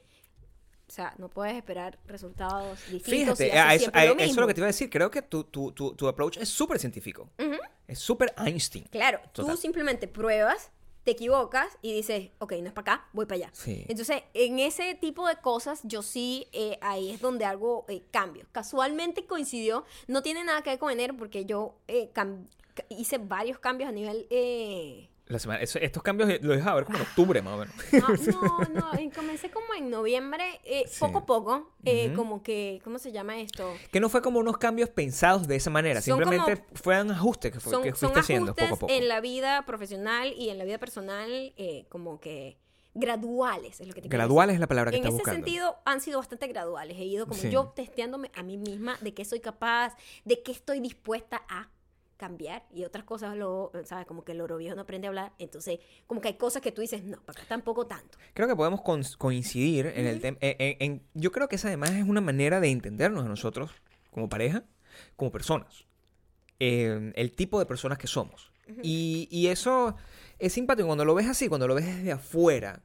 o 0.86 0.92
sea, 0.92 1.14
no 1.18 1.28
puedes 1.28 1.56
esperar 1.56 1.98
resultados 2.06 2.78
distintos. 2.88 3.36
Fíjate, 3.38 3.50
hacer 3.50 3.58
a 3.58 3.74
eso, 3.74 3.90
a 3.92 4.04
lo 4.04 4.12
eso 4.12 4.20
es 4.20 4.26
mismo. 4.28 4.40
lo 4.42 4.46
que 4.46 4.54
te 4.54 4.60
iba 4.60 4.66
a 4.66 4.68
decir. 4.68 4.90
Creo 4.90 5.10
que 5.10 5.22
tu, 5.22 5.44
tu, 5.44 5.72
tu, 5.72 5.94
tu 5.94 6.06
approach 6.06 6.36
es 6.36 6.48
súper 6.48 6.78
científico. 6.78 7.30
Ujú. 7.38 7.58
Es 7.86 7.98
súper 7.98 8.32
Einstein. 8.38 8.84
Claro, 8.90 9.20
Total. 9.32 9.54
tú 9.54 9.60
simplemente 9.60 10.08
pruebas, 10.08 10.70
te 11.04 11.12
equivocas 11.12 11.78
y 11.82 11.92
dices, 11.92 12.30
ok, 12.38 12.52
no 12.60 12.68
es 12.68 12.72
para 12.72 12.94
acá, 12.94 13.08
voy 13.12 13.26
para 13.26 13.36
allá. 13.36 13.50
Sí. 13.52 13.84
Entonces, 13.88 14.22
en 14.32 14.58
ese 14.58 14.94
tipo 14.94 15.28
de 15.28 15.36
cosas, 15.36 15.80
yo 15.84 16.02
sí, 16.02 16.48
eh, 16.52 16.78
ahí 16.80 17.10
es 17.10 17.20
donde 17.20 17.44
hago 17.44 17.84
eh, 17.88 18.02
cambios. 18.10 18.48
Casualmente 18.52 19.26
coincidió, 19.26 19.84
no 20.08 20.22
tiene 20.22 20.42
nada 20.44 20.62
que 20.62 20.70
ver 20.70 20.78
con 20.78 20.90
enero 20.90 21.14
porque 21.16 21.44
yo 21.44 21.76
eh, 21.88 22.10
hice 22.88 23.18
varios 23.18 23.58
cambios 23.58 23.88
a 23.88 23.92
nivel... 23.92 24.26
La 25.26 25.38
semana, 25.38 25.62
eso- 25.62 25.78
estos 25.78 26.02
cambios 26.02 26.28
eh, 26.28 26.38
los 26.42 26.54
dejaba 26.56 26.76
ver 26.76 26.84
como 26.84 26.98
en 26.98 27.02
octubre, 27.04 27.40
más 27.40 27.54
o 27.54 27.56
menos. 27.58 27.74
No, 27.92 28.58
no, 28.68 28.92
no, 28.92 29.12
comencé 29.14 29.50
como 29.50 29.72
en 29.74 29.88
noviembre, 29.88 30.60
eh, 30.64 30.84
Sí. 30.86 31.00
poco 31.00 31.18
a 31.18 31.24
poco, 31.26 31.70
eh, 31.84 32.12
como 32.14 32.42
que, 32.42 32.80
¿cómo 32.84 32.98
se 32.98 33.10
llama 33.10 33.38
esto? 33.40 33.72
Que 33.90 34.00
no 34.00 34.10
fue 34.10 34.20
como 34.20 34.38
unos 34.38 34.58
cambios 34.58 34.90
pensados 34.90 35.48
de 35.48 35.56
esa 35.56 35.70
manera. 35.70 36.02
Son 36.02 36.18
Simplemente 36.18 36.62
fueron 36.74 37.10
ajustes 37.10 37.52
que, 37.52 37.60
fue, 37.60 37.72
Son, 37.72 37.82
que 37.82 37.90
son 37.90 37.98
fuiste 38.10 38.20
haciendo 38.20 38.50
ajustes 38.50 38.68
poco 38.68 38.74
a 38.76 38.78
poco. 38.80 38.92
en 38.92 39.08
la 39.08 39.20
vida 39.22 39.64
profesional 39.64 40.34
y 40.36 40.50
en 40.50 40.58
la 40.58 40.64
vida 40.64 40.76
personal, 40.78 41.54
eh, 41.56 41.86
como 41.88 42.20
que 42.20 42.58
graduales, 42.92 43.80
es 43.80 43.88
lo 43.88 43.94
que 43.94 44.02
te 44.02 44.08
quiero 44.08 44.18
Gradual 44.24 44.48
decir. 44.48 44.56
es 44.56 44.60
la 44.60 44.66
palabra 44.66 44.90
que 44.90 44.98
En 44.98 45.02
estás 45.04 45.14
ese 45.14 45.22
buscando. 45.22 45.46
sentido 45.46 45.76
han 45.84 46.00
sido 46.00 46.18
bastante 46.18 46.46
graduales. 46.46 46.96
He 46.98 47.04
ido 47.04 47.26
como 47.26 47.40
Sí. 47.40 47.50
yo 47.50 47.72
testeándome 47.74 48.30
a 48.34 48.42
mí 48.42 48.56
misma 48.56 48.96
de 49.00 49.14
qué 49.14 49.24
soy 49.24 49.40
capaz, 49.40 49.96
de 50.24 50.42
qué 50.42 50.52
estoy 50.52 50.80
dispuesta 50.80 51.42
a 51.48 51.70
cambiar 52.16 52.64
y 52.72 52.84
otras 52.84 53.04
cosas, 53.04 53.36
lo, 53.36 53.72
¿sabes? 53.84 54.06
Como 54.06 54.24
que 54.24 54.32
el 54.32 54.40
oro 54.40 54.56
viejo 54.56 54.74
no 54.74 54.82
aprende 54.82 55.06
a 55.06 55.10
hablar. 55.10 55.32
Entonces, 55.38 55.80
como 56.06 56.20
que 56.20 56.28
hay 56.28 56.34
cosas 56.34 56.62
que 56.62 56.72
tú 56.72 56.80
dices, 56.80 57.04
no, 57.04 57.20
para 57.22 57.40
acá 57.40 57.48
tampoco 57.48 57.86
tanto. 57.86 58.18
Creo 58.34 58.48
que 58.48 58.56
podemos 58.56 58.80
coincidir 59.18 59.86
en 59.86 60.06
el 60.06 60.20
tema. 60.20 60.38
yo 61.14 61.32
creo 61.32 61.48
que 61.48 61.56
esa 61.56 61.68
además 61.68 61.90
es 61.90 62.04
una 62.04 62.20
manera 62.20 62.60
de 62.60 62.70
entendernos 62.70 63.24
a 63.24 63.28
nosotros 63.28 63.70
como 64.10 64.28
pareja, 64.28 64.64
como 65.16 65.30
personas. 65.32 65.86
Eh, 66.60 67.12
el 67.16 67.32
tipo 67.32 67.58
de 67.58 67.66
personas 67.66 67.98
que 67.98 68.06
somos. 68.06 68.52
y, 68.82 69.28
y 69.30 69.48
eso 69.48 69.96
es 70.38 70.52
simpático 70.52 70.86
cuando 70.86 71.04
lo 71.04 71.14
ves 71.14 71.26
así, 71.26 71.48
cuando 71.48 71.68
lo 71.68 71.74
ves 71.74 71.86
desde 71.86 72.12
afuera 72.12 72.82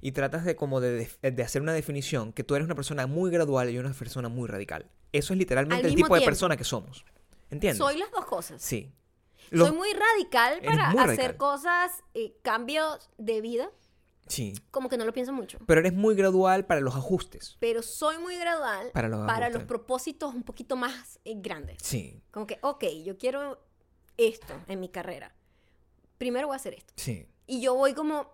y 0.00 0.12
tratas 0.12 0.44
de 0.44 0.56
como 0.56 0.80
de, 0.80 1.08
de 1.22 1.42
hacer 1.42 1.62
una 1.62 1.72
definición 1.72 2.32
que 2.32 2.42
tú 2.42 2.56
eres 2.56 2.66
una 2.66 2.74
persona 2.74 3.06
muy 3.06 3.30
gradual 3.30 3.70
y 3.70 3.78
una 3.78 3.92
persona 3.92 4.28
muy 4.28 4.48
radical. 4.48 4.90
Eso 5.12 5.32
es 5.32 5.38
literalmente 5.38 5.86
Al 5.86 5.90
el 5.90 5.96
tipo 5.96 6.14
de 6.14 6.22
persona 6.22 6.56
que 6.56 6.64
somos. 6.64 7.04
¿Entiendes? 7.52 7.78
Soy 7.78 7.96
las 7.98 8.10
dos 8.10 8.24
cosas. 8.24 8.60
Sí. 8.62 8.92
Soy 9.54 9.70
muy 9.72 9.88
radical 9.92 10.60
para 10.64 10.90
muy 10.90 10.98
hacer 11.00 11.16
radical. 11.18 11.36
cosas, 11.36 12.02
eh, 12.14 12.34
cambios 12.42 13.10
de 13.18 13.40
vida, 13.42 13.70
Sí. 14.26 14.54
como 14.70 14.88
que 14.88 14.96
no 14.96 15.04
lo 15.04 15.12
pienso 15.12 15.32
mucho. 15.32 15.58
Pero 15.66 15.80
eres 15.80 15.92
muy 15.92 16.14
gradual 16.14 16.64
para 16.64 16.80
los 16.80 16.94
ajustes. 16.96 17.56
Pero 17.60 17.82
soy 17.82 18.16
muy 18.18 18.36
gradual 18.38 18.90
Para 18.94 19.08
los 19.08 19.26
para 19.26 19.50
los 19.50 19.64
propósitos 19.64 20.34
un 20.34 20.42
poquito 20.42 20.74
más 20.76 21.18
eh, 21.24 21.34
grandes. 21.36 21.76
Sí. 21.82 22.22
Como 22.30 22.46
que, 22.46 22.58
ok, 22.62 22.84
yo 23.04 23.18
quiero 23.18 23.62
esto 24.16 24.54
en 24.68 24.80
mi 24.80 24.88
carrera. 24.88 25.34
Primero 26.16 26.46
voy 26.46 26.54
a 26.54 26.56
hacer 26.56 26.74
esto. 26.74 26.94
Sí. 26.96 27.26
Y 27.52 27.60
yo 27.60 27.74
voy 27.74 27.92
como... 27.92 28.32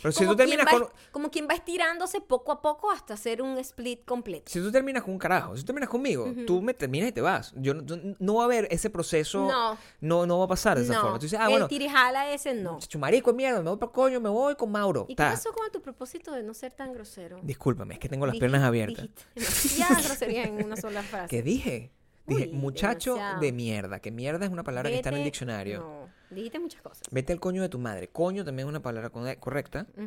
Pero 0.00 0.12
si 0.12 0.20
como 0.20 0.30
tú 0.30 0.36
terminas 0.38 0.66
quien 0.66 0.80
va, 0.80 0.86
con. 0.86 0.94
Como 1.12 1.30
quien 1.30 1.46
va 1.46 1.52
estirándose 1.52 2.22
poco 2.22 2.52
a 2.52 2.62
poco 2.62 2.90
hasta 2.90 3.12
hacer 3.12 3.42
un 3.42 3.58
split 3.58 4.06
completo. 4.06 4.50
Si 4.50 4.60
tú 4.60 4.72
terminas 4.72 5.02
con 5.02 5.12
un 5.12 5.18
carajo, 5.18 5.54
si 5.54 5.62
tú 5.62 5.66
terminas 5.66 5.90
conmigo, 5.90 6.24
Ujú. 6.24 6.46
tú 6.46 6.62
me 6.62 6.72
terminas 6.72 7.10
y 7.10 7.12
te 7.12 7.20
vas. 7.20 7.52
Yo 7.56 7.74
no, 7.74 8.34
va 8.36 8.42
a 8.42 8.44
haber 8.46 8.66
ese 8.70 8.88
proceso. 8.88 9.46
No. 9.46 9.76
No, 10.00 10.26
no 10.26 10.38
va 10.38 10.46
a 10.46 10.48
pasar 10.48 10.78
de 10.78 10.84
esa 10.84 10.94
no, 10.94 11.00
forma. 11.02 11.18
Tú 11.18 11.24
dices, 11.24 11.38
ah, 11.38 11.50
el 11.50 11.68
tirijala 11.68 12.32
ese 12.32 12.54
no. 12.54 12.78
chumarico, 12.78 13.34
mierda, 13.34 13.60
me 13.60 13.68
voy 13.68 13.78
para 13.78 13.92
coño, 13.92 14.20
me 14.20 14.30
voy 14.30 14.54
con 14.54 14.70
Mauro. 14.72 15.04
¿Y 15.06 15.14
qué 15.14 15.22
Ta. 15.22 15.32
pasó 15.32 15.52
con 15.52 15.70
tu 15.70 15.82
propósito 15.82 16.32
de 16.32 16.42
no 16.42 16.54
ser 16.54 16.72
tan 16.72 16.94
grosero? 16.94 17.40
Discúlpame, 17.42 17.94
es 17.94 18.00
que 18.00 18.08
tengo 18.08 18.26
las 18.26 18.38
piernas 18.38 18.62
abiertas. 18.62 19.06
demasiada 19.34 20.00
grosería 20.00 20.44
en 20.44 20.64
una 20.64 20.76
sola 20.76 21.02
frase. 21.10 21.28
¿Qué 21.28 21.42
dije? 21.42 21.90
Dije, 22.26 22.48
Uy, 22.48 22.52
muchacho 22.52 23.14
demasiado. 23.14 23.40
de 23.40 23.52
mierda, 23.52 24.00
que 24.00 24.10
mierda 24.10 24.46
es 24.46 24.52
una 24.52 24.62
palabra 24.62 24.88
que 24.88 24.96
está 24.96 25.08
en 25.10 25.16
el 25.16 25.24
diccionario. 25.24 25.80
No, 25.80 25.99
dijiste 26.30 26.58
muchas 26.58 26.82
cosas. 26.82 27.02
Vete 27.10 27.32
al 27.32 27.40
coño 27.40 27.62
de 27.62 27.68
tu 27.68 27.78
madre. 27.78 28.08
Coño 28.08 28.44
también 28.44 28.66
es 28.66 28.70
una 28.70 28.82
palabra 28.82 29.10
correcta. 29.10 29.86
Mm. 29.96 30.06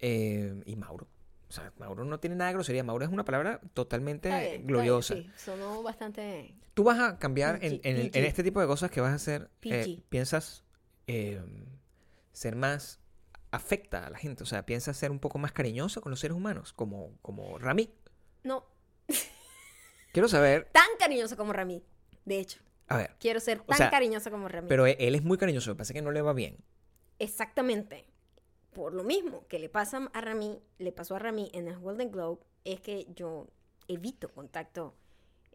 Eh, 0.00 0.62
y 0.66 0.76
Mauro. 0.76 1.06
O 1.48 1.52
sea, 1.52 1.72
Mauro 1.78 2.04
no 2.04 2.18
tiene 2.20 2.36
nada 2.36 2.48
de 2.48 2.54
grosería. 2.54 2.82
Mauro 2.84 3.04
es 3.04 3.10
una 3.10 3.24
palabra 3.24 3.60
totalmente 3.74 4.28
bien, 4.28 4.66
gloriosa. 4.66 5.14
bien, 5.14 5.32
sí, 5.36 5.44
sonó 5.44 5.82
bastante... 5.82 6.54
Tú 6.74 6.82
vas 6.82 6.98
a 6.98 7.18
cambiar 7.18 7.60
en, 7.62 7.80
este 8.12 8.42
tipo 8.42 8.60
de 8.60 8.66
cosas 8.66 8.90
que 8.90 9.00
vas 9.00 9.12
a 9.12 9.16
hacer. 9.16 9.50
eh, 9.62 10.02
piensas 10.08 10.64
eh, 11.06 11.40
ser 12.32 12.56
más 12.56 12.98
afecta 13.52 14.06
a 14.06 14.10
la 14.10 14.18
gente. 14.18 14.42
O 14.42 14.46
sea, 14.46 14.66
piensas 14.66 14.96
ser 14.96 15.12
un 15.12 15.20
poco 15.20 15.38
más 15.38 15.52
cariñoso 15.52 16.00
con 16.00 16.10
los 16.10 16.18
seres 16.18 16.36
humanos, 16.36 16.72
como, 16.72 17.16
como 17.22 17.58
Rami. 17.58 17.94
No, 18.42 18.66
Quiero 20.14 20.28
saber, 20.28 20.68
tan 20.70 20.86
cariñoso 20.98 21.36
como 21.36 21.52
Rami, 21.52 21.82
de 22.24 22.38
hecho. 22.38 22.60
A 22.94 22.98
ver, 22.98 23.16
Quiero 23.18 23.40
ser 23.40 23.60
O 23.60 23.64
tan 23.64 23.78
sea, 23.78 23.90
cariñosa 23.90 24.30
como 24.30 24.48
Rami. 24.48 24.68
pero 24.68 24.86
él 24.86 25.14
es 25.14 25.22
muy 25.22 25.38
cariñoso, 25.38 25.70
lo 25.70 25.76
que 25.76 25.78
pasa 25.78 25.92
es 25.92 25.94
que 25.94 26.02
no 26.02 26.10
le 26.12 26.22
va 26.22 26.32
bien. 26.32 26.56
Exactamente. 27.18 28.06
Por 28.72 28.92
lo 28.92 29.04
mismo 29.04 29.46
que 29.48 29.58
le 29.58 29.68
pasa 29.68 30.10
a 30.12 30.20
Rami, 30.20 30.60
le 30.78 30.92
pasó 30.92 31.14
a 31.14 31.18
Rami 31.20 31.50
en 31.54 31.68
el 31.68 31.78
Golden 31.78 32.10
Globe, 32.10 32.40
es 32.64 32.80
que 32.80 33.06
yo 33.14 33.46
evito 33.86 34.30
contacto 34.32 34.96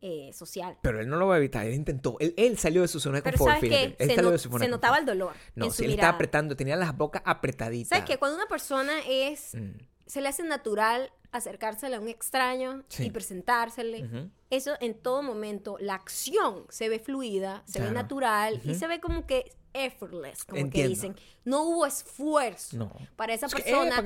eh, 0.02 0.32
social. 0.32 0.78
Pero 0.82 1.02
él 1.02 1.10
no 1.10 1.18
lo 1.18 1.28
va 1.28 1.36
a 1.36 1.38
evitar, 1.38 1.66
él 1.66 1.74
intentó. 1.74 2.16
Él, 2.22 2.34
él 2.38 2.58
salió 2.58 2.82
de 2.82 2.88
su 2.88 3.02
zona 3.02 3.18
de 3.18 3.24
Pero 3.24 3.38
confort, 3.38 3.58
¿sabes 3.58 3.70
qué? 3.70 3.84
Él 3.84 3.96
Se, 4.00 4.16
salió 4.16 4.22
no- 4.24 4.32
de 4.32 4.38
su 4.38 4.48
zona 4.50 4.60
se 4.60 4.66
de 4.66 4.72
notaba 4.72 4.98
el 4.98 5.06
dolor 5.06 5.34
No, 5.56 5.66
en 5.66 5.72
sí, 5.72 5.84
él 5.84 5.92
estaba 5.92 6.14
apretando, 6.14 6.56
tenía 6.56 6.78
las 6.78 6.96
bocas 6.96 7.22
apretaditas. 7.26 7.90
¿Sabes 7.90 8.06
qué? 8.06 8.18
Cuando 8.18 8.38
una 8.38 8.48
persona 8.48 8.94
es... 9.08 9.54
Mm, 9.56 9.72
Se 10.06 10.22
le 10.22 10.30
hace 10.30 10.44
natural 10.44 11.12
acercársele 11.32 11.96
a 11.96 12.00
un 12.00 12.08
extraño 12.08 12.84
Sí. 12.90 13.06
y 13.06 13.10
presentársele. 13.12 14.30
Eso 14.50 14.74
en 14.82 14.96
todo 14.96 15.22
momento, 15.24 15.78
la 15.80 15.96
acción 15.96 16.66
se 16.70 16.90
ve 16.90 17.00
fluida, 17.00 17.64
se 17.66 17.80
ve 17.82 17.92
natural 17.92 18.62
y 18.64 18.76
se 18.76 18.88
ve 18.88 19.00
como 19.00 19.26
que 19.28 19.52
effortless, 19.74 20.46
como 20.46 20.62
Entiendo. 20.62 20.88
que 20.88 20.96
dicen. 20.96 21.16
No 21.46 21.62
hubo 21.64 21.86
esfuerzo 21.86 22.76
No. 22.78 22.92
para 23.16 23.34
esa 23.36 23.46
Es 23.46 23.54
que, 23.54 23.62
persona 23.62 23.98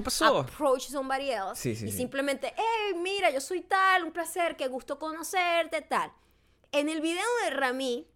approach 0.42 0.82
somebody 0.90 1.30
else 1.32 1.56
Sí, 1.56 1.76
sí, 1.76 1.86
y 1.88 1.92
simplemente, 1.92 2.54
hey, 2.58 3.00
mira, 3.02 3.30
yo 3.32 3.40
soy 3.40 3.62
tal, 3.62 4.04
un 4.04 4.12
placer, 4.12 4.58
qué 4.58 4.68
gusto 4.68 5.00
conocerte, 5.00 5.82
tal. 5.82 6.12
En 6.74 6.90
el 6.90 7.00
video 7.02 7.24
de 7.46 7.52
Rami. 7.52 8.08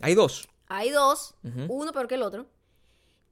Hay 0.00 0.14
dos. 0.14 0.48
hay 0.68 0.90
dos, 0.90 1.34
uno 1.68 1.92
peor 1.92 2.06
que 2.08 2.14
el 2.14 2.22
otro. 2.22 2.46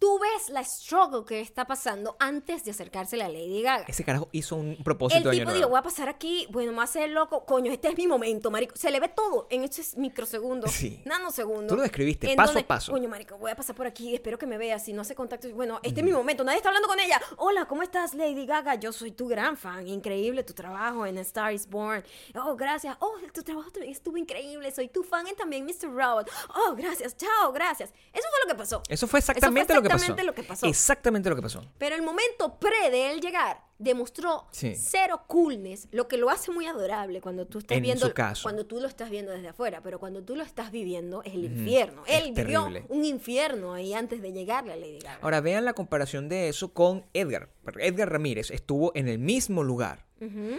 Tú 0.01 0.19
ves 0.19 0.49
la 0.49 0.65
struggle 0.65 1.27
que 1.27 1.43
está 1.43 1.67
pasando 1.67 2.17
antes 2.19 2.65
de 2.65 2.71
acercársele 2.71 3.23
a 3.23 3.29
Lady 3.29 3.61
Gaga. 3.61 3.85
Ese 3.87 4.03
carajo 4.03 4.31
hizo 4.33 4.57
un 4.57 4.71
El 4.71 4.83
propósito 4.83 5.29
de 5.29 5.37
año 5.37 5.45
tipo 5.45 5.53
dijo, 5.53 5.69
voy 5.69 5.79
a 5.79 5.83
pasar 5.83 6.09
aquí, 6.09 6.47
bueno, 6.51 6.73
me 6.73 6.79
va 6.79 6.85
a 6.85 6.87
hacer 6.87 7.11
loco. 7.11 7.45
Coño, 7.45 7.71
este 7.71 7.89
es 7.89 7.99
mi 7.99 8.07
momento, 8.07 8.51
marico. 8.51 8.75
Se 8.77 8.91
le 8.91 8.99
ve 8.99 9.09
todo 9.09 9.47
en 9.51 9.63
estos 9.63 9.99
microsegundos, 9.99 10.71
Sí. 10.71 11.03
nanosegundos. 11.05 11.69
Tú 11.69 11.77
lo 11.77 11.83
describiste, 11.83 12.31
en 12.31 12.37
paso 12.37 12.59
a 12.59 12.63
paso. 12.63 12.93
Coño, 12.93 13.11
marico, 13.11 13.37
voy 13.37 13.51
a 13.51 13.55
pasar 13.57 13.77
por 13.77 13.87
aquí, 13.87 14.15
espero 14.15 14.39
que 14.39 14.47
me 14.47 14.57
veas. 14.57 14.83
Si 14.83 14.95
no 14.95 15.03
hace 15.03 15.15
contacto, 15.15 15.51
bueno, 15.51 15.81
este 15.83 16.01
es 16.01 16.07
mi 16.07 16.13
momento, 16.13 16.45
nadie 16.45 16.57
está 16.57 16.71
hablando 16.71 16.89
con 16.89 16.99
ella. 16.99 17.21
Hola, 17.37 17.67
¿cómo 17.67 17.83
estás, 17.83 18.15
Lady 18.15 18.47
Gaga? 18.47 18.77
Yo 18.77 18.95
soy 18.95 19.11
tu 19.11 19.29
gran 19.29 19.59
fan, 19.59 19.87
increíble 19.87 20.45
tu 20.45 20.55
trabajo 20.55 21.05
en 21.05 21.19
A 21.19 21.21
Star 21.21 21.53
is 21.53 21.69
Born. 21.69 22.03
Oh, 22.37 22.57
gracias. 22.57 22.97
Oh, 23.01 23.17
tu 23.35 23.43
trabajo 23.43 23.71
también 23.71 23.93
estuvo 23.93 24.17
increíble, 24.17 24.73
soy 24.73 24.89
tu 24.89 25.03
fan 25.03 25.27
y 25.29 25.35
también 25.35 25.67
Mr. 25.67 25.93
Robot. 25.95 26.31
Oh, 26.57 26.75
gracias, 26.75 27.15
chao, 27.19 27.53
gracias. 27.53 27.91
Eso 28.15 28.27
fue 28.31 28.41
lo 28.47 28.49
que 28.55 28.59
pasó. 28.59 28.83
Eso 28.89 29.07
fue 29.07 29.19
exactamente, 29.19 29.75
lo 29.75 29.83
que. 29.83 29.90
Exactamente 29.95 30.25
lo 30.25 30.35
que 30.35 30.43
pasó. 30.43 30.67
Exactamente 30.67 31.31
lo 31.31 31.37
que 31.37 31.43
pasó. 31.43 31.65
Pero 31.79 31.95
el 31.97 32.03
momento 32.03 32.59
pre 32.59 32.91
de 32.91 33.11
él 33.13 33.21
llegar 33.21 33.63
demostró 33.79 34.47
Sí. 34.51 34.75
cero 34.77 35.23
coolness, 35.27 35.89
lo 35.91 36.07
que 36.07 36.19
lo 36.19 36.29
hace 36.29 36.51
muy 36.53 36.67
adorable 36.67 37.21
cuando 37.23 37.47
tú 37.47 37.59
estás 37.61 37.79
En 37.79 37.83
viendo 37.83 38.13
caso. 38.13 38.43
cuando 38.43 38.67
tú 38.67 38.79
lo 38.79 38.87
estás 38.87 39.09
viendo 39.09 39.33
desde 39.33 39.49
afuera, 39.49 39.81
pero 39.83 39.99
cuando 39.99 40.23
tú 40.23 40.37
lo 40.37 40.43
estás 40.43 40.71
viviendo 40.71 41.23
es 41.23 41.33
el 41.33 41.45
infierno. 41.47 42.03
Es 42.07 42.23
Él 42.23 42.33
vivió 42.35 42.65
terrible. 42.65 42.85
un 42.91 43.05
infierno 43.07 43.73
ahí 43.73 43.95
antes 43.95 44.21
de 44.21 44.33
llegarle 44.33 44.75
a 44.75 44.77
Lady 44.77 44.99
Gaga. 44.99 45.19
Ahora 45.23 45.41
vean 45.41 45.65
la 45.65 45.73
comparación 45.73 46.29
de 46.29 46.49
eso 46.51 46.75
con 46.75 47.07
Edgar. 47.15 47.49
Edgar 47.79 48.11
Ramírez 48.13 48.51
estuvo 48.51 48.93
en 48.95 49.09
el 49.09 49.19
mismo 49.19 49.63
lugar. 49.65 50.05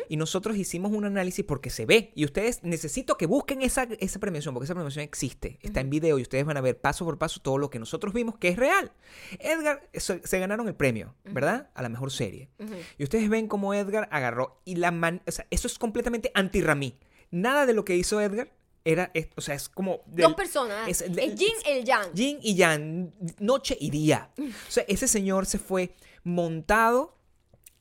Y 0.09 0.17
nosotros 0.17 0.57
hicimos 0.57 0.91
un 0.91 1.05
análisis 1.05 1.45
porque 1.45 1.69
se 1.69 1.85
ve. 1.85 2.11
Y 2.15 2.25
ustedes 2.25 2.63
necesito 2.63 3.17
que 3.17 3.25
busquen 3.27 3.61
esa, 3.61 3.83
esa 3.99 4.19
premiación, 4.19 4.53
porque 4.53 4.65
esa 4.65 4.73
premiación 4.73 5.03
existe. 5.03 5.59
Está 5.61 5.81
en 5.81 5.89
video 5.89 6.17
y 6.17 6.23
ustedes 6.23 6.45
van 6.45 6.57
a 6.57 6.61
ver 6.61 6.79
paso 6.81 7.05
por 7.05 7.17
paso 7.17 7.39
todo 7.41 7.57
lo 7.57 7.69
que 7.69 7.77
nosotros 7.79 8.13
vimos, 8.13 8.37
que 8.37 8.47
es 8.49 8.55
real. 8.57 8.91
Edgar 9.39 9.87
se, 9.93 10.25
se 10.25 10.39
ganaron 10.39 10.67
el 10.67 10.75
premio, 10.75 11.15
¿verdad? 11.25 11.69
A 11.75 11.81
la 11.81 11.89
mejor 11.89 12.11
serie. 12.11 12.49
Y 12.97 13.03
ustedes 13.03 13.29
ven 13.29 13.47
cómo 13.47 13.73
Edgar 13.73 14.07
agarró 14.11 14.61
y 14.65 14.75
la 14.75 14.91
man... 14.91 15.21
O 15.27 15.31
sea, 15.31 15.45
eso 15.51 15.67
es 15.67 15.77
completamente 15.77 16.31
anti-Ramí. 16.33 16.97
Nada 17.29 17.65
de 17.65 17.73
lo 17.73 17.85
que 17.85 17.95
hizo 17.95 18.19
Edgar 18.19 18.51
era... 18.83 19.11
es- 19.13 19.27
o 19.35 19.41
sea, 19.41 19.53
es 19.55 19.69
como... 19.69 20.01
del- 20.07 20.23
Dos 20.23 20.33
personas, 20.35 20.87
es- 20.87 21.01
el, 21.01 21.13
de- 21.15 21.37
Jin, 21.37 21.53
el 21.67 21.85
Yang. 21.85 22.13
Yin 22.13 22.39
y 22.41 22.55
Yang, 22.55 23.13
noche 23.39 23.77
y 23.79 23.89
día. 23.91 24.31
O 24.39 24.71
sea, 24.71 24.83
ese 24.87 25.07
señor 25.07 25.45
se 25.45 25.59
fue 25.59 25.93
montado, 26.23 27.15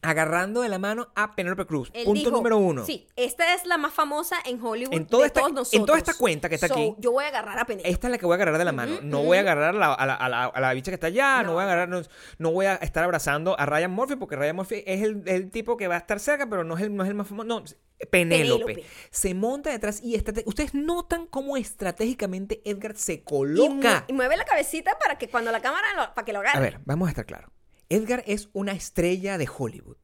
agarrando 0.02 0.62
de 0.62 0.68
la 0.68 0.78
mano 0.78 1.08
a 1.14 1.34
Penélope 1.34 1.66
Cruz. 1.66 1.90
Él 1.92 2.04
Punto 2.04 2.18
dijo, 2.20 2.30
número 2.30 2.56
uno. 2.58 2.84
Sí, 2.86 3.06
esta 3.16 3.54
es 3.54 3.66
la 3.66 3.76
más 3.78 3.92
famosa 3.92 4.36
en 4.46 4.62
Hollywood 4.64 4.94
En 4.94 5.06
toda 5.06 5.22
de 5.22 5.26
esta- 5.28 5.40
todos 5.42 5.74
en 5.74 5.84
toda 5.84 5.98
esta 5.98 6.14
cuenta 6.14 6.48
que 6.48 6.54
está 6.54 6.68
So, 6.68 6.74
aquí. 6.74 6.94
Yo 6.98 7.12
voy 7.12 7.24
a 7.24 7.28
agarrar 7.28 7.58
a 7.58 7.64
Penélope. 7.66 7.90
Esta 7.90 8.06
es 8.06 8.10
la 8.12 8.18
que 8.18 8.26
voy 8.26 8.32
a 8.32 8.36
agarrar 8.36 8.58
de 8.58 8.64
la 8.64 8.72
mano. 8.72 8.98
no 9.02 9.22
voy 9.22 9.36
a 9.36 9.40
agarrar 9.40 9.74
a 9.74 9.78
la, 9.78 9.92
a 9.92 10.06
la, 10.06 10.14
a 10.14 10.28
la- 10.28 10.44
a 10.46 10.60
la 10.60 10.72
bicha 10.74 10.90
que 10.90 10.94
está 10.94 11.08
allá. 11.08 11.42
No, 11.42 11.48
No. 11.48 11.52
voy 11.54 11.60
a 11.62 11.64
agarrar. 11.64 11.88
No, 11.88 12.00
no 12.38 12.50
voy 12.52 12.66
a 12.66 12.74
estar 12.76 13.04
abrazando 13.04 13.58
a 13.58 13.66
Ryan 13.66 13.90
Murphy 13.90 14.16
porque 14.16 14.36
Ryan 14.36 14.56
Murphy 14.56 14.82
es 14.86 15.02
el, 15.02 15.22
el 15.26 15.50
tipo 15.50 15.76
que 15.76 15.86
va 15.88 15.96
a 15.96 15.98
estar 15.98 16.18
cerca, 16.20 16.48
pero 16.48 16.64
no 16.64 16.76
es 16.76 16.82
el, 16.82 16.94
no 16.94 17.02
es 17.04 17.08
el 17.10 17.14
más 17.14 17.28
famoso. 17.28 17.46
No, 17.46 17.62
Penélope. 18.10 18.64
Penélope. 18.64 18.84
Se 19.10 19.34
monta 19.34 19.70
detrás 19.70 20.00
y 20.02 20.16
ustedes 20.16 20.72
notan 20.74 21.26
cómo 21.26 21.58
estratégicamente 21.58 22.62
Edgar 22.64 22.96
se 22.96 23.12
y, 23.14 23.18
coloca. 23.18 24.04
y 24.08 24.12
mueve 24.14 24.36
la 24.38 24.44
cabecita 24.46 24.98
para 24.98 25.18
que 25.18 25.28
cuando 25.28 25.52
la 25.52 25.60
cámara 25.60 25.86
lo- 25.96 26.14
para 26.14 26.24
que 26.24 26.32
lo 26.32 26.38
agarre. 26.40 26.56
A 26.56 26.60
ver, 26.60 26.80
vamos 26.86 27.08
a 27.08 27.10
estar 27.10 27.26
claros. 27.26 27.50
Edgar 27.90 28.24
es 28.26 28.48
una 28.54 28.72
estrella 28.72 29.36
de 29.36 29.48
Hollywood. 29.58 29.98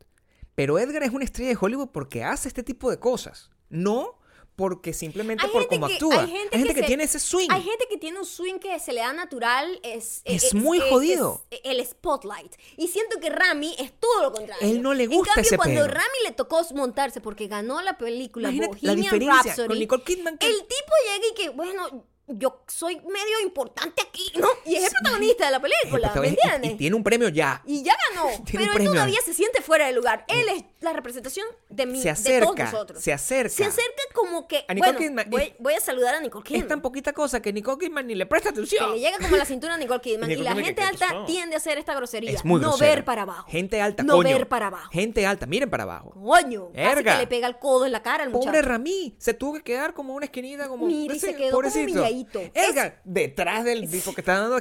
Pero 0.55 0.79
Edgar 0.79 1.03
es 1.03 1.11
una 1.11 1.25
estrella 1.25 1.51
de 1.51 1.59
Hollywood 1.61 1.89
porque 1.93 2.23
hace 2.25 2.49
este 2.49 2.63
tipo 2.63 2.91
de 2.91 2.99
cosas. 2.99 3.51
No 3.69 4.19
porque 4.57 4.95
simplemente 4.95 5.45
Hay 5.45 5.53
por 5.53 5.69
cómo 5.69 5.87
que- 5.87 5.93
actúa. 5.95 6.19
hay 6.23 6.31
gente 6.31 6.57
que 6.57 6.65
que, 6.75 6.81
se- 6.81 6.87
tiene 6.87 7.05
ese 7.05 7.19
swing. 7.19 7.49
Hay 7.51 7.61
gente 7.63 7.85
que 7.91 7.99
tiene 7.99 8.19
un 8.19 8.25
swing 8.25 8.55
que 8.59 8.79
se 8.81 8.95
le 8.95 9.01
da 9.01 9.13
natural, 9.13 9.79
es, 9.83 10.23
Es 10.25 10.55
muy 10.55 10.81
jodido. 10.81 11.45
es 11.51 11.61
el 11.65 11.85
spotlight. 11.87 12.55
Y 12.79 12.89
siento 12.89 13.21
que 13.21 13.29
Rami 13.29 13.77
es 13.79 13.93
todo 14.01 14.23
lo 14.23 14.33
contrario. 14.33 14.67
Él 14.67 14.81
no 14.81 14.95
le 14.95 15.05
En 15.05 15.11
gusta 15.11 15.35
cambio, 15.35 15.47
ese 15.49 15.57
cuando. 15.59 15.87
Rami 15.87 16.19
le 16.25 16.33
tocó 16.33 16.63
montarse 16.75 17.21
porque 17.21 17.49
ganó 17.49 17.83
la 17.83 17.99
película 17.99 18.49
Imagínate 18.51 18.87
la 18.87 18.95
diferencia 18.95 19.43
Rhapsody, 19.43 19.69
con 19.69 19.79
Nicole 19.79 20.05
Kidman. 20.05 20.39
que- 20.39 20.47
el 20.47 20.59
tipo 20.61 20.93
llega 21.13 21.27
y 21.33 21.35
que, 21.35 21.49
bueno, 21.51 22.07
yo 22.29 22.63
soy 22.67 22.97
medio 22.97 23.41
importante 23.43 24.03
aquí, 24.03 24.33
¿no? 24.37 24.49
Y 24.65 24.77
es 24.77 24.85
el 24.85 24.91
protagonista 24.91 25.47
de 25.47 25.53
la 25.53 25.61
película, 25.61 26.13
¿me 26.17 26.29
entiendes? 26.29 26.73
Y, 26.73 26.75
tiene 26.75 26.97
un 26.97 27.05
premio 27.05 27.29
ya. 27.29 27.63
Y 27.65 27.83
ya 27.83 27.95
ganó, 28.11 28.29
pero 28.51 28.65
él 28.65 28.71
premio. 28.73 28.93
todavía 28.93 29.21
se 29.25 29.33
siente 29.33 29.63
fuera 29.63 29.87
de 29.87 29.93
lugar. 29.93 30.25
Él 30.29 30.49
es 30.49 30.65
la 30.87 30.93
representación 30.95 31.47
de 31.69 31.87
mí, 31.87 32.01
Se 32.01 32.09
de 32.09 32.15
todos 32.41 32.53
acerca, 32.55 32.65
nosotros. 32.73 33.03
se 33.03 33.13
acerca. 33.13 33.51
Se 33.55 33.65
acerca 33.65 34.03
como 34.15 34.49
que, 34.49 34.65
A 34.69 34.75
Nicole 34.75 34.93
bueno, 34.93 34.99
Kidman 35.09 35.31
voy, 35.31 35.43
es- 35.43 35.53
voy 35.59 35.75
a 35.75 35.81
saludar 35.81 36.15
a 36.15 36.21
Nicole 36.21 36.45
Kidman. 36.45 36.63
Es 36.63 36.69
tan 36.69 36.81
poquita 36.81 37.13
cosa 37.13 37.41
que 37.43 37.53
Nicole 37.53 37.79
Kidman 37.79 38.07
ni 38.07 38.15
le 38.15 38.27
presta 38.27 38.51
que 38.51 38.61
atención. 38.61 38.93
le 38.93 39.01
llega 39.01 39.19
como 39.19 39.35
a 39.35 39.39
la 39.39 39.45
cintura 39.45 39.75
a 39.75 39.79
Nicole 39.79 40.01
Kidman. 40.01 40.31
Y 40.31 40.37
la 40.37 40.51
Kidman, 40.53 40.65
gente 40.65 40.83
¿qué 40.83 40.89
alta 40.89 41.07
pasó? 41.09 41.25
tiende 41.27 41.55
a 41.55 41.59
hacer 41.59 41.79
esta 41.79 41.95
grosería. 41.95 42.31
Es 42.33 42.45
muy 42.45 42.61
no 42.61 42.69
grosera. 42.69 42.95
ver 42.95 43.05
para 43.05 43.23
abajo. 43.23 43.51
Gente 43.51 43.81
alta, 43.81 44.03
No 44.03 44.15
coño. 44.17 44.29
ver 44.37 44.49
para 44.49 44.67
abajo. 44.69 44.91
Gente 44.93 45.27
alta, 45.27 45.47
miren 45.47 45.69
para 45.71 45.83
abajo. 45.85 46.11
Coño. 46.13 46.71
Casi 46.73 46.81
Erga. 46.99 47.13
que 47.15 47.19
le 47.21 47.27
pega 47.27 47.47
el 47.49 47.59
codo 47.59 47.87
en 47.87 47.93
la 47.93 48.03
cara 48.03 48.25
al 48.25 48.31
Pobre 48.31 48.47
muchacho. 48.49 48.69
Ramí, 48.69 49.15
se 49.19 49.35
tuvo 49.35 49.55
que 49.55 49.63
quedar 49.63 49.95
como 49.95 50.15
una 50.15 50.27
esquinita, 50.27 50.69
como. 50.69 50.87
Mira, 50.87 51.01
y 51.05 51.09
no 51.09 51.15
sé, 51.15 51.21
se 51.33 51.37
quedó 51.37 51.51
como 51.53 51.69
pobrecito. 51.69 52.01
humilladito. 52.01 52.41
Edgar, 52.55 53.01
detrás 53.05 53.65
del 53.65 53.91
tipo 53.91 54.15
que 54.15 54.21
está 54.21 54.39
dando 54.39 54.57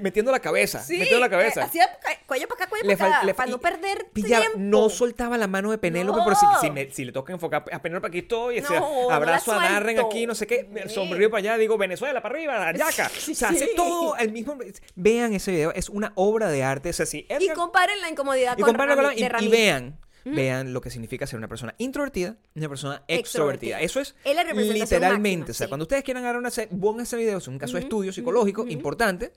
metiendo 0.00 0.30
la 0.32 0.40
cabeza. 0.40 0.80
Sí, 0.82 0.98
metiendo 0.98 1.20
la 1.20 1.30
cabeza. 1.30 1.60
eh, 1.62 1.64
Hacía 1.64 1.98
ca- 2.00 2.18
cuello 2.26 2.48
para 2.48 2.64
acá, 2.64 2.70
cuello 2.70 2.86
Le 2.86 2.96
para 2.96 3.18
acá. 3.20 3.34
para 3.34 3.50
no 3.50 3.58
perder 3.58 4.06
pillaba- 4.12 4.40
tiempo. 4.42 4.58
no 4.58 4.88
soltaba 4.90 5.36
la 5.38 5.46
mano 5.52 5.70
de 5.70 5.78
Penélope, 5.78 6.18
No. 6.18 6.24
pero 6.24 6.36
si, 6.36 6.46
si 6.60 6.70
me- 6.72 6.90
si 6.90 7.04
le 7.04 7.12
toca 7.12 7.32
enfocar 7.32 7.64
a 7.70 7.80
Penélope, 7.80 8.08
aquí 8.08 8.18
estoy, 8.18 8.60
No, 8.62 8.68
no 8.70 9.10
abrazo 9.10 9.52
a 9.52 9.62
Darren 9.62 10.00
aquí, 10.00 10.26
no 10.26 10.34
sé 10.34 10.46
qué, 10.48 10.68
Sí. 10.88 10.94
sombrero 10.94 11.30
para 11.30 11.38
allá, 11.38 11.56
digo 11.58 11.78
Venezuela 11.78 12.20
para 12.20 12.34
arriba, 12.34 12.66
Ayaca. 12.68 13.08
O 13.14 13.34
sea, 13.34 13.50
hace 13.50 13.66
Sí. 13.66 13.70
todo 13.76 14.16
el 14.16 14.32
mismo. 14.32 14.56
Vean 14.96 15.32
ese 15.34 15.52
video, 15.52 15.72
es 15.72 15.88
una 15.88 16.12
obra 16.16 16.48
de 16.48 16.64
arte. 16.64 16.88
O 16.90 16.92
sea, 16.92 17.06
si 17.06 17.18
Y 17.28 17.32
Edgar- 17.32 17.54
comparen 17.54 18.00
la 18.00 18.08
incomodidad 18.10 18.56
y 18.58 18.62
con 18.62 18.76
la- 18.76 19.14
y- 19.14 19.22
de 19.22 19.44
y, 19.44 19.48
vean. 19.48 19.98
Vean 20.24 20.72
lo 20.72 20.80
que 20.80 20.90
significa 20.90 21.26
ser 21.26 21.38
una 21.38 21.48
persona 21.48 21.74
introvertida 21.78 22.36
y 22.54 22.60
una 22.60 22.68
persona 22.68 23.02
extrovertida. 23.08 23.80
Eso 23.80 23.98
es 24.00 24.14
Es 24.24 24.36
la 24.36 24.44
literalmente. 24.44 25.38
máxima, 25.38 25.50
o 25.50 25.54
sea, 25.54 25.66
sí. 25.66 25.68
cuando 25.68 25.82
ustedes 25.84 26.04
quieran 26.04 26.22
agarrar 26.22 26.40
una 26.40 26.50
se- 26.50 26.68
pongan 26.68 27.02
ese 27.02 27.16
video, 27.16 27.38
es 27.38 27.48
un 27.48 27.58
caso 27.58 27.74
de 27.76 27.80
estudio 27.82 28.12
psicológico 28.12 28.66
importante. 28.68 29.32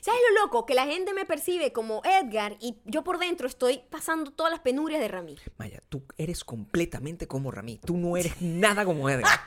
¿Sabes 0.00 0.20
lo 0.34 0.42
loco? 0.44 0.64
Que 0.66 0.74
la 0.74 0.86
gente 0.86 1.12
me 1.14 1.24
percibe 1.24 1.72
como 1.72 2.02
Edgar 2.04 2.56
y 2.60 2.76
yo 2.84 3.02
por 3.02 3.18
dentro 3.18 3.46
estoy 3.48 3.80
pasando 3.90 4.30
todas 4.30 4.52
las 4.52 4.60
penurias 4.60 5.00
de 5.00 5.08
Rami. 5.08 5.36
Maya, 5.56 5.82
tú 5.88 6.02
eres 6.16 6.44
completamente 6.44 7.26
como 7.26 7.50
Rami. 7.50 7.80
Tú 7.84 7.96
no 7.96 8.16
eres 8.16 8.40
nada 8.40 8.84
como 8.84 9.10
Edgar. 9.10 9.40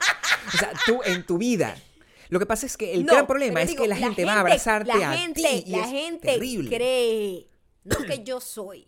O 0.53 0.57
sea, 0.57 0.71
tú 0.85 0.99
en 1.05 1.25
tu 1.25 1.37
vida. 1.37 1.75
Lo 2.29 2.39
que 2.39 2.45
pasa 2.45 2.65
es 2.65 2.77
que 2.77 2.93
el 2.93 3.05
No, 3.05 3.13
gran 3.13 3.27
problema 3.27 3.61
es 3.61 3.69
digo, 3.69 3.83
que 3.83 3.89
la 3.89 3.95
gente 3.97 4.23
va 4.25 4.33
a 4.35 4.39
abrazarte 4.41 4.97
la 4.97 5.11
a 5.11 5.17
gente, 5.17 5.41
ti 5.41 5.63
y 5.67 5.71
La 5.71 5.83
es 5.83 5.89
gente 5.89 6.27
terrible. 6.27 6.69
cree, 6.75 7.47
no 7.83 7.97
que 8.05 8.23
yo 8.23 8.39
soy. 8.39 8.87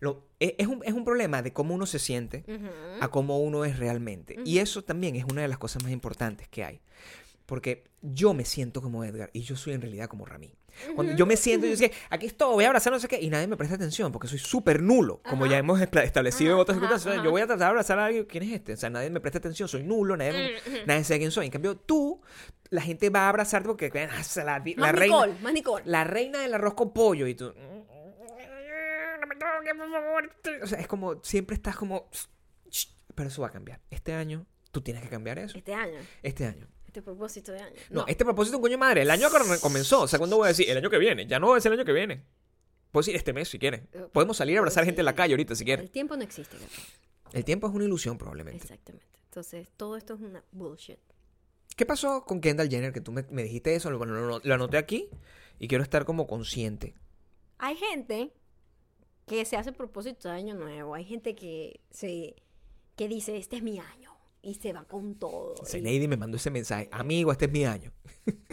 Lo- 0.00 0.24
e- 0.40 0.56
es, 0.58 0.66
un, 0.66 0.82
es 0.84 0.92
un 0.94 1.04
problema 1.04 1.42
de 1.42 1.52
cómo 1.52 1.74
uno 1.74 1.86
se 1.86 1.98
siente 1.98 2.44
Ujú. 2.48 2.66
a 3.00 3.08
cómo 3.08 3.38
uno 3.38 3.64
es 3.64 3.78
realmente. 3.78 4.36
Y 4.44 4.58
eso 4.58 4.82
también 4.82 5.14
es 5.16 5.24
una 5.24 5.42
de 5.42 5.48
las 5.48 5.58
cosas 5.58 5.82
más 5.82 5.92
importantes 5.92 6.48
que 6.48 6.64
hay. 6.64 6.80
Porque 7.46 7.84
yo 8.00 8.32
me 8.32 8.44
siento 8.44 8.80
como 8.80 9.04
Edgar 9.04 9.28
y 9.32 9.40
yo 9.42 9.56
soy 9.56 9.74
en 9.74 9.80
realidad 9.82 10.08
como 10.08 10.24
Rami. 10.24 10.54
Cuando 10.94 11.14
yo 11.16 11.26
me 11.26 11.36
siento, 11.36 11.66
yo 11.66 11.72
decía, 11.72 11.90
aquí 12.08 12.26
estoy, 12.26 12.54
voy 12.54 12.64
a 12.64 12.68
abrazar 12.68 12.92
no 12.92 13.00
sé 13.00 13.08
qué, 13.08 13.20
y 13.20 13.28
nadie 13.28 13.48
me 13.48 13.56
presta 13.56 13.74
atención 13.74 14.12
porque 14.12 14.28
soy 14.28 14.38
súper 14.38 14.80
nulo, 14.80 15.20
como 15.28 15.44
ya 15.46 15.58
hemos 15.58 15.80
establecido 15.80 16.50
en 16.50 16.54
Ajá, 16.54 16.62
otras 16.62 16.76
ajá, 16.78 16.86
circunstancias. 16.86 17.14
ajá. 17.16 17.24
Yo 17.24 17.30
voy 17.32 17.40
a 17.42 17.46
tratar 17.46 17.58
de 17.58 17.64
abrazar 17.70 17.98
a 17.98 18.06
alguien, 18.06 18.24
¿quién 18.24 18.44
es 18.44 18.52
este? 18.52 18.72
O 18.74 18.76
sea, 18.76 18.88
nadie 18.88 19.10
me 19.10 19.20
presta 19.20 19.38
atención, 19.38 19.68
soy 19.68 19.82
nulo, 19.82 20.16
nadie, 20.16 20.54
nadie 20.86 21.02
sabe 21.04 21.18
quién 21.18 21.32
soy. 21.32 21.46
En 21.46 21.52
cambio, 21.52 21.76
tú, 21.76 22.22
la 22.70 22.80
gente 22.80 23.10
va 23.10 23.22
a 23.26 23.28
abrazarte 23.30 23.66
porque 23.68 23.90
ah, 23.94 24.22
la, 24.36 24.44
la 24.44 24.62
Más 24.76 24.92
reina, 24.94 25.16
Nicole, 25.16 25.34
más 25.42 25.52
Nicole. 25.52 25.82
la 25.86 26.04
reina 26.04 26.40
del 26.40 26.54
arroz 26.54 26.74
con 26.74 26.92
pollo 26.92 27.26
y 27.26 27.34
tú... 27.34 27.52
"No 29.40 29.58
toques, 29.58 29.74
por 29.74 29.90
favor". 29.90 30.30
O 30.62 30.66
sea, 30.66 30.78
es 30.80 30.86
como, 30.86 31.22
siempre 31.24 31.54
estás 31.54 31.76
como... 31.76 32.08
Pero 33.14 33.28
eso 33.28 33.42
va 33.42 33.48
a 33.48 33.52
cambiar. 33.52 33.80
Este 33.90 34.12
año, 34.12 34.46
tú 34.70 34.80
tienes 34.80 35.02
que 35.02 35.08
cambiar 35.08 35.38
eso. 35.38 35.58
Este 35.58 35.74
año. 35.74 35.98
Este 36.22 36.46
año. 36.46 36.68
Este 36.86 37.02
propósito 37.02 37.52
de 37.52 37.60
año. 37.60 37.76
No, 37.90 38.04
este 38.06 38.24
propósito 38.24 38.54
es 38.54 38.58
un 38.58 38.62
coño 38.62 38.72
de 38.72 38.78
madre. 38.78 39.02
El 39.02 39.10
año 39.10 39.28
que 39.30 39.58
comenzó. 39.60 40.02
O 40.02 40.08
sea, 40.08 40.18
¿cuándo 40.18 40.36
voy 40.36 40.46
a 40.46 40.48
decir? 40.48 40.68
El 40.68 40.76
año 40.76 40.90
que 40.90 40.98
viene. 40.98 41.26
Ya 41.26 41.38
no 41.38 41.54
decir 41.54 41.72
el 41.72 41.78
año 41.78 41.86
que 41.86 41.92
viene. 41.92 42.24
Puedo 42.90 43.02
decir 43.02 43.14
este 43.14 43.32
mes 43.32 43.48
si 43.48 43.58
quieres. 43.58 43.82
Podemos 44.12 44.36
salir 44.36 44.56
a 44.56 44.60
abrazar 44.60 44.84
gente 44.84 45.00
en 45.00 45.04
la 45.04 45.14
calle 45.14 45.34
ahorita 45.34 45.54
si 45.54 45.64
quieres. 45.64 45.84
El 45.84 45.90
tiempo 45.90 46.16
no 46.16 46.22
existe, 46.24 46.56
Gabriel. 46.56 46.82
El 47.32 47.44
tiempo 47.44 47.68
es 47.68 47.74
una 47.74 47.84
ilusión 47.84 48.18
probablemente. 48.18 48.62
Exactamente. 48.62 49.06
Entonces, 49.26 49.68
todo 49.76 49.96
esto 49.96 50.14
es 50.14 50.20
una 50.20 50.42
bullshit. 50.50 50.98
¿Qué 51.76 51.86
pasó 51.86 52.24
con 52.24 52.40
Kendall 52.40 52.68
Jenner? 52.68 52.92
Que 52.92 53.00
tú 53.00 53.12
me, 53.12 53.24
me 53.30 53.44
dijiste 53.44 53.74
eso. 53.74 53.96
Bueno, 53.96 54.14
lo, 54.14 54.40
lo 54.42 54.54
anoté 54.54 54.76
aquí 54.76 55.08
y 55.60 55.68
quiero 55.68 55.84
estar 55.84 56.04
como 56.04 56.26
consciente. 56.26 56.94
Hay 57.58 57.76
gente 57.76 58.32
que 59.30 59.44
se 59.44 59.56
hace 59.56 59.70
propósito 59.70 60.28
de 60.28 60.34
año 60.34 60.56
nuevo. 60.56 60.92
Hay 60.92 61.04
gente 61.04 61.36
que 61.36 61.78
se 61.88 62.34
que 62.96 63.06
dice, 63.06 63.36
este 63.36 63.58
es 63.58 63.62
mi 63.62 63.78
año. 63.78 64.10
Y 64.42 64.54
se 64.54 64.72
va 64.72 64.82
con 64.84 65.14
todo. 65.14 65.54
Lady 65.72 66.08
me 66.08 66.16
mandó 66.16 66.36
ese 66.36 66.50
mensaje. 66.50 66.88
Amigo, 66.90 67.30
este 67.30 67.44
es 67.44 67.52
mi 67.52 67.64
año. 67.64 67.92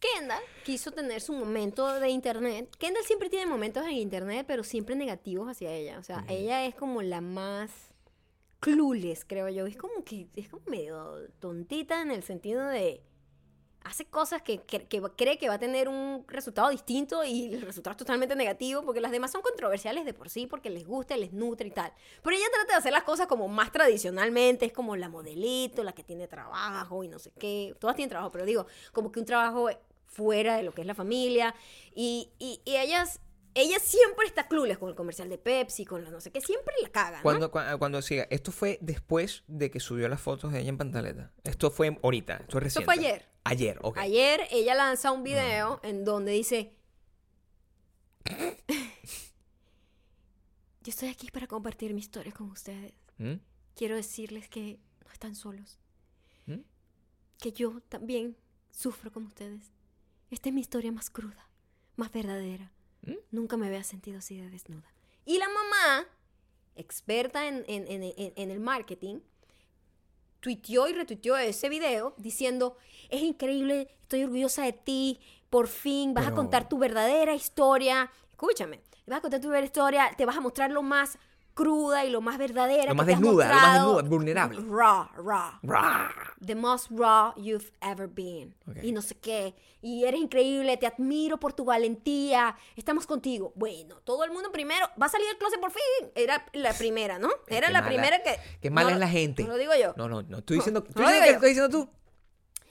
Kendall 0.00 0.42
quiso 0.64 0.92
tener 0.92 1.20
su 1.20 1.34
momento 1.34 2.00
de 2.00 2.08
internet. 2.08 2.74
Kendall 2.78 3.04
siempre 3.04 3.28
tiene 3.28 3.50
momentos 3.50 3.84
en 3.84 3.92
internet, 3.92 4.46
pero 4.48 4.64
siempre 4.64 4.96
negativos 4.96 5.46
hacia 5.48 5.74
ella. 5.74 5.98
O 5.98 6.02
sea, 6.02 6.24
ella 6.26 6.64
es 6.64 6.74
como 6.74 7.02
la 7.02 7.20
más 7.20 7.70
clueless, 8.60 9.26
creo 9.26 9.50
yo. 9.50 9.66
Es 9.66 9.76
como 9.76 10.04
que 10.04 10.28
es 10.36 10.48
como 10.48 10.62
medio 10.66 11.28
tontita 11.38 12.00
en 12.00 12.10
el 12.10 12.22
sentido 12.22 12.66
de 12.66 13.02
hace 13.84 14.06
cosas 14.06 14.42
que, 14.42 14.58
que- 14.62 14.86
que 14.86 15.00
cree 15.16 15.38
que 15.38 15.48
va 15.48 15.54
a 15.54 15.58
tener 15.58 15.88
un 15.88 16.24
resultado 16.26 16.70
distinto 16.70 17.22
y 17.24 17.52
el 17.54 17.62
resultado 17.62 17.92
es 17.92 17.98
totalmente 17.98 18.34
negativo 18.34 18.82
porque 18.82 19.00
las 19.00 19.12
demás 19.12 19.30
son 19.30 19.42
controversiales 19.42 20.04
de 20.04 20.14
por 20.14 20.28
sí 20.30 20.46
porque 20.46 20.70
les 20.70 20.86
gusta, 20.86 21.16
les 21.16 21.32
nutre 21.32 21.68
y 21.68 21.70
tal. 21.70 21.92
Pero 22.22 22.34
ella 22.36 22.46
trata 22.52 22.72
de 22.72 22.78
hacer 22.78 22.92
las 22.92 23.04
cosas 23.04 23.26
como 23.26 23.46
más 23.48 23.70
tradicionalmente, 23.72 24.66
es 24.66 24.72
como 24.72 24.96
la 24.96 25.08
modelito, 25.08 25.84
la 25.84 25.92
que 25.92 26.02
tiene 26.02 26.26
trabajo 26.26 27.04
y 27.04 27.08
no 27.08 27.18
sé 27.18 27.30
qué. 27.38 27.74
Todas 27.78 27.94
tienen 27.96 28.08
trabajo, 28.10 28.32
pero 28.32 28.44
digo, 28.44 28.66
como 28.92 29.12
que 29.12 29.20
un 29.20 29.26
trabajo 29.26 29.68
fuera 30.06 30.56
de 30.56 30.62
lo 30.62 30.72
que 30.72 30.80
es 30.80 30.86
la 30.86 30.94
familia 30.94 31.54
y, 31.94 32.30
y, 32.38 32.60
y 32.64 32.76
ellas... 32.76 33.20
Ella 33.56 33.78
siempre 33.78 34.26
está 34.26 34.48
clueless 34.48 34.78
con 34.78 34.88
el 34.88 34.96
comercial 34.96 35.28
de 35.28 35.38
Pepsi, 35.38 35.84
con 35.84 36.02
la 36.02 36.10
no 36.10 36.20
sé 36.20 36.32
qué, 36.32 36.40
siempre 36.40 36.74
la 36.82 36.88
caga, 36.88 37.18
¿no? 37.18 37.22
Cuando, 37.22 37.52
cua- 37.52 37.78
cuando 37.78 38.02
siga, 38.02 38.26
esto 38.30 38.50
fue 38.50 38.78
después 38.80 39.44
de 39.46 39.70
que 39.70 39.78
subió 39.78 40.08
las 40.08 40.20
fotos 40.20 40.52
de 40.52 40.60
ella 40.60 40.70
en 40.70 40.78
pantaleta. 40.78 41.32
Esto 41.44 41.70
fue 41.70 41.96
ahorita, 42.02 42.38
esto 42.38 42.58
es 42.58 42.64
reciente. 42.64 42.84
fue 42.84 42.94
ayer. 42.94 43.28
Ayer, 43.44 43.78
ok. 43.82 43.98
Ayer 43.98 44.40
ella 44.50 44.74
lanza 44.74 45.12
un 45.12 45.22
video 45.22 45.78
en 45.84 46.04
donde 46.04 46.32
dice: 46.32 46.74
Yo 50.82 50.90
estoy 50.90 51.08
aquí 51.08 51.30
para 51.30 51.46
compartir 51.46 51.94
mi 51.94 52.00
historia 52.00 52.32
con 52.32 52.50
ustedes. 52.50 52.92
¿Mm? 53.18 53.34
Quiero 53.74 53.96
decirles 53.96 54.48
que 54.48 54.78
no 55.04 55.12
están 55.12 55.34
solos. 55.34 55.78
¿Mm? 56.46 56.60
Que 57.38 57.52
yo 57.52 57.80
también 57.88 58.36
sufro 58.70 59.10
como 59.12 59.28
ustedes. 59.28 59.70
Esta 60.30 60.48
es 60.48 60.54
mi 60.54 60.60
historia 60.60 60.90
más 60.92 61.10
cruda, 61.10 61.48
más 61.96 62.10
verdadera. 62.12 62.72
¿Mm? 63.06 63.14
Nunca 63.30 63.56
me 63.56 63.66
había 63.66 63.84
sentido 63.84 64.18
así 64.18 64.36
de 64.36 64.48
desnuda. 64.50 64.90
Y 65.24 65.38
la 65.38 65.48
mamá, 65.48 66.06
experta 66.76 67.46
en, 67.48 67.64
en- 67.68 67.86
en- 67.88 68.32
en- 68.36 68.50
el 68.50 68.60
marketing, 68.60 69.20
tuiteó 70.40 70.88
y 70.88 70.92
retuiteó 70.92 71.36
ese 71.36 71.68
video 71.68 72.14
diciendo, 72.18 72.76
es 73.08 73.22
increíble, 73.22 73.88
estoy 74.02 74.24
orgullosa 74.24 74.62
de 74.64 74.72
ti, 74.72 75.20
por 75.50 75.68
fin 75.68 76.12
vas 76.14 76.26
a 76.26 76.34
contar 76.34 76.68
tu 76.68 76.78
verdadera 76.78 77.34
historia. 77.34 78.10
Escúchame, 78.30 78.80
vas 79.06 79.18
a 79.18 79.20
contar 79.22 79.40
tu 79.40 79.48
verdadera 79.48 79.66
historia, 79.66 80.10
te 80.16 80.26
vas 80.26 80.36
a 80.36 80.40
mostrar 80.40 80.70
lo 80.70 80.82
más 80.82 81.18
cruda 81.54 82.04
y 82.04 82.10
lo 82.10 82.20
más 82.20 82.36
verdadera. 82.38 82.84
Lo 82.84 82.88
que 82.90 82.94
más 82.94 83.06
te 83.06 83.12
has 83.14 83.20
desnuda, 83.20 83.48
lo 83.48 83.54
más 83.54 83.74
desnuda, 83.74 84.02
vulnerable. 84.02 84.60
Raw, 84.68 85.08
raw. 85.16 85.50
Rah. 85.62 86.10
The 86.44 86.54
most 86.54 86.88
raw 86.90 87.32
you've 87.36 87.70
ever 87.80 88.08
been. 88.08 88.54
Y 88.82 88.92
no 88.92 89.00
sé 89.02 89.14
qué. 89.16 89.54
Y 89.80 90.04
eres 90.04 90.20
increíble, 90.20 90.76
te 90.78 90.86
admiro 90.86 91.38
por 91.38 91.52
tu 91.52 91.64
valentía. 91.64 92.56
Estamos 92.74 93.06
contigo. 93.06 93.52
Bueno, 93.54 93.96
todo 94.04 94.24
el 94.24 94.30
mundo 94.32 94.50
primero 94.50 94.86
va 95.00 95.06
a 95.06 95.08
salir 95.10 95.26
del 95.28 95.36
closet 95.38 95.60
por 95.60 95.70
fin. 95.70 96.10
Era 96.14 96.44
la 96.54 96.72
primera, 96.78 97.18
¿no? 97.18 97.28
Era 97.48 97.66
Qué 97.68 97.72
la 97.72 97.80
mala- 97.80 97.86
primera 97.92 98.22
que. 98.22 98.36
Qué 98.60 98.70
mala 98.70 98.90
no 98.90 98.94
es 98.96 99.00
la 99.00 99.08
gente. 99.08 99.42
No 99.44 99.50
lo 99.50 99.56
digo 99.58 99.72
yo. 99.80 99.92
No, 99.96 100.08
no, 100.08 100.22
no. 100.22 100.38
Estoy 100.38 100.56
diciendo, 100.56 100.80
No 100.80 100.86
estoy 100.88 101.04
diciendo 101.04 101.24
digo 101.26 101.40
que 101.40 101.46
estás 101.46 101.48
diciendo 101.48 101.70
tú. 101.70 101.88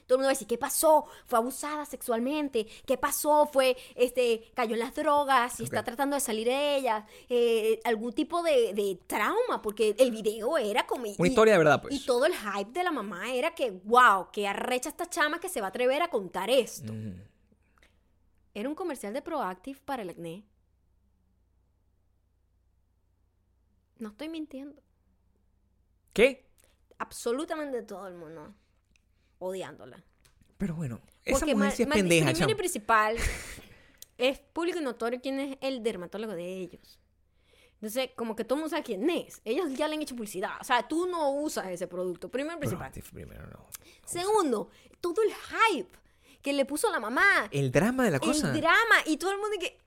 Todo 0.06 0.16
el 0.16 0.20
mundo 0.20 0.28
va 0.28 0.32
a 0.32 0.34
decir, 0.34 0.48
¿qué 0.48 0.58
pasó? 0.58 1.06
Fue 1.26 1.40
abusada 1.40 1.86
sexualmente. 1.86 2.68
¿Qué 2.86 2.98
pasó? 2.98 3.46
Fue, 3.46 3.78
este, 3.96 4.52
cayó 4.54 4.74
en 4.74 4.80
las 4.80 4.94
drogas 4.96 5.60
y 5.60 5.64
está 5.64 5.84
tratando 5.84 6.16
de 6.16 6.20
salir 6.20 6.48
de 6.48 6.78
ellas. 6.78 7.06
Eh, 7.30 7.80
algún 7.84 8.14
tipo 8.14 8.44
de, 8.44 8.74
de 8.74 9.00
trauma, 9.08 9.62
porque 9.62 9.96
el 9.98 10.12
video 10.12 10.58
era 10.58 10.86
como... 10.86 11.06
Una 11.18 11.28
historia 11.28 11.54
de 11.54 11.58
verdad, 11.60 11.82
pues. 11.82 11.94
Y 11.94 12.06
todo 12.06 12.26
el 12.26 12.34
hype 12.34 12.72
de 12.72 12.84
la 12.84 12.92
mamá 12.92 13.34
era 13.34 13.56
que, 13.56 13.72
wow, 13.72 14.30
que 14.32 14.48
arrecha 14.48 14.90
esta 14.90 15.10
chama 15.10 15.40
que 15.40 15.50
se 15.50 15.62
va 15.62 15.68
a 15.68 15.70
atrever 15.70 16.02
a 16.02 16.10
contar 16.10 16.50
esto. 16.50 16.92
Mm. 16.94 17.22
Era 18.54 18.70
un 18.70 18.76
comercial 18.76 19.14
de 19.14 19.22
Proactive 19.22 19.80
para 19.84 20.04
el 20.04 20.10
acné. 20.10 20.46
No 23.98 24.10
estoy 24.10 24.30
mintiendo. 24.30 24.82
¿Qué? 26.12 26.46
Absolutamente 27.00 27.82
todo 27.82 28.08
el 28.08 28.16
mundo 28.16 28.54
odiándola. 29.44 30.04
Pero 30.58 30.76
bueno, 30.76 31.02
esa 31.26 31.40
Porque 31.40 31.56
mujer 31.56 31.72
sí 31.72 31.84
es 31.84 31.90
pendeja, 31.90 32.26
primero 32.28 32.38
y 32.38 32.40
chamo. 32.52 32.58
principal, 32.58 33.18
es 34.18 34.40
público 34.40 34.80
y 34.80 34.84
notorio 34.84 35.20
quién 35.22 35.40
es 35.40 35.58
el 35.62 35.84
dermatólogo 35.84 36.34
de 36.34 36.46
ellos. 36.62 37.00
Entonces, 37.76 38.12
como 38.16 38.34
que 38.36 38.46
todo 38.46 38.56
el 38.56 38.62
mundo 38.62 38.70
sabe 38.70 38.84
quién 38.84 39.10
es. 39.10 39.42
Ellos 39.44 39.74
ya 39.74 39.90
le 39.90 39.96
han 39.96 40.02
hecho 40.02 40.16
publicidad. 40.16 40.52
O 40.62 40.64
sea, 40.64 40.88
tú 40.88 41.06
no 41.08 41.32
usas 41.32 41.68
ese 41.68 41.86
producto. 41.86 42.30
Primero 42.30 42.56
y 42.56 42.60
principal. 42.60 42.92
Primero, 43.12 43.46
no. 43.48 43.68
Segundo, 44.06 44.70
todo 45.02 45.22
el 45.22 45.32
hype 45.34 45.90
que 46.42 46.54
le 46.54 46.64
puso 46.64 46.90
la 46.90 47.02
mamá. 47.02 47.50
El 47.52 47.72
drama 47.74 48.06
de 48.06 48.12
la 48.12 48.20
cosa. 48.22 48.54
El 48.54 48.62
drama. 48.62 48.96
Y 49.06 49.18
todo 49.18 49.32
el 49.32 49.38
mundo 49.38 49.58
que... 49.60 49.78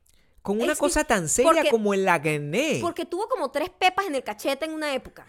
Con 0.42 0.60
una 0.60 0.72
Es- 0.74 0.78
cosa 0.78 1.04
tan 1.04 1.26
seria 1.28 1.50
porque- 1.54 1.70
como 1.70 1.94
el 1.94 2.06
acné. 2.06 2.78
Porque 2.82 3.06
tuvo 3.06 3.28
como 3.28 3.50
tres 3.50 3.70
pepas 3.70 4.06
en 4.06 4.14
el 4.14 4.22
cachete 4.22 4.66
en 4.66 4.72
una 4.74 4.92
época. 4.92 5.26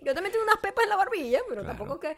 Yo 0.00 0.14
también 0.14 0.32
tengo 0.32 0.44
unas 0.44 0.56
pepas 0.58 0.84
en 0.84 0.88
la 0.90 0.96
barbilla, 0.96 1.40
pero 1.48 1.60
Claro. 1.62 1.76
tampoco 1.76 2.00
que... 2.00 2.16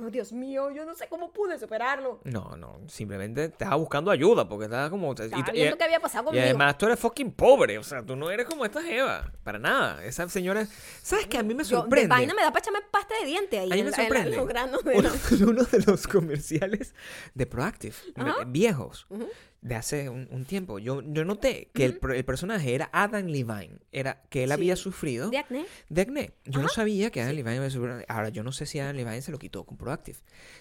Oh, 0.00 0.08
Dios 0.08 0.32
mío, 0.32 0.70
yo 0.70 0.84
no 0.84 0.94
sé 0.94 1.08
cómo 1.08 1.32
pude 1.32 1.58
superarlo. 1.58 2.20
No, 2.24 2.56
no, 2.56 2.80
simplemente 2.88 3.44
estaba 3.46 3.74
buscando 3.74 4.10
ayuda 4.12 4.48
porque 4.48 4.66
estaba 4.66 4.88
como... 4.88 5.08
y- 5.12 5.22
Estaba 5.24 5.48
y- 5.50 5.52
viendo 5.52 5.76
qué 5.76 5.84
había 5.84 5.98
pasado 6.00 6.22
Y 6.24 6.26
conmigo. 6.26 6.44
además 6.44 6.78
tú 6.78 6.86
eres 6.86 6.98
fucking 7.00 7.32
pobre, 7.32 7.76
o 7.76 7.82
sea, 7.82 8.04
tú 8.04 8.14
no 8.14 8.30
eres 8.30 8.46
como 8.46 8.64
esta 8.64 8.88
Eva, 8.88 9.32
para 9.42 9.58
nada. 9.58 10.04
Esa 10.04 10.28
señora, 10.28 10.66
¿sabes 11.02 11.26
qué? 11.26 11.38
A 11.38 11.42
mí 11.42 11.54
me 11.54 11.64
Yo, 11.64 11.76
de 11.78 11.82
sorprende. 11.82 12.08
vaina 12.08 12.34
me 12.34 12.42
da 12.42 12.52
para 12.52 12.60
echarme 12.60 12.80
pasta 12.90 13.14
de 13.20 13.26
diente 13.26 13.58
ahí 13.58 13.72
A 13.72 13.74
mí 13.74 13.82
me 13.82 13.90
la- 13.90 13.96
en 13.96 14.00
en 14.02 14.06
sorprende. 14.08 14.36
los 14.36 14.46
granos 14.48 14.84
de 14.84 14.94
Uno, 14.96 15.10
uno 15.50 15.64
de 15.64 15.82
los 15.86 16.06
comerciales 16.06 16.94
de 17.34 17.46
Proactive, 17.46 17.96
Ajá. 18.14 18.44
viejos, 18.46 19.06
Ujú. 19.10 19.28
De 19.60 19.74
hace 19.74 20.08
un, 20.08 20.28
un 20.30 20.44
tiempo, 20.44 20.78
yo, 20.78 21.02
yo 21.02 21.24
noté 21.24 21.70
que 21.74 21.84
el, 21.84 21.98
el 22.14 22.24
personaje 22.24 22.74
era 22.76 22.88
Adam 22.92 23.26
Levine, 23.26 23.78
era 23.90 24.22
que 24.30 24.44
él 24.44 24.50
Sí. 24.50 24.52
había 24.52 24.76
sufrido 24.76 25.30
de 25.30 25.38
acné. 25.38 25.66
de 25.88 26.00
acné. 26.02 26.32
Yo 26.44 26.62
no 26.62 26.68
sabía 26.68 27.10
que 27.10 27.20
Adam 27.20 27.34
Levine 27.34 27.56
había 27.56 27.70
sufrido. 27.70 27.98
Ahora, 28.06 28.28
yo 28.28 28.44
no 28.44 28.52
sé 28.52 28.66
si 28.66 28.78
Adam 28.78 28.94
Levine 28.94 29.20
se 29.20 29.32
lo 29.32 29.38
quitó 29.40 29.64
con 29.64 29.76
Proactive. 29.76 30.18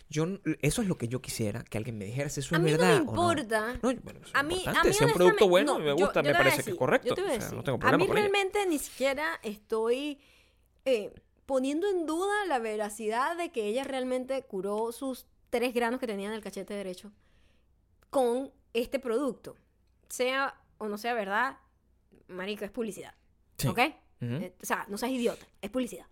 Yo, 0.10 0.26
eso 0.64 0.82
es 0.82 0.88
lo 0.88 0.98
que 0.98 1.08
yo 1.08 1.22
quisiera, 1.22 1.64
que 1.64 1.78
alguien 1.78 1.96
me 1.98 2.06
dijera 2.06 2.30
si 2.30 2.40
eso 2.40 2.56
A 2.56 2.58
es 2.58 2.64
mí 2.64 2.72
no 2.72 2.78
verdad 2.80 2.96
o 2.96 3.00
importa. 3.02 3.74
No, 3.84 3.94
bueno, 4.02 4.20
eso 4.20 4.30
es 4.30 4.36
A 4.36 4.42
mí, 4.44 4.56
a 4.56 4.58
importante. 4.58 4.88
mí 4.88 4.94
si 4.96 5.04
es 5.04 5.10
un 5.12 5.14
producto 5.16 5.48
bueno 5.48 5.74
no, 5.78 5.86
me 5.86 5.92
gusta, 5.94 6.22
yo 6.22 6.24
me 6.24 6.30
a 6.32 6.38
parece 6.38 6.64
que 6.64 6.72
es 6.72 6.76
correcto. 6.76 7.08
yo 7.10 7.16
te 7.16 7.22
voy 7.22 7.32
a 7.32 7.38
O 7.38 7.42
sea, 7.42 7.52
no 7.52 7.64
tengo 7.64 7.76
a 7.76 7.80
problema 7.80 7.98
mí 8.00 8.08
con 8.08 8.18
ello. 8.18 8.24
realmente 8.30 8.66
ni 8.66 8.80
siquiera 8.80 9.40
estoy 9.44 10.20
eh, 10.86 11.14
poniendo 11.46 11.88
en 11.88 12.08
duda 12.08 12.34
la 12.48 12.58
veracidad 12.58 13.38
de 13.38 13.52
que 13.52 13.68
ella 13.68 13.84
realmente 13.84 14.42
curó 14.42 14.92
sus 14.92 15.28
tres 15.52 15.74
granos 15.76 16.00
que 16.00 16.08
tenía 16.08 16.30
en 16.30 16.34
el 16.34 16.42
cachete 16.42 16.74
derecho 16.74 17.12
con 18.10 18.52
este 18.82 19.00
producto. 19.00 19.56
Sea 20.10 20.60
o 20.78 20.88
no 20.88 20.98
sea 20.98 21.14
verdad, 21.14 21.58
marica, 22.28 22.66
es 22.66 22.72
publicidad. 22.72 23.14
Sí. 23.58 23.68
¿Ok? 23.68 23.80
Eh, 24.22 24.56
O 24.62 24.66
sea, 24.66 24.86
no 24.88 24.98
seas 24.98 25.12
idiota, 25.12 25.46
es 25.62 25.70
publicidad. 25.70 26.06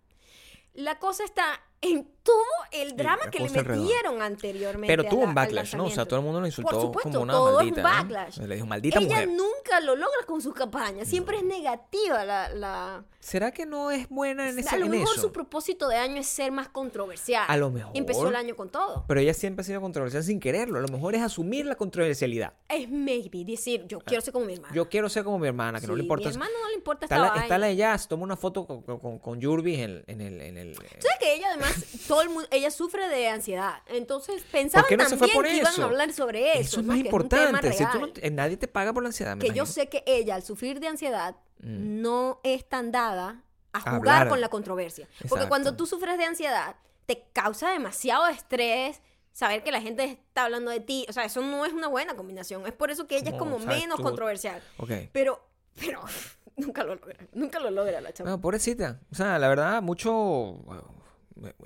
La 0.73 0.99
cosa 0.99 1.23
está 1.23 1.61
en 1.85 2.15
todo 2.23 2.35
el 2.71 2.95
drama 2.97 3.25
la 3.25 3.31
que 3.31 3.39
le 3.39 3.49
metieron 3.51 4.19
anteriormente. 4.21 4.87
Pero 4.95 5.07
tuvo 5.07 5.21
la- 5.23 5.27
un 5.29 5.35
backlash, 5.35 5.75
¿no? 5.75 5.85
O 5.85 5.89
sea, 5.91 6.05
todo 6.05 6.19
el 6.19 6.25
mundo 6.25 6.41
lo 6.41 6.47
insultó 6.47 6.71
Por 6.71 6.81
supuesto, 6.81 7.09
como 7.11 7.21
una 7.23 7.33
todo 7.33 7.47
es 7.49 7.51
un 7.51 7.55
maldita. 7.69 7.81
¿no? 7.81 7.87
backlash. 8.03 8.37
Le 8.39 8.55
dijo, 8.55 8.65
maldita 8.67 8.99
Ella 8.99 9.07
mujer. 9.09 9.27
nunca 9.29 9.79
lo 9.81 9.95
logra 9.95 10.25
con 10.25 10.41
sus 10.41 10.53
campañas. 10.55 11.07
Siempre 11.07 11.37
es 11.37 11.43
negativa 11.43 12.25
la... 12.25 12.49
la... 12.49 13.03
¿Será 13.19 13.51
que 13.51 13.65
no 13.65 13.89
es 13.91 14.07
buena 14.09 14.49
en, 14.49 14.57
ese, 14.59 14.69
a 14.69 14.77
lo 14.77 14.85
en 14.85 14.91
mejor 14.91 15.13
eso? 15.13 15.21
su 15.21 15.31
propósito 15.31 15.87
de 15.87 15.97
año 15.97 16.17
es 16.17 16.27
ser 16.27 16.51
más 16.51 16.67
controversial. 16.69 17.45
A 17.47 17.57
lo 17.57 17.69
mejor. 17.71 17.91
Empezó 17.95 18.27
el 18.27 18.35
año 18.35 18.55
con 18.55 18.69
todo. 18.69 19.05
Pero 19.07 19.19
ella 19.19 19.33
siempre 19.33 19.61
ha 19.61 19.65
sido 19.65 19.81
controversial 19.81 20.23
sin 20.23 20.39
quererlo. 20.39 20.77
A 20.79 20.81
lo 20.81 20.87
mejor 20.87 21.13
es 21.15 21.21
asumir 21.21 21.65
la 21.65 21.75
controversialidad. 21.75 22.53
Es 22.69 22.89
maybe 22.89 23.43
decir, 23.43 23.85
yo 23.87 23.99
quiero 23.99 24.21
ser 24.21 24.33
como 24.33 24.45
mi 24.45 24.53
hermana. 24.53 24.73
Yo 24.73 24.89
quiero 24.89 25.09
ser 25.09 25.23
como 25.23 25.37
mi 25.39 25.47
hermana, 25.47 25.79
que 25.79 25.87
no 25.87 25.93
le 25.95 26.01
Sí, 26.01 26.05
importa. 26.05 26.29
Mi 26.29 26.33
hermano 26.33 26.51
no 26.61 26.67
le 26.69 26.75
importa 26.75 27.05
Está 27.05 27.15
esta 27.15 27.23
la, 27.25 27.29
vaina. 27.29 27.43
está 27.45 27.57
la 27.59 27.67
de 27.67 27.75
jazz, 27.75 28.07
toma 28.07 28.23
una 28.23 28.35
foto 28.37 28.65
con, 28.67 28.81
con, 28.83 29.19
con 29.19 29.39
Yurbi 29.39 29.75
en 29.75 29.81
el... 29.81 30.03
En 30.07 30.21
el, 30.21 30.41
en 30.41 30.57
el 30.57 30.75
¿Sabes 30.75 31.17
que 31.19 31.33
ella 31.35 31.47
además, 31.49 31.74
todo 32.07 32.21
el 32.21 32.29
mundo, 32.29 32.47
ella 32.51 32.71
sufre 32.71 33.07
de 33.07 33.27
ansiedad? 33.29 33.81
Entonces 33.87 34.43
pensaban 34.51 34.85
no 34.91 35.03
también 35.07 35.33
por 35.33 35.45
que 35.45 35.57
iban 35.57 35.81
a 35.81 35.83
hablar 35.85 36.13
sobre 36.13 36.53
eso. 36.53 36.61
Eso 36.61 36.79
es 36.81 36.85
¿no? 36.85 36.93
más 36.93 37.01
Que 37.01 37.05
importante. 37.07 37.73
si 37.73 37.85
tú 37.87 37.99
no- 37.99 38.07
nadie 38.31 38.57
te 38.57 38.67
paga 38.67 38.93
por 38.93 39.03
la 39.03 39.07
ansiedad, 39.09 39.35
me 39.35 39.45
que 39.45 39.53
yo 39.53 39.65
sé 39.65 39.87
que 39.89 40.03
ella, 40.05 40.35
al 40.35 40.43
sufrir 40.43 40.79
de 40.79 40.87
ansiedad, 40.87 41.35
Mm. 41.59 42.01
no 42.01 42.39
es 42.43 42.67
tan 42.67 42.91
dada 42.91 43.41
a 43.73 43.79
jugar 43.79 43.95
Hablar. 43.95 44.29
con 44.29 44.41
la 44.41 44.49
controversia. 44.49 45.07
Porque 45.29 45.47
cuando 45.47 45.75
tú 45.75 45.85
sufres 45.85 46.17
de 46.17 46.25
ansiedad, 46.25 46.75
te 47.05 47.25
causa 47.33 47.69
demasiado 47.71 48.27
estrés 48.27 49.01
saber 49.31 49.63
que 49.63 49.71
la 49.71 49.81
gente 49.81 50.03
está 50.05 50.45
hablando 50.45 50.71
de 50.71 50.79
ti. 50.79 51.05
O 51.09 51.13
sea, 51.13 51.25
eso 51.25 51.41
no 51.41 51.65
es 51.65 51.73
una 51.73 51.87
buena 51.87 52.15
combinación. 52.15 52.65
Es 52.65 52.73
por 52.73 52.89
eso 52.91 53.05
que 53.07 53.17
ella 53.17 53.31
es 53.31 53.35
como 53.37 53.59
menos 53.59 53.97
tú- 53.97 54.03
controversial. 54.03 54.61
Ok. 54.77 54.91
Pero, 55.11 55.45
pero, 55.79 56.01
nunca 56.57 56.83
lo 56.83 56.95
logra. 56.95 57.17
Nunca 57.33 57.59
lo 57.59 57.69
logra 57.69 57.99
la 58.01 58.13
chava. 58.13 58.29
No, 58.29 58.39
pobrecita. 58.39 58.99
O 59.11 59.15
sea, 59.15 59.37
la 59.39 59.47
verdad, 59.49 59.81
mucho 59.81 60.11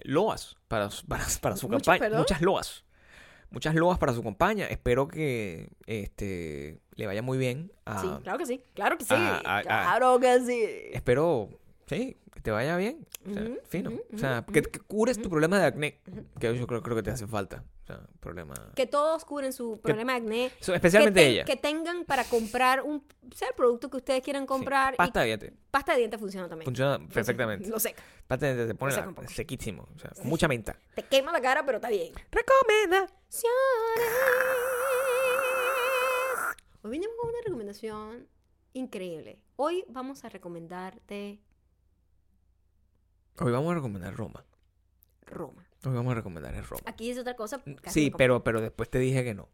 loas 0.03 0.57
para, 0.67 0.89
su- 0.89 1.05
para, 1.07 1.26
para 1.41 1.55
su 1.55 1.67
¿Muchas, 1.67 1.84
campaña. 1.86 1.99
perdón? 1.99 2.20
Muchas 2.20 2.41
loas. 2.41 2.84
Muchas 3.51 3.74
loas 3.74 3.97
para 3.97 4.13
su 4.13 4.22
campaña. 4.22 4.65
Espero 4.67 5.07
que 5.07 5.70
este 5.88 6.80
le 6.95 7.07
vaya 7.07 7.22
muy 7.24 7.38
bien. 7.38 7.72
A, 7.86 7.99
Sí, 8.01 8.07
claro 8.24 8.38
que 8.38 8.45
sí. 8.45 8.63
Claro 8.76 8.97
que 8.97 9.03
sí. 9.05 9.09
claro 9.09 10.20
que 10.20 10.39
sí. 10.41 10.63
Espero, 10.93 11.49
sí, 11.88 12.15
que 12.32 12.41
te 12.41 12.51
vaya 12.51 12.78
bien. 12.78 13.07
O 13.28 13.34
sea, 13.34 13.47
fino. 13.67 13.91
o 14.13 14.17
sea, 14.17 14.45
que, 14.51 14.61
que 14.61 14.80
cures 14.80 15.20
tu 15.20 15.30
problema 15.30 15.57
de 15.59 15.65
acné. 15.65 15.99
Que 16.39 16.55
yo 16.55 16.67
creo, 16.67 16.84
creo 16.84 16.95
que 16.97 17.03
te 17.03 17.09
hace 17.09 17.26
falta. 17.26 17.63
O 17.84 17.86
sea, 17.88 18.01
problema. 18.20 18.53
Que 18.76 18.86
todos 18.86 19.26
cubren 19.26 19.51
su 19.51 19.80
problema 19.82 20.11
de 20.13 20.17
acné. 20.20 20.51
Especialmente 20.59 21.20
que, 21.20 21.28
ella. 21.28 21.43
que 21.45 21.55
tengan 21.55 22.05
para 22.05 22.24
comprar 22.26 22.84
un 22.84 23.03
sea 23.36 23.47
el 23.49 23.55
producto 23.55 23.89
que 23.89 23.97
ustedes 23.97 24.22
quieran 24.22 24.43
Sí, 24.43 24.47
comprar. 24.47 24.95
Pasta 24.95 25.22
y 25.26 25.30
de 25.32 25.38
dientes. 25.38 25.59
pasta 25.72 25.93
de 25.93 25.97
dientes 25.99 26.20
funciona 26.20 26.47
también. 26.47 26.65
Funciona 26.65 26.99
perfectamente. 27.11 27.67
Lo 27.67 27.80
seca. 27.80 28.03
Dientes 28.38 28.67
te 28.67 28.75
pone 28.75 28.95
la- 28.95 29.27
sequísimo. 29.27 29.88
O 29.95 29.99
sea, 29.99 30.11
con 30.11 30.27
mucha 30.27 30.47
menta. 30.47 30.77
Te 30.95 31.03
quema 31.03 31.32
la 31.32 31.41
cara, 31.41 31.65
pero 31.65 31.77
está 31.77 31.89
bien. 31.89 32.13
Recomienda. 32.32 33.07
Hoy 36.82 36.91
vinimos 36.91 37.15
con 37.19 37.30
una 37.30 37.39
recomendación 37.43 38.27
increíble. 38.73 39.39
Hoy 39.55 39.84
vamos 39.89 40.23
a 40.23 40.30
recomendarte 40.30 41.39
Hoy 43.41 43.51
vamos 43.51 43.71
a 43.71 43.75
recomendar 43.75 44.13
Roma. 44.15 44.45
Roma. 45.25 45.65
Hoy 45.86 45.93
vamos 45.93 46.11
a 46.11 46.15
recomendar 46.15 46.53
es 46.55 46.67
Roma. 46.69 46.84
Aquí 46.86 47.07
dice 47.07 47.21
otra 47.21 47.36
cosa. 47.36 47.61
casi 47.82 48.05
Sí, 48.07 48.11
pero, 48.15 48.43
pero 48.43 48.59
después 48.61 48.89
te 48.89 48.99
dije 48.99 49.23
que 49.23 49.34
no. 49.34 49.47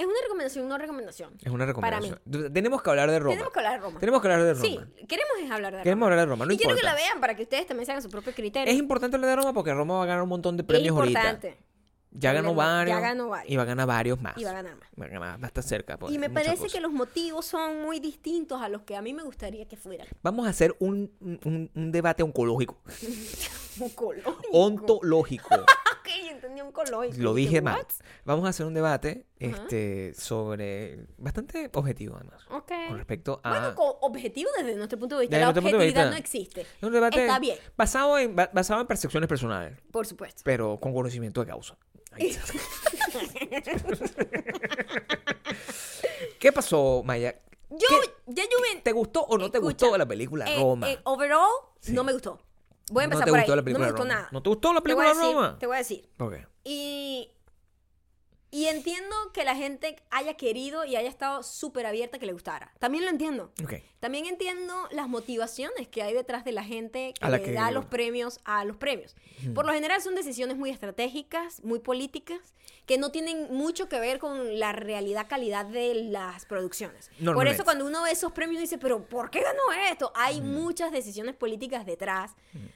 Es 0.00 0.06
una 0.06 0.14
recomendación, 0.22 0.68
no 0.68 0.78
recomendación. 0.78 1.34
Es 1.42 1.50
una 1.52 1.72
Para 1.74 2.00
mí. 2.00 2.08
recomendación. 2.10 2.52
Tenemos 2.52 2.82
que 2.82 2.90
hablar 2.90 3.10
de 3.10 3.18
Roma. 3.18 3.32
Tenemos 3.34 3.52
que 3.52 3.58
hablar 3.58 3.72
de 3.74 3.78
Roma. 3.86 4.00
Tenemos 4.00 4.22
que 4.22 4.28
hablar 4.28 4.42
de 4.44 4.54
Roma. 4.54 4.64
Sí, 4.64 5.04
queremos 5.06 5.32
es 5.42 5.50
hablar 5.50 5.76
de 5.76 5.82
Queremos 5.82 6.06
Roma. 6.06 6.06
hablar 6.06 6.18
de 6.26 6.30
Roma, 6.30 6.46
no 6.46 6.52
y 6.52 6.56
quiero 6.56 6.74
que 6.76 6.82
la 6.82 6.94
vean 6.94 7.20
para 7.20 7.34
que 7.36 7.42
ustedes 7.42 7.66
también 7.66 7.86
se 7.86 7.92
hagan 7.92 8.02
su 8.02 8.08
propio 8.10 8.32
criterio. 8.34 8.72
Es 8.72 8.78
importante 8.78 9.16
hablar 9.16 9.30
de 9.30 9.36
Roma 9.36 9.52
porque 9.52 9.74
Roma 9.74 9.94
va 9.96 10.02
a 10.04 10.06
ganar 10.06 10.22
un 10.22 10.28
montón 10.30 10.56
de 10.56 10.62
Es 10.62 10.66
premios 10.66 10.88
importante. 10.96 11.48
ahorita. 11.48 11.64
Ya 12.12 12.32
ganó 12.32 12.54
varios. 12.54 12.96
Ya 12.96 13.00
ganó 13.00 13.28
varios. 13.28 13.52
Y 13.52 13.56
va 13.56 13.62
a 13.62 13.66
ganar 13.66 13.86
varios 13.86 14.20
más. 14.20 14.36
Y 14.36 14.42
va 14.42 14.50
a 14.50 14.54
ganar 14.54 14.74
más. 14.74 14.88
Va 15.00 15.04
a 15.04 15.08
ganar, 15.08 15.40
va 15.40 15.44
a 15.44 15.46
estar 15.46 15.62
cerca. 15.62 15.96
pues, 15.96 16.12
Y 16.12 16.18
me 16.18 16.28
parece 16.28 16.56
cosas. 16.56 16.72
que 16.72 16.80
los 16.80 16.90
motivos 16.90 17.46
son 17.46 17.82
muy 17.82 18.00
distintos 18.00 18.60
a 18.60 18.68
los 18.68 18.82
que 18.82 18.96
a 18.96 19.02
mí 19.02 19.14
me 19.14 19.22
gustaría 19.22 19.68
que 19.68 19.76
fueran. 19.76 20.08
Vamos 20.20 20.46
a 20.46 20.50
hacer 20.50 20.74
un, 20.80 21.12
un- 21.20 21.70
un 21.72 21.92
debate 21.92 22.24
oncológico. 22.24 22.80
Oncológico. 23.80 24.48
Ontológico. 24.52 25.64
Entendí 26.50 26.60
oncológico. 26.62 27.16
Lo 27.22 27.34
Dije, 27.34 27.60
mal. 27.62 27.86
Vamos 28.24 28.44
a 28.46 28.48
hacer 28.48 28.66
un 28.66 28.74
debate 28.74 29.26
este, 29.38 30.12
sobre. 30.14 31.06
Bastante 31.16 31.70
objetivo, 31.74 32.16
además. 32.16 32.42
Ok. 32.50 32.72
Con 32.88 32.96
respecto 32.96 33.40
a. 33.44 33.50
Bueno, 33.50 33.74
co- 33.76 33.98
objetivo 34.02 34.50
desde 34.58 34.74
nuestro 34.76 34.98
punto 34.98 35.16
de 35.16 35.22
vista. 35.22 35.36
Desde 35.36 35.46
la 35.46 35.52
nuestro 35.52 35.62
punto 35.62 35.78
de 35.78 35.84
objetividad 35.84 36.10
vista. 36.10 36.10
no 36.10 36.16
existe. 36.18 36.66
un 36.82 36.92
debate 36.92 37.20
Está 37.22 37.38
bien. 37.38 37.56
Basado, 37.76 38.18
en, 38.18 38.34
ba- 38.34 38.50
basado 38.52 38.80
en 38.80 38.86
percepciones 38.88 39.28
personales. 39.28 39.78
Por 39.92 40.06
supuesto. 40.06 40.42
pero 40.44 40.78
con 40.80 40.92
conocimiento 40.92 41.40
de 41.40 41.46
causa. 41.46 41.76
Ahí 42.12 42.26
está. 42.30 42.42
¿Qué 46.38 46.52
pasó, 46.52 47.02
Maya? 47.04 47.40
Yo, 47.70 47.78
¿Qué- 47.88 48.10
ya 48.26 48.42
yo 48.44 48.58
me... 48.74 48.80
¿Te 48.80 48.92
gustó 48.92 49.22
o 49.22 49.38
no 49.38 49.50
te 49.50 49.58
gustó 49.60 49.96
la 49.96 50.06
película 50.06 50.44
eh, 50.50 50.56
Roma? 50.58 50.90
eh, 50.90 50.98
overall, 51.04 51.48
Sí. 51.80 51.92
no 51.92 52.02
me 52.02 52.12
gustó. 52.12 52.40
Voy 52.90 53.04
a 53.04 53.06
no 53.06 53.12
empezar 53.14 53.24
te 53.24 53.30
por 53.30 53.38
gustó 53.40 53.52
ahí. 53.52 53.56
la 53.56 53.62
película 53.62 53.86
no 53.86 53.92
me 53.92 53.92
gustó 53.92 54.02
Roma. 54.04 54.14
nada. 54.14 54.28
¿No 54.32 54.42
te 54.42 54.48
gustó 54.50 54.72
la 54.74 54.80
película 54.80 55.08
decir, 55.08 55.22
Roma? 55.34 55.56
Te 55.58 55.66
voy 55.66 55.74
a 55.74 55.78
decir. 55.78 56.10
Ok. 56.18 56.34
Y, 56.64 57.30
y 58.50 58.66
entiendo 58.66 59.14
que 59.32 59.44
la 59.44 59.54
gente 59.54 59.96
haya 60.10 60.34
querido 60.34 60.84
y 60.84 60.96
haya 60.96 61.08
estado 61.08 61.42
súper 61.42 61.86
abierta 61.86 62.18
que 62.18 62.26
le 62.26 62.32
gustara. 62.32 62.72
También 62.78 63.04
lo 63.04 63.10
entiendo. 63.10 63.52
Ok. 63.62 63.74
También 64.00 64.26
entiendo 64.26 64.74
las 64.90 65.08
motivaciones 65.08 65.86
que 65.88 66.02
hay 66.02 66.14
detrás 66.14 66.44
de 66.44 66.52
la 66.52 66.64
gente 66.64 67.12
que 67.18 67.24
A 67.24 67.28
la 67.28 67.36
le 67.38 67.44
que- 67.44 67.52
da 67.52 67.70
los 67.70 67.84
premios 67.86 68.40
a 68.44 68.64
los 68.64 68.76
premios. 68.76 69.14
Por 69.54 69.66
lo 69.66 69.72
general 69.72 70.00
son 70.02 70.14
decisiones 70.14 70.56
muy 70.56 70.70
estratégicas, 70.70 71.62
muy 71.62 71.78
políticas, 71.78 72.40
que 72.86 72.98
no 72.98 73.12
tienen 73.12 73.54
mucho 73.54 73.88
que 73.88 74.00
ver 74.00 74.18
con 74.18 74.58
la 74.58 74.72
realidad 74.72 75.26
calidad 75.28 75.64
de 75.64 75.94
las 75.94 76.44
producciones. 76.46 77.10
Por 77.24 77.46
eso 77.46 77.62
cuando 77.62 77.86
uno 77.86 78.02
ve 78.02 78.10
esos 78.10 78.32
premios 78.32 78.60
dice, 78.60 78.78
pero 78.78 79.04
¿por 79.06 79.30
qué 79.30 79.42
ganó 79.42 79.62
esto? 79.90 80.10
Hay 80.16 80.40
muchas 80.40 80.90
decisiones 80.90 81.36
políticas 81.36 81.86
detrás 81.86 82.32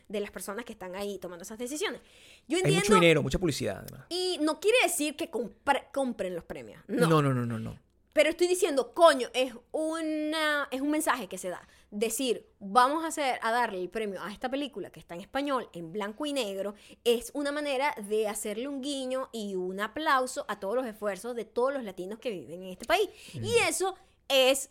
de 0.09 0.21
las 0.21 0.31
personas 0.31 0.65
que 0.65 0.73
están 0.73 0.95
ahí 0.95 1.19
tomando 1.19 1.43
esas 1.43 1.59
decisiones. 1.59 2.01
Yo 2.47 2.57
Hay 2.57 2.63
entiendo 2.63 2.81
mucho 2.81 2.95
dinero, 2.95 3.23
mucha 3.23 3.39
publicidad, 3.39 3.79
además. 3.87 4.07
y 4.11 4.39
no 4.43 4.61
quiere 4.61 4.79
decir 4.83 5.17
que 5.17 5.31
compre- 5.31 5.91
compren 5.93 6.35
los 6.35 6.45
premios. 6.45 6.83
No. 6.89 7.07
No, 7.09 7.23
no, 7.23 7.33
no, 7.35 7.47
no, 7.47 7.59
no. 7.59 7.79
Pero 8.13 8.31
estoy 8.31 8.47
diciendo, 8.47 8.95
coño, 8.95 9.29
es, 9.35 9.53
una, 9.73 10.69
es 10.71 10.81
un 10.81 10.91
mensaje 10.93 11.27
que 11.27 11.37
se 11.37 11.49
da. 11.49 11.67
Decir, 11.91 12.49
vamos 12.61 13.03
a, 13.03 13.09
hacer, 13.09 13.41
a 13.43 13.51
darle 13.51 13.81
el 13.81 13.89
premio 13.89 14.23
a 14.23 14.31
esta 14.33 14.49
película 14.49 14.91
que 14.91 15.01
está 15.01 15.15
en 15.17 15.21
español, 15.21 15.69
en 15.73 15.91
blanco 15.91 16.25
y 16.25 16.33
negro, 16.33 16.75
es 17.03 17.33
una 17.35 17.51
manera 17.51 17.93
de 18.09 18.29
hacerle 18.29 18.69
un 18.69 18.83
guiño 18.83 19.31
y 19.33 19.57
un 19.57 19.81
aplauso 19.81 20.45
a 20.47 20.61
todos 20.61 20.77
los 20.77 20.87
esfuerzos 20.87 21.35
de 21.35 21.45
todos 21.45 21.73
los 21.73 21.83
latinos 21.83 22.21
que 22.21 22.31
viven 22.31 22.63
en 22.63 22.69
este 22.71 22.85
país. 22.87 23.09
Y 23.35 23.57
eso 23.69 23.97
es, 24.29 24.71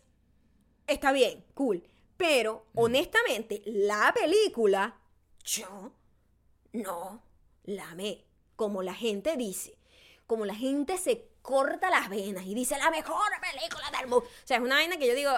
está 0.87 1.11
bien, 1.11 1.43
cool. 1.53 1.83
Pero, 2.15 2.67
honestamente, 2.75 3.61
la 3.65 4.13
película, 4.17 4.95
yo 5.43 5.91
no 6.71 7.21
la 7.63 7.89
amé. 7.89 8.25
Como 8.55 8.83
la 8.83 8.93
gente 8.93 9.35
dice. 9.37 9.77
Como 10.27 10.45
la 10.45 10.55
gente 10.55 10.97
se 10.97 11.27
corta 11.41 11.89
las 11.89 12.09
venas 12.09 12.45
y 12.45 12.55
dice 12.55 12.77
la 12.77 12.89
mejor 12.89 13.29
película 13.41 13.91
del 13.97 14.09
mundo. 14.09 14.25
O 14.25 14.47
sea, 14.47 14.57
es 14.57 14.63
una 14.63 14.75
vaina 14.75 14.97
que 14.97 15.07
yo 15.07 15.15
digo, 15.15 15.31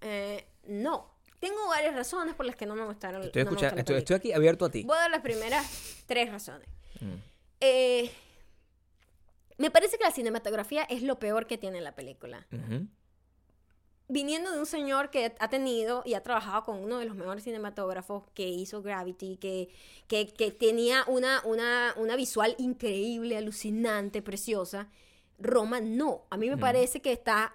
eh, 0.00 0.46
no. 0.64 1.12
Tengo 1.38 1.68
varias 1.68 1.94
razones 1.94 2.34
por 2.34 2.46
las 2.46 2.56
que 2.56 2.66
no 2.66 2.74
me 2.74 2.84
gustaron. 2.84 3.22
Estoy, 3.22 3.44
no 3.44 3.50
me 3.52 3.80
estoy, 3.80 3.96
estoy 3.96 4.16
aquí 4.16 4.32
abierto 4.32 4.64
a 4.64 4.70
ti. 4.70 4.84
Voy 4.84 4.96
a 4.96 5.00
dar 5.00 5.10
las 5.10 5.22
primeras 5.22 6.04
tres 6.06 6.30
razones. 6.30 6.68
Mm. 7.00 7.14
Eh, 7.60 8.10
me 9.58 9.70
parece 9.70 9.98
que 9.98 10.04
la 10.04 10.10
cinematografía 10.10 10.82
es 10.84 11.02
lo 11.02 11.18
peor 11.18 11.46
que 11.46 11.58
tiene 11.58 11.80
la 11.80 11.94
película. 11.94 12.46
Viniendo 14.12 14.52
de 14.52 14.58
un 14.58 14.66
señor 14.66 15.10
que 15.10 15.34
ha 15.38 15.48
tenido 15.48 16.02
y 16.04 16.14
ha 16.14 16.22
trabajado 16.22 16.64
con 16.64 16.78
uno 16.78 16.98
de 16.98 17.06
los 17.06 17.16
mejores 17.16 17.44
cinematógrafos 17.44 18.24
que 18.34 18.48
hizo 18.48 18.82
Gravity, 18.82 19.36
que, 19.36 19.70
que, 20.06 20.28
que 20.28 20.50
tenía 20.50 21.04
una, 21.06 21.42
una, 21.44 21.94
una 21.96 22.14
visual 22.16 22.54
increíble, 22.58 23.36
alucinante, 23.36 24.22
preciosa, 24.22 24.88
Roma 25.38 25.80
no. 25.80 26.26
A 26.30 26.36
mí 26.36 26.48
me 26.48 26.58
parece 26.58 27.00
que 27.00 27.12
está 27.12 27.54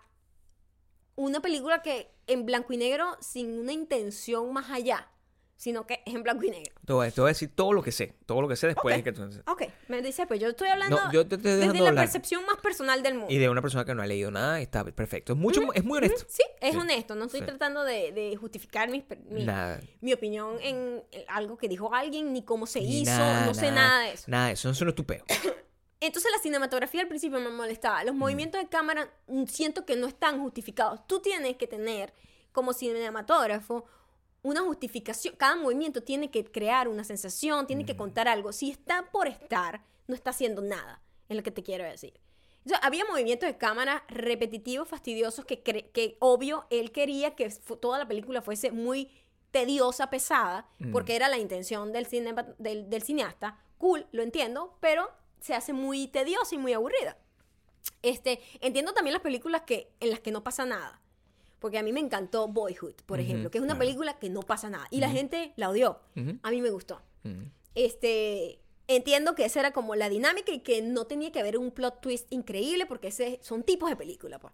una 1.15 1.41
película 1.41 1.81
que 1.81 2.11
en 2.27 2.45
blanco 2.45 2.73
y 2.73 2.77
negro 2.77 3.17
sin 3.21 3.59
una 3.59 3.71
intención 3.71 4.51
más 4.51 4.69
allá, 4.69 5.09
sino 5.57 5.85
que 5.87 6.01
es 6.05 6.13
en 6.13 6.21
blanco 6.23 6.45
y 6.45 6.51
negro. 6.51 6.73
Te 6.85 6.93
voy, 6.93 7.07
a- 7.07 7.11
te 7.11 7.19
voy 7.19 7.29
a 7.29 7.31
decir 7.33 7.49
todo 7.53 7.73
lo 7.73 7.81
que 7.83 7.91
sé. 7.91 8.13
Todo 8.25 8.41
lo 8.41 8.47
que 8.47 8.55
sé 8.55 8.67
después 8.67 8.93
Ok. 8.93 8.97
de 8.97 9.03
que 9.03 9.11
tú... 9.11 9.23
Ok, 9.51 9.63
me 9.87 10.01
dice, 10.03 10.25
pues 10.27 10.39
yo 10.39 10.49
estoy 10.49 10.69
hablando 10.69 10.95
No, 11.03 11.11
yo 11.11 11.27
te 11.27 11.35
estoy 11.35 11.53
desde 11.53 11.81
la 11.81 11.93
percepción 11.93 12.45
más 12.45 12.57
personal 12.57 13.01
del 13.03 13.15
mundo. 13.15 13.33
Y 13.33 13.37
de 13.39 13.49
una 13.49 13.61
persona 13.61 13.83
que 13.83 13.95
no 13.95 14.01
ha 14.03 14.07
leído 14.07 14.29
nada, 14.31 14.61
está 14.61 14.83
perfecto. 14.85 15.33
Es 15.33 15.39
mucho, 15.39 15.61
es 15.73 15.83
muy 15.83 15.97
honesto. 15.97 16.25
Sí, 16.29 16.43
es 16.61 16.71
Sí. 16.73 16.77
honesto. 16.77 17.15
No 17.15 17.25
estoy 17.25 17.39
Sí. 17.41 17.45
tratando 17.47 17.83
de, 17.83 18.11
de 18.11 18.35
justificar 18.37 18.89
mi, 18.89 19.03
Nada. 19.29 19.79
mi 19.99 20.13
opinión 20.13 20.57
en 20.61 21.03
algo 21.27 21.57
que 21.57 21.67
dijo 21.67 21.93
alguien, 21.93 22.31
ni 22.33 22.43
cómo 22.43 22.67
se 22.67 22.79
Ni 22.79 23.01
hizo, 23.01 23.11
nada, 23.11 23.45
no 23.47 23.53
sé 23.55 23.71
nada 23.71 24.01
de 24.03 24.11
eso. 24.13 24.23
Nada 24.27 24.47
de 24.47 24.53
eso. 24.53 24.69
Eso 24.69 24.85
no 24.85 24.89
es 24.91 24.95
tu 24.95 25.05
peo. 25.05 25.23
Entonces 25.99 26.31
la 26.31 26.37
cinematografía 26.39 27.01
al 27.01 27.07
principio 27.07 27.39
me 27.39 27.49
molestaba. 27.49 28.03
Mm. 28.03 28.05
Los 28.05 28.15
movimientos 28.15 28.61
de 28.61 28.67
cámara 28.69 29.09
mm, 29.27 29.45
siento 29.45 29.85
que 29.85 29.95
no 29.95 30.05
están 30.05 30.39
justificados. 30.39 31.07
Tú 31.07 31.19
tienes 31.21 31.55
que 31.57 31.65
tener, 31.65 32.13
como 32.51 32.73
cinematógrafo, 32.73 33.85
una 34.47 34.61
justificación. 34.61 35.35
Cada 35.35 35.55
movimiento 35.55 36.01
tiene 36.03 36.31
que 36.31 36.43
crear 36.45 36.87
una 36.87 37.03
sensación, 37.03 37.67
tiene 37.67 37.83
Mm. 37.83 37.85
que 37.87 37.97
contar 37.97 38.27
algo. 38.27 38.51
Si 38.53 38.69
está 38.71 39.09
por 39.11 39.27
estar, 39.27 39.81
no 40.07 40.15
está 40.15 40.29
haciendo 40.29 40.61
nada, 40.61 41.01
es 41.29 41.35
lo 41.35 41.43
que 41.43 41.51
te 41.51 41.63
quiero 41.63 41.83
decir. 41.83 42.13
Sea, 42.65 42.77
había 42.79 43.05
movimientos 43.05 43.47
de 43.47 43.57
cámara 43.57 44.03
repetitivos, 44.09 44.87
fastidiosos, 44.87 45.45
que, 45.45 45.63
cre- 45.63 45.91
que 45.91 46.17
obvio 46.19 46.65
él 46.69 46.91
quería 46.91 47.35
que 47.35 47.49
toda 47.79 47.97
la 47.97 48.07
película 48.07 48.41
fuese 48.41 48.71
muy 48.71 49.09
tediosa, 49.51 50.09
pesada, 50.09 50.67
Mm. 50.79 50.91
porque 50.91 51.15
era 51.15 51.29
la 51.29 51.37
intención 51.37 51.91
del, 51.93 52.07
del, 52.57 52.89
del 52.89 53.01
cineasta. 53.03 53.57
Cool, 53.77 54.05
lo 54.11 54.21
entiendo, 54.23 54.77
pero 54.81 55.09
se 55.39 55.53
hace 55.55 55.71
muy 55.73 56.07
tediosa 56.07 56.55
y 56.55 56.57
muy 56.57 56.73
aburrida. 56.73 57.17
Este, 58.01 58.39
entiendo 58.59 58.93
también 58.93 59.13
las 59.13 59.21
películas 59.23 59.61
que, 59.61 59.93
en 59.99 60.09
las 60.09 60.19
que 60.19 60.31
no 60.31 60.43
pasa 60.43 60.65
nada. 60.65 61.01
Porque 61.59 61.77
a 61.79 61.83
mí 61.83 61.91
me 61.91 61.99
encantó 61.99 62.47
Boyhood, 62.47 62.93
por 63.05 63.19
ejemplo, 63.19 63.49
que 63.49 63.57
es 63.57 63.63
una 63.63 63.73
claro. 63.73 63.79
película 63.87 64.19
que 64.19 64.29
no 64.29 64.41
pasa 64.41 64.69
nada. 64.69 64.87
Y 64.91 64.99
la 64.99 65.09
gente 65.09 65.53
la 65.55 65.69
odió. 65.69 65.99
A 66.43 66.51
mí 66.51 66.61
me 66.61 66.69
gustó. 66.69 67.01
Este, 67.75 68.59
entiendo 68.87 69.35
que 69.35 69.45
esa 69.45 69.59
era 69.59 69.71
como 69.71 69.95
la 69.95 70.09
dinámica 70.09 70.51
y 70.51 70.59
que 70.59 70.81
no 70.81 71.05
tenía 71.05 71.31
que 71.31 71.39
haber 71.39 71.57
un 71.57 71.71
plot 71.71 72.01
twist 72.01 72.31
increíble 72.31 72.85
porque 72.85 73.09
ese 73.09 73.39
son 73.41 73.63
tipos 73.63 73.89
de 73.89 73.95
película. 73.95 74.39
pues. 74.39 74.53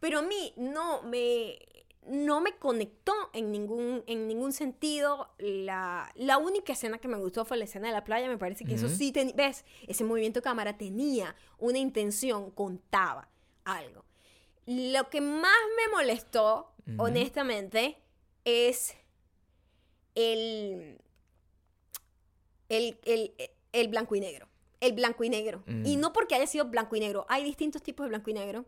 Pero 0.00 0.18
a 0.20 0.22
mí 0.22 0.52
no 0.56 1.02
me, 1.02 1.58
no 2.06 2.40
me 2.40 2.56
conectó 2.56 3.12
en 3.32 3.50
ningún, 3.52 4.02
en 4.06 4.26
ningún 4.28 4.52
sentido. 4.52 5.30
La, 5.38 6.10
la 6.14 6.38
única 6.38 6.72
escena 6.72 6.98
que 6.98 7.08
me 7.08 7.16
gustó 7.18 7.44
fue 7.44 7.56
la 7.56 7.64
escena 7.64 7.88
de 7.88 7.94
la 7.94 8.04
playa. 8.04 8.28
Me 8.28 8.38
parece 8.38 8.64
que 8.64 8.74
eso 8.74 8.88
sí, 8.88 9.12
ten- 9.12 9.34
ves, 9.36 9.64
ese 9.86 10.04
movimiento 10.04 10.40
de 10.40 10.44
cámara 10.44 10.76
tenía 10.78 11.34
una 11.58 11.78
intención, 11.78 12.50
contaba 12.50 13.28
algo. 13.64 14.04
Lo 14.66 15.10
que 15.10 15.20
más 15.20 15.58
me 15.76 15.92
molestó, 15.96 16.72
honestamente, 16.98 17.98
es 18.44 18.94
el, 20.14 20.98
el, 22.68 22.98
el, 23.04 23.34
el 23.72 23.88
blanco 23.88 24.14
y 24.14 24.20
negro. 24.20 24.48
El 24.80 24.92
blanco 24.92 25.24
y 25.24 25.30
negro. 25.30 25.62
Mm. 25.66 25.86
Y 25.86 25.96
no 25.96 26.12
porque 26.12 26.34
haya 26.34 26.46
sido 26.46 26.66
blanco 26.66 26.96
y 26.96 27.00
negro. 27.00 27.26
Hay 27.28 27.44
distintos 27.44 27.82
tipos 27.82 28.04
de 28.04 28.08
blanco 28.08 28.30
y 28.30 28.34
negro. 28.34 28.66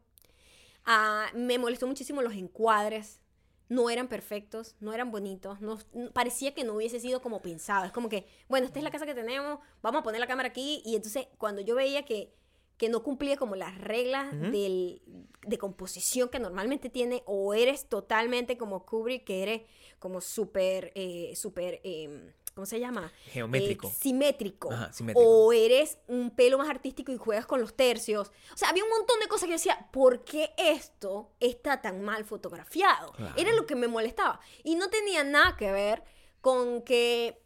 Ah, 0.85 1.27
me 1.35 1.59
molestó 1.59 1.87
muchísimo 1.87 2.23
los 2.23 2.35
encuadres. 2.35 3.21
No 3.69 3.91
eran 3.91 4.09
perfectos, 4.09 4.77
no 4.79 4.93
eran 4.95 5.11
bonitos. 5.11 5.61
No, 5.61 5.79
parecía 6.13 6.55
que 6.55 6.63
no 6.63 6.75
hubiese 6.75 7.01
sido 7.01 7.21
como 7.21 7.43
pensado. 7.43 7.85
Es 7.85 7.93
como 7.93 8.09
que, 8.09 8.27
bueno, 8.49 8.67
esta 8.67 8.79
es 8.79 8.85
la 8.85 8.93
casa 8.93 9.07
que 9.07 9.15
tenemos, 9.15 9.59
vamos 9.83 10.01
a 10.01 10.03
poner 10.05 10.21
la 10.21 10.29
cámara 10.29 10.49
aquí. 10.49 10.83
Y 10.85 10.95
entonces, 10.95 11.27
cuando 11.39 11.61
yo 11.63 11.75
veía 11.75 12.05
que, 12.05 12.33
que 12.77 12.89
no 12.89 13.03
cumplía 13.03 13.37
como 13.37 13.57
las 13.57 13.79
reglas 13.79 14.31
del, 14.53 15.01
de 15.47 15.59
composición 15.59 16.29
que 16.29 16.39
normalmente 16.39 16.91
tiene, 16.91 17.23
o 17.27 17.55
eres 17.55 17.89
totalmente 17.89 18.59
como 18.59 18.85
Kubrick, 18.85 19.25
que 19.25 19.43
eres 19.43 19.63
como 19.99 20.21
súper, 20.21 20.93
eh, 20.95 21.33
súper, 21.37 21.81
em, 21.85 22.33
¿cómo 22.55 22.67
se 22.67 22.79
llama? 22.79 23.11
Geométrico. 23.27 23.89
Eh, 23.89 23.93
simétrico. 23.99 24.71
Ajá, 24.71 24.93
simétrico. 24.93 25.27
O 25.27 25.53
eres 25.55 25.99
un 26.07 26.31
pelo 26.31 26.59
más 26.59 26.69
artístico 26.69 27.13
y 27.13 27.17
juegas 27.17 27.47
con 27.47 27.61
los 27.61 27.75
tercios. 27.75 28.31
O 28.53 28.57
sea, 28.57 28.69
había 28.69 28.85
un 28.85 28.91
montón 28.91 29.21
de 29.21 29.29
cosas 29.29 29.45
que 29.45 29.53
yo 29.53 29.57
decía, 29.57 29.89
¿por 29.91 30.23
qué 30.25 30.53
esto 30.59 31.33
está 31.41 31.81
tan 31.81 32.03
mal 32.03 32.25
fotografiado? 32.27 33.13
Claro. 33.13 33.35
Era 33.39 33.53
lo 33.55 33.67
que 33.67 33.75
me 33.75 33.89
molestaba. 33.89 34.41
Y 34.65 34.75
no 34.75 34.91
tenía 34.91 35.25
nada 35.25 35.57
que 35.57 35.73
ver 35.73 36.03
con 36.43 36.83
que... 36.83 37.43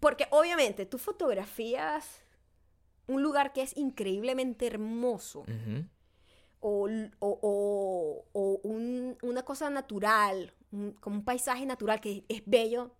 Porque 0.00 0.26
obviamente 0.30 0.84
tú 0.84 0.98
fotografías 0.98 2.25
un 3.08 3.22
lugar 3.22 3.52
que 3.52 3.62
es 3.62 3.76
increíblemente 3.76 4.66
hermoso. 4.66 5.44
O, 6.60 6.88
o- 7.20 7.38
o- 7.42 8.24
o 8.32 8.60
un- 8.64 9.16
una 9.22 9.42
cosa 9.44 9.70
natural, 9.70 10.52
un- 10.72 10.92
como 11.00 11.16
un 11.16 11.24
paisaje 11.24 11.64
natural 11.66 12.00
que 12.00 12.24
es 12.28 12.42
bello 12.46 12.90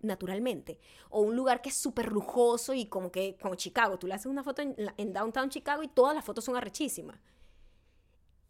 naturalmente, 0.00 0.78
o 1.10 1.20
un 1.20 1.36
lugar 1.36 1.60
que 1.62 1.68
es 1.68 1.76
súper 1.76 2.10
lujoso 2.10 2.74
y 2.74 2.86
como 2.86 3.12
que, 3.12 3.36
como 3.40 3.54
Chicago, 3.54 3.98
tú 3.98 4.06
le 4.06 4.14
haces 4.14 4.26
una 4.26 4.42
foto 4.42 4.62
en, 4.62 5.12
downtown 5.12 5.48
Chicago 5.50 5.82
y 5.82 5.88
todas 5.88 6.14
las 6.14 6.24
fotos 6.24 6.44
son 6.44 6.56
arrechísimas. 6.56 7.18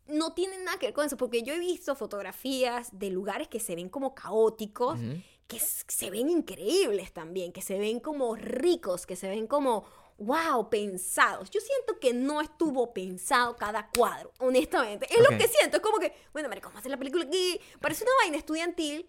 No 0.07 0.33
tiene 0.35 0.59
nada 0.59 0.79
que 0.79 0.87
ver 0.87 0.95
con 0.95 1.07
eso, 1.07 1.17
porque 1.17 1.43
yo 1.43 1.55
he 1.55 1.59
visto 1.59 1.95
fotografías 1.95 2.97
de 2.99 3.11
lugares 3.11 3.49
que 3.49 3.61
se 3.61 3.75
ven 3.77 3.89
como 3.89 4.15
caóticos, 4.15 4.99
que 5.47 5.59
se 5.61 6.11
ven 6.11 6.29
increíbles 6.31 7.13
también, 7.13 7.53
que 7.53 7.61
se 7.63 7.79
ven 7.79 8.01
como 8.01 8.35
ricos, 8.35 9.07
que 9.07 9.17
se 9.17 9.29
ven 9.29 9.47
como, 9.47 9.85
wow, 10.23 10.69
pensados. 10.71 11.51
Yo 11.51 11.61
siento 11.61 11.99
que 12.01 12.13
no 12.13 12.41
estuvo 12.41 12.93
pensado 12.93 13.57
cada 13.57 13.89
cuadro, 13.89 14.33
honestamente. 14.39 15.07
Es 15.11 15.19
lo 15.19 15.37
que 15.37 15.49
siento, 15.49 15.79
es 15.79 15.83
como 15.83 15.99
que, 15.99 16.13
bueno, 16.33 16.49
marico, 16.49 16.69
vamos 16.69 16.79
a 16.79 16.81
hacer 16.81 16.91
la 16.91 16.97
película 16.97 17.25
aquí. 17.25 17.61
Parece 17.81 18.05
una 18.05 18.13
vaina 18.23 18.37
estudiantil 18.37 19.09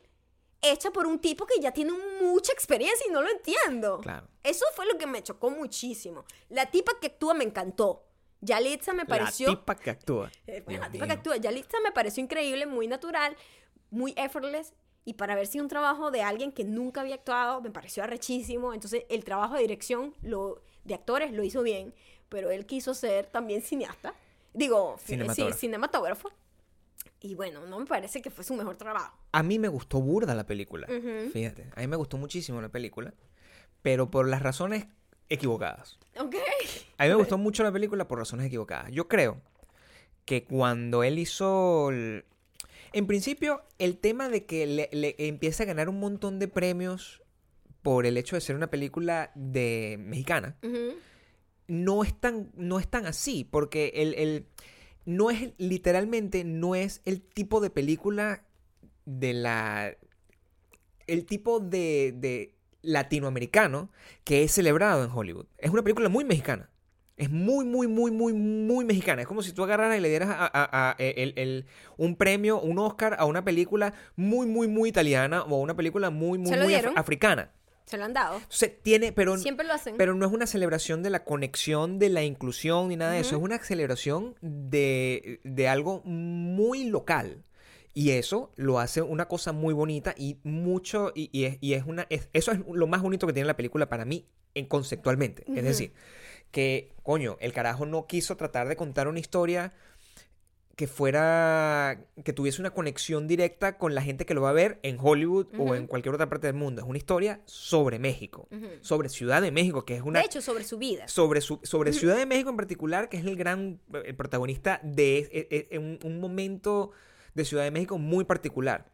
hecha 0.61 0.91
por 0.91 1.05
un 1.05 1.19
tipo 1.19 1.45
que 1.45 1.59
ya 1.59 1.71
tiene 1.71 1.91
mucha 2.21 2.53
experiencia 2.53 3.05
y 3.07 3.11
no 3.11 3.21
lo 3.21 3.29
entiendo. 3.29 3.99
Claro. 3.99 4.27
Eso 4.41 4.65
fue 4.75 4.85
lo 4.85 4.97
que 4.97 5.05
me 5.05 5.21
chocó 5.21 5.51
muchísimo. 5.51 6.25
La 6.49 6.71
tipa 6.71 6.93
que 6.99 7.07
actúa 7.07 7.33
me 7.33 7.43
encantó. 7.43 8.05
Yalitza 8.41 8.93
me 8.93 9.05
pareció... 9.05 9.49
La 9.49 9.55
tipa 9.55 9.75
que 9.75 9.89
actúa. 9.89 10.31
Eh, 10.47 10.61
bueno, 10.65 10.81
la 10.81 10.91
tipa 10.91 11.05
que 11.05 11.13
actúa, 11.13 11.37
Yalitza 11.37 11.79
me 11.81 11.91
pareció 11.91 12.23
increíble, 12.23 12.65
muy 12.65 12.87
natural, 12.87 13.37
muy 13.89 14.13
effortless. 14.17 14.73
Y 15.05 15.13
para 15.13 15.35
ver 15.35 15.47
si 15.47 15.59
un 15.59 15.67
trabajo 15.67 16.11
de 16.11 16.21
alguien 16.21 16.51
que 16.51 16.63
nunca 16.63 17.01
había 17.01 17.15
actuado, 17.15 17.61
me 17.61 17.71
pareció 17.71 18.03
arrechísimo. 18.03 18.73
Entonces, 18.73 19.03
el 19.09 19.23
trabajo 19.25 19.55
de 19.55 19.61
dirección 19.61 20.15
lo, 20.21 20.61
de 20.83 20.93
actores 20.93 21.31
lo 21.33 21.43
hizo 21.43 21.63
bien, 21.63 21.93
pero 22.29 22.51
él 22.51 22.65
quiso 22.65 22.93
ser 22.93 23.27
también 23.27 23.61
cineasta. 23.61 24.13
Digo, 24.53 24.97
fi- 24.97 25.03
sí, 25.03 25.13
Cinematógrafo. 25.13 25.57
cinematógrafo. 25.59 26.31
Y 27.21 27.35
bueno, 27.35 27.65
no 27.67 27.79
me 27.79 27.85
parece 27.85 28.21
que 28.21 28.29
fue 28.29 28.43
su 28.43 28.53
mejor 28.53 28.75
trabajo. 28.75 29.17
A 29.31 29.43
mí 29.43 29.57
me 29.59 29.67
gustó 29.69 30.01
burda 30.01 30.35
la 30.35 30.45
película. 30.45 30.87
Ujú. 30.89 31.31
Fíjate, 31.31 31.69
a 31.75 31.79
mí 31.79 31.87
me 31.87 31.95
gustó 31.95 32.17
muchísimo 32.17 32.61
la 32.61 32.69
película, 32.69 33.13
pero 33.81 34.11
por 34.11 34.27
las 34.27 34.41
razones 34.41 34.87
equivocadas. 35.29 35.97
Ok. 36.19 36.35
A 36.97 37.03
mí 37.03 37.09
me 37.09 37.15
gustó 37.15 37.37
mucho 37.37 37.63
la 37.63 37.71
película 37.71 38.07
por 38.07 38.19
razones 38.19 38.45
equivocadas. 38.47 38.91
Yo 38.91 39.07
creo 39.07 39.41
que 40.25 40.43
cuando 40.43 41.03
él 41.03 41.17
hizo... 41.17 41.89
el- 41.89 42.25
En 42.91 43.07
principio, 43.07 43.63
el 43.79 43.97
tema 43.97 44.27
de 44.29 44.45
que 44.45 44.67
le, 44.67 44.89
le 44.91 45.15
empieza 45.17 45.63
a 45.63 45.65
ganar 45.65 45.87
un 45.89 45.99
montón 45.99 46.39
de 46.39 46.47
premios 46.49 47.22
por 47.83 48.05
el 48.07 48.17
hecho 48.17 48.35
de 48.35 48.41
ser 48.41 48.55
una 48.55 48.71
película 48.71 49.31
de 49.35 49.97
mexicana, 49.99 50.55
no 51.67 52.03
es 52.03 52.19
tan, 52.19 52.49
no 52.55 52.79
es 52.79 52.87
tan 52.87 53.05
así, 53.05 53.43
porque 53.43 53.91
el, 53.95 54.13
el- 54.15 54.45
no 55.05 55.29
es 55.29 55.51
literalmente, 55.57 56.43
no 56.45 56.75
es 56.75 57.01
el 57.05 57.21
tipo 57.21 57.59
de 57.61 57.69
película 57.69 58.43
de 59.05 59.33
la, 59.33 59.95
el 61.07 61.25
tipo 61.25 61.59
de, 61.59 62.13
de 62.17 62.55
latinoamericano 62.81 63.89
que 64.23 64.43
es 64.43 64.51
celebrado 64.53 65.03
en 65.03 65.11
Hollywood. 65.11 65.45
Es 65.57 65.71
una 65.71 65.81
película 65.83 66.09
muy 66.09 66.23
mexicana. 66.23 66.69
Es 67.15 67.29
muy, 67.29 67.63
muy, 67.65 67.87
muy, 67.87 68.11
muy, 68.11 68.33
muy 68.33 68.85
mexicana. 68.85 69.21
Es 69.21 69.27
como 69.27 69.43
si 69.43 69.51
tú 69.53 69.63
agarraras 69.63 69.97
y 69.97 70.01
le 70.01 70.09
dieras 70.09 70.29
a- 70.31 70.45
a- 70.51 70.89
a 70.91 70.95
el- 70.97 71.33
el- 71.35 71.65
un 71.97 72.15
premio, 72.15 72.59
un 72.59 72.79
Oscar 72.79 73.15
a 73.19 73.25
una 73.25 73.43
película 73.43 73.93
muy, 74.15 74.47
muy, 74.47 74.67
muy 74.67 74.89
italiana 74.89 75.43
o 75.43 75.55
a 75.55 75.59
una 75.59 75.75
película 75.75 76.09
muy, 76.09 76.39
muy, 76.39 76.47
¿Se 76.49 76.57
lo 76.57 76.63
muy 76.63 76.73
af- 76.73 76.93
africana. 76.95 77.51
Se 77.85 77.97
lo 77.97 78.05
han 78.05 78.13
dado. 78.13 78.37
Entonces, 78.37 78.71
tiene, 78.81 79.11
pero 79.11 79.37
Siempre 79.37 79.65
lo 79.67 79.73
hacen. 79.73 79.95
pero 79.97 80.15
no 80.15 80.25
es 80.25 80.31
una 80.31 80.47
celebración 80.47 81.03
de 81.03 81.09
la 81.09 81.23
conexión, 81.23 81.99
de 81.99 82.09
la 82.09 82.23
inclusión 82.23 82.87
ni 82.89 82.95
nada 82.95 83.11
de 83.11 83.19
eso. 83.19 83.35
Es 83.35 83.41
una 83.41 83.57
celebración 83.63 84.35
de, 84.41 85.39
de 85.43 85.67
algo 85.67 86.01
muy 86.03 86.85
local. 86.85 87.43
Y 87.95 88.11
eso 88.11 88.51
lo 88.55 88.79
hace 88.79 89.01
una 89.03 89.27
cosa 89.27 89.51
muy 89.51 89.73
bonita 89.73 90.15
y 90.17 90.39
mucho. 90.43 91.11
Y, 91.13 91.29
y 91.31 91.43
es, 91.45 91.57
y 91.61 91.73
es 91.73 91.83
una. 91.85 92.07
es- 92.09 92.27
eso 92.33 92.51
es 92.51 92.59
lo 92.71 92.87
más 92.87 93.01
bonito 93.03 93.27
que 93.27 93.33
tiene 93.33 93.45
la 93.45 93.55
película 93.55 93.87
para 93.87 94.03
mí 94.05 94.27
en, 94.55 94.65
conceptualmente. 94.65 95.43
Es 95.55 95.63
decir, 95.63 95.93
que, 96.49 96.93
coño, 97.03 97.37
el 97.39 97.53
carajo 97.53 97.85
no 97.85 98.07
quiso 98.07 98.35
tratar 98.37 98.67
de 98.67 98.75
contar 98.75 99.07
una 99.07 99.19
historia 99.19 99.73
que 100.75 100.87
fuera. 100.87 102.03
que 102.23 102.33
tuviese 102.33 102.61
una 102.61 102.71
conexión 102.71 103.27
directa 103.27 103.77
con 103.77 103.93
la 103.95 104.01
gente 104.01 104.25
que 104.25 104.33
lo 104.33 104.41
va 104.41 104.49
a 104.49 104.53
ver 104.53 104.79
en 104.83 104.97
Hollywood 104.99 105.47
o 105.59 105.75
en 105.75 105.85
cualquier 105.87 106.15
otra 106.15 106.29
parte 106.29 106.47
del 106.47 106.55
mundo. 106.55 106.81
Es 106.81 106.87
una 106.87 106.97
historia 106.97 107.41
sobre 107.45 107.99
México 107.99 108.47
sobre 108.81 109.09
Ciudad 109.09 109.41
de 109.41 109.51
México, 109.51 109.85
que 109.85 109.95
es 109.95 110.01
una... 110.01 110.19
De 110.19 110.25
hecho, 110.25 110.41
sobre 110.41 110.63
su 110.63 110.77
vida. 110.77 111.07
sobre, 111.07 111.41
su- 111.41 111.59
sobre 111.63 111.93
Ciudad 111.93 112.17
de 112.17 112.25
México 112.25 112.49
en 112.49 112.57
particular, 112.57 113.09
que 113.09 113.17
es 113.17 113.25
el 113.25 113.35
gran 113.35 113.79
el 114.03 114.15
protagonista 114.15 114.79
de 114.83 115.19
eh, 115.31 115.67
eh, 115.71 115.77
un, 115.77 115.99
un 116.03 116.19
momento 116.19 116.91
de 117.35 117.45
Ciudad 117.45 117.63
de 117.63 117.71
México 117.71 117.97
muy 117.97 118.23
particular. 118.25 118.91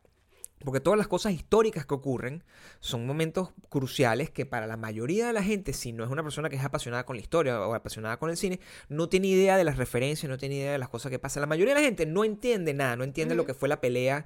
Porque 0.66 0.82
todas 0.82 0.98
las 0.98 1.08
cosas 1.08 1.32
históricas 1.32 1.86
que 1.86 1.94
ocurren 1.94 2.44
son 2.82 3.06
momentos 3.08 3.52
cruciales 3.70 4.30
que 4.30 4.46
para 4.46 4.68
la 4.68 4.76
mayoría 4.76 5.28
de 5.28 5.34
la 5.34 5.42
gente, 5.42 5.72
si 5.72 5.94
no 5.94 6.04
es 6.04 6.10
una 6.10 6.22
persona 6.22 6.50
que 6.50 6.58
es 6.58 6.64
apasionada 6.66 7.06
con 7.06 7.16
la 7.16 7.22
historia 7.22 7.62
o 7.66 7.74
apasionada 7.74 8.18
con 8.18 8.30
el 8.30 8.36
cine, 8.36 8.60
no 8.90 9.08
tiene 9.08 9.28
idea 9.28 9.56
de 9.56 9.64
las 9.64 9.78
referencias, 9.78 10.30
no 10.30 10.38
tiene 10.38 10.56
idea 10.56 10.74
de 10.74 10.78
las 10.78 10.90
cosas 10.90 11.12
que 11.12 11.18
pasan. 11.20 11.40
La 11.42 11.48
mayoría 11.48 11.74
de 11.76 11.80
la 11.80 11.86
gente 11.86 12.06
no 12.06 12.26
entiende 12.26 12.74
nada, 12.74 12.98
no 12.98 13.06
entiende 13.06 13.36
lo 13.36 13.46
que 13.46 13.54
fue 13.54 13.70
la 13.70 13.80
pelea, 13.80 14.26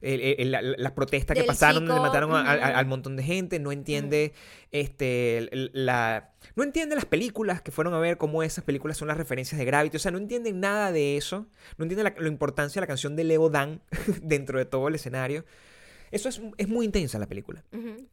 el- 0.00 0.20
el- 0.22 0.50
la- 0.50 0.62
la- 0.62 0.76
las 0.78 0.92
protestas 0.92 1.34
que 1.34 1.40
pasaron, 1.46 1.84
donde 1.86 2.00
mataron 2.08 2.30
a- 2.32 2.50
a- 2.52 2.78
al 2.78 2.86
montón 2.86 3.16
de 3.16 3.22
gente, 3.22 3.58
no 3.58 3.70
entiende 3.70 4.32
este 4.72 5.48
la 5.72 6.30
no 6.56 6.62
entiende 6.62 6.94
las 6.94 7.06
películas 7.06 7.62
que 7.62 7.70
fueron 7.72 7.94
a 7.94 7.98
ver 7.98 8.16
cómo 8.18 8.42
esas 8.42 8.64
películas 8.64 8.96
son 8.96 9.08
las 9.08 9.16
referencias 9.16 9.58
de 9.58 9.64
Gravity, 9.64 9.96
o 9.96 10.00
sea, 10.00 10.10
no 10.12 10.18
entienden 10.18 10.60
nada 10.60 10.92
de 10.92 11.16
eso, 11.16 11.46
no 11.78 11.84
entienden 11.84 12.04
la, 12.04 12.14
la 12.18 12.28
importancia 12.28 12.80
de 12.80 12.82
la 12.82 12.86
canción 12.86 13.16
de 13.16 13.24
Leo 13.24 13.48
Dan 13.50 13.80
dentro 14.22 14.58
de 14.58 14.64
todo 14.64 14.88
el 14.88 14.94
escenario. 14.94 15.44
Eso 16.14 16.28
es, 16.28 16.40
es 16.56 16.68
muy 16.68 16.86
intensa 16.86 17.18
la 17.18 17.26
película. 17.26 17.64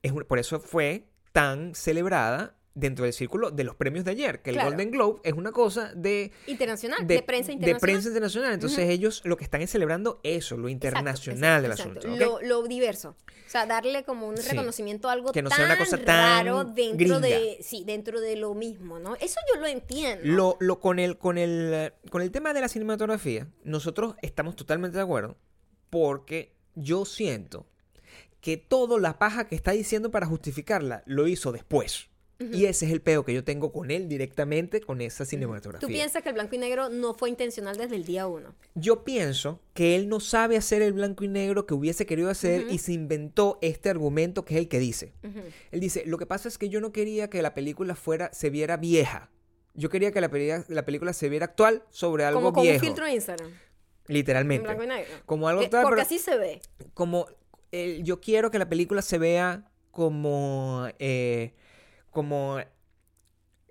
Es 0.02 0.12
por 0.14 0.40
eso 0.40 0.60
fue 0.60 1.06
tan 1.32 1.74
celebrada 1.76 2.58
dentro 2.74 3.04
del 3.04 3.14
círculo 3.14 3.52
de 3.52 3.66
los 3.66 3.76
premios 3.76 4.06
de 4.06 4.12
ayer, 4.12 4.42
que 4.42 4.50
el. 4.52 4.62
Golden 4.62 4.92
Globe 4.92 5.20
es 5.26 5.34
una 5.34 5.52
cosa 5.52 5.94
de 5.94 6.32
Internacional, 6.48 7.06
de, 7.06 7.22
prensa 7.22 7.48
de 7.48 7.54
internacional. 7.56 7.80
prensa 7.82 8.08
internacional. 8.08 8.54
Entonces 8.54 8.90
ellos 8.90 9.22
lo 9.26 9.36
que 9.36 9.44
están 9.44 9.62
es 9.62 9.70
celebrando 9.72 10.22
eso, 10.24 10.56
lo 10.56 10.70
Exacto, 10.70 10.88
internacional 10.88 11.62
del 11.64 11.72
exacto, 11.72 12.00
asunto. 12.00 12.18
Lo, 12.18 12.42
lo 12.42 12.64
diverso. 12.68 13.18
O 13.28 13.50
sea, 13.52 13.66
darle 13.66 14.06
como 14.06 14.26
un 14.30 14.38
reconocimiento 14.38 15.10
a 15.10 15.12
algo 15.12 15.34
Que 15.34 15.42
no 15.42 15.50
tan 15.50 15.58
sea 15.58 15.66
una 15.66 15.78
cosa 15.78 15.98
tan 15.98 16.46
raro 16.46 16.64
dentro 16.64 16.98
gringa. 16.98 17.20
de 17.20 17.58
sí, 17.62 17.84
dentro 17.86 18.22
de 18.22 18.38
lo 18.38 18.54
mismo, 18.54 19.00
¿no? 19.00 19.18
Eso 19.18 19.42
yo 19.54 19.60
lo 19.60 19.68
entiendo. 19.68 20.24
Lo, 20.26 20.56
lo- 20.62 20.80
con, 20.80 20.98
el, 21.00 21.18
con, 21.18 21.38
el, 21.38 21.92
con 22.10 22.22
el 22.22 22.32
tema 22.32 22.54
de 22.54 22.62
la 22.62 22.70
cinematografía, 22.70 23.50
nosotros 23.66 24.16
estamos 24.22 24.56
totalmente 24.56 24.96
de 24.96 25.04
acuerdo 25.04 25.38
porque 25.90 26.54
yo 26.76 27.04
siento 27.04 27.68
que 28.42 28.58
toda 28.58 29.00
la 29.00 29.18
paja 29.20 29.48
que 29.48 29.56
está 29.56 29.72
diciendo 29.72 30.12
para 30.12 30.26
justificarla 30.26 31.04
lo 31.06 31.28
hizo 31.28 31.52
después. 31.52 32.08
Y 32.52 32.66
ese 32.66 32.88
es 32.88 32.92
el 32.92 33.02
peo 33.02 33.24
que 33.24 33.36
yo 33.36 33.44
tengo 33.44 33.72
con 33.72 33.92
él 33.92 34.10
directamente, 34.10 34.82
con 34.82 35.00
esa 35.00 35.26
cinematografía. 35.26 35.88
¿Tú 35.88 35.94
piensas 35.94 36.24
que 36.24 36.30
el 36.30 36.34
blanco 36.34 36.56
y 36.56 36.58
negro 36.58 36.90
no 36.90 37.14
fue 37.14 37.30
intencional 37.30 37.78
desde 37.78 37.96
el 37.96 38.04
día 38.04 38.26
uno? 38.26 38.56
Yo 38.74 39.04
pienso 39.04 39.60
que 39.76 39.96
él 39.96 40.10
no 40.10 40.20
sabe 40.20 40.58
hacer 40.58 40.82
el 40.82 40.94
blanco 40.94 41.24
y 41.24 41.28
negro 41.28 41.68
que 41.68 41.76
hubiese 41.76 42.08
querido 42.08 42.32
hacer 42.32 42.66
y 42.72 42.80
se 42.80 42.94
inventó 42.94 43.60
este 43.62 43.92
argumento 43.92 44.44
que 44.44 44.56
es 44.56 44.60
el 44.60 44.68
que 44.70 44.80
dice. 44.80 45.14
Él 45.70 45.80
dice, 45.82 46.02
lo 46.08 46.18
que 46.18 46.26
pasa 46.26 46.48
es 46.48 46.58
que 46.58 46.68
yo 46.68 46.82
no 46.82 46.92
quería 46.92 47.30
que 47.30 47.44
la 47.44 47.54
película 47.54 47.94
fuera, 47.94 48.34
se 48.34 48.50
viera 48.50 48.76
vieja. 48.76 49.30
Yo 49.76 49.90
quería 49.90 50.12
que 50.12 50.20
la, 50.20 50.32
la 50.68 50.84
película 50.84 51.14
se 51.14 51.30
viera 51.30 51.46
actual 51.46 51.84
sobre 51.92 52.26
algo 52.26 52.40
Como 52.40 52.54
con 52.54 52.62
un 52.62 52.70
viejo. 52.70 52.84
filtro 52.84 53.06
de 53.06 53.14
Instagram. 53.14 53.50
En 53.52 54.14
Literalmente. 54.16 54.64
blanco 54.64 54.84
y 54.84 54.88
negro. 54.88 55.12
Como 55.28 55.48
algo 55.48 55.62
Eh, 55.62 55.66
actual, 55.66 55.84
porque 55.84 55.96
pero 55.98 56.06
así 56.08 56.18
se 56.18 56.36
ve. 56.40 56.60
como 56.96 57.28
el- 57.72 58.04
yo 58.04 58.20
quiero 58.22 58.52
que 58.52 58.60
la 58.60 58.70
película 58.70 59.02
se 59.02 59.18
vea 59.18 59.70
como 59.92 60.88
eh, 61.00 61.54
como 62.10 62.58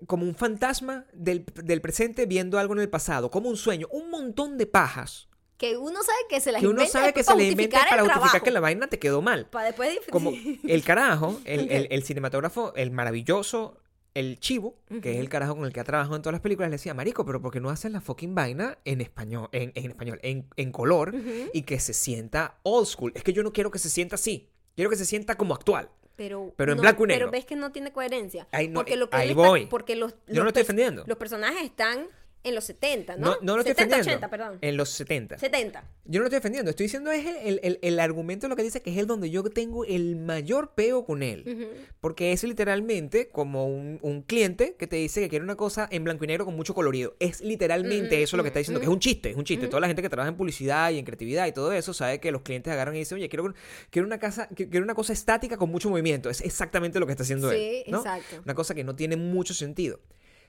como 0.07 0.24
un 0.24 0.34
fantasma 0.34 1.05
del, 1.12 1.44
del 1.62 1.80
presente 1.82 2.24
viendo 2.26 2.59
algo 2.59 2.72
en 2.74 2.80
el 2.80 2.88
pasado, 2.88 3.30
como 3.30 3.48
un 3.51 3.57
sueño, 3.59 3.86
un 3.90 4.11
montón 4.11 4.57
de 4.57 4.66
pajas 4.66 5.28
Que 5.59 5.76
uno 5.76 6.03
sabe 6.03 6.18
que 6.30 6.40
se 6.40 6.53
las 6.53 6.61
que 6.62 6.66
uno 6.68 6.76
inventa 6.80 6.92
sabe 6.92 7.12
que 7.12 7.18
después 7.20 7.26
se 7.26 7.32
para 7.32 7.42
inventa 7.42 7.76
justificar 7.76 7.88
para 7.90 8.03
el 8.03 8.09
justificar 8.09 8.30
trabajo. 8.30 8.44
que 8.44 8.51
la 8.51 8.61
vaina 8.61 8.86
te 8.86 8.98
quedó 8.98 9.20
mal. 9.20 9.46
Para 9.51 9.66
después 9.66 9.94
dif- 9.98 10.11
Como 10.11 10.32
el 10.64 10.84
carajo, 10.84 11.38
el, 11.44 11.70
el- 11.70 11.88
el 11.90 12.03
cinematógrafo, 12.03 12.72
el 12.76 12.90
maravilloso, 12.92 13.76
el 14.14 14.38
chivo, 14.40 14.76
que 15.02 15.12
es 15.12 15.18
el 15.18 15.28
carajo 15.28 15.54
con 15.56 15.64
el 15.64 15.72
que 15.72 15.80
ha 15.80 15.84
trabajado 15.84 16.16
en 16.16 16.22
todas 16.22 16.32
las 16.32 16.40
películas, 16.40 16.70
le 16.70 16.76
decía, 16.76 16.94
marico, 16.94 17.24
pero 17.24 17.40
¿por 17.40 17.52
qué 17.52 17.61
no 17.61 17.70
haces 17.70 17.92
la 17.92 18.00
fucking 18.00 18.34
vaina 18.34 18.78
en 18.84 19.00
español, 19.00 19.48
en, 19.52 19.72
en 19.74 19.90
español, 19.90 20.18
en, 20.22 20.46
en 20.56 20.72
color 20.72 21.14
y 21.52 21.62
que 21.62 21.78
se 21.80 21.92
sienta 21.92 22.58
old 22.64 22.86
school? 22.86 23.12
Es 23.14 23.22
que 23.22 23.32
yo 23.32 23.42
no 23.42 23.52
quiero 23.52 23.70
que 23.70 23.78
se 23.78 23.88
sienta 23.90 24.16
así. 24.16 24.48
Quiero 24.74 24.90
que 24.90 24.96
se 24.96 25.04
sienta 25.04 25.36
como 25.36 25.54
actual. 25.54 25.90
Pero, 26.16 26.52
Pero 26.56 26.72
en 26.72 26.76
no- 26.76 26.82
blanco 26.82 27.04
y 27.04 27.08
negro. 27.08 27.26
Pero 27.26 27.30
ves 27.32 27.46
que 27.46 27.56
no 27.56 27.72
tiene 27.72 27.92
coherencia. 27.92 28.46
Ahí 28.52 28.68
no- 28.68 28.74
porque 28.80 28.96
lo 28.96 29.08
que 29.08 29.16
ahí 29.16 29.30
está- 29.30 29.40
voy. 29.40 29.66
porque 29.66 29.96
los, 29.96 30.12
Yo 30.26 30.34
no 30.36 30.42
lo 30.42 30.48
estoy 30.48 30.62
defendiendo. 30.64 31.04
Los 31.06 31.16
personajes 31.16 31.62
están 31.64 32.08
en 32.43 32.55
los 32.55 32.64
70, 32.64 33.16
¿no? 33.16 33.26
No, 33.32 33.36
no 33.43 33.55
lo 33.57 33.61
estoy 33.61 33.74
70, 33.74 33.97
defendiendo. 33.99 34.26
80, 34.26 34.30
perdón. 34.30 34.59
En 34.62 34.76
los 34.76 34.88
70. 34.91 35.38
70. 35.38 35.84
Yo 36.07 36.18
no 36.18 36.20
lo 36.20 36.26
estoy 36.26 36.38
defendiendo. 36.38 36.70
Estoy 36.70 36.84
diciendo 36.86 37.11
es 37.12 37.26
el, 37.26 37.36
el- 37.36 37.61
el- 37.62 37.78
el 37.82 38.01
argumento 38.01 38.49
lo 38.49 38.57
que 38.57 38.62
dice 38.62 38.80
que 38.82 38.91
es 38.91 38.97
el 38.99 39.07
donde 39.07 39.30
yo 39.30 39.43
tengo 39.45 39.84
el 39.84 40.16
mayor 40.16 40.72
peo 40.74 41.05
con 41.05 41.22
él. 41.22 41.68
Porque 42.01 42.32
es 42.32 42.43
literalmente 42.45 43.28
como 43.28 43.66
un, 43.66 43.99
un 44.03 44.22
cliente 44.22 44.74
que 44.78 44.86
te 44.86 44.97
dice 44.97 45.20
que 45.20 45.28
quiere 45.28 45.45
una 45.45 45.57
cosa 45.57 45.86
en 45.91 46.03
blanco 46.05 46.24
y 46.24 46.28
negro 46.28 46.45
con 46.47 46.57
mucho 46.57 46.74
colorido. 46.74 47.14
Es 47.20 47.41
literalmente 47.43 48.22
eso 48.22 48.36
lo 48.36 48.43
que 48.43 48.49
está 48.49 48.59
diciendo, 48.59 48.80
que 48.80 48.86
es 48.86 48.93
un 48.93 49.01
chiste, 49.01 49.30
es 49.30 49.36
un 49.36 49.45
chiste. 49.45 49.68
Toda 49.68 49.80
la 49.80 49.86
gente 49.86 50.03
que 50.03 50.09
trabaja 50.09 50.30
en 50.30 50.36
publicidad 50.36 50.91
y 50.91 50.99
en 50.99 51.05
creatividad 51.05 51.47
y 51.47 51.53
todo 51.53 51.72
eso 51.72 51.93
sabe 51.93 52.20
que 52.20 52.32
los 52.32 52.43
clientes 52.43 52.72
agarran 52.72 52.97
y 52.97 53.01
dicen, 53.01 53.16
oye, 53.16 53.28
quiero, 53.28 53.53
quiero 53.91 54.07
una 54.07 54.18
casa, 54.18 54.49
qui- 54.51 54.68
quiero 54.70 54.84
una 54.84 54.95
cosa 54.95 55.12
estática 55.12 55.57
con 55.59 55.70
mucho 55.70 55.91
movimiento. 55.91 56.30
Es 56.30 56.41
exactamente 56.41 56.99
lo 57.01 57.07
que 57.07 57.12
está 57.12 57.22
haciendo 57.22 57.51
Sí, 57.51 57.82
él. 57.86 57.93
¿no? 57.93 57.99
exacto. 57.99 58.41
Una 58.45 58.55
cosa 58.55 58.74
que 58.74 58.82
no 58.84 58.97
tiene 58.97 59.16
mucho 59.16 59.53
sentido. 59.55 60.01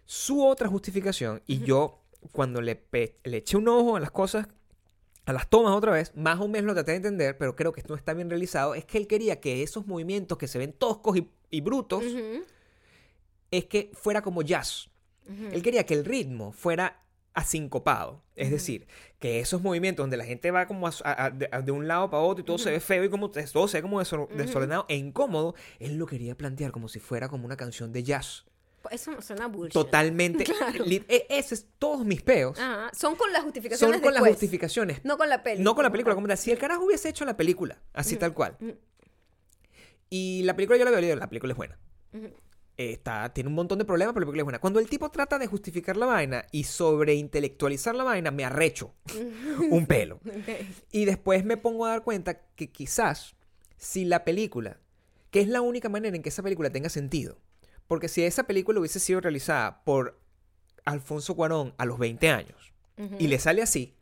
Su 0.06 0.46
otra 0.46 0.68
justificación, 0.68 1.42
y 1.48 1.60
yo 1.62 2.00
cuando 2.32 2.62
le, 2.62 2.84
le 3.24 3.38
eché 3.38 3.58
un 3.58 3.68
ojo 3.68 3.96
a 3.96 4.00
las 4.00 4.12
cosas, 4.12 4.48
a 5.26 5.34
las 5.34 5.50
tomas 5.50 5.74
otra 5.76 5.92
vez, 5.94 6.12
más 6.16 6.40
o 6.40 6.48
menos 6.48 6.66
lo 6.68 6.74
traté 6.74 6.92
de 6.92 6.98
entender, 6.98 7.38
pero 7.38 7.56
creo 7.56 7.72
que 7.72 7.80
esto 7.82 7.94
no 7.94 7.98
está 7.98 8.14
bien 8.14 8.30
realizado, 8.30 8.76
es 8.76 8.86
que 8.86 8.98
él 8.98 9.08
quería 9.08 9.40
que 9.40 9.64
esos 9.64 9.88
movimientos 9.88 10.38
que 10.38 10.48
se 10.48 10.58
ven 10.60 10.74
toscos 10.74 11.18
y, 11.18 11.30
y 11.50 11.62
brutos, 11.62 12.04
es 13.52 13.66
que 13.66 13.92
fuera 13.94 14.22
como 14.22 14.42
jazz. 14.42 14.90
Él 15.54 15.62
quería 15.62 15.86
que 15.86 15.94
el 15.94 16.04
ritmo 16.04 16.52
fuera 16.52 17.04
asincopado. 17.34 18.24
Es 18.36 18.52
decir, 18.52 18.88
que 19.20 19.40
esos 19.40 19.62
movimientos 19.62 20.04
donde 20.04 20.18
la 20.18 20.26
gente 20.26 20.52
va 20.52 20.66
como 20.68 20.88
a- 20.88 20.94
a- 21.04 21.26
a- 21.26 21.30
de, 21.30 21.48
a- 21.52 21.62
de 21.62 21.72
un 21.72 21.88
lado 21.88 22.10
para 22.10 22.24
otro 22.24 22.42
y 22.42 22.46
todo 22.46 22.58
se 22.58 22.72
ve 22.72 22.80
feo 22.80 23.04
y 23.06 23.10
como 23.10 23.30
todo 23.32 23.68
se 23.68 23.78
ve 23.78 23.82
como 23.82 24.02
desor- 24.02 24.28
desordenado 24.30 24.86
e 24.90 24.96
incómodo, 24.98 25.56
él 25.80 25.96
lo 25.96 26.06
quería 26.08 26.36
plantear 26.36 26.72
como 26.72 26.90
si 26.90 27.00
fuera 27.00 27.30
como 27.30 27.46
una 27.46 27.56
canción 27.56 27.94
de 27.94 28.04
jazz. 28.04 28.46
Eso 28.90 29.12
no 29.12 29.22
suena 29.22 29.48
bullshit. 29.48 29.74
Totalmente. 29.74 30.44
Claro. 30.62 30.86
e- 30.88 31.28
Ese 31.30 31.56
es 31.56 31.68
todos 31.78 32.06
mis 32.06 32.22
peos. 32.22 32.58
Ajá. 32.60 32.90
Son 32.94 33.16
con 33.16 33.32
las 33.32 33.42
Son 33.42 33.46
justificaciones 33.52 34.02
con 34.02 34.14
las 34.14 34.24
justificaciones. 34.28 35.04
No 35.06 35.18
con 35.18 35.30
la 35.30 35.44
película. 35.44 35.64
No 35.64 35.76
con 35.76 35.84
la 35.84 35.92
película 35.92 36.16
como 36.16 36.28
tal. 36.28 36.38
Si 36.38 36.52
el 36.52 36.58
carajo 36.58 36.86
hubiese 36.86 37.10
hecho 37.10 37.26
la 37.26 37.38
película, 37.38 37.80
así 37.94 38.16
tal 38.18 38.34
cual. 38.34 38.58
Y 40.10 40.44
la 40.44 40.56
película 40.56 40.78
yo 40.78 40.84
la 40.84 40.90
había 40.90 41.02
leído, 41.02 41.16
la 41.16 41.28
película 41.30 41.54
es 41.54 41.58
buena. 41.58 41.78
Está, 42.78 43.32
tiene 43.34 43.48
un 43.50 43.54
montón 43.56 43.78
de 43.78 43.86
problemas, 43.86 44.14
pero 44.14 44.22
la 44.22 44.26
película 44.26 44.42
es 44.42 44.46
buena. 44.46 44.60
Cuando 44.60 44.80
el 44.80 44.90
tipo 44.90 45.10
trata 45.12 45.38
de 45.38 45.46
justificar 45.48 45.98
la 45.98 46.08
vaina 46.08 46.46
y 46.52 46.64
sobreintelectualizar 46.64 47.94
la 47.96 48.04
vaina, 48.04 48.32
me 48.32 48.44
arrecho 48.44 48.94
un 49.70 49.86
pelo. 49.86 50.20
Y 50.92 51.06
después 51.06 51.46
me 51.46 51.58
pongo 51.58 51.86
a 51.86 51.90
dar 51.90 52.04
cuenta 52.04 52.40
que 52.56 52.72
quizás 52.72 53.36
si 53.78 54.06
la 54.06 54.24
película, 54.24 54.80
que 55.30 55.42
es 55.42 55.48
la 55.48 55.62
única 55.62 55.90
manera 55.90 56.16
en 56.16 56.24
que 56.24 56.30
esa 56.30 56.44
película 56.44 56.70
tenga 56.72 56.90
sentido, 56.90 57.38
porque 57.92 58.08
si 58.08 58.24
esa 58.24 58.44
película 58.44 58.80
hubiese 58.80 59.02
sido 59.02 59.20
realizada 59.20 59.84
por 59.84 60.18
Alfonso 60.86 61.36
Cuarón 61.36 61.74
a 61.78 61.84
los 61.84 62.00
20 62.00 62.30
años 62.30 62.72
y 63.20 63.28
le 63.28 63.38
sale 63.38 63.62
así, 63.62 63.98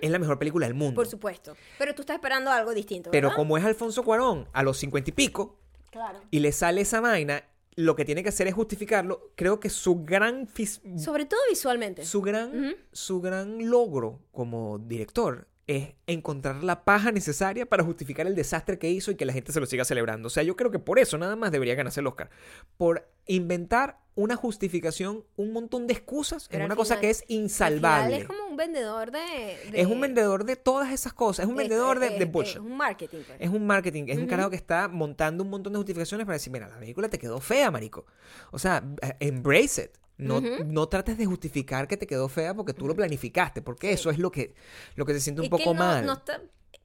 es 0.00 0.10
la 0.10 0.18
mejor 0.18 0.38
película 0.38 0.64
del 0.66 0.72
mundo. 0.72 0.94
Por 0.94 1.06
supuesto. 1.06 1.54
Pero 1.76 1.94
tú 1.94 2.00
estás 2.00 2.14
esperando 2.14 2.50
algo 2.50 2.72
distinto, 2.72 3.10
Pero 3.10 3.34
como 3.34 3.58
es 3.58 3.64
Alfonso 3.66 4.02
Cuarón 4.02 4.48
a 4.54 4.62
los 4.62 4.78
50 4.78 5.10
y 5.10 5.12
pico 5.12 5.58
Claro. 5.90 6.22
y 6.30 6.40
le 6.40 6.52
sale 6.52 6.80
esa 6.80 7.02
vaina, 7.02 7.44
lo 7.76 7.94
que 7.94 8.06
tiene 8.06 8.22
que 8.22 8.30
hacer 8.30 8.46
es 8.46 8.54
justificarlo. 8.54 9.30
Creo 9.34 9.60
que 9.60 9.68
su 9.68 10.06
gran 10.06 10.48
Sobre 10.96 11.26
todo 11.26 11.40
visualmente. 11.50 12.02
su 12.06 12.22
gran, 12.22 12.74
su 12.92 13.20
gran 13.20 13.68
logro 13.68 14.20
como 14.32 14.78
director 14.78 15.48
es 15.66 15.94
encontrar 16.06 16.62
la 16.62 16.84
paja 16.84 17.10
necesaria 17.12 17.66
para 17.66 17.84
justificar 17.84 18.26
el 18.26 18.34
desastre 18.34 18.78
que 18.78 18.90
hizo 18.90 19.10
y 19.10 19.16
que 19.16 19.24
la 19.24 19.32
gente 19.32 19.52
se 19.52 19.60
lo 19.60 19.66
siga 19.66 19.84
celebrando. 19.84 20.26
O 20.28 20.30
sea, 20.30 20.42
yo 20.42 20.56
creo 20.56 20.70
que 20.70 20.78
por 20.78 20.98
eso 20.98 21.16
nada 21.18 21.36
más 21.36 21.52
debería 21.52 21.74
ganarse 21.74 22.00
el 22.00 22.06
Oscar. 22.06 22.30
Por 22.76 23.08
inventar 23.26 23.98
una 24.16 24.36
justificación, 24.36 25.24
un 25.36 25.52
montón 25.52 25.88
de 25.88 25.92
excusas 25.94 26.46
Pero 26.48 26.60
en 26.62 26.66
una 26.66 26.76
cosa 26.76 27.00
que 27.00 27.10
es 27.10 27.22
Al 27.22 27.26
final 27.26 27.42
insalvable. 27.42 28.16
es 28.18 28.24
como 28.26 28.44
un 28.46 28.56
vendedor 28.56 29.10
de... 29.10 29.18
de- 29.72 29.80
Es 29.80 29.86
un 29.88 30.00
vendedor 30.00 30.44
de 30.44 30.54
todas 30.54 30.92
esas 30.92 31.12
cosas. 31.12 31.44
Es 31.44 31.50
un 31.50 31.56
de- 31.56 31.64
vendedor 31.64 31.98
de, 31.98 32.10
de 32.10 32.24
bullshit. 32.26 32.54
Es 32.56 32.60
un 32.62 32.76
marketing. 32.76 33.18
pues. 33.26 33.40
Es 33.40 33.50
un 33.50 33.66
marketing, 33.66 34.04
es 34.06 34.18
un 34.18 34.26
carajo 34.28 34.50
que 34.50 34.56
está 34.56 34.86
montando 34.86 35.42
un 35.42 35.50
montón 35.50 35.72
de 35.72 35.78
justificaciones 35.78 36.26
para 36.26 36.34
decir, 36.34 36.52
mira, 36.52 36.68
la 36.68 36.78
película 36.78 37.08
te 37.08 37.18
quedó 37.18 37.40
fea, 37.40 37.72
marico. 37.72 38.06
O 38.52 38.58
sea, 38.60 38.84
eh, 39.02 39.14
embrace 39.20 39.82
it. 39.86 39.90
No, 40.16 40.40
no 40.40 40.88
trates 40.88 41.18
de 41.18 41.26
justificar 41.26 41.88
que 41.88 41.96
te 41.96 42.06
quedó 42.06 42.28
fea 42.28 42.54
porque 42.54 42.72
tú 42.72 42.86
lo 42.86 42.94
planificaste, 42.94 43.62
porque 43.62 43.88
Sí. 43.88 43.94
eso 43.94 44.10
es 44.10 44.18
lo 44.20 44.30
que, 44.30 44.54
lo 44.94 45.04
que 45.06 45.12
se 45.14 45.18
siente 45.20 45.40
un 45.40 45.46
Y 45.46 45.50
poco 45.50 45.64
que 45.64 45.70
no, 45.70 45.74
mal. 45.74 46.06
No 46.06 46.12
está, 46.12 46.40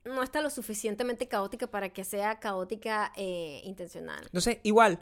no 0.05 0.23
está 0.23 0.41
lo 0.41 0.49
suficientemente 0.49 1.27
caótica 1.27 1.67
para 1.67 1.89
que 1.89 2.03
sea 2.03 2.39
caótica 2.39 3.11
eh, 3.15 3.61
intencional. 3.65 4.27
No 4.31 4.41
sé, 4.41 4.61
igual, 4.63 4.97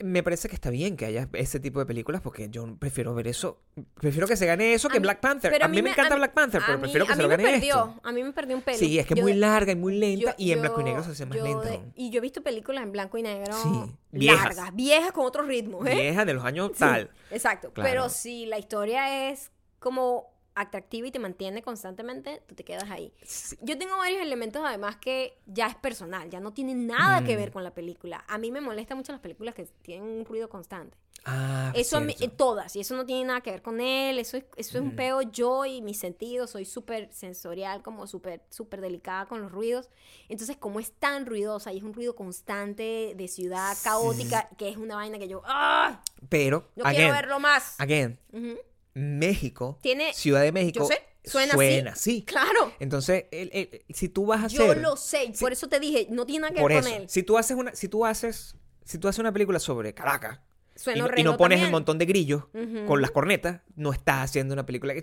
me 0.00 0.22
parece 0.24 0.48
que 0.48 0.54
está 0.56 0.70
bien 0.70 0.96
que 0.96 1.06
haya 1.06 1.28
ese 1.34 1.60
tipo 1.60 1.78
de 1.78 1.86
películas 1.86 2.20
porque 2.20 2.48
yo 2.50 2.66
prefiero 2.78 3.14
ver 3.14 3.28
eso, 3.28 3.60
prefiero 3.94 4.26
que 4.26 4.36
se 4.36 4.44
gane 4.44 4.74
eso 4.74 4.88
A 4.88 4.90
que 4.90 4.98
mí- 4.98 5.04
Black 5.04 5.20
Panther. 5.20 5.52
pero 5.52 5.64
A 5.64 5.68
mí 5.68 5.80
me 5.82 5.90
encanta 5.90 6.14
mí- 6.14 6.18
Black 6.18 6.34
Panther, 6.34 6.62
pero 6.66 6.78
mí- 6.78 6.82
prefiero 6.82 7.06
que 7.06 7.14
se 7.14 7.22
lo 7.22 7.28
gane 7.28 7.44
perdió, 7.44 7.74
esto. 7.76 8.00
A 8.02 8.12
mí 8.12 8.22
me 8.24 8.32
perdió 8.32 8.56
un 8.56 8.62
pelo. 8.62 8.76
Sí, 8.78 8.98
es 8.98 9.06
que 9.06 9.14
es 9.14 9.22
muy 9.22 9.32
de- 9.34 9.38
larga 9.38 9.72
y 9.72 9.76
muy 9.76 9.96
lenta 9.96 10.30
yo- 10.30 10.34
y 10.36 10.50
en 10.52 10.60
blanco 10.60 10.80
y 10.80 10.84
negro 10.84 11.02
se 11.04 11.10
hace 11.12 11.26
más 11.26 11.38
lenta. 11.38 11.70
y 11.94 12.10
yo 12.10 12.18
he 12.18 12.20
visto 12.20 12.42
películas 12.42 12.82
en 12.82 12.90
blanco 12.92 13.18
y 13.18 13.22
negro 13.22 13.54
Sí, 13.54 13.68
viejas. 14.10 14.44
largas, 14.56 14.74
viejas 14.74 15.12
con 15.12 15.26
otro 15.26 15.42
ritmo, 15.44 15.86
¿eh? 15.86 15.94
Vieja 15.94 16.24
de 16.24 16.34
los 16.34 16.44
años 16.44 16.70
Sí, 16.74 16.80
tal. 16.80 17.10
Exacto. 17.30 17.72
Claro. 17.72 17.88
Pero 17.88 18.08
si 18.08 18.46
la 18.46 18.58
historia 18.58 19.30
es 19.30 19.52
como 19.78 20.33
atractiva 20.54 21.08
y 21.08 21.10
te 21.10 21.18
mantiene 21.18 21.62
constantemente, 21.62 22.42
tú 22.46 22.54
te 22.54 22.64
quedas 22.64 22.90
ahí. 22.90 23.12
Sí. 23.22 23.56
Yo 23.62 23.76
tengo 23.78 23.96
varios 23.96 24.20
elementos 24.22 24.62
además 24.64 24.96
que 24.96 25.38
ya 25.46 25.66
es 25.66 25.74
personal, 25.74 26.30
ya 26.30 26.40
no 26.40 26.52
tiene 26.52 26.74
nada 26.74 27.24
que 27.24 27.36
ver 27.36 27.50
con 27.52 27.64
la 27.64 27.74
película. 27.74 28.24
A 28.28 28.38
mí 28.38 28.50
me 28.50 28.60
molestan 28.60 28.96
mucho 28.98 29.12
las 29.12 29.20
películas 29.20 29.54
que 29.54 29.64
tienen 29.82 30.08
un 30.08 30.24
ruido 30.24 30.48
constante. 30.48 30.96
Ah, 31.26 31.72
Eso 31.74 31.96
a 31.96 32.00
mí- 32.00 32.14
eh, 32.20 32.28
todas, 32.28 32.76
y 32.76 32.80
eso 32.80 32.94
no 32.94 33.06
tiene 33.06 33.24
nada 33.24 33.40
que 33.40 33.50
ver 33.50 33.62
con 33.62 33.80
él, 33.80 34.18
eso 34.18 34.36
es, 34.36 34.44
eso 34.56 34.76
es 34.78 34.84
un 34.84 34.94
peo 34.94 35.22
yo 35.22 35.64
y 35.64 35.80
mis 35.80 35.98
sentidos, 35.98 36.50
soy 36.50 36.66
súper 36.66 37.10
sensorial, 37.14 37.82
como 37.82 38.06
súper, 38.06 38.42
súper 38.50 38.82
delicada 38.82 39.24
con 39.24 39.40
los 39.40 39.50
ruidos. 39.50 39.88
Entonces, 40.28 40.58
como 40.58 40.80
es 40.80 40.92
tan 40.92 41.24
ruidosa 41.24 41.72
y 41.72 41.78
es 41.78 41.82
un 41.82 41.94
ruido 41.94 42.14
constante 42.14 43.14
de 43.16 43.28
ciudad 43.28 43.74
caótica, 43.82 44.50
que 44.58 44.68
es 44.68 44.76
una 44.76 44.96
vaina 44.96 45.18
que 45.18 45.26
yo, 45.28 45.40
¡ah! 45.46 46.02
Pero, 46.28 46.68
No 46.76 46.84
again, 46.84 46.96
quiero 46.96 47.14
verlo 47.14 47.40
más. 47.40 47.80
again, 47.80 48.18
Ujú. 48.30 48.58
México, 48.94 49.78
Tiene- 49.82 50.12
Ciudad 50.14 50.42
de 50.42 50.52
México, 50.52 50.80
yo 50.80 50.86
sé, 50.86 50.98
suena 51.28 51.54
así. 51.54 51.78
así. 51.88 52.22
Claro, 52.24 52.72
Entonces, 52.78 53.24
el- 53.32 53.50
el- 53.52 53.84
si 53.94 54.08
tú 54.08 54.26
vas 54.26 54.44
a 54.44 54.46
yo 54.48 54.64
hacer, 54.64 54.80
lo 54.82 54.96
sé, 54.96 55.32
por 55.40 55.52
eso 55.52 55.68
te 55.68 55.80
dije, 55.80 56.06
no 56.10 56.24
tiene 56.26 56.42
nada 56.42 56.54
que 56.54 56.62
ver 56.62 56.78
eso, 56.78 56.88
con 56.90 57.00
él. 57.02 57.08
si 57.08 57.22
tú 57.22 57.36
haces 57.36 57.56
una, 57.56 57.74
si 57.74 57.88
tú 57.88 58.06
haces, 58.06 58.56
si 58.84 58.98
tú 58.98 59.08
haces 59.08 59.18
una 59.18 59.32
película 59.32 59.58
sobre 59.58 59.94
Caracas 59.94 60.38
y, 60.76 60.78
Suena 60.78 61.08
no- 61.08 61.10
y 61.16 61.22
no 61.24 61.36
pones 61.36 61.56
el 61.56 61.62
también. 61.64 61.72
montón 61.72 61.98
de 61.98 62.06
grillos 62.06 62.44
con 62.86 63.00
las 63.02 63.10
cornetas, 63.10 63.62
no 63.76 63.92
estás 63.92 64.30
haciendo 64.30 64.54
una 64.54 64.64
película. 64.66 64.94
O 64.94 65.00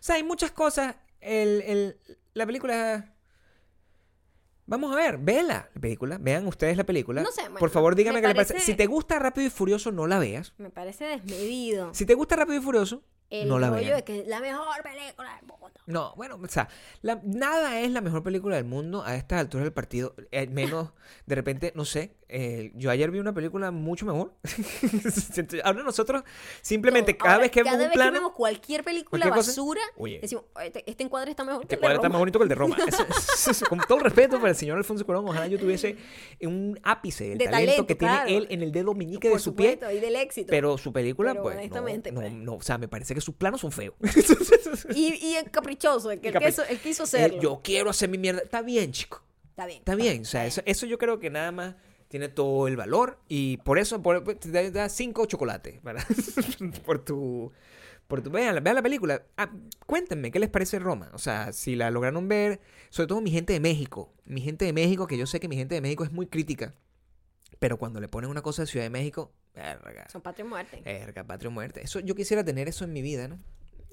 sea, 0.00 0.14
hay 0.16 0.22
muchas 0.22 0.50
cosas. 0.52 0.96
El, 1.20 1.62
el- 1.62 2.00
la 2.34 2.46
película. 2.46 3.14
Vamos 4.66 4.92
a 4.92 4.96
ver, 4.96 5.16
vela 5.16 5.70
la 5.74 5.80
película, 5.80 6.18
vean 6.20 6.46
ustedes 6.46 6.76
la 6.76 6.84
película. 6.84 7.22
No 7.22 7.32
sé, 7.32 7.40
bueno, 7.42 7.58
Por 7.58 7.70
favor, 7.70 7.94
díganme 7.96 8.20
me 8.20 8.28
qué 8.28 8.34
parece. 8.34 8.52
parece- 8.54 8.66
Si 8.72 8.76
te 8.76 8.86
gusta 8.86 9.18
Rápido 9.18 9.46
y 9.46 9.50
Furioso, 9.50 9.90
no 9.92 10.06
la 10.06 10.18
veas. 10.18 10.52
Me 10.58 10.68
parece 10.68 11.04
desmedido. 11.06 11.94
Si 11.94 12.04
te 12.04 12.12
gusta 12.14 12.36
Rápido 12.36 12.58
y 12.58 12.62
Furioso, 12.62 13.02
el 13.30 13.48
no 13.48 13.58
la 13.58 13.68
rollo 13.70 13.80
vean. 13.82 13.96
de 13.96 14.04
que 14.04 14.20
es 14.20 14.26
la 14.28 14.40
mejor 14.40 14.82
película 14.82 15.34
del 15.36 15.46
mundo. 15.46 15.58
No, 15.86 16.12
bueno, 16.16 16.38
o 16.42 16.48
sea, 16.48 16.68
la- 17.02 17.20
nada 17.24 17.80
es 17.80 17.90
la 17.90 18.00
mejor 18.00 18.22
película 18.22 18.56
del 18.56 18.64
mundo 18.66 19.02
a 19.04 19.14
estas 19.16 19.40
alturas 19.40 19.64
del 19.64 19.72
partido. 19.72 20.14
eh, 20.32 20.46
menos, 20.48 20.90
de 21.26 21.34
repente, 21.34 21.72
no 21.74 21.84
sé. 21.84 22.14
eh, 22.30 22.72
yo 22.74 22.90
ayer 22.90 23.10
vi 23.10 23.18
una 23.20 23.32
película 23.32 23.70
mucho 23.70 24.04
mejor. 24.04 24.34
Ahora 25.64 25.82
nosotros, 25.82 26.22
simplemente, 26.60 27.12
No, 27.12 27.18
cada 27.18 27.34
ahora, 27.34 27.42
vez 27.42 27.50
que 27.50 27.60
vemos 27.62 27.72
cada 27.72 27.84
un 27.84 27.88
vez 27.88 27.94
plano. 27.94 28.12
vemos 28.12 28.32
cualquier 28.32 28.84
película 28.84 29.22
cualquier 29.24 29.34
basura, 29.46 29.80
oye. 29.96 30.18
decimos, 30.20 30.44
este, 30.62 30.84
este 30.90 31.04
encuadre 31.04 31.30
está 31.30 31.44
mejor 31.44 31.62
que 31.62 31.68
Que 31.68 31.74
el 31.76 31.78
de 31.78 31.80
cuadra 31.80 31.94
está 31.96 32.08
Roma". 32.08 32.12
más 32.14 32.20
bonito 32.20 32.38
que 32.38 32.42
el 32.42 32.48
de 32.48 32.54
Roma. 32.54 32.76
Eso- 32.88 33.06
eso- 33.08 33.50
eso- 33.50 33.66
con 33.66 33.78
todo 33.80 33.98
el 33.98 34.04
respeto 34.04 34.36
para 34.38 34.50
el 34.50 34.56
señor 34.56 34.76
Alfonso 34.78 35.04
Cuarón, 35.06 35.26
ojalá 35.28 35.46
yo 35.46 35.58
tuviese 35.58 35.96
un 36.42 36.78
ápice 36.82 37.30
del 37.30 37.38
De 37.38 37.44
talento, 37.46 37.66
talento, 37.72 37.86
que 37.86 37.96
claro. 37.96 38.26
tiene 38.26 38.38
él 38.42 38.46
en 38.50 38.62
el 38.62 38.72
dedo 38.72 38.94
meñique 38.94 39.28
de 39.30 39.38
su 39.38 39.54
pie. 39.54 39.72
supuesto, 39.72 39.96
y 39.96 40.00
del 40.00 40.16
éxito. 40.16 40.48
Pero 40.50 40.76
su 40.78 40.92
película, 40.92 41.30
Pero 41.32 41.42
pues, 41.44 41.54
no, 41.56 41.60
honestamente, 41.62 42.12
no, 42.12 42.20
pues. 42.20 42.32
no, 42.32 42.54
o 42.56 42.62
sea, 42.62 42.76
me 42.78 42.88
parece 42.88 43.14
que 43.14 43.17
sus 43.20 43.34
planos 43.34 43.60
son 43.60 43.72
feos. 43.72 43.94
y, 44.94 45.14
y 45.14 45.34
el 45.34 45.50
caprichoso, 45.50 46.10
el 46.10 46.20
que 46.20 46.32
quiso, 46.82 47.04
Eh, 47.16 47.38
yo 47.40 47.60
quiero 47.62 47.90
hacer 47.90 48.08
mi 48.08 48.18
mierda. 48.18 48.40
Está 48.40 48.62
bien, 48.62 48.92
chico. 48.92 49.22
Está 49.50 49.66
bien. 49.66 49.78
Está 49.78 49.94
bien. 49.94 50.22
O 50.22 50.24
sea, 50.24 50.46
eso, 50.46 50.62
eso 50.64 50.86
yo 50.86 50.98
creo 50.98 51.18
que 51.18 51.30
nada 51.30 51.52
más 51.52 51.74
tiene 52.08 52.28
todo 52.28 52.68
el 52.68 52.76
valor. 52.76 53.18
Y 53.28 53.58
por 53.58 53.78
eso 53.78 54.02
por, 54.02 54.22
te 54.22 54.50
da, 54.50 54.70
da 54.70 54.88
cinco 54.88 55.26
chocolates 55.26 55.80
por 56.84 57.04
tu. 57.04 57.52
Por 58.06 58.22
tu, 58.22 58.30
vean, 58.30 58.64
vean 58.64 58.76
la 58.76 58.82
película. 58.82 59.22
Ah, 59.36 59.50
cuéntenme, 59.84 60.30
¿qué 60.30 60.38
les 60.38 60.48
parece 60.48 60.78
Roma? 60.78 61.10
O 61.12 61.18
sea, 61.18 61.52
si 61.52 61.76
la 61.76 61.90
lograron 61.90 62.26
ver, 62.26 62.58
sobre 62.88 63.06
todo 63.08 63.20
mi 63.20 63.30
gente 63.30 63.52
de 63.52 63.60
México. 63.60 64.14
Mi 64.24 64.40
gente 64.40 64.64
de 64.64 64.72
México, 64.72 65.06
que 65.06 65.18
yo 65.18 65.26
sé 65.26 65.40
que 65.40 65.48
mi 65.48 65.56
gente 65.56 65.74
de 65.74 65.82
México 65.82 66.04
es 66.04 66.12
muy 66.12 66.26
crítica. 66.26 66.74
Pero 67.58 67.76
cuando 67.76 68.00
le 68.00 68.08
ponen 68.08 68.30
una 68.30 68.40
cosa 68.40 68.62
de 68.62 68.66
Ciudad 68.66 68.86
de 68.86 68.90
México, 68.90 69.32
verga, 69.58 70.06
Son 70.10 70.20
patria 70.22 70.44
y 70.44 70.48
muerte. 70.48 70.82
verga, 70.84 71.24
patria 71.24 71.50
muerte. 71.50 71.82
Eso, 71.82 72.00
yo 72.00 72.14
quisiera 72.14 72.44
tener 72.44 72.68
eso 72.68 72.84
en 72.84 72.92
mi 72.92 73.02
vida, 73.02 73.28
¿no? 73.28 73.34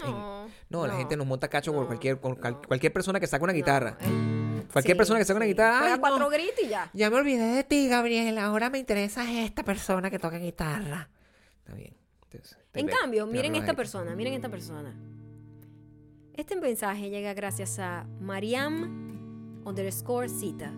En- 0.03 0.11
no, 0.11 0.47
no, 0.69 0.87
la 0.87 0.95
gente 0.97 1.15
nos 1.15 1.25
monta 1.25 1.47
cacho 1.47 1.71
por 1.71 1.81
no, 1.83 1.87
cualquier, 1.87 2.19
con 2.19 2.35
cal- 2.35 2.53
no. 2.53 2.61
cualquier 2.67 2.91
persona 2.91 3.19
que 3.19 3.27
saque 3.27 3.43
una 3.43 3.53
guitarra. 3.53 3.97
eh, 4.01 4.63
Cualquier 4.73 4.95
sí, 4.95 4.97
persona 4.97 5.19
que 5.19 5.25
saque 5.25 5.37
una 5.37 5.45
sí. 5.45 5.51
guitarra, 5.51 5.93
"Ay, 5.93 5.99
cuatro 5.99 6.19
no". 6.19 6.29
gritos 6.29 6.63
y 6.63 6.67
ya. 6.67 6.89
Ya 6.93 7.09
me 7.09 7.15
olvidé 7.17 7.45
de 7.55 7.63
ti, 7.63 7.87
Gabriel. 7.87 8.37
Ahora 8.39 8.69
me 8.69 8.77
interesa 8.79 9.23
esta 9.31 9.63
persona 9.63 10.09
que 10.09 10.19
toca 10.19 10.37
guitarra. 10.37 11.09
Está 11.59 11.73
bien. 11.75 11.95
Entonces, 12.23 12.57
te 12.71 12.79
En 12.81 12.87
cambio, 12.87 13.25
te 13.25 13.31
miren 13.31 13.55
esta 13.55 13.73
persona, 13.73 14.15
miren 14.15 14.33
esta 14.33 14.49
persona. 14.49 14.93
Este 16.33 16.57
mensaje 16.57 17.09
llega 17.09 17.33
gracias 17.33 17.79
a 17.79 18.05
Mariam 18.19 19.61
underscore 19.65 20.27
cita. 20.27 20.71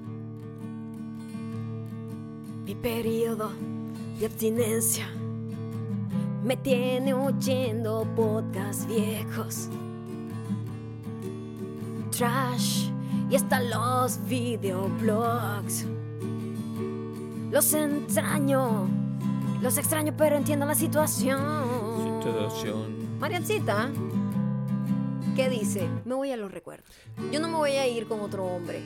Mi 2.66 2.76
periodo 2.76 3.52
de 4.20 4.26
abstinencia 4.26 5.08
me 6.44 6.56
tiene 6.56 7.14
oyendo 7.14 8.08
podcasts 8.16 8.88
viejos. 8.88 9.68
Trash 12.12 12.90
y 13.30 13.36
hasta 13.36 13.62
los 13.62 14.20
videoblogs. 14.28 15.86
Los 17.52 17.74
extraño, 17.74 18.88
los 19.62 19.78
extraño, 19.78 20.14
pero 20.18 20.38
entiendo 20.38 20.66
la 20.66 20.76
situación. 20.76 21.42
Situación. 22.24 23.20
Mariancita, 23.20 23.90
¿qué 25.36 25.50
dice? 25.50 25.88
Me 26.06 26.16
voy 26.16 26.32
a 26.32 26.38
los 26.38 26.52
recuerdos. 26.52 26.90
Yo 27.32 27.40
no 27.40 27.50
me 27.50 27.56
voy 27.56 27.72
a 27.72 27.88
ir 27.88 28.08
con 28.08 28.22
otro 28.22 28.46
hombre. 28.46 28.82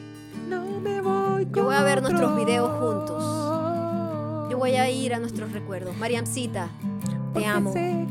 No 0.48 0.80
me 0.80 1.00
voy 1.02 1.48
Yo 1.54 1.66
voy 1.66 1.76
a 1.76 1.84
ver 1.84 2.02
con 2.02 2.12
nuestros 2.14 2.32
otro. 2.32 2.46
videos 2.46 2.80
juntos. 2.80 3.51
Yo 4.52 4.58
voy 4.58 4.74
a 4.74 4.90
ir 4.90 5.14
a 5.14 5.20
nuestros 5.20 5.54
recuerdos. 5.54 5.96
Mariamcita, 5.96 6.70
te 7.08 7.16
Porque 7.32 7.48
amo. 7.48 7.72
sé 7.72 8.06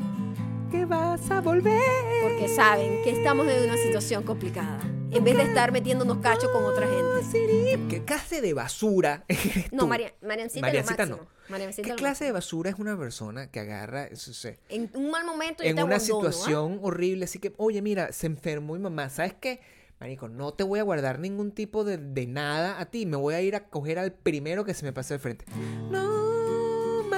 que 0.71 0.87
vas 0.87 1.31
a 1.31 1.43
volver. 1.43 1.79
Porque 2.23 2.49
saben 2.49 3.03
que 3.05 3.11
estamos 3.11 3.47
en 3.47 3.65
una 3.65 3.77
situación 3.77 4.23
complicada. 4.23 4.81
En 5.11 5.23
vez 5.23 5.37
de 5.37 5.43
estar 5.43 5.71
metiéndonos 5.71 6.17
cacho 6.23 6.51
con 6.51 6.65
otra 6.65 6.87
gente. 6.89 7.79
¿Qué 7.91 8.05
clase 8.07 8.41
de 8.41 8.55
basura 8.55 9.25
eres 9.29 9.71
No? 9.71 9.87
María, 9.87 10.15
Mariancita, 10.23 10.67
Mariancita 10.67 11.05
lo 11.05 11.17
máximo. 11.19 11.31
Mariancita 11.51 11.83
¿Qué 11.85 11.91
lo 11.91 11.97
clase 11.97 12.25
de 12.25 12.33
basura 12.33 12.71
es 12.71 12.77
una 12.79 12.97
persona 12.97 13.51
que 13.51 13.61
agarra, 13.61 14.07
eso 14.07 14.33
sé. 14.33 14.61
En 14.71 14.91
un 14.95 15.11
mal 15.11 15.27
momento 15.27 15.63
yo 15.63 15.69
en 15.69 15.77
te 15.77 15.85
una 15.85 15.97
abandono, 15.97 16.21
¿ah? 16.27 16.33
situación 16.33 16.79
horrible, 16.81 17.27
así 17.27 17.39
que, 17.39 17.53
oye, 17.59 17.83
mira, 17.83 18.13
se 18.13 18.29
enfermó 18.29 18.73
mi 18.73 18.81
mamá, 18.81 19.11
¿sabes 19.11 19.35
qué? 19.39 19.61
Marico, 20.01 20.31
no 20.31 20.55
te 20.55 20.65
voy 20.65 20.79
a 20.79 20.85
guardar 20.85 21.19
ningún 21.19 21.53
tipo 21.53 21.85
de, 21.85 21.99
de 21.99 22.27
nada 22.27 22.81
a 22.81 22.87
ti, 22.87 23.05
me 23.05 23.19
voy 23.19 23.35
a 23.35 23.43
ir 23.43 23.55
a 23.57 23.69
coger 23.69 23.99
al 23.99 24.13
primero 24.15 24.65
que 24.65 24.73
se 24.73 24.87
me 24.87 24.95
pase 24.95 25.13
al 25.13 25.21
frente. 25.21 25.45
No, 25.91 26.20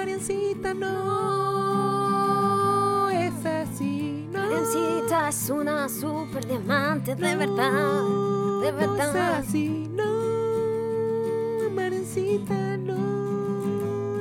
Mariancita, 0.07 0.75
no, 0.75 0.89
es 3.11 3.47
así, 3.47 4.27
no. 4.33 4.41
Mariancita 4.41 5.29
es 5.29 5.49
una 5.49 5.89
super 5.89 6.45
diamante, 6.45 7.15
de 7.15 7.37
verdad. 7.37 7.71
De 8.63 8.73
No 8.73 8.79
verdad. 8.79 9.39
es 9.39 9.47
así, 9.47 9.87
no, 9.93 11.71
Mariancita, 11.71 12.77
no, 12.79 12.97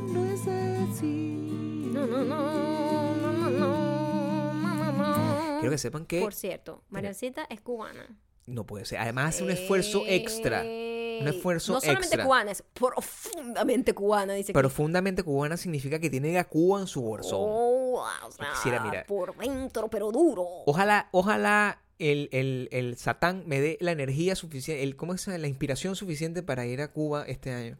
no 0.01 0.23
es 0.25 0.41
así. 0.47 1.89
No, 1.91 2.05
no, 2.05 2.25
no, 2.25 3.15
no, 3.15 3.49
no, 3.49 3.49
no, 3.49 4.53
no, 4.53 4.91
no. 4.93 5.59
Quiero 5.61 5.71
que 5.71 5.79
sepan 5.79 6.05
que 6.05 6.21
Por 6.21 6.35
cierto, 6.35 6.83
Mariancita 6.91 7.47
es 7.49 7.59
cubana. 7.59 8.05
No 8.51 8.65
puede 8.65 8.85
ser. 8.85 8.99
Además 8.99 9.35
hace 9.35 9.43
un 9.43 9.51
esfuerzo 9.51 10.03
extra. 10.07 10.61
Un 10.61 11.27
esfuerzo 11.27 11.73
No 11.73 11.81
solamente 11.81 12.05
extra. 12.07 12.23
cubana, 12.23 12.51
es 12.51 12.63
profundamente 12.73 13.93
cubana, 13.93 14.33
dice. 14.33 14.53
Profundamente 14.53 15.21
cubana 15.23 15.55
significa 15.55 15.99
que 15.99 16.09
tiene 16.09 16.37
a 16.39 16.45
Cuba 16.45 16.81
en 16.81 16.87
su 16.87 17.01
bolsón. 17.01 17.39
Oh, 17.41 18.03
o 18.25 18.31
sea, 18.31 18.49
quisiera, 18.53 19.05
por 19.07 19.37
dentro, 19.37 19.87
pero 19.87 20.11
duro. 20.11 20.45
Ojalá, 20.65 21.09
ojalá 21.11 21.81
el, 21.99 22.29
el, 22.31 22.69
el 22.71 22.97
Satán 22.97 23.43
me 23.45 23.61
dé 23.61 23.77
la 23.81 23.91
energía 23.91 24.35
suficiente, 24.35 24.81
el, 24.81 24.95
¿cómo 24.95 25.13
es? 25.13 25.27
La 25.27 25.47
inspiración 25.47 25.95
suficiente 25.95 26.41
para 26.41 26.65
ir 26.65 26.81
a 26.81 26.87
Cuba 26.91 27.23
este 27.27 27.51
año. 27.53 27.77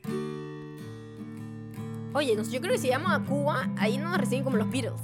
Oye, 2.13 2.35
yo 2.35 2.61
creo 2.61 2.73
que 2.73 2.77
si 2.77 2.87
llamamos 2.87 3.21
a 3.21 3.29
Cuba, 3.29 3.69
ahí 3.77 3.97
no 3.97 4.09
nos 4.09 4.17
reciben 4.17 4.43
como 4.43 4.57
los 4.57 4.69
Beatles. 4.69 4.99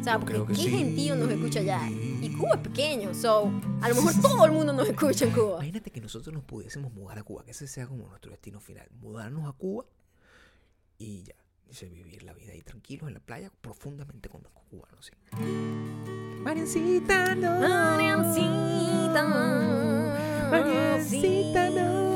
O 0.00 0.04
sea, 0.04 0.18
porque 0.18 0.42
qué 0.48 0.54
sí. 0.54 0.68
gentío 0.70 1.14
nos 1.14 1.30
escucha 1.30 1.60
allá. 1.60 1.88
Y 1.88 2.32
Cuba 2.32 2.56
es 2.56 2.60
pequeño, 2.60 3.14
so, 3.14 3.50
a 3.80 3.88
lo 3.88 3.94
mejor 3.94 4.12
todo 4.20 4.44
el 4.44 4.52
mundo 4.52 4.72
nos 4.72 4.88
escucha 4.88 5.24
en 5.24 5.32
Cuba. 5.32 5.56
Imagínate 5.56 5.90
que 5.90 6.00
nosotros 6.00 6.34
nos 6.34 6.42
pudiésemos 6.44 6.92
mudar 6.92 7.18
a 7.18 7.22
Cuba, 7.22 7.44
que 7.44 7.52
ese 7.52 7.68
sea 7.68 7.86
como 7.86 8.08
nuestro 8.08 8.30
destino 8.30 8.60
final. 8.60 8.88
Mudarnos 9.00 9.48
a 9.48 9.52
Cuba 9.52 9.84
y 10.98 11.22
ya. 11.24 11.34
Dice, 11.68 11.86
vivir 11.86 12.22
la 12.22 12.32
vida 12.32 12.52
ahí 12.52 12.62
tranquilos 12.62 13.08
en 13.08 13.14
la 13.14 13.20
playa, 13.20 13.52
profundamente 13.60 14.30
con 14.30 14.42
los 14.42 14.50
cubanos. 14.70 15.04
¿sí? 15.04 15.12
Mariancita, 16.42 17.34
no. 17.34 17.60
Mariancita. 17.60 19.24
Mariancita, 20.50 21.68
sí. 21.68 21.74
no. 21.74 22.07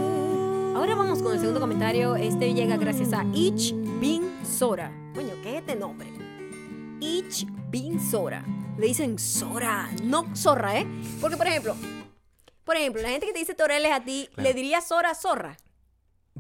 Ahora 0.75 0.95
vamos 0.95 1.23
con 1.23 1.33
el 1.33 1.39
segundo 1.39 1.61
comentario. 1.61 2.17
Este 2.17 2.55
llega 2.55 2.77
gracias 2.77 3.13
a 3.13 3.25
Ich 3.35 3.73
Bin 4.01 4.31
Sora. 4.45 4.91
Coño, 5.15 5.35
¿qué 5.43 5.51
es 5.57 5.61
este 5.61 5.77
nombre? 5.77 6.09
Ich 7.01 7.47
Bin 7.71 8.01
Sora. 8.01 8.45
Le 8.79 8.87
dicen 8.87 9.19
Sora, 9.19 9.91
no 10.03 10.35
zorra, 10.35 10.79
¿eh? 10.79 10.87
Porque, 11.21 11.37
por 11.37 11.47
ejemplo, 11.47 11.77
por 12.65 12.77
ejemplo, 12.77 13.03
la 13.03 13.09
gente 13.11 13.27
que 13.27 13.33
te 13.33 13.39
dice 13.41 13.55
toreles 13.55 13.93
a 13.93 14.03
ti, 14.05 14.29
Claro. 14.35 14.49
¿le 14.49 14.55
diría 14.55 14.81
Sora, 14.81 15.15
zorra? 15.15 15.57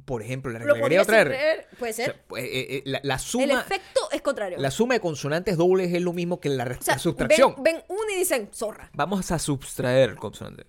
Por 0.06 0.22
ejemplo, 0.22 0.50
Lo 0.50 0.58
agregaría 0.58 1.02
otra 1.02 1.20
R. 1.20 1.66
Puede 1.78 1.92
O 1.92 1.94
sea, 1.94 2.06
ser. 2.06 2.24
pues, 2.26 2.44
eh, 2.44 2.48
eh, 2.76 2.82
la, 2.86 3.00
la 3.02 3.14
el 3.14 3.20
suma, 3.20 3.60
efecto 3.60 4.00
es 4.10 4.22
contrario. 4.22 4.58
la 4.58 4.70
suma 4.70 4.94
de 4.94 5.00
consonantes 5.00 5.56
dobles 5.58 5.92
es 5.92 6.00
lo 6.00 6.12
mismo 6.14 6.40
que 6.40 6.48
la, 6.48 6.64
o 6.64 6.82
sea, 6.82 6.94
la 6.94 6.98
sustracción. 6.98 7.54
Ven, 7.58 7.76
ven 7.76 7.84
uno 7.88 8.00
y 8.14 8.18
dicen 8.18 8.48
zorra. 8.52 8.90
Vamos 8.94 9.30
a 9.30 9.38
subtraer 9.38 10.10
el 10.10 10.16
consonante. 10.16 10.64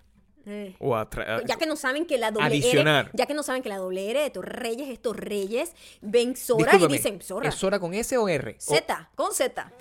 Eh. 0.45 0.75
O 0.79 0.95
a 0.95 1.09
tra- 1.09 1.41
Ya 1.47 1.55
que 1.57 1.65
no 1.65 1.75
saben 1.75 2.05
que 2.05 2.17
la 2.17 2.31
doble 2.31 2.47
Adicionar. 2.47 3.05
R, 3.05 3.11
ya 3.13 3.25
que 3.25 3.33
no 3.33 3.43
saben 3.43 3.63
que 3.63 3.69
la 3.69 3.77
doble 3.77 4.09
R 4.11 4.19
de 4.23 4.29
tus 4.29 4.43
reyes, 4.43 4.89
estos 4.89 5.15
reyes, 5.15 5.73
ven 6.01 6.35
Sora 6.35 6.75
y 6.75 6.87
dicen 6.87 7.21
Sora. 7.21 7.47
¿Es 7.49 7.55
Sora 7.55 7.79
con 7.79 7.93
S 7.93 8.17
o 8.17 8.27
R? 8.27 8.57
O- 8.57 8.73
Z, 8.75 9.09
con 9.15 9.33
Z. 9.33 9.71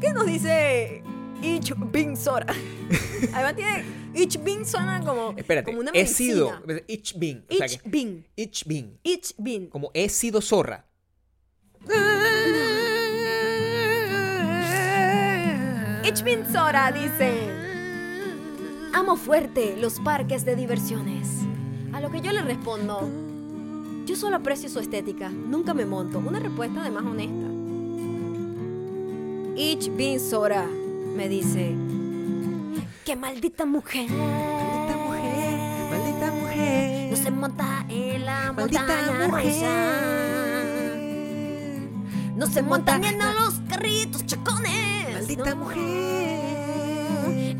¿Qué 0.00 0.12
nos 0.12 0.26
dice 0.26 1.02
Ich 1.42 1.72
Bin 1.92 2.16
Sora? 2.16 2.46
Además 3.32 3.56
tiene 3.56 3.84
Ich 4.14 4.38
Bin 4.42 4.64
suena 4.66 5.00
como, 5.04 5.34
Espérate, 5.36 5.66
como 5.66 5.80
una 5.80 5.90
he 5.92 6.02
medicina. 6.02 6.34
sido. 6.34 6.80
Ich 6.86 7.18
bin. 7.18 7.44
Ich 7.48 7.82
Bin. 7.84 8.26
ich 8.36 8.64
bin. 8.66 8.98
Ich 9.02 9.34
Bin. 9.38 9.68
Como 9.70 9.90
he 9.94 10.08
sido 10.08 10.40
zorra. 10.40 10.84
Ich 16.04 16.22
Bin 16.22 16.44
Sora 16.52 16.92
dice. 16.92 17.32
Amo 18.92 19.16
fuerte 19.16 19.76
los 19.80 19.98
parques 20.00 20.44
de 20.44 20.54
diversiones. 20.54 21.28
A 21.92 22.00
lo 22.00 22.10
que 22.10 22.20
yo 22.20 22.32
le 22.32 22.42
respondo. 22.42 23.08
Yo 24.06 24.14
solo 24.16 24.36
aprecio 24.36 24.68
su 24.68 24.80
estética, 24.80 25.30
nunca 25.30 25.72
me 25.72 25.86
monto. 25.86 26.18
Una 26.18 26.38
respuesta 26.38 26.82
de 26.82 26.90
más 26.90 27.04
honesta. 27.04 27.46
Ich 29.56 29.88
bin 29.96 30.20
Sora, 30.20 30.66
me 31.16 31.28
dice. 31.28 31.74
¡Qué 33.04 33.16
maldita 33.16 33.64
mujer! 33.64 34.10
Maldita 34.10 34.96
mujer, 35.06 35.58
maldita 35.90 36.32
mujer. 36.32 37.10
No 37.10 37.16
se 37.16 37.30
monta 37.30 37.86
en 37.88 38.24
la 38.24 38.52
Maldita 38.52 38.80
montaña 38.80 39.26
mujer. 39.28 39.44
rusa. 39.44 39.72
No 42.36 42.46
se 42.46 42.62
monta 42.62 42.98
ni 42.98 43.06
en 43.06 43.18
los 43.18 43.54
carritos 43.68 44.26
chacones. 44.26 44.93
Maldita 45.24 45.54
no. 45.54 45.64
mujer. 45.64 45.80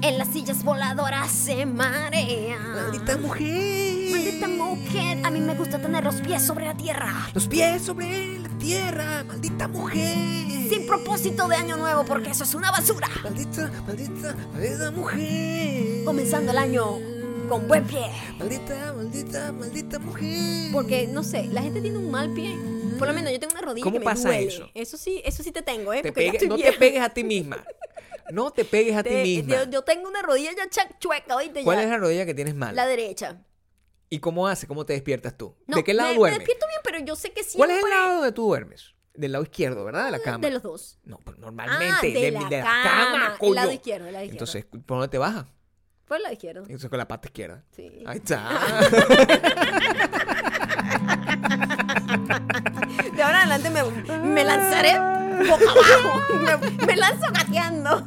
En 0.03 0.19
las 0.19 0.29
sillas 0.29 0.63
voladoras 0.63 1.31
se 1.31 1.65
marea. 1.65 2.59
Maldita 2.59 3.17
mujer. 3.17 4.11
Maldita 4.11 4.49
mujer. 4.49 5.19
A 5.25 5.31
mí 5.31 5.41
me 5.41 5.55
gusta 5.55 5.79
tener 5.79 6.05
los 6.05 6.17
pies 6.17 6.43
sobre 6.43 6.67
la 6.67 6.77
tierra. 6.77 7.11
Los 7.33 7.49
pies 7.49 7.81
sobre 7.81 8.39
la 8.39 8.51
tierra. 8.59 9.25
Maldita 9.27 9.67
mujer. 9.67 10.15
Sin 10.69 10.87
propósito 10.87 11.49
de 11.49 11.57
año 11.57 11.79
nuevo, 11.79 12.05
porque 12.05 12.33
eso 12.33 12.45
es 12.45 12.55
una 12.55 12.71
basura. 12.71 13.09
Maldita, 13.23 13.71
maldita, 13.87 14.35
maldita 14.53 14.91
mujer. 14.91 16.05
Comenzando 16.05 16.53
el 16.53 16.59
año 16.59 16.85
con 17.49 17.67
buen 17.67 17.85
pie. 17.85 18.11
Maldita, 18.39 18.93
maldita, 18.95 19.53
maldita 19.53 19.99
mujer. 20.01 20.71
Porque, 20.71 21.07
no 21.07 21.23
sé, 21.23 21.45
la 21.51 21.63
gente 21.63 21.81
tiene 21.81 21.97
un 21.97 22.11
mal 22.11 22.29
pie. 22.35 22.55
Por 22.99 23.09
lo 23.09 23.15
menos 23.15 23.33
yo 23.33 23.39
tengo 23.41 23.53
una 23.53 23.63
rodilla 23.63 23.85
¿Cómo 23.85 23.95
que 23.95 23.99
me 24.01 24.05
pasa 24.05 24.29
duele. 24.29 24.47
eso? 24.47 24.71
Eso 24.75 24.97
sí, 24.97 25.21
eso 25.25 25.43
sí 25.43 25.53
te 25.53 25.63
tengo, 25.63 25.93
¿eh? 25.93 26.03
Te 26.03 26.09
Porque 26.13 26.27
ya 26.27 26.33
pegue- 26.33 26.37
estoy 26.45 26.49
no 26.49 26.57
te 26.57 26.73
pegues 26.73 27.03
a 27.03 27.09
ti 27.11 27.25
misma. 27.25 27.65
No 28.31 28.51
te 28.51 28.65
pegues 28.65 28.97
a 28.97 29.03
ti 29.03 29.11
misma. 29.15 29.55
Yo, 29.65 29.71
yo 29.71 29.83
tengo 29.83 30.09
una 30.09 30.23
rodilla 30.23 30.51
ya 30.53 30.69
chueca, 30.99 31.37
¿oíste? 31.37 31.63
¿Cuál 31.63 31.79
ya. 31.79 31.85
es 31.85 31.91
la 31.91 31.99
rodilla 31.99 32.25
que 32.27 32.35
tienes 32.35 32.55
mal? 32.55 32.75
La 32.75 32.87
derecha. 32.87 33.43
¿Y 34.11 34.19
cómo 34.21 34.47
hace? 34.49 34.67
¿Cómo 34.67 34.87
te 34.87 34.93
despiertas 34.93 35.37
tú? 35.37 35.55
No, 35.67 35.77
¿De 35.77 35.85
qué 35.85 35.93
lado 35.95 36.11
me, 36.11 36.17
duermes? 36.17 36.39
Me 36.39 36.45
despierto 36.45 36.67
bien, 36.69 36.81
pero 36.85 36.99
yo 37.05 37.17
sé 37.17 37.31
que 37.33 37.43
¿Cuál 37.43 37.69
siempre... 37.71 37.77
es 37.79 37.85
el 37.85 37.91
lado 37.91 38.15
donde 38.17 38.33
tú 38.33 38.45
duermes? 38.47 38.95
Del 39.15 39.33
lado 39.33 39.45
izquierdo, 39.45 39.85
¿verdad? 39.85 40.07
De 40.07 40.11
la 40.13 40.19
cama. 40.21 40.39
De 40.47 40.51
los 40.53 40.63
dos. 40.63 40.99
No, 41.05 41.19
pero 41.25 41.37
Ah, 41.39 41.41
normalmente 41.41 42.09
de, 42.13 42.31
la, 42.33 42.41
cama. 42.49 43.29
El 43.35 43.39
coño. 43.39 43.55
lado 43.55 43.73
izquierdo, 43.73 44.07
el 44.07 44.13
lado 44.13 44.25
izquierdo. 44.25 44.45
Entonces, 44.45 44.65
¿por 44.65 44.99
dónde 44.99 45.09
te 45.09 45.19
bajas? 45.19 45.47
Por 46.07 46.17
el 46.19 46.23
lado 46.25 46.33
izquierdo. 46.33 46.63
Entonces 46.63 46.89
con 46.91 46.99
la 46.99 47.09
pata 47.09 47.29
izquierda. 47.29 47.65
Sí. 47.75 48.03
Ahí 48.07 48.19
está. 48.19 48.49
De 53.15 53.23
ahora 53.23 53.43
en 53.45 53.51
adelante 53.53 53.71
me, 53.71 54.19
me 54.19 54.45
lanzaré 54.45 54.93
boca 55.49 55.65
abajo. 55.71 56.21
Me, 56.81 56.87
me 56.87 56.97
lanzo 56.97 57.27
gateando. 57.33 58.05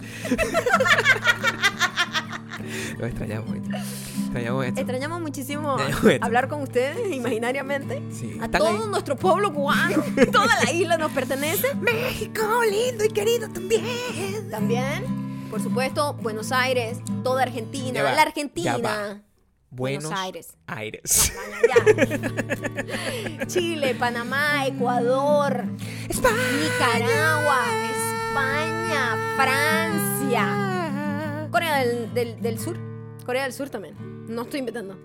Lo 2.98 3.06
extrañamos, 3.06 3.52
¿viste? 3.54 3.78
Extrañamos 3.78 4.66
esto. 4.66 4.80
Extrañamos 4.82 5.22
muchísimo 5.22 5.78
hablar 6.22 6.48
con 6.48 6.62
ustedes 6.64 6.98
imaginariamente. 7.14 8.02
Sí, 8.12 8.38
A 8.42 8.48
todo 8.50 8.68
ahí. 8.68 8.80
nuestro 8.90 9.16
pueblo 9.16 9.54
cubano. 9.54 10.04
Toda 10.32 10.48
la 10.64 10.72
isla 10.72 10.98
nos 10.98 11.12
pertenece. 11.12 11.74
México, 11.76 12.42
lindo 12.70 13.06
y 13.06 13.10
querido 13.10 13.48
también. 13.50 14.50
También, 14.52 15.48
por 15.50 15.62
supuesto, 15.62 16.14
Buenos 16.16 16.52
Aires, 16.52 17.00
toda 17.24 17.44
Argentina. 17.44 18.02
La 18.04 18.22
Argentina. 18.24 19.22
Buenos 19.70 20.06
Buenos 20.06 20.20
Aires. 20.20 20.56
Aires. 20.68 21.34
Chile, 23.48 23.96
Panamá, 23.96 24.66
Ecuador, 24.66 25.66
Nicaragua, 26.08 27.60
España, 27.92 29.36
Francia, 29.36 31.48
Corea 31.52 31.86
del, 31.86 32.14
del- 32.14 32.42
del 32.42 32.60
Sur. 32.60 32.78
Corea 33.26 33.44
del 33.44 33.54
Sur 33.54 33.70
también. 33.70 33.96
No 34.28 34.44
estoy 34.44 34.60
inventando. 34.62 34.98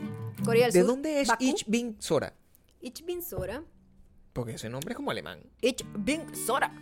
Corea 0.44 0.66
del 0.66 0.72
¿De 0.72 0.80
Sur. 0.80 0.88
dónde 0.88 1.20
es 1.20 1.28
Bakú, 1.28 1.44
Ich 1.44 1.64
bin 1.66 1.96
Sora? 2.00 2.32
Ich 2.80 3.04
bin 3.04 3.22
Sora. 3.22 3.62
Porque 4.32 4.54
ese 4.54 4.68
nombre 4.68 4.92
es 4.92 4.96
como 4.96 5.10
alemán. 5.10 5.40
Ich 5.60 5.84
bin 5.98 6.34
Sora. 6.34 6.72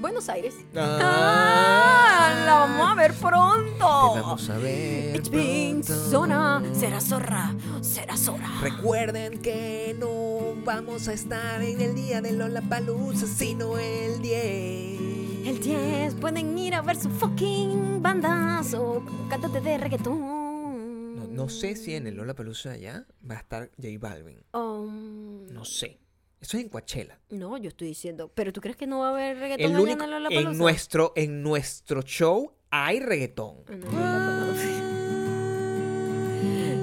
Buenos 0.00 0.28
Aires. 0.28 0.54
Ah. 0.74 0.98
Ah, 1.02 2.42
la 2.46 2.54
vamos 2.54 2.90
a 2.90 2.94
ver 2.94 3.12
pronto. 3.14 4.12
Te 4.14 4.20
vamos 4.20 4.50
a 4.50 4.58
ver. 4.58 5.22
Pronto. 5.22 6.10
Sora. 6.10 6.62
Será 6.72 7.00
zorra. 7.00 7.54
Será 7.82 8.16
Sora. 8.16 8.48
Recuerden 8.62 9.40
que 9.40 9.94
no 9.98 10.54
vamos 10.64 11.08
a 11.08 11.12
estar 11.12 11.60
en 11.62 11.80
el 11.80 11.94
día 11.94 12.20
de 12.22 12.32
Lollapalooza, 12.32 13.26
sino 13.26 13.76
el 13.78 14.20
10. 14.22 15.46
El 15.46 15.60
10 15.60 16.14
pueden 16.14 16.56
ir 16.56 16.74
a 16.74 16.82
ver 16.82 16.96
su 16.96 17.10
fucking 17.10 18.00
bandazo. 18.02 19.02
Cántate 19.28 19.60
de 19.60 19.78
reggaetón. 19.78 21.16
No, 21.16 21.26
no 21.26 21.48
sé 21.48 21.76
si 21.76 21.94
en 21.94 22.06
el 22.06 22.14
Lollapalooza 22.16 22.72
allá 22.72 23.06
va 23.28 23.34
a 23.36 23.38
estar 23.40 23.70
J 23.76 23.88
Balvin. 24.00 24.42
Um, 24.54 25.46
No 25.52 25.64
sé. 25.64 25.98
Eso 26.40 26.56
es 26.56 26.62
en 26.64 26.68
Coachella. 26.70 27.18
no, 27.30 27.56
yo 27.58 27.68
estoy 27.68 27.88
diciendo. 27.88 28.30
Pero 28.34 28.52
tú 28.52 28.60
crees 28.60 28.76
que 28.76 28.86
no 28.86 29.00
va 29.00 29.08
a 29.08 29.10
haber 29.12 29.38
reggaetón 29.38 29.72
El 29.72 29.80
único, 29.80 30.04
en 30.04 30.10
Lollapalooza? 30.10 30.50
en 30.50 30.58
nuestro 30.58 31.12
en 31.16 31.42
nuestro 31.42 32.02
show 32.02 32.52
hay 32.70 33.00
reggaetón. 33.00 33.56
En 33.68 33.74
el 33.74 33.80
Lollapalooza. 33.80 34.86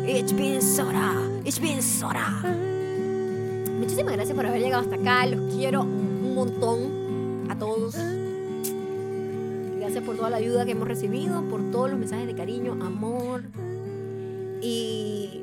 Ich 0.08 0.34
bin 0.36 0.62
Sora. 0.62 1.14
Ich 1.44 1.60
bin 1.60 1.82
Sora. 1.82 2.30
Muchísimas 3.80 4.14
gracias 4.14 4.36
por 4.36 4.46
haber 4.46 4.62
llegado 4.62 4.84
hasta 4.84 4.96
acá. 4.96 5.26
Los 5.26 5.54
quiero 5.56 5.82
un 5.82 6.34
montón 6.36 7.50
a 7.52 7.58
todos. 7.58 7.96
Gracias 9.80 10.04
por 10.04 10.16
toda 10.18 10.30
la 10.30 10.38
ayuda 10.38 10.66
que 10.66 10.72
hemos 10.72 10.88
recibido, 10.88 11.42
por 11.50 11.72
todos 11.72 11.90
los 11.90 12.00
mensajes 12.00 12.28
de 12.28 12.36
cariño, 12.36 12.74
amor. 12.74 13.44
Y 14.62 15.42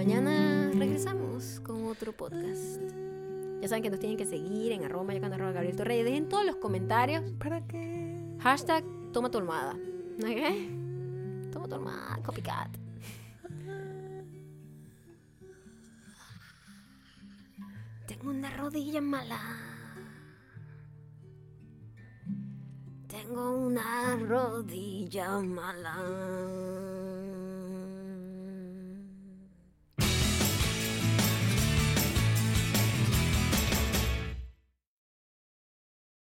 mañana 0.00 0.70
regresamos 0.72 1.60
con 1.60 1.84
otro 1.84 2.14
podcast. 2.14 2.80
Ya 3.60 3.68
saben 3.68 3.82
que 3.82 3.90
nos 3.90 4.00
tienen 4.00 4.16
que 4.16 4.24
seguir 4.24 4.72
en 4.72 4.82
arroba 4.82 5.04
mayocando, 5.04 5.34
arroba 5.34 5.52
Gabriel 5.52 5.76
Torreyes. 5.76 6.06
Dejen 6.06 6.26
todos 6.26 6.46
los 6.46 6.56
comentarios. 6.56 7.22
¿Para 7.38 7.60
qué? 7.66 8.16
Hashtag 8.38 8.82
toma 9.12 9.30
tu 9.30 9.36
almohada. 9.36 9.72
¿Ok? 9.72 11.52
Toma 11.52 11.68
tu 11.68 11.74
almohada, 11.74 12.18
copycat. 12.24 12.70
Tengo 18.06 18.30
una 18.30 18.56
rodilla 18.56 19.02
mala. 19.02 19.38
Tengo 23.06 23.50
una 23.66 24.16
rodilla 24.16 25.40
mala. 25.40 27.09